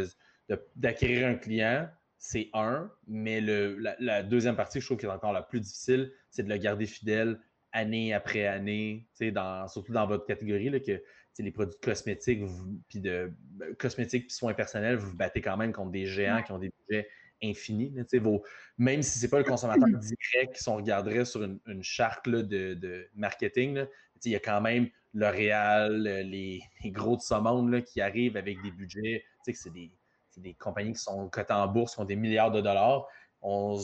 d'acquérir 0.76 1.28
un 1.28 1.34
client, 1.34 1.88
c'est 2.18 2.50
un, 2.54 2.90
mais 3.06 3.40
la, 3.40 4.22
deuxième 4.22 4.56
partie, 4.56 4.80
je 4.80 4.86
trouve 4.86 4.98
qui 4.98 5.06
est 5.06 5.10
encore 5.10 5.32
la 5.32 5.42
plus 5.42 5.60
difficile, 5.60 6.12
c'est 6.30 6.42
de 6.42 6.48
le 6.48 6.56
garder 6.56 6.86
fidèle 6.86 7.40
année 7.72 8.14
après 8.14 8.46
année, 8.46 9.08
dans, 9.20 9.66
surtout 9.68 9.92
dans 9.92 10.06
votre 10.06 10.24
catégorie, 10.24 10.70
là, 10.70 10.80
que 10.80 11.02
les 11.38 11.50
produits 11.50 11.78
cosmétiques, 11.82 12.42
puis 12.88 13.00
de 13.00 13.32
ben, 13.50 13.74
cosmétiques 13.74 14.28
puis 14.28 14.36
soins 14.36 14.54
personnels, 14.54 14.96
vous 14.96 15.10
vous 15.10 15.16
battez 15.16 15.40
quand 15.40 15.56
même 15.56 15.72
contre 15.72 15.90
des 15.90 16.06
géants 16.06 16.42
qui 16.42 16.52
ont 16.52 16.58
des 16.58 16.70
budgets 16.88 17.08
infinis. 17.42 17.92
vos, 18.14 18.44
même 18.78 19.02
si 19.02 19.18
ce 19.18 19.24
n'est 19.24 19.30
pas 19.30 19.38
le 19.38 19.44
consommateur 19.44 19.88
direct, 19.98 20.56
qui 20.56 20.68
on 20.68 20.76
regarderait 20.76 21.24
sur 21.24 21.42
une, 21.42 21.82
charte 21.82 22.28
de, 22.28 22.74
de, 22.74 23.08
marketing, 23.14 23.84
il 24.24 24.32
y 24.32 24.36
a 24.36 24.40
quand 24.40 24.60
même 24.60 24.88
L'Oréal, 25.16 26.02
les, 26.02 26.60
les, 26.82 26.90
gros 26.90 27.16
de 27.16 27.22
ce 27.22 27.34
monde 27.34 27.82
qui 27.84 28.00
arrivent 28.00 28.36
avec 28.36 28.60
des 28.62 28.72
budgets, 28.72 29.24
tu 29.24 29.44
sais 29.44 29.52
que 29.52 29.58
c'est 29.58 29.72
des, 29.72 29.92
des, 30.36 30.54
compagnies 30.54 30.92
qui 30.92 31.00
sont 31.02 31.28
cotées 31.28 31.52
en 31.52 31.68
bourse, 31.68 31.94
qui 31.94 32.00
ont 32.00 32.04
des 32.04 32.16
milliards 32.16 32.50
de 32.50 32.60
dollars. 32.60 33.06
On, 33.40 33.78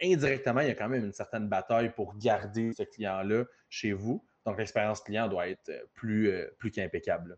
indirectement, 0.00 0.60
il 0.60 0.68
y 0.68 0.70
a 0.70 0.74
quand 0.74 0.88
même 0.88 1.04
une 1.04 1.12
certaine 1.12 1.48
bataille 1.48 1.92
pour 1.94 2.16
garder 2.16 2.72
ce 2.72 2.84
client-là 2.84 3.44
chez 3.68 3.92
vous. 3.92 4.24
Donc, 4.46 4.58
l'expérience 4.58 5.00
client 5.00 5.28
doit 5.28 5.48
être 5.48 5.68
euh, 5.68 5.82
plus, 5.94 6.30
euh, 6.30 6.48
plus 6.58 6.70
qu'impeccable. 6.70 7.36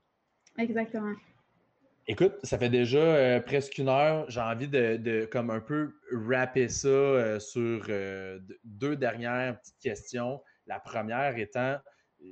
Exactement. 0.59 1.15
Écoute, 2.07 2.35
ça 2.43 2.59
fait 2.59 2.69
déjà 2.69 2.99
euh, 2.99 3.41
presque 3.41 3.79
une 3.79 3.89
heure. 3.89 4.29
J'ai 4.29 4.41
envie 4.41 4.69
de, 4.69 4.97
de, 4.97 5.25
comme 5.25 5.51
un 5.51 5.61
peu 5.61 5.95
wrapper 6.13 6.69
ça 6.69 7.41
sur 7.41 7.87
deux 8.65 8.97
dernières 8.97 9.59
petites 9.61 9.79
questions. 9.81 10.43
La 10.67 10.81
première 10.81 11.37
étant, 11.39 11.79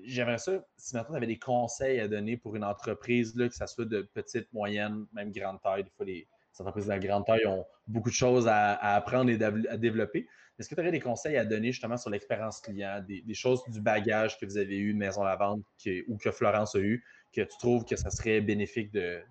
j'aimerais 0.05 0.39
ça, 0.39 0.64
si 0.76 0.95
maintenant 0.95 1.14
tu 1.14 1.16
avais 1.16 1.26
des 1.26 1.39
conseils 1.39 2.01
à 2.01 2.09
donner 2.09 2.36
pour 2.36 2.57
une 2.57 2.64
entreprise, 2.64 3.34
là, 3.36 3.49
que 3.49 3.55
ce 3.55 3.66
soit 3.66 3.84
de 3.84 4.03
petite, 4.14 4.53
moyenne, 4.53 5.07
même 5.12 5.32
grande 5.32 5.61
taille. 5.62 5.84
Des 5.84 5.91
fois, 5.91 6.07
les, 6.07 6.26
entreprises 6.59 6.86
de 6.86 6.91
la 6.91 6.99
grande 6.99 7.24
taille 7.24 7.47
ont 7.47 7.64
beaucoup 7.86 8.11
de 8.11 8.14
choses 8.14 8.49
à, 8.49 8.74
apprendre 8.95 9.30
et 9.30 9.43
à 9.43 9.76
développer. 9.76 10.26
Est-ce 10.59 10.68
que 10.68 10.74
tu 10.74 10.80
aurais 10.80 10.91
des 10.91 11.01
conseils 11.01 11.36
à 11.36 11.45
donner 11.45 11.70
justement 11.70 11.97
sur 11.97 12.11
l'expérience 12.11 12.61
client, 12.61 13.01
des, 13.07 13.34
choses 13.34 13.62
du 13.68 13.80
bagage 13.80 14.39
que 14.39 14.47
vous 14.47 14.59
avez 14.59 14.76
eu 14.76 14.93
de 14.93 14.99
maison 14.99 15.22
à 15.22 15.36
vendre 15.36 15.62
ou 16.09 16.16
que 16.16 16.32
Florence 16.32 16.74
a 16.74 16.80
eu, 16.80 17.05
que 17.32 17.43
tu 17.43 17.59
trouves 17.59 17.84
que 17.84 17.95
ça 17.95 18.11
serait 18.11 18.41
bénéfique 18.41 18.91
de, 18.93 19.22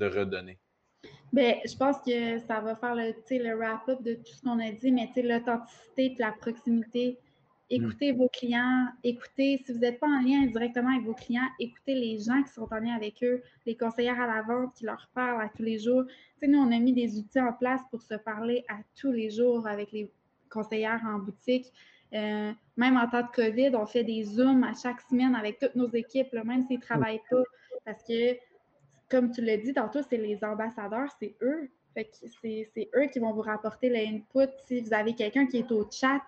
redonner? 0.00 0.58
Bien, 1.32 1.56
je 1.64 1.76
pense 1.76 1.96
que 2.06 2.38
ça 2.46 2.60
va 2.60 2.76
faire 2.76 2.94
le, 2.94 3.12
le 3.30 3.56
wrap-up 3.56 4.02
de 4.02 4.14
tout 4.14 4.32
ce 4.32 4.40
qu'on 4.42 4.60
a 4.60 4.70
dit, 4.70 4.92
mais 4.92 5.10
l'authenticité 5.16 6.06
et 6.06 6.16
la 6.18 6.32
proximité, 6.32 7.18
Écoutez 7.70 8.12
vos 8.12 8.30
clients, 8.30 8.86
écoutez, 9.04 9.62
si 9.64 9.72
vous 9.74 9.78
n'êtes 9.78 10.00
pas 10.00 10.06
en 10.06 10.22
lien 10.22 10.46
directement 10.46 10.90
avec 10.90 11.04
vos 11.04 11.12
clients, 11.12 11.48
écoutez 11.60 11.94
les 11.94 12.18
gens 12.18 12.42
qui 12.42 12.50
sont 12.50 12.66
en 12.70 12.78
lien 12.78 12.94
avec 12.94 13.22
eux, 13.22 13.42
les 13.66 13.76
conseillères 13.76 14.18
à 14.18 14.26
la 14.26 14.40
vente 14.40 14.74
qui 14.74 14.86
leur 14.86 15.10
parlent 15.14 15.42
à 15.42 15.50
tous 15.54 15.64
les 15.64 15.78
jours. 15.78 16.04
Tu 16.06 16.14
sais, 16.40 16.48
nous, 16.48 16.58
on 16.58 16.72
a 16.72 16.78
mis 16.78 16.94
des 16.94 17.18
outils 17.18 17.40
en 17.40 17.52
place 17.52 17.82
pour 17.90 18.00
se 18.00 18.14
parler 18.14 18.64
à 18.68 18.76
tous 18.98 19.12
les 19.12 19.28
jours 19.28 19.68
avec 19.68 19.92
les 19.92 20.10
conseillères 20.48 21.02
en 21.04 21.18
boutique. 21.18 21.70
Euh, 22.14 22.52
même 22.78 22.96
en 22.96 23.06
temps 23.06 23.20
de 23.20 23.30
COVID, 23.34 23.76
on 23.76 23.84
fait 23.84 24.04
des 24.04 24.24
Zooms 24.24 24.64
à 24.64 24.72
chaque 24.72 25.02
semaine 25.02 25.34
avec 25.34 25.58
toutes 25.58 25.74
nos 25.74 25.90
équipes, 25.90 26.32
même 26.32 26.64
s'ils 26.66 26.78
ne 26.78 26.82
travaillent 26.82 27.20
pas. 27.28 27.42
Parce 27.84 28.02
que, 28.02 28.34
comme 29.10 29.30
tu 29.30 29.42
l'as 29.42 29.58
dit 29.58 29.74
tantôt, 29.74 30.00
c'est 30.08 30.16
les 30.16 30.42
ambassadeurs, 30.42 31.10
c'est 31.20 31.36
eux. 31.42 31.68
c'est 31.94 32.90
eux 32.94 33.06
qui 33.12 33.18
vont 33.18 33.34
vous 33.34 33.42
rapporter 33.42 33.90
l'input. 33.90 34.50
Si 34.66 34.80
vous 34.80 34.94
avez 34.94 35.14
quelqu'un 35.14 35.46
qui 35.46 35.58
est 35.58 35.70
au 35.70 35.86
chat, 35.90 36.22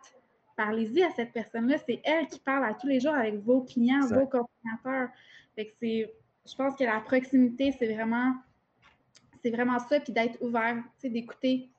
parlez-y 0.60 1.02
à 1.02 1.10
cette 1.16 1.32
personne-là. 1.32 1.78
C'est 1.86 2.02
elle 2.04 2.26
qui 2.26 2.38
parle 2.38 2.66
à 2.66 2.74
tous 2.74 2.86
les 2.86 3.00
jours 3.00 3.14
avec 3.14 3.36
vos 3.36 3.62
clients, 3.62 4.06
vos 4.06 4.26
consommateurs. 4.26 5.08
je 5.56 6.54
pense 6.54 6.76
que 6.76 6.84
la 6.84 7.00
proximité, 7.00 7.72
c'est 7.78 7.94
vraiment, 7.94 8.34
c'est 9.42 9.50
vraiment 9.50 9.78
ça, 9.78 10.00
puis 10.00 10.12
d'être 10.12 10.36
ouvert, 10.42 10.76
d'écouter, 11.02 11.70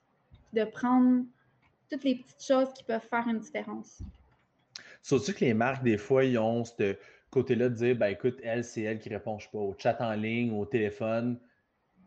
de 0.53 0.63
prendre 0.63 1.25
toutes 1.91 2.03
les 2.03 2.15
petites 2.15 2.43
choses 2.43 2.73
qui 2.73 2.84
peuvent 2.84 3.07
faire 3.07 3.27
une 3.27 3.38
différence. 3.38 4.01
Surtout 5.03 5.34
que 5.34 5.45
les 5.45 5.53
marques, 5.53 5.84
des 5.84 5.99
fois, 5.99 6.25
ils 6.25 6.39
ont 6.39 6.65
ce 6.65 6.97
côté-là 7.29 7.69
de 7.69 7.75
dire, 7.75 7.95
ben 7.95 8.07
écoute, 8.07 8.39
elle, 8.43 8.63
c'est 8.63 8.82
elle 8.82 8.97
qui 8.97 9.09
répond, 9.09 9.38
je 9.38 9.45
sais 9.45 9.51
pas, 9.51 9.59
au 9.59 9.75
chat 9.77 9.97
en 10.01 10.13
ligne, 10.13 10.51
au 10.53 10.65
téléphone. 10.65 11.39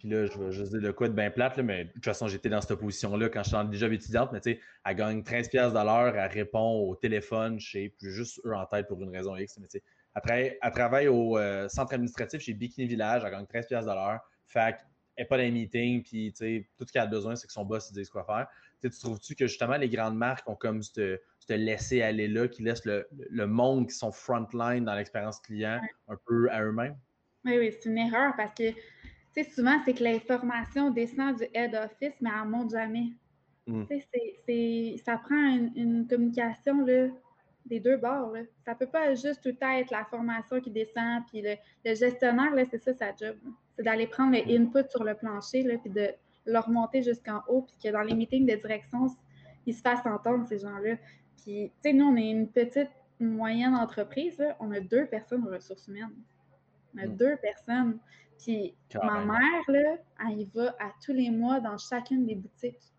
Puis 0.05 0.13
là, 0.13 0.27
je 0.27 0.39
vais 0.39 0.53
juste 0.53 0.71
dire 0.71 0.83
de 0.83 0.91
quoi 0.91 1.09
de 1.09 1.15
bien 1.15 1.31
plate, 1.31 1.57
là, 1.57 1.63
mais 1.63 1.87
de 1.87 1.93
toute 1.93 2.05
façon, 2.05 2.29
j'étais 2.29 2.51
dans 2.51 2.61
cette 2.61 2.79
position-là 2.79 3.31
quand 3.31 3.43
j'étais 3.43 3.65
déjà 3.71 3.89
étudiante, 3.89 4.33
mais 4.35 4.41
tu 4.43 4.53
sais, 4.53 4.61
elle 4.85 4.97
gagne 4.97 5.21
13$ 5.21 5.71
de 5.71 5.83
l'heure, 5.83 6.15
elle 6.15 6.31
répond 6.31 6.83
au 6.87 6.95
téléphone 6.95 7.59
chez, 7.59 7.89
plus 7.89 8.11
juste 8.11 8.39
eux 8.45 8.55
en 8.55 8.67
tête 8.67 8.87
pour 8.87 9.03
une 9.03 9.09
raison 9.09 9.35
X, 9.35 9.57
mais 9.59 9.67
tu 9.67 9.79
sais, 9.79 10.59
elle, 10.61 10.73
travaille 10.73 11.09
au 11.09 11.39
euh, 11.39 11.71
centre 11.71 11.95
administratif 11.95 12.43
chez 12.43 12.53
Bikini 12.53 12.87
Village, 12.87 13.23
elle 13.25 13.31
gagne 13.31 13.47
13$ 13.47 13.81
de 13.81 13.87
l'heure, 13.87 14.21
fait 14.45 14.77
elle 15.17 15.23
n'est 15.23 15.27
pas 15.27 15.39
dans 15.39 15.43
les 15.45 15.51
meetings, 15.51 16.03
puis 16.03 16.33
tu 16.33 16.37
sais, 16.37 16.69
tout 16.77 16.85
ce 16.87 16.93
qu'elle 16.93 17.01
a 17.01 17.07
besoin, 17.07 17.35
c'est 17.35 17.47
que 17.47 17.53
son 17.55 17.65
boss 17.65 17.89
lui 17.89 17.95
dise 17.95 18.11
quoi 18.11 18.25
faire. 18.25 18.47
Tu, 18.83 18.91
trouves-tu 18.91 19.35
que 19.35 19.47
justement 19.47 19.79
les 19.79 19.89
grandes 19.89 20.19
marques 20.19 20.47
ont 20.47 20.57
comme 20.57 20.83
ce 20.83 21.19
laisser 21.49 22.03
aller 22.03 22.29
là, 22.29 22.47
qui 22.47 22.63
laisse 22.63 22.85
le, 22.85 23.09
le 23.11 23.47
monde 23.47 23.89
qui 23.89 23.95
sont 23.95 24.13
frontline 24.13 24.85
dans 24.85 24.97
l'expérience 24.97 25.41
client 25.41 25.81
un 26.09 26.17
peu 26.27 26.51
à 26.51 26.63
eux-mêmes? 26.63 26.99
Oui, 27.47 27.57
oui, 27.59 27.73
c'est 27.73 27.89
une 27.89 27.97
erreur 27.99 28.35
parce 28.37 28.53
que 28.55 28.65
sais, 29.43 29.51
souvent, 29.51 29.78
c'est 29.85 29.95
que 29.95 30.03
l'information 30.03 30.91
descend 30.91 31.37
du 31.37 31.45
head 31.55 31.74
office, 31.74 32.14
mais 32.20 32.30
elle 32.30 32.47
ne 32.47 32.51
monte 32.51 32.70
jamais. 32.70 33.12
Mm. 33.66 33.85
Tu 33.87 34.01
sais, 34.47 34.97
ça 35.05 35.16
prend 35.16 35.59
une, 35.74 36.07
communication 36.09 36.85
là, 36.85 37.09
des 37.66 37.80
deux 37.80 37.97
bords. 37.97 38.32
Là. 38.32 38.41
Ça 38.64 38.74
peut 38.74 38.87
pas 38.87 39.14
juste 39.14 39.43
tout 39.43 39.57
être 39.61 39.91
la 39.91 40.05
formation 40.05 40.61
qui 40.61 40.70
descend, 40.70 41.22
puis 41.28 41.43
le, 41.43 41.95
gestionnaire, 41.95 42.53
c'est 42.70 42.82
ça 42.82 42.95
sa 42.95 43.14
job. 43.14 43.37
C'est 43.76 43.82
d'aller 43.82 44.07
prendre 44.07 44.37
le 44.37 44.55
input 44.55 44.89
sur 44.91 45.03
le 45.03 45.14
plancher, 45.14 45.62
là, 45.62 45.78
puis 45.78 45.91
de 45.91 46.09
le 46.47 46.59
remonter 46.59 47.03
jusqu'en 47.03 47.41
haut, 47.49 47.62
puis 47.62 47.76
que 47.82 47.93
dans 47.93 48.03
les 48.03 48.14
meetings 48.14 48.47
de 48.47 48.57
direction, 48.57 49.07
ils 49.66 49.74
se 49.74 49.80
fassent 49.80 50.07
entendre, 50.07 50.47
ces 50.47 50.59
gens-là. 50.59 50.97
Puis, 51.43 51.72
tu 51.82 51.91
sais, 51.91 51.93
nous, 51.93 52.05
on 52.05 52.16
est 52.16 52.30
une 52.30 52.49
petite, 52.49 52.91
moyenne 53.20 53.74
entreprise, 53.74 54.43
on 54.61 54.70
a 54.72 54.80
deux 54.80 55.07
personnes 55.07 55.47
aux 55.47 55.51
ressources 55.51 55.87
humaines. 55.89 56.11
On 56.95 56.99
a 56.99 57.07
hmm. 57.07 57.16
deux 57.16 57.37
personnes. 57.37 57.99
Puis 58.39 58.74
ma 59.03 59.24
mère, 59.24 59.62
là, 59.68 59.97
elle 60.20 60.41
y 60.41 60.45
va 60.47 60.74
à 60.78 60.93
tous 61.05 61.12
les 61.12 61.30
mois 61.30 61.61
dans 61.61 61.78
chacune 61.78 62.26
des 62.26 62.35
boutiques. 62.35 62.93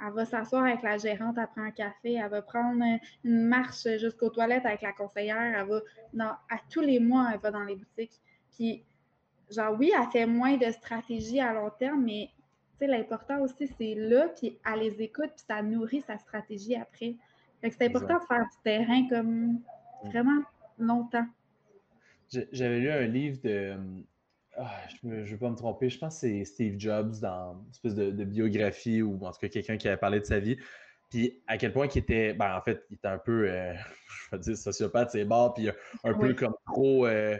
Elle 0.00 0.12
va 0.12 0.24
s'asseoir 0.24 0.64
avec 0.64 0.82
la 0.82 0.98
gérante 0.98 1.38
après 1.38 1.60
un 1.60 1.70
café, 1.70 2.14
elle 2.14 2.28
va 2.28 2.42
prendre 2.42 2.82
une 3.22 3.46
marche 3.46 3.86
jusqu'aux 3.98 4.28
toilettes 4.28 4.66
avec 4.66 4.82
la 4.82 4.92
conseillère, 4.92 5.40
elle 5.40 5.66
va 5.66 5.80
dans, 6.12 6.32
à 6.50 6.58
tous 6.68 6.80
les 6.80 6.98
mois, 6.98 7.30
elle 7.32 7.40
va 7.40 7.50
dans 7.50 7.62
les 7.62 7.76
boutiques. 7.76 8.20
Puis, 8.54 8.84
genre, 9.50 9.76
oui, 9.78 9.92
elle 9.96 10.10
fait 10.10 10.26
moins 10.26 10.56
de 10.56 10.70
stratégie 10.72 11.40
à 11.40 11.52
long 11.54 11.70
terme, 11.78 12.04
mais 12.04 12.30
l'important 12.86 13.40
aussi, 13.40 13.68
c'est 13.78 13.94
là, 13.94 14.28
puis 14.28 14.58
elle 14.64 14.80
les 14.80 15.02
écoute, 15.02 15.30
puis 15.36 15.44
ça 15.46 15.62
nourrit 15.62 16.02
sa 16.02 16.18
stratégie 16.18 16.76
après. 16.76 17.16
c'est 17.62 17.82
important 17.82 18.18
de 18.18 18.24
faire 18.26 18.42
du 18.44 18.62
terrain 18.62 19.08
comme 19.08 19.60
vraiment 20.04 20.42
longtemps. 20.78 21.26
J'avais 22.52 22.80
lu 22.80 22.90
un 22.90 23.06
livre 23.06 23.38
de 23.42 23.76
ah, 24.56 24.80
je 25.02 25.08
ne 25.08 25.22
veux 25.24 25.38
pas 25.38 25.50
me 25.50 25.56
tromper, 25.56 25.88
je 25.88 25.98
pense 25.98 26.14
que 26.14 26.20
c'est 26.20 26.44
Steve 26.44 26.78
Jobs 26.78 27.18
dans 27.20 27.54
une 27.54 27.70
espèce 27.70 27.94
de, 27.94 28.24
biographie 28.24 29.02
ou 29.02 29.24
en 29.24 29.32
tout 29.32 29.40
cas 29.40 29.48
quelqu'un 29.48 29.76
qui 29.76 29.88
avait 29.88 29.96
parlé 29.96 30.20
de 30.20 30.24
sa 30.24 30.38
vie. 30.38 30.56
Puis 31.10 31.42
à 31.46 31.58
quel 31.58 31.72
point 31.72 31.88
il 31.92 31.98
était, 31.98 32.34
ben, 32.34 32.56
en 32.56 32.62
fait, 32.62 32.84
il 32.90 32.94
était 32.94 33.08
un 33.08 33.18
peu, 33.18 33.48
euh, 33.48 33.74
je 34.30 34.36
vais 34.36 34.42
dire, 34.42 34.56
sociopathe, 34.56 35.10
c'est 35.10 35.24
barres, 35.24 35.54
puis 35.54 35.68
un 36.04 36.14
peu 36.14 36.34
comme 36.34 36.54
trop 36.66 37.06
euh, 37.06 37.38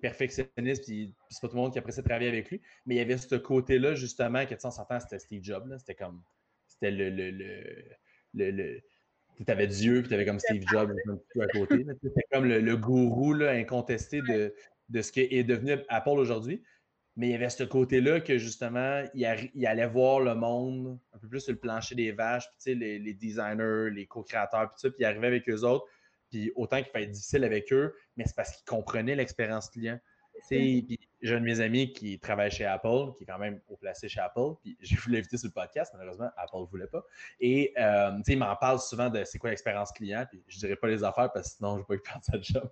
perfectionniste, 0.00 0.84
puis 0.84 1.14
c'est 1.28 1.40
pas 1.40 1.48
tout 1.48 1.56
le 1.56 1.62
monde 1.62 1.72
qui 1.72 1.78
appréciait 1.78 2.02
travailler 2.02 2.28
avec 2.28 2.50
lui. 2.50 2.60
Mais 2.86 2.94
il 2.96 2.98
y 2.98 3.00
avait 3.00 3.18
ce 3.18 3.34
côté-là, 3.36 3.94
justement, 3.94 4.44
que 4.46 4.54
tu 4.54 4.60
s'entend, 4.60 5.00
c'était 5.00 5.18
Steve 5.18 5.42
Jobs. 5.42 5.76
C'était 5.78 5.94
comme, 5.94 6.22
c'était 6.66 6.90
le, 6.90 7.10
le, 7.10 7.30
le, 7.30 8.50
le 8.50 8.80
tu 9.44 9.50
avais 9.50 9.66
Dieu, 9.66 10.00
puis 10.00 10.08
tu 10.08 10.14
avais 10.14 10.24
comme 10.24 10.38
Steve 10.38 10.62
Jobs 10.70 10.92
à 11.40 11.46
côté. 11.48 11.84
C'était 12.02 12.24
comme 12.30 12.44
le, 12.44 12.76
gourou 12.76 13.32
là, 13.32 13.50
incontesté 13.50 14.22
de, 14.22 14.54
de 14.88 15.02
ce 15.02 15.12
qui 15.12 15.20
est 15.20 15.44
devenu 15.44 15.76
Apple 15.88 16.10
aujourd'hui. 16.10 16.62
Mais 17.16 17.28
il 17.28 17.30
y 17.30 17.34
avait 17.34 17.48
ce 17.48 17.62
côté-là 17.62 18.20
que 18.20 18.38
justement, 18.38 19.04
il, 19.14 19.66
allait 19.66 19.86
voir 19.86 20.20
le 20.20 20.34
monde 20.34 20.98
un 21.12 21.18
peu 21.18 21.28
plus 21.28 21.40
sur 21.40 21.52
le 21.52 21.58
plancher 21.58 21.94
des 21.94 22.10
vaches, 22.10 22.48
puis 22.58 22.74
les, 22.74 22.98
les 22.98 23.14
designers, 23.14 23.90
les 23.92 24.06
co-créateurs, 24.06 24.70
puis 24.70 24.80
ça, 24.80 24.90
puis 24.90 24.98
il 25.00 25.04
arrivait 25.04 25.28
avec 25.28 25.48
eux 25.48 25.62
autres. 25.62 25.86
Puis 26.30 26.50
autant 26.56 26.78
qu'il 26.78 26.90
fallait 26.90 27.04
être 27.04 27.12
difficile 27.12 27.44
avec 27.44 27.72
eux, 27.72 27.94
mais 28.16 28.24
c'est 28.26 28.34
parce 28.34 28.50
qu'ils 28.56 28.64
comprenaient 28.64 29.14
l'expérience 29.14 29.70
client. 29.70 30.00
Puis 30.48 30.98
j'ai 31.24 31.34
un 31.34 31.40
de 31.40 31.44
mes 31.44 31.60
amis 31.60 31.90
qui 31.90 32.18
travaille 32.18 32.50
chez 32.50 32.66
Apple, 32.66 33.14
qui 33.16 33.24
est 33.24 33.26
quand 33.26 33.38
même 33.38 33.58
au 33.68 33.76
placé 33.76 34.10
chez 34.10 34.20
Apple, 34.20 34.56
puis 34.60 34.76
j'ai 34.80 34.94
voulu 34.96 35.16
l'inviter 35.16 35.38
sur 35.38 35.48
le 35.48 35.52
podcast, 35.52 35.90
malheureusement, 35.96 36.28
Apple 36.36 36.58
ne 36.60 36.66
voulait 36.66 36.86
pas. 36.86 37.02
Et 37.40 37.72
euh, 37.78 38.20
il 38.28 38.38
m'en 38.38 38.54
parle 38.56 38.78
souvent 38.78 39.08
de 39.08 39.24
c'est 39.24 39.38
quoi 39.38 39.48
l'expérience 39.48 39.90
client, 39.92 40.26
puis 40.28 40.44
je 40.46 40.58
dirais 40.58 40.76
pas 40.76 40.86
les 40.86 41.02
affaires 41.02 41.32
parce 41.32 41.50
que 41.50 41.56
sinon 41.56 41.76
je 41.76 41.82
ne 41.82 41.96
vais 41.96 42.02
pas 42.02 42.10
perdre 42.20 42.24
sa 42.24 42.40
job. 42.40 42.70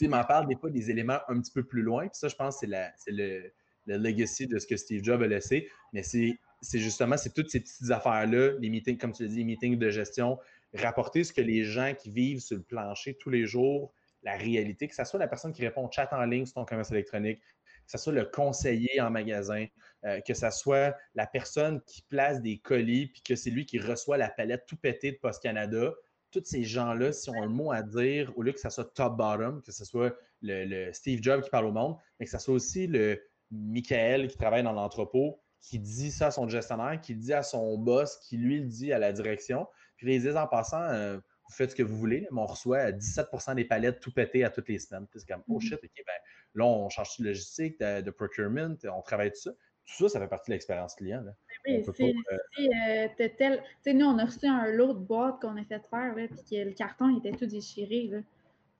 il 0.00 0.10
m'en 0.10 0.24
parle 0.24 0.48
des 0.48 0.56
fois 0.56 0.70
des 0.70 0.90
éléments 0.90 1.20
un 1.28 1.40
petit 1.40 1.52
peu 1.52 1.62
plus 1.62 1.82
loin, 1.82 2.08
puis 2.08 2.18
ça, 2.18 2.26
je 2.26 2.34
pense 2.34 2.58
c'est 2.58 2.66
le, 3.12 3.52
le 3.86 3.96
legacy 3.96 4.48
de 4.48 4.58
ce 4.58 4.66
que 4.66 4.76
Steve 4.76 5.04
Jobs 5.04 5.22
a 5.22 5.26
laissé, 5.28 5.70
mais 5.92 6.02
c'est 6.02 6.38
justement, 6.72 7.16
c'est 7.16 7.32
toutes 7.32 7.50
ces 7.50 7.60
petites 7.60 7.90
affaires-là, 7.90 8.58
les 8.58 8.68
meetings, 8.68 8.98
comme 8.98 9.12
tu 9.12 9.22
l'as 9.22 9.28
dit, 9.28 9.38
les 9.38 9.44
meetings 9.44 9.78
de 9.78 9.90
gestion, 9.90 10.40
rapporter 10.74 11.22
ce 11.22 11.32
que 11.32 11.40
les 11.40 11.62
gens 11.62 11.94
qui 11.96 12.10
vivent 12.10 12.40
sur 12.40 12.56
le 12.56 12.62
plancher 12.62 13.16
tous 13.20 13.30
les 13.30 13.46
jours 13.46 13.92
la 14.22 14.36
réalité, 14.36 14.88
que 14.88 14.94
ce 14.94 15.04
soit 15.04 15.18
la 15.18 15.28
personne 15.28 15.52
qui 15.52 15.62
répond 15.62 15.86
au 15.86 15.90
chat 15.90 16.08
en 16.12 16.24
ligne 16.24 16.46
sur 16.46 16.54
ton 16.54 16.64
commerce 16.64 16.90
électronique, 16.92 17.40
que 17.40 17.61
ce 17.92 18.04
soit 18.04 18.12
le 18.12 18.24
conseiller 18.24 19.00
en 19.00 19.10
magasin, 19.10 19.66
euh, 20.04 20.20
que 20.20 20.34
ce 20.34 20.50
soit 20.50 20.96
la 21.14 21.26
personne 21.26 21.80
qui 21.86 22.02
place 22.02 22.40
des 22.40 22.58
colis, 22.58 23.08
puis 23.08 23.22
que 23.22 23.36
c'est 23.36 23.50
lui 23.50 23.66
qui 23.66 23.78
reçoit 23.78 24.16
la 24.16 24.28
palette 24.28 24.64
tout 24.66 24.76
pétée 24.76 25.12
de 25.12 25.18
Post 25.18 25.42
Canada. 25.42 25.92
Tous 26.30 26.42
ces 26.44 26.64
gens-là, 26.64 27.12
si 27.12 27.28
ont 27.30 27.42
un 27.42 27.48
mot 27.48 27.72
à 27.72 27.82
dire, 27.82 28.32
au 28.36 28.42
lieu 28.42 28.52
que 28.52 28.60
ce 28.60 28.70
soit 28.70 28.92
top-bottom, 28.94 29.62
que 29.62 29.72
ce 29.72 29.84
soit 29.84 30.16
le, 30.40 30.90
Steve 30.92 31.22
Jobs 31.22 31.42
qui 31.42 31.50
parle 31.50 31.66
au 31.66 31.72
monde, 31.72 31.96
mais 32.18 32.26
que 32.26 32.32
ce 32.32 32.38
soit 32.38 32.54
aussi 32.54 32.86
le 32.86 33.22
Michael 33.50 34.28
qui 34.28 34.36
travaille 34.36 34.62
dans 34.62 34.72
l'entrepôt, 34.72 35.40
qui 35.60 35.78
dit 35.78 36.10
ça 36.10 36.28
à 36.28 36.30
son 36.30 36.48
gestionnaire, 36.48 37.00
qui 37.00 37.14
le 37.14 37.20
dit 37.20 37.34
à 37.34 37.42
son 37.42 37.76
boss, 37.78 38.16
qui 38.16 38.38
lui 38.38 38.60
le 38.60 38.66
dit 38.66 38.92
à 38.92 38.98
la 38.98 39.12
direction. 39.12 39.66
Puis 39.96 40.06
les 40.06 40.18
disent 40.18 40.36
en 40.36 40.48
passant, 40.48 40.82
euh, 40.82 41.16
vous 41.16 41.54
faites 41.54 41.70
ce 41.70 41.76
que 41.76 41.82
vous 41.82 41.96
voulez, 41.96 42.26
mais 42.32 42.40
on 42.40 42.46
reçoit 42.46 42.92
17% 42.92 43.54
des 43.54 43.64
palettes 43.64 44.00
tout 44.00 44.12
pété 44.12 44.42
à 44.42 44.50
toutes 44.50 44.68
les 44.68 44.78
semaines. 44.78 45.06
C'est 45.14 45.28
comme, 45.28 45.44
oh 45.48 45.54
mhm. 45.54 45.60
shit, 45.60 45.74
OK, 45.74 46.02
ben 46.06 46.12
là, 46.54 46.64
on 46.64 46.88
change 46.88 47.18
de 47.18 47.26
logistique, 47.26 47.78
de, 47.80 48.10
procurement, 48.10 48.74
on 48.84 49.02
travaille 49.02 49.30
tout 49.30 49.40
ça. 49.40 49.52
Tout 49.84 50.04
ça, 50.04 50.08
ça 50.10 50.20
fait 50.20 50.28
partie 50.28 50.50
de 50.50 50.54
l'expérience 50.54 50.94
client. 50.94 51.22
Là. 51.22 51.32
Ben 51.66 51.82
oui, 51.86 51.94
si, 51.96 52.02
euh, 52.04 53.08
euh, 53.20 53.28
tel. 53.36 53.58
Tu 53.58 53.66
sais, 53.82 53.94
nous, 53.94 54.06
on 54.06 54.16
a 54.18 54.24
reçu 54.24 54.46
un 54.46 54.68
lot 54.68 54.94
de 54.94 55.00
boîte 55.00 55.40
qu'on 55.40 55.56
a 55.56 55.64
fait 55.64 55.84
faire, 55.88 56.14
là, 56.14 56.26
puis 56.28 56.44
que 56.50 56.64
le 56.64 56.72
carton 56.72 57.16
était 57.18 57.32
tout 57.32 57.46
déchiré. 57.46 58.06
Là. 58.08 58.18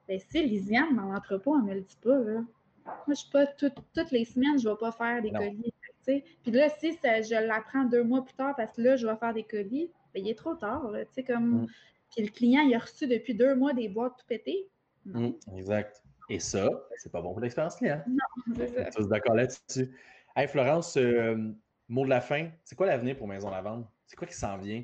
Ben, 0.09 0.21
si 0.21 0.45
Lisiane, 0.45 0.95
dans 0.97 1.13
l'entrepôt, 1.13 1.57
elle 1.59 1.65
me 1.65 1.75
le 1.75 1.81
dit 1.81 1.99
pas, 2.03 2.19
là. 2.19 2.45
Moi, 2.85 2.97
je 3.09 3.15
suis 3.15 3.31
pas 3.31 3.47
toutes 3.47 4.11
les 4.11 4.25
semaines, 4.25 4.59
je 4.59 4.69
ne 4.69 4.73
vais 4.73 4.79
pas 4.79 4.93
faire 4.93 5.23
des 5.23 5.31
colis. 5.31 5.73
Puis 6.05 6.53
là, 6.53 6.69
si 6.69 6.93
je 6.93 7.47
l'apprends 7.47 7.85
deux 7.85 8.03
mois 8.03 8.25
plus 8.25 8.35
tard 8.35 8.55
parce 8.57 8.77
que 8.77 8.83
là, 8.83 8.97
je 8.97 9.07
vais 9.07 9.17
faire 9.17 9.35
des 9.35 9.45
colis, 9.45 9.91
ben, 10.15 10.23
il 10.25 10.29
est 10.29 10.35
trop 10.39 10.55
tard. 10.55 10.91
Là, 10.91 11.05
comme, 11.27 11.63
mm. 11.63 11.67
Puis 12.11 12.25
le 12.25 12.31
client, 12.31 12.63
il 12.63 12.75
a 12.75 12.79
reçu 12.79 13.07
depuis 13.07 13.35
deux 13.35 13.55
mois 13.55 13.73
des 13.73 13.89
boîtes 13.89 14.15
tout 14.19 14.27
pétées. 14.27 14.69
Mm, 15.05 15.31
exact. 15.57 16.03
Et 16.29 16.39
ça, 16.39 16.69
c'est 16.97 17.13
pas 17.13 17.21
bon 17.21 17.33
pour 17.33 17.41
l'expérience 17.41 17.77
client. 17.77 18.03
Non, 18.07 18.55
c'est 18.57 18.69
ça. 18.69 18.91
Tu 18.91 19.03
es 19.03 19.07
d'accord 19.07 19.35
là-dessus. 19.35 19.95
Hey, 20.35 20.49
Florence, 20.49 20.97
euh, 20.97 21.53
mot 21.89 22.05
de 22.05 22.11
la 22.11 22.21
fin. 22.21 22.49
C'est 22.65 22.75
quoi 22.75 22.87
l'avenir 22.87 23.17
pour 23.17 23.29
Maison 23.29 23.51
Lavande? 23.51 23.87
C'est 24.07 24.17
quoi 24.17 24.27
qui 24.27 24.35
s'en 24.35 24.57
vient? 24.59 24.83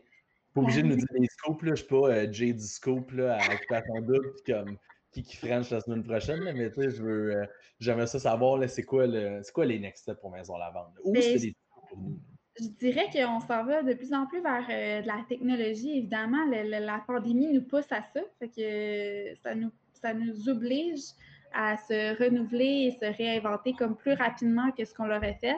Pas 0.55 0.61
obligé 0.61 0.83
de 0.83 0.89
nous 0.89 0.97
dire 0.97 1.07
des 1.19 1.27
scoops, 1.27 1.63
là. 1.63 1.71
Je 1.71 1.77
suis 1.77 1.87
pas 1.87 2.09
euh, 2.09 2.33
Jay 2.33 2.53
du 2.53 2.65
scoop 2.65 3.11
là, 3.13 3.39
à 3.39 3.55
occupation 3.55 4.01
double, 4.01 4.35
puis 4.35 4.53
comme 4.53 4.77
qui 5.13 5.23
qui 5.23 5.37
French 5.37 5.71
la 5.71 5.81
semaine 5.81 6.05
prochaine, 6.05 6.41
mais 6.43 6.71
tu 6.71 6.83
sais, 6.83 6.91
je 6.91 7.03
veux, 7.03 7.37
euh, 7.37 7.47
j'aimerais 7.81 8.07
ça 8.07 8.19
savoir, 8.19 8.69
c'est 8.69 8.83
quoi, 8.83 9.07
le, 9.07 9.41
quoi 9.53 9.65
les 9.65 9.79
next 9.79 10.03
steps 10.03 10.21
pour 10.21 10.31
Maison 10.31 10.59
Lavande? 10.59 10.93
Où 11.05 11.15
c'est 11.15 11.39
des 11.39 11.55
pour 11.89 11.99
nous? 11.99 12.19
je 12.61 12.69
dirais 12.69 13.09
qu'on 13.13 13.41
s'en 13.41 13.65
va 13.65 13.83
de 13.83 13.95
plus 13.95 14.13
en 14.13 14.27
plus 14.27 14.41
vers 14.41 14.67
euh, 14.71 15.03
de 15.03 15.07
la 15.07 15.25
technologie. 15.29 15.99
Évidemment, 15.99 16.45
la 16.47 17.03
pandémie 17.07 17.53
nous 17.53 17.63
pousse 17.63 17.91
à 17.91 18.03
ça. 18.03 18.21
Fait 18.39 18.49
que 18.49 19.39
ça 19.43 19.55
nous, 19.55 19.71
ça 19.93 20.15
nous 20.15 20.49
oblige 20.49 21.03
à 21.53 21.77
se 21.77 22.19
renouveler 22.23 22.89
et 22.89 22.91
se 22.93 23.17
réinventer 23.17 23.75
comme 23.75 23.97
plus 23.97 24.15
rapidement 24.15 24.71
que 24.73 24.85
ce 24.85 24.95
qu'on 24.95 25.07
l'aurait 25.07 25.39
fait. 25.41 25.57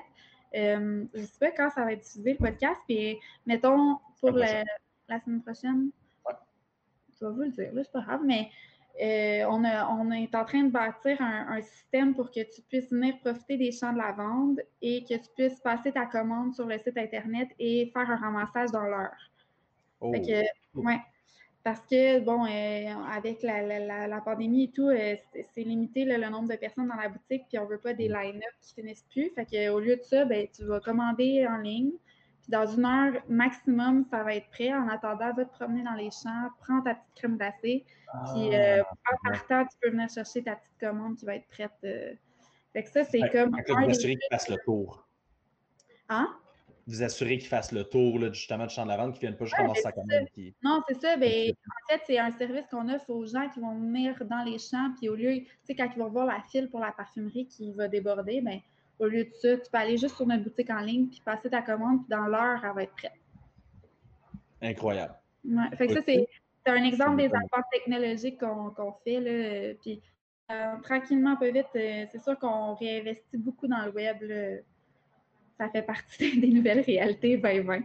Euh, 0.55 1.05
je 1.15 1.21
ne 1.21 1.27
sais 1.27 1.39
pas 1.39 1.51
quand 1.53 1.71
ça 1.71 1.85
va 1.85 1.93
être 1.93 2.03
diffusé 2.03 2.33
le 2.33 2.39
podcast, 2.39 2.81
puis 2.89 3.19
mettons 3.47 3.99
pour 4.21 4.33
la, 4.33 4.65
semaine 5.25 5.43
prochaine. 5.43 5.91
Je 7.21 7.27
vais 7.27 7.33
vous 7.33 7.43
le 7.43 7.51
dire, 7.51 7.73
là, 7.73 7.83
c'est 7.85 7.93
pas 7.93 8.01
grave, 8.01 8.23
mais 8.25 8.49
euh, 9.01 9.45
on, 9.49 9.63
on, 9.65 10.11
est 10.11 10.35
en 10.35 10.45
train 10.45 10.65
de 10.65 10.71
bâtir 10.71 11.21
un, 11.21 11.61
système 11.63 12.15
pour 12.15 12.31
que 12.31 12.41
tu 12.41 12.63
puisses 12.63 12.91
venir 12.91 13.19
profiter 13.21 13.57
des 13.57 13.73
champs 13.73 13.93
de 13.93 13.99
la 13.99 14.13
vente 14.13 14.59
et 14.83 15.05
que 15.05 15.15
tu 15.15 15.29
puisses 15.37 15.61
passer 15.61 15.93
ta 15.93 16.07
commande 16.07 16.55
sur 16.55 16.67
le 16.67 16.79
site 16.79 16.97
Internet 16.97 17.49
et 17.59 17.91
faire 17.93 18.11
un 18.11 18.17
ramassage 18.17 18.71
dans 18.73 18.85
l'heure. 18.85 19.17
Oh. 20.01 20.13
ouais. 20.75 21.01
Parce 21.63 21.81
que, 21.81 22.21
bon, 22.21 22.47
euh, 22.47 23.05
avec 23.13 23.43
la, 23.43 24.21
pandémie 24.23 24.65
et 24.65 24.71
tout, 24.71 24.89
euh, 24.89 25.15
c'est 25.55 25.63
limité 25.63 26.05
le 26.05 26.29
nombre 26.31 26.49
de 26.49 26.57
personnes 26.57 26.89
dans 26.89 26.95
la 26.95 27.09
boutique, 27.11 27.45
puis 27.49 27.59
on 27.59 27.65
ne 27.65 27.69
veut 27.69 27.79
pas 27.79 27.93
des 27.93 28.09
mm. 28.09 28.15
line-up 28.15 28.55
qui 28.63 28.75
finissent 28.75 29.05
plus. 29.11 29.31
Fait 29.35 29.45
que, 29.45 29.69
au 29.71 29.79
lieu 29.79 29.97
de 29.97 30.03
ça, 30.03 30.25
ben, 30.25 30.47
tu 30.55 30.65
vas 30.65 30.81
commander 30.81 31.47
en 31.47 31.59
ligne, 31.59 31.93
dans 32.51 32.67
une 32.67 32.85
heure 32.85 33.23
maximum, 33.29 34.05
ça 34.11 34.23
va 34.23 34.35
être 34.35 34.49
prêt. 34.51 34.73
En 34.73 34.89
attendant, 34.89 35.33
va 35.33 35.45
te 35.45 35.55
promener 35.55 35.85
dans 35.85 35.95
les 35.95 36.11
champs, 36.11 36.49
prends 36.61 36.81
ta 36.83 36.95
petite 36.95 37.15
crème 37.15 37.37
glacée. 37.37 37.85
puis 38.33 38.55
euh, 38.55 38.83
en 38.83 39.31
partant, 39.31 39.65
tu 39.67 39.77
peux 39.81 39.91
venir 39.91 40.09
chercher 40.09 40.43
ta 40.43 40.57
petite 40.57 40.79
commande 40.81 41.17
qui 41.17 41.25
va 41.25 41.37
être 41.37 41.47
prête. 41.49 41.71
Euh. 41.85 42.13
Fait 42.73 42.83
que 42.83 42.91
ça, 42.91 43.05
c'est 43.05 43.21
comme. 43.31 43.51
vous 43.51 43.91
assurez 43.91 44.17
qu'il 44.17 44.29
fasse 44.31 44.49
le 44.49 44.57
tour. 44.65 45.07
Hein? 46.09 46.29
Vous 46.91 47.03
assurez 47.03 47.39
qu'il 47.39 47.49
fasse 47.49 47.71
le 47.71 47.85
tour 47.85 48.19
là, 48.19 48.33
justement 48.33 48.67
du 48.67 48.75
champ 48.75 48.85
de 48.85 48.89
la 48.89 48.97
vente, 48.97 49.19
qu'il 49.19 49.29
ne 49.29 49.29
vienne 49.29 49.39
pas 49.39 49.45
juste 49.45 49.57
commencer 49.57 49.81
sa 49.81 49.93
commande. 49.93 50.27
Non, 50.63 50.83
c'est 50.89 51.01
ça. 51.01 51.17
Ben, 51.17 51.53
en 51.53 51.93
fait, 51.93 52.03
c'est 52.07 52.19
un 52.19 52.31
service 52.33 52.67
qu'on 52.71 52.89
offre 52.89 53.09
aux 53.11 53.25
gens 53.27 53.49
qui 53.49 53.61
vont 53.61 53.75
venir 53.75 54.17
dans 54.25 54.43
les 54.43 54.59
champs, 54.59 54.93
puis 54.99 55.09
au 55.09 55.15
lieu, 55.15 55.35
tu 55.35 55.47
sais, 55.65 55.75
quand 55.77 55.89
ils 55.95 55.99
vont 55.99 56.09
voir 56.09 56.27
la 56.27 56.43
file 56.51 56.69
pour 56.69 56.81
la 56.81 56.91
parfumerie 56.91 57.47
qui 57.47 57.73
va 57.73 57.87
déborder, 57.87 58.41
ben, 58.41 58.59
au 58.99 59.07
lieu 59.07 59.25
de 59.25 59.33
ça, 59.41 59.57
tu 59.57 59.71
peux 59.71 59.79
aller 59.79 59.97
juste 59.97 60.17
sur 60.17 60.27
notre 60.27 60.45
boutique 60.45 60.71
en 60.71 60.81
ligne 60.81 61.07
puis 61.07 61.23
passer 61.25 61.49
ta 61.49 61.63
commande, 61.63 62.01
puis 62.01 62.11
dans 62.11 62.27
l'heure, 62.27 62.61
elle 62.65 62.75
va 62.75 62.83
être 62.83 62.95
prête. 62.95 63.13
Incroyable. 64.61 65.15
Ouais, 65.45 65.77
fait 65.77 65.87
que 65.87 65.95
ça, 65.95 66.01
c'est 66.05 66.27
un 66.67 66.85
exemple 66.85 67.17
des 67.17 67.33
apports 67.35 67.65
technologiques 67.73 68.39
qu'on 68.41 68.93
fait. 69.05 69.21
Là, 69.21 69.75
puis 69.81 70.03
euh, 70.51 70.77
tranquillement, 70.83 71.37
peu 71.37 71.51
vite, 71.51 71.67
euh, 71.77 72.05
c'est 72.11 72.21
sûr 72.21 72.39
qu'on 72.39 72.75
réinvestit 72.75 73.37
beaucoup 73.37 73.69
dans 73.69 73.85
le 73.87 73.93
web. 73.93 74.19
Ça 75.61 75.69
fait 75.69 75.83
partie 75.83 76.41
des 76.41 76.49
nouvelles 76.49 76.81
réalités 76.81 77.37
2020. 77.37 77.83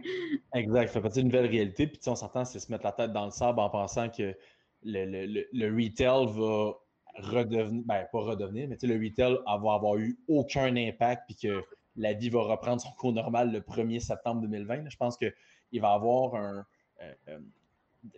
Exact, 0.54 0.86
ça 0.86 0.92
fait 0.94 1.00
partie 1.02 1.18
des 1.18 1.24
nouvelles 1.24 1.50
réalités. 1.50 1.86
Puis 1.86 2.00
on 2.06 2.14
s'entend, 2.14 2.46
c'est 2.46 2.58
se 2.58 2.72
mettre 2.72 2.84
la 2.84 2.92
tête 2.92 3.12
dans 3.12 3.26
le 3.26 3.30
sable 3.30 3.60
en 3.60 3.68
pensant 3.68 4.08
que 4.08 4.34
le, 4.82 5.76
retail 5.76 6.26
va 6.26 6.72
redevenir, 7.18 7.82
ben 7.84 8.06
pas 8.10 8.20
redevenir, 8.20 8.66
mais 8.68 8.78
le 8.82 8.94
retail 8.94 9.36
va 9.44 9.74
avoir 9.74 9.98
eu 9.98 10.18
aucun 10.26 10.74
impact 10.74 11.24
puis 11.26 11.36
que 11.36 11.62
la 11.96 12.14
vie 12.14 12.30
va 12.30 12.44
reprendre 12.44 12.80
son 12.80 12.92
cours 12.92 13.12
normal 13.12 13.52
le 13.52 13.60
1er 13.60 14.00
septembre 14.00 14.40
2020. 14.40 14.88
Je 14.88 14.96
pense 14.96 15.18
qu'il 15.18 15.32
va 15.74 15.90
y 15.90 15.94
avoir 15.94 16.34
un. 16.34 16.66
Euh, 17.02 17.12
euh, 17.28 17.38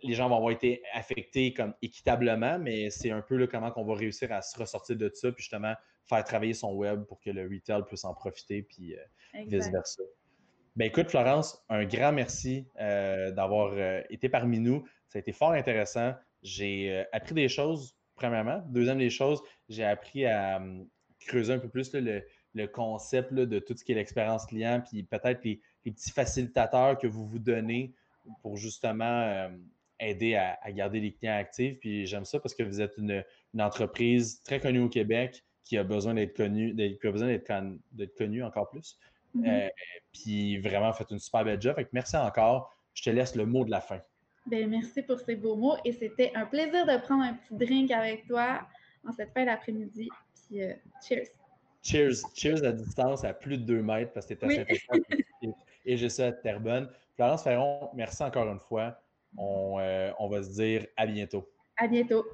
les 0.02 0.14
gens 0.14 0.28
vont 0.28 0.36
avoir 0.36 0.52
été 0.52 0.82
affectés 0.92 1.52
comme 1.52 1.74
équitablement, 1.82 2.58
mais 2.58 2.90
c'est 2.90 3.10
un 3.10 3.22
peu 3.22 3.36
là, 3.36 3.46
comment 3.46 3.72
on 3.76 3.84
va 3.84 3.94
réussir 3.94 4.32
à 4.32 4.42
se 4.42 4.58
ressortir 4.58 4.96
de 4.96 5.10
ça, 5.12 5.32
puis 5.32 5.42
justement 5.42 5.74
faire 6.04 6.24
travailler 6.24 6.54
son 6.54 6.72
web 6.74 7.04
pour 7.04 7.20
que 7.20 7.30
le 7.30 7.42
retail 7.42 7.84
puisse 7.84 8.04
en 8.04 8.14
profiter, 8.14 8.62
puis 8.62 8.94
euh, 8.94 9.44
vice-versa. 9.46 10.02
Ben 10.76 10.86
écoute, 10.86 11.10
Florence, 11.10 11.62
un 11.68 11.84
grand 11.84 12.12
merci 12.12 12.66
d'avoir 12.76 13.74
été 14.10 14.28
parmi 14.28 14.60
nous. 14.60 14.86
Ça 15.08 15.18
a 15.18 15.20
été 15.20 15.32
fort 15.32 15.50
intéressant. 15.50 16.14
J'ai 16.42 17.04
appris 17.12 17.34
des 17.34 17.48
choses, 17.48 17.96
premièrement. 18.14 18.62
Deuxième 18.68 18.98
des 18.98 19.10
choses, 19.10 19.42
j'ai 19.68 19.84
appris 19.84 20.24
à 20.24 20.58
hum, 20.58 20.88
creuser 21.18 21.52
un 21.52 21.58
peu 21.58 21.68
plus 21.68 21.92
le, 21.94 22.22
le 22.54 22.66
concept 22.66 23.32
de 23.32 23.58
tout 23.58 23.74
ce 23.76 23.84
qui 23.84 23.92
est 23.92 23.94
l'expérience 23.94 24.46
client, 24.46 24.82
puis 24.86 25.02
peut-être 25.02 25.44
les, 25.44 25.60
petits 25.84 26.10
facilitateurs 26.10 26.98
que 26.98 27.06
vous 27.06 27.26
vous 27.26 27.38
donnez 27.38 27.94
pour 28.42 28.58
justement 28.58 29.22
euh, 29.22 29.48
aider 30.00 30.34
à, 30.34 30.58
garder 30.72 31.00
les 31.00 31.12
clients 31.12 31.36
actifs. 31.36 31.78
Puis 31.80 32.06
j'aime 32.06 32.24
ça 32.24 32.40
parce 32.40 32.54
que 32.54 32.62
vous 32.62 32.80
êtes 32.80 32.96
une, 32.98 33.24
entreprise 33.58 34.42
très 34.42 34.60
connue 34.60 34.80
au 34.80 34.88
Québec 34.88 35.42
qui 35.64 35.76
a 35.76 35.84
besoin 35.84 36.14
d'être 36.14 36.36
connue, 36.36 36.74
qui 36.74 37.06
a 37.06 37.10
besoin 37.10 37.28
d'être 37.28 38.14
connue 38.16 38.42
encore 38.42 38.68
plus. 38.70 38.98
Mm-hmm. 39.34 39.66
Euh, 39.66 39.68
puis 40.12 40.58
vraiment, 40.58 40.92
faites 40.92 41.10
une 41.10 41.18
super 41.18 41.44
belle 41.44 41.60
job. 41.60 41.76
merci 41.92 42.16
encore. 42.16 42.74
Je 42.94 43.02
te 43.02 43.10
laisse 43.10 43.34
le 43.34 43.46
mot 43.46 43.64
de 43.64 43.70
la 43.70 43.80
fin. 43.80 44.00
Bien, 44.46 44.66
merci 44.66 45.02
pour 45.02 45.18
ces 45.20 45.36
beaux 45.36 45.56
mots 45.56 45.76
et 45.84 45.92
c'était 45.92 46.32
un 46.34 46.46
plaisir 46.46 46.86
de 46.86 46.96
prendre 47.02 47.22
un 47.22 47.34
petit 47.34 47.54
drink 47.54 47.90
avec 47.90 48.26
toi 48.26 48.66
en 49.06 49.12
cette 49.12 49.32
fin 49.32 49.44
d'après-midi. 49.44 50.08
Puis, 50.48 50.62
euh, 50.62 50.72
cheers! 51.06 51.26
Cheers, 51.82 52.16
cheers 52.34 52.64
à 52.64 52.72
distance 52.72 53.24
à 53.24 53.32
plus 53.32 53.58
de 53.58 53.64
2 53.64 53.82
mètres 53.82 54.12
parce 54.12 54.26
que 54.26 54.34
tu 54.34 54.46
es 54.46 54.60
à 54.60 54.64
et 55.84 55.96
je 55.96 56.06
suis 56.06 56.22
à 56.22 56.32
Terrebonne. 56.32 56.88
Florence 57.14 57.42
Ferron, 57.42 57.90
merci 57.94 58.22
encore 58.22 58.48
une 58.48 58.60
fois. 58.60 59.00
On, 59.36 59.78
euh, 59.78 60.10
on 60.18 60.28
va 60.28 60.42
se 60.42 60.50
dire 60.50 60.86
à 60.96 61.06
bientôt. 61.06 61.48
À 61.76 61.86
bientôt. 61.86 62.24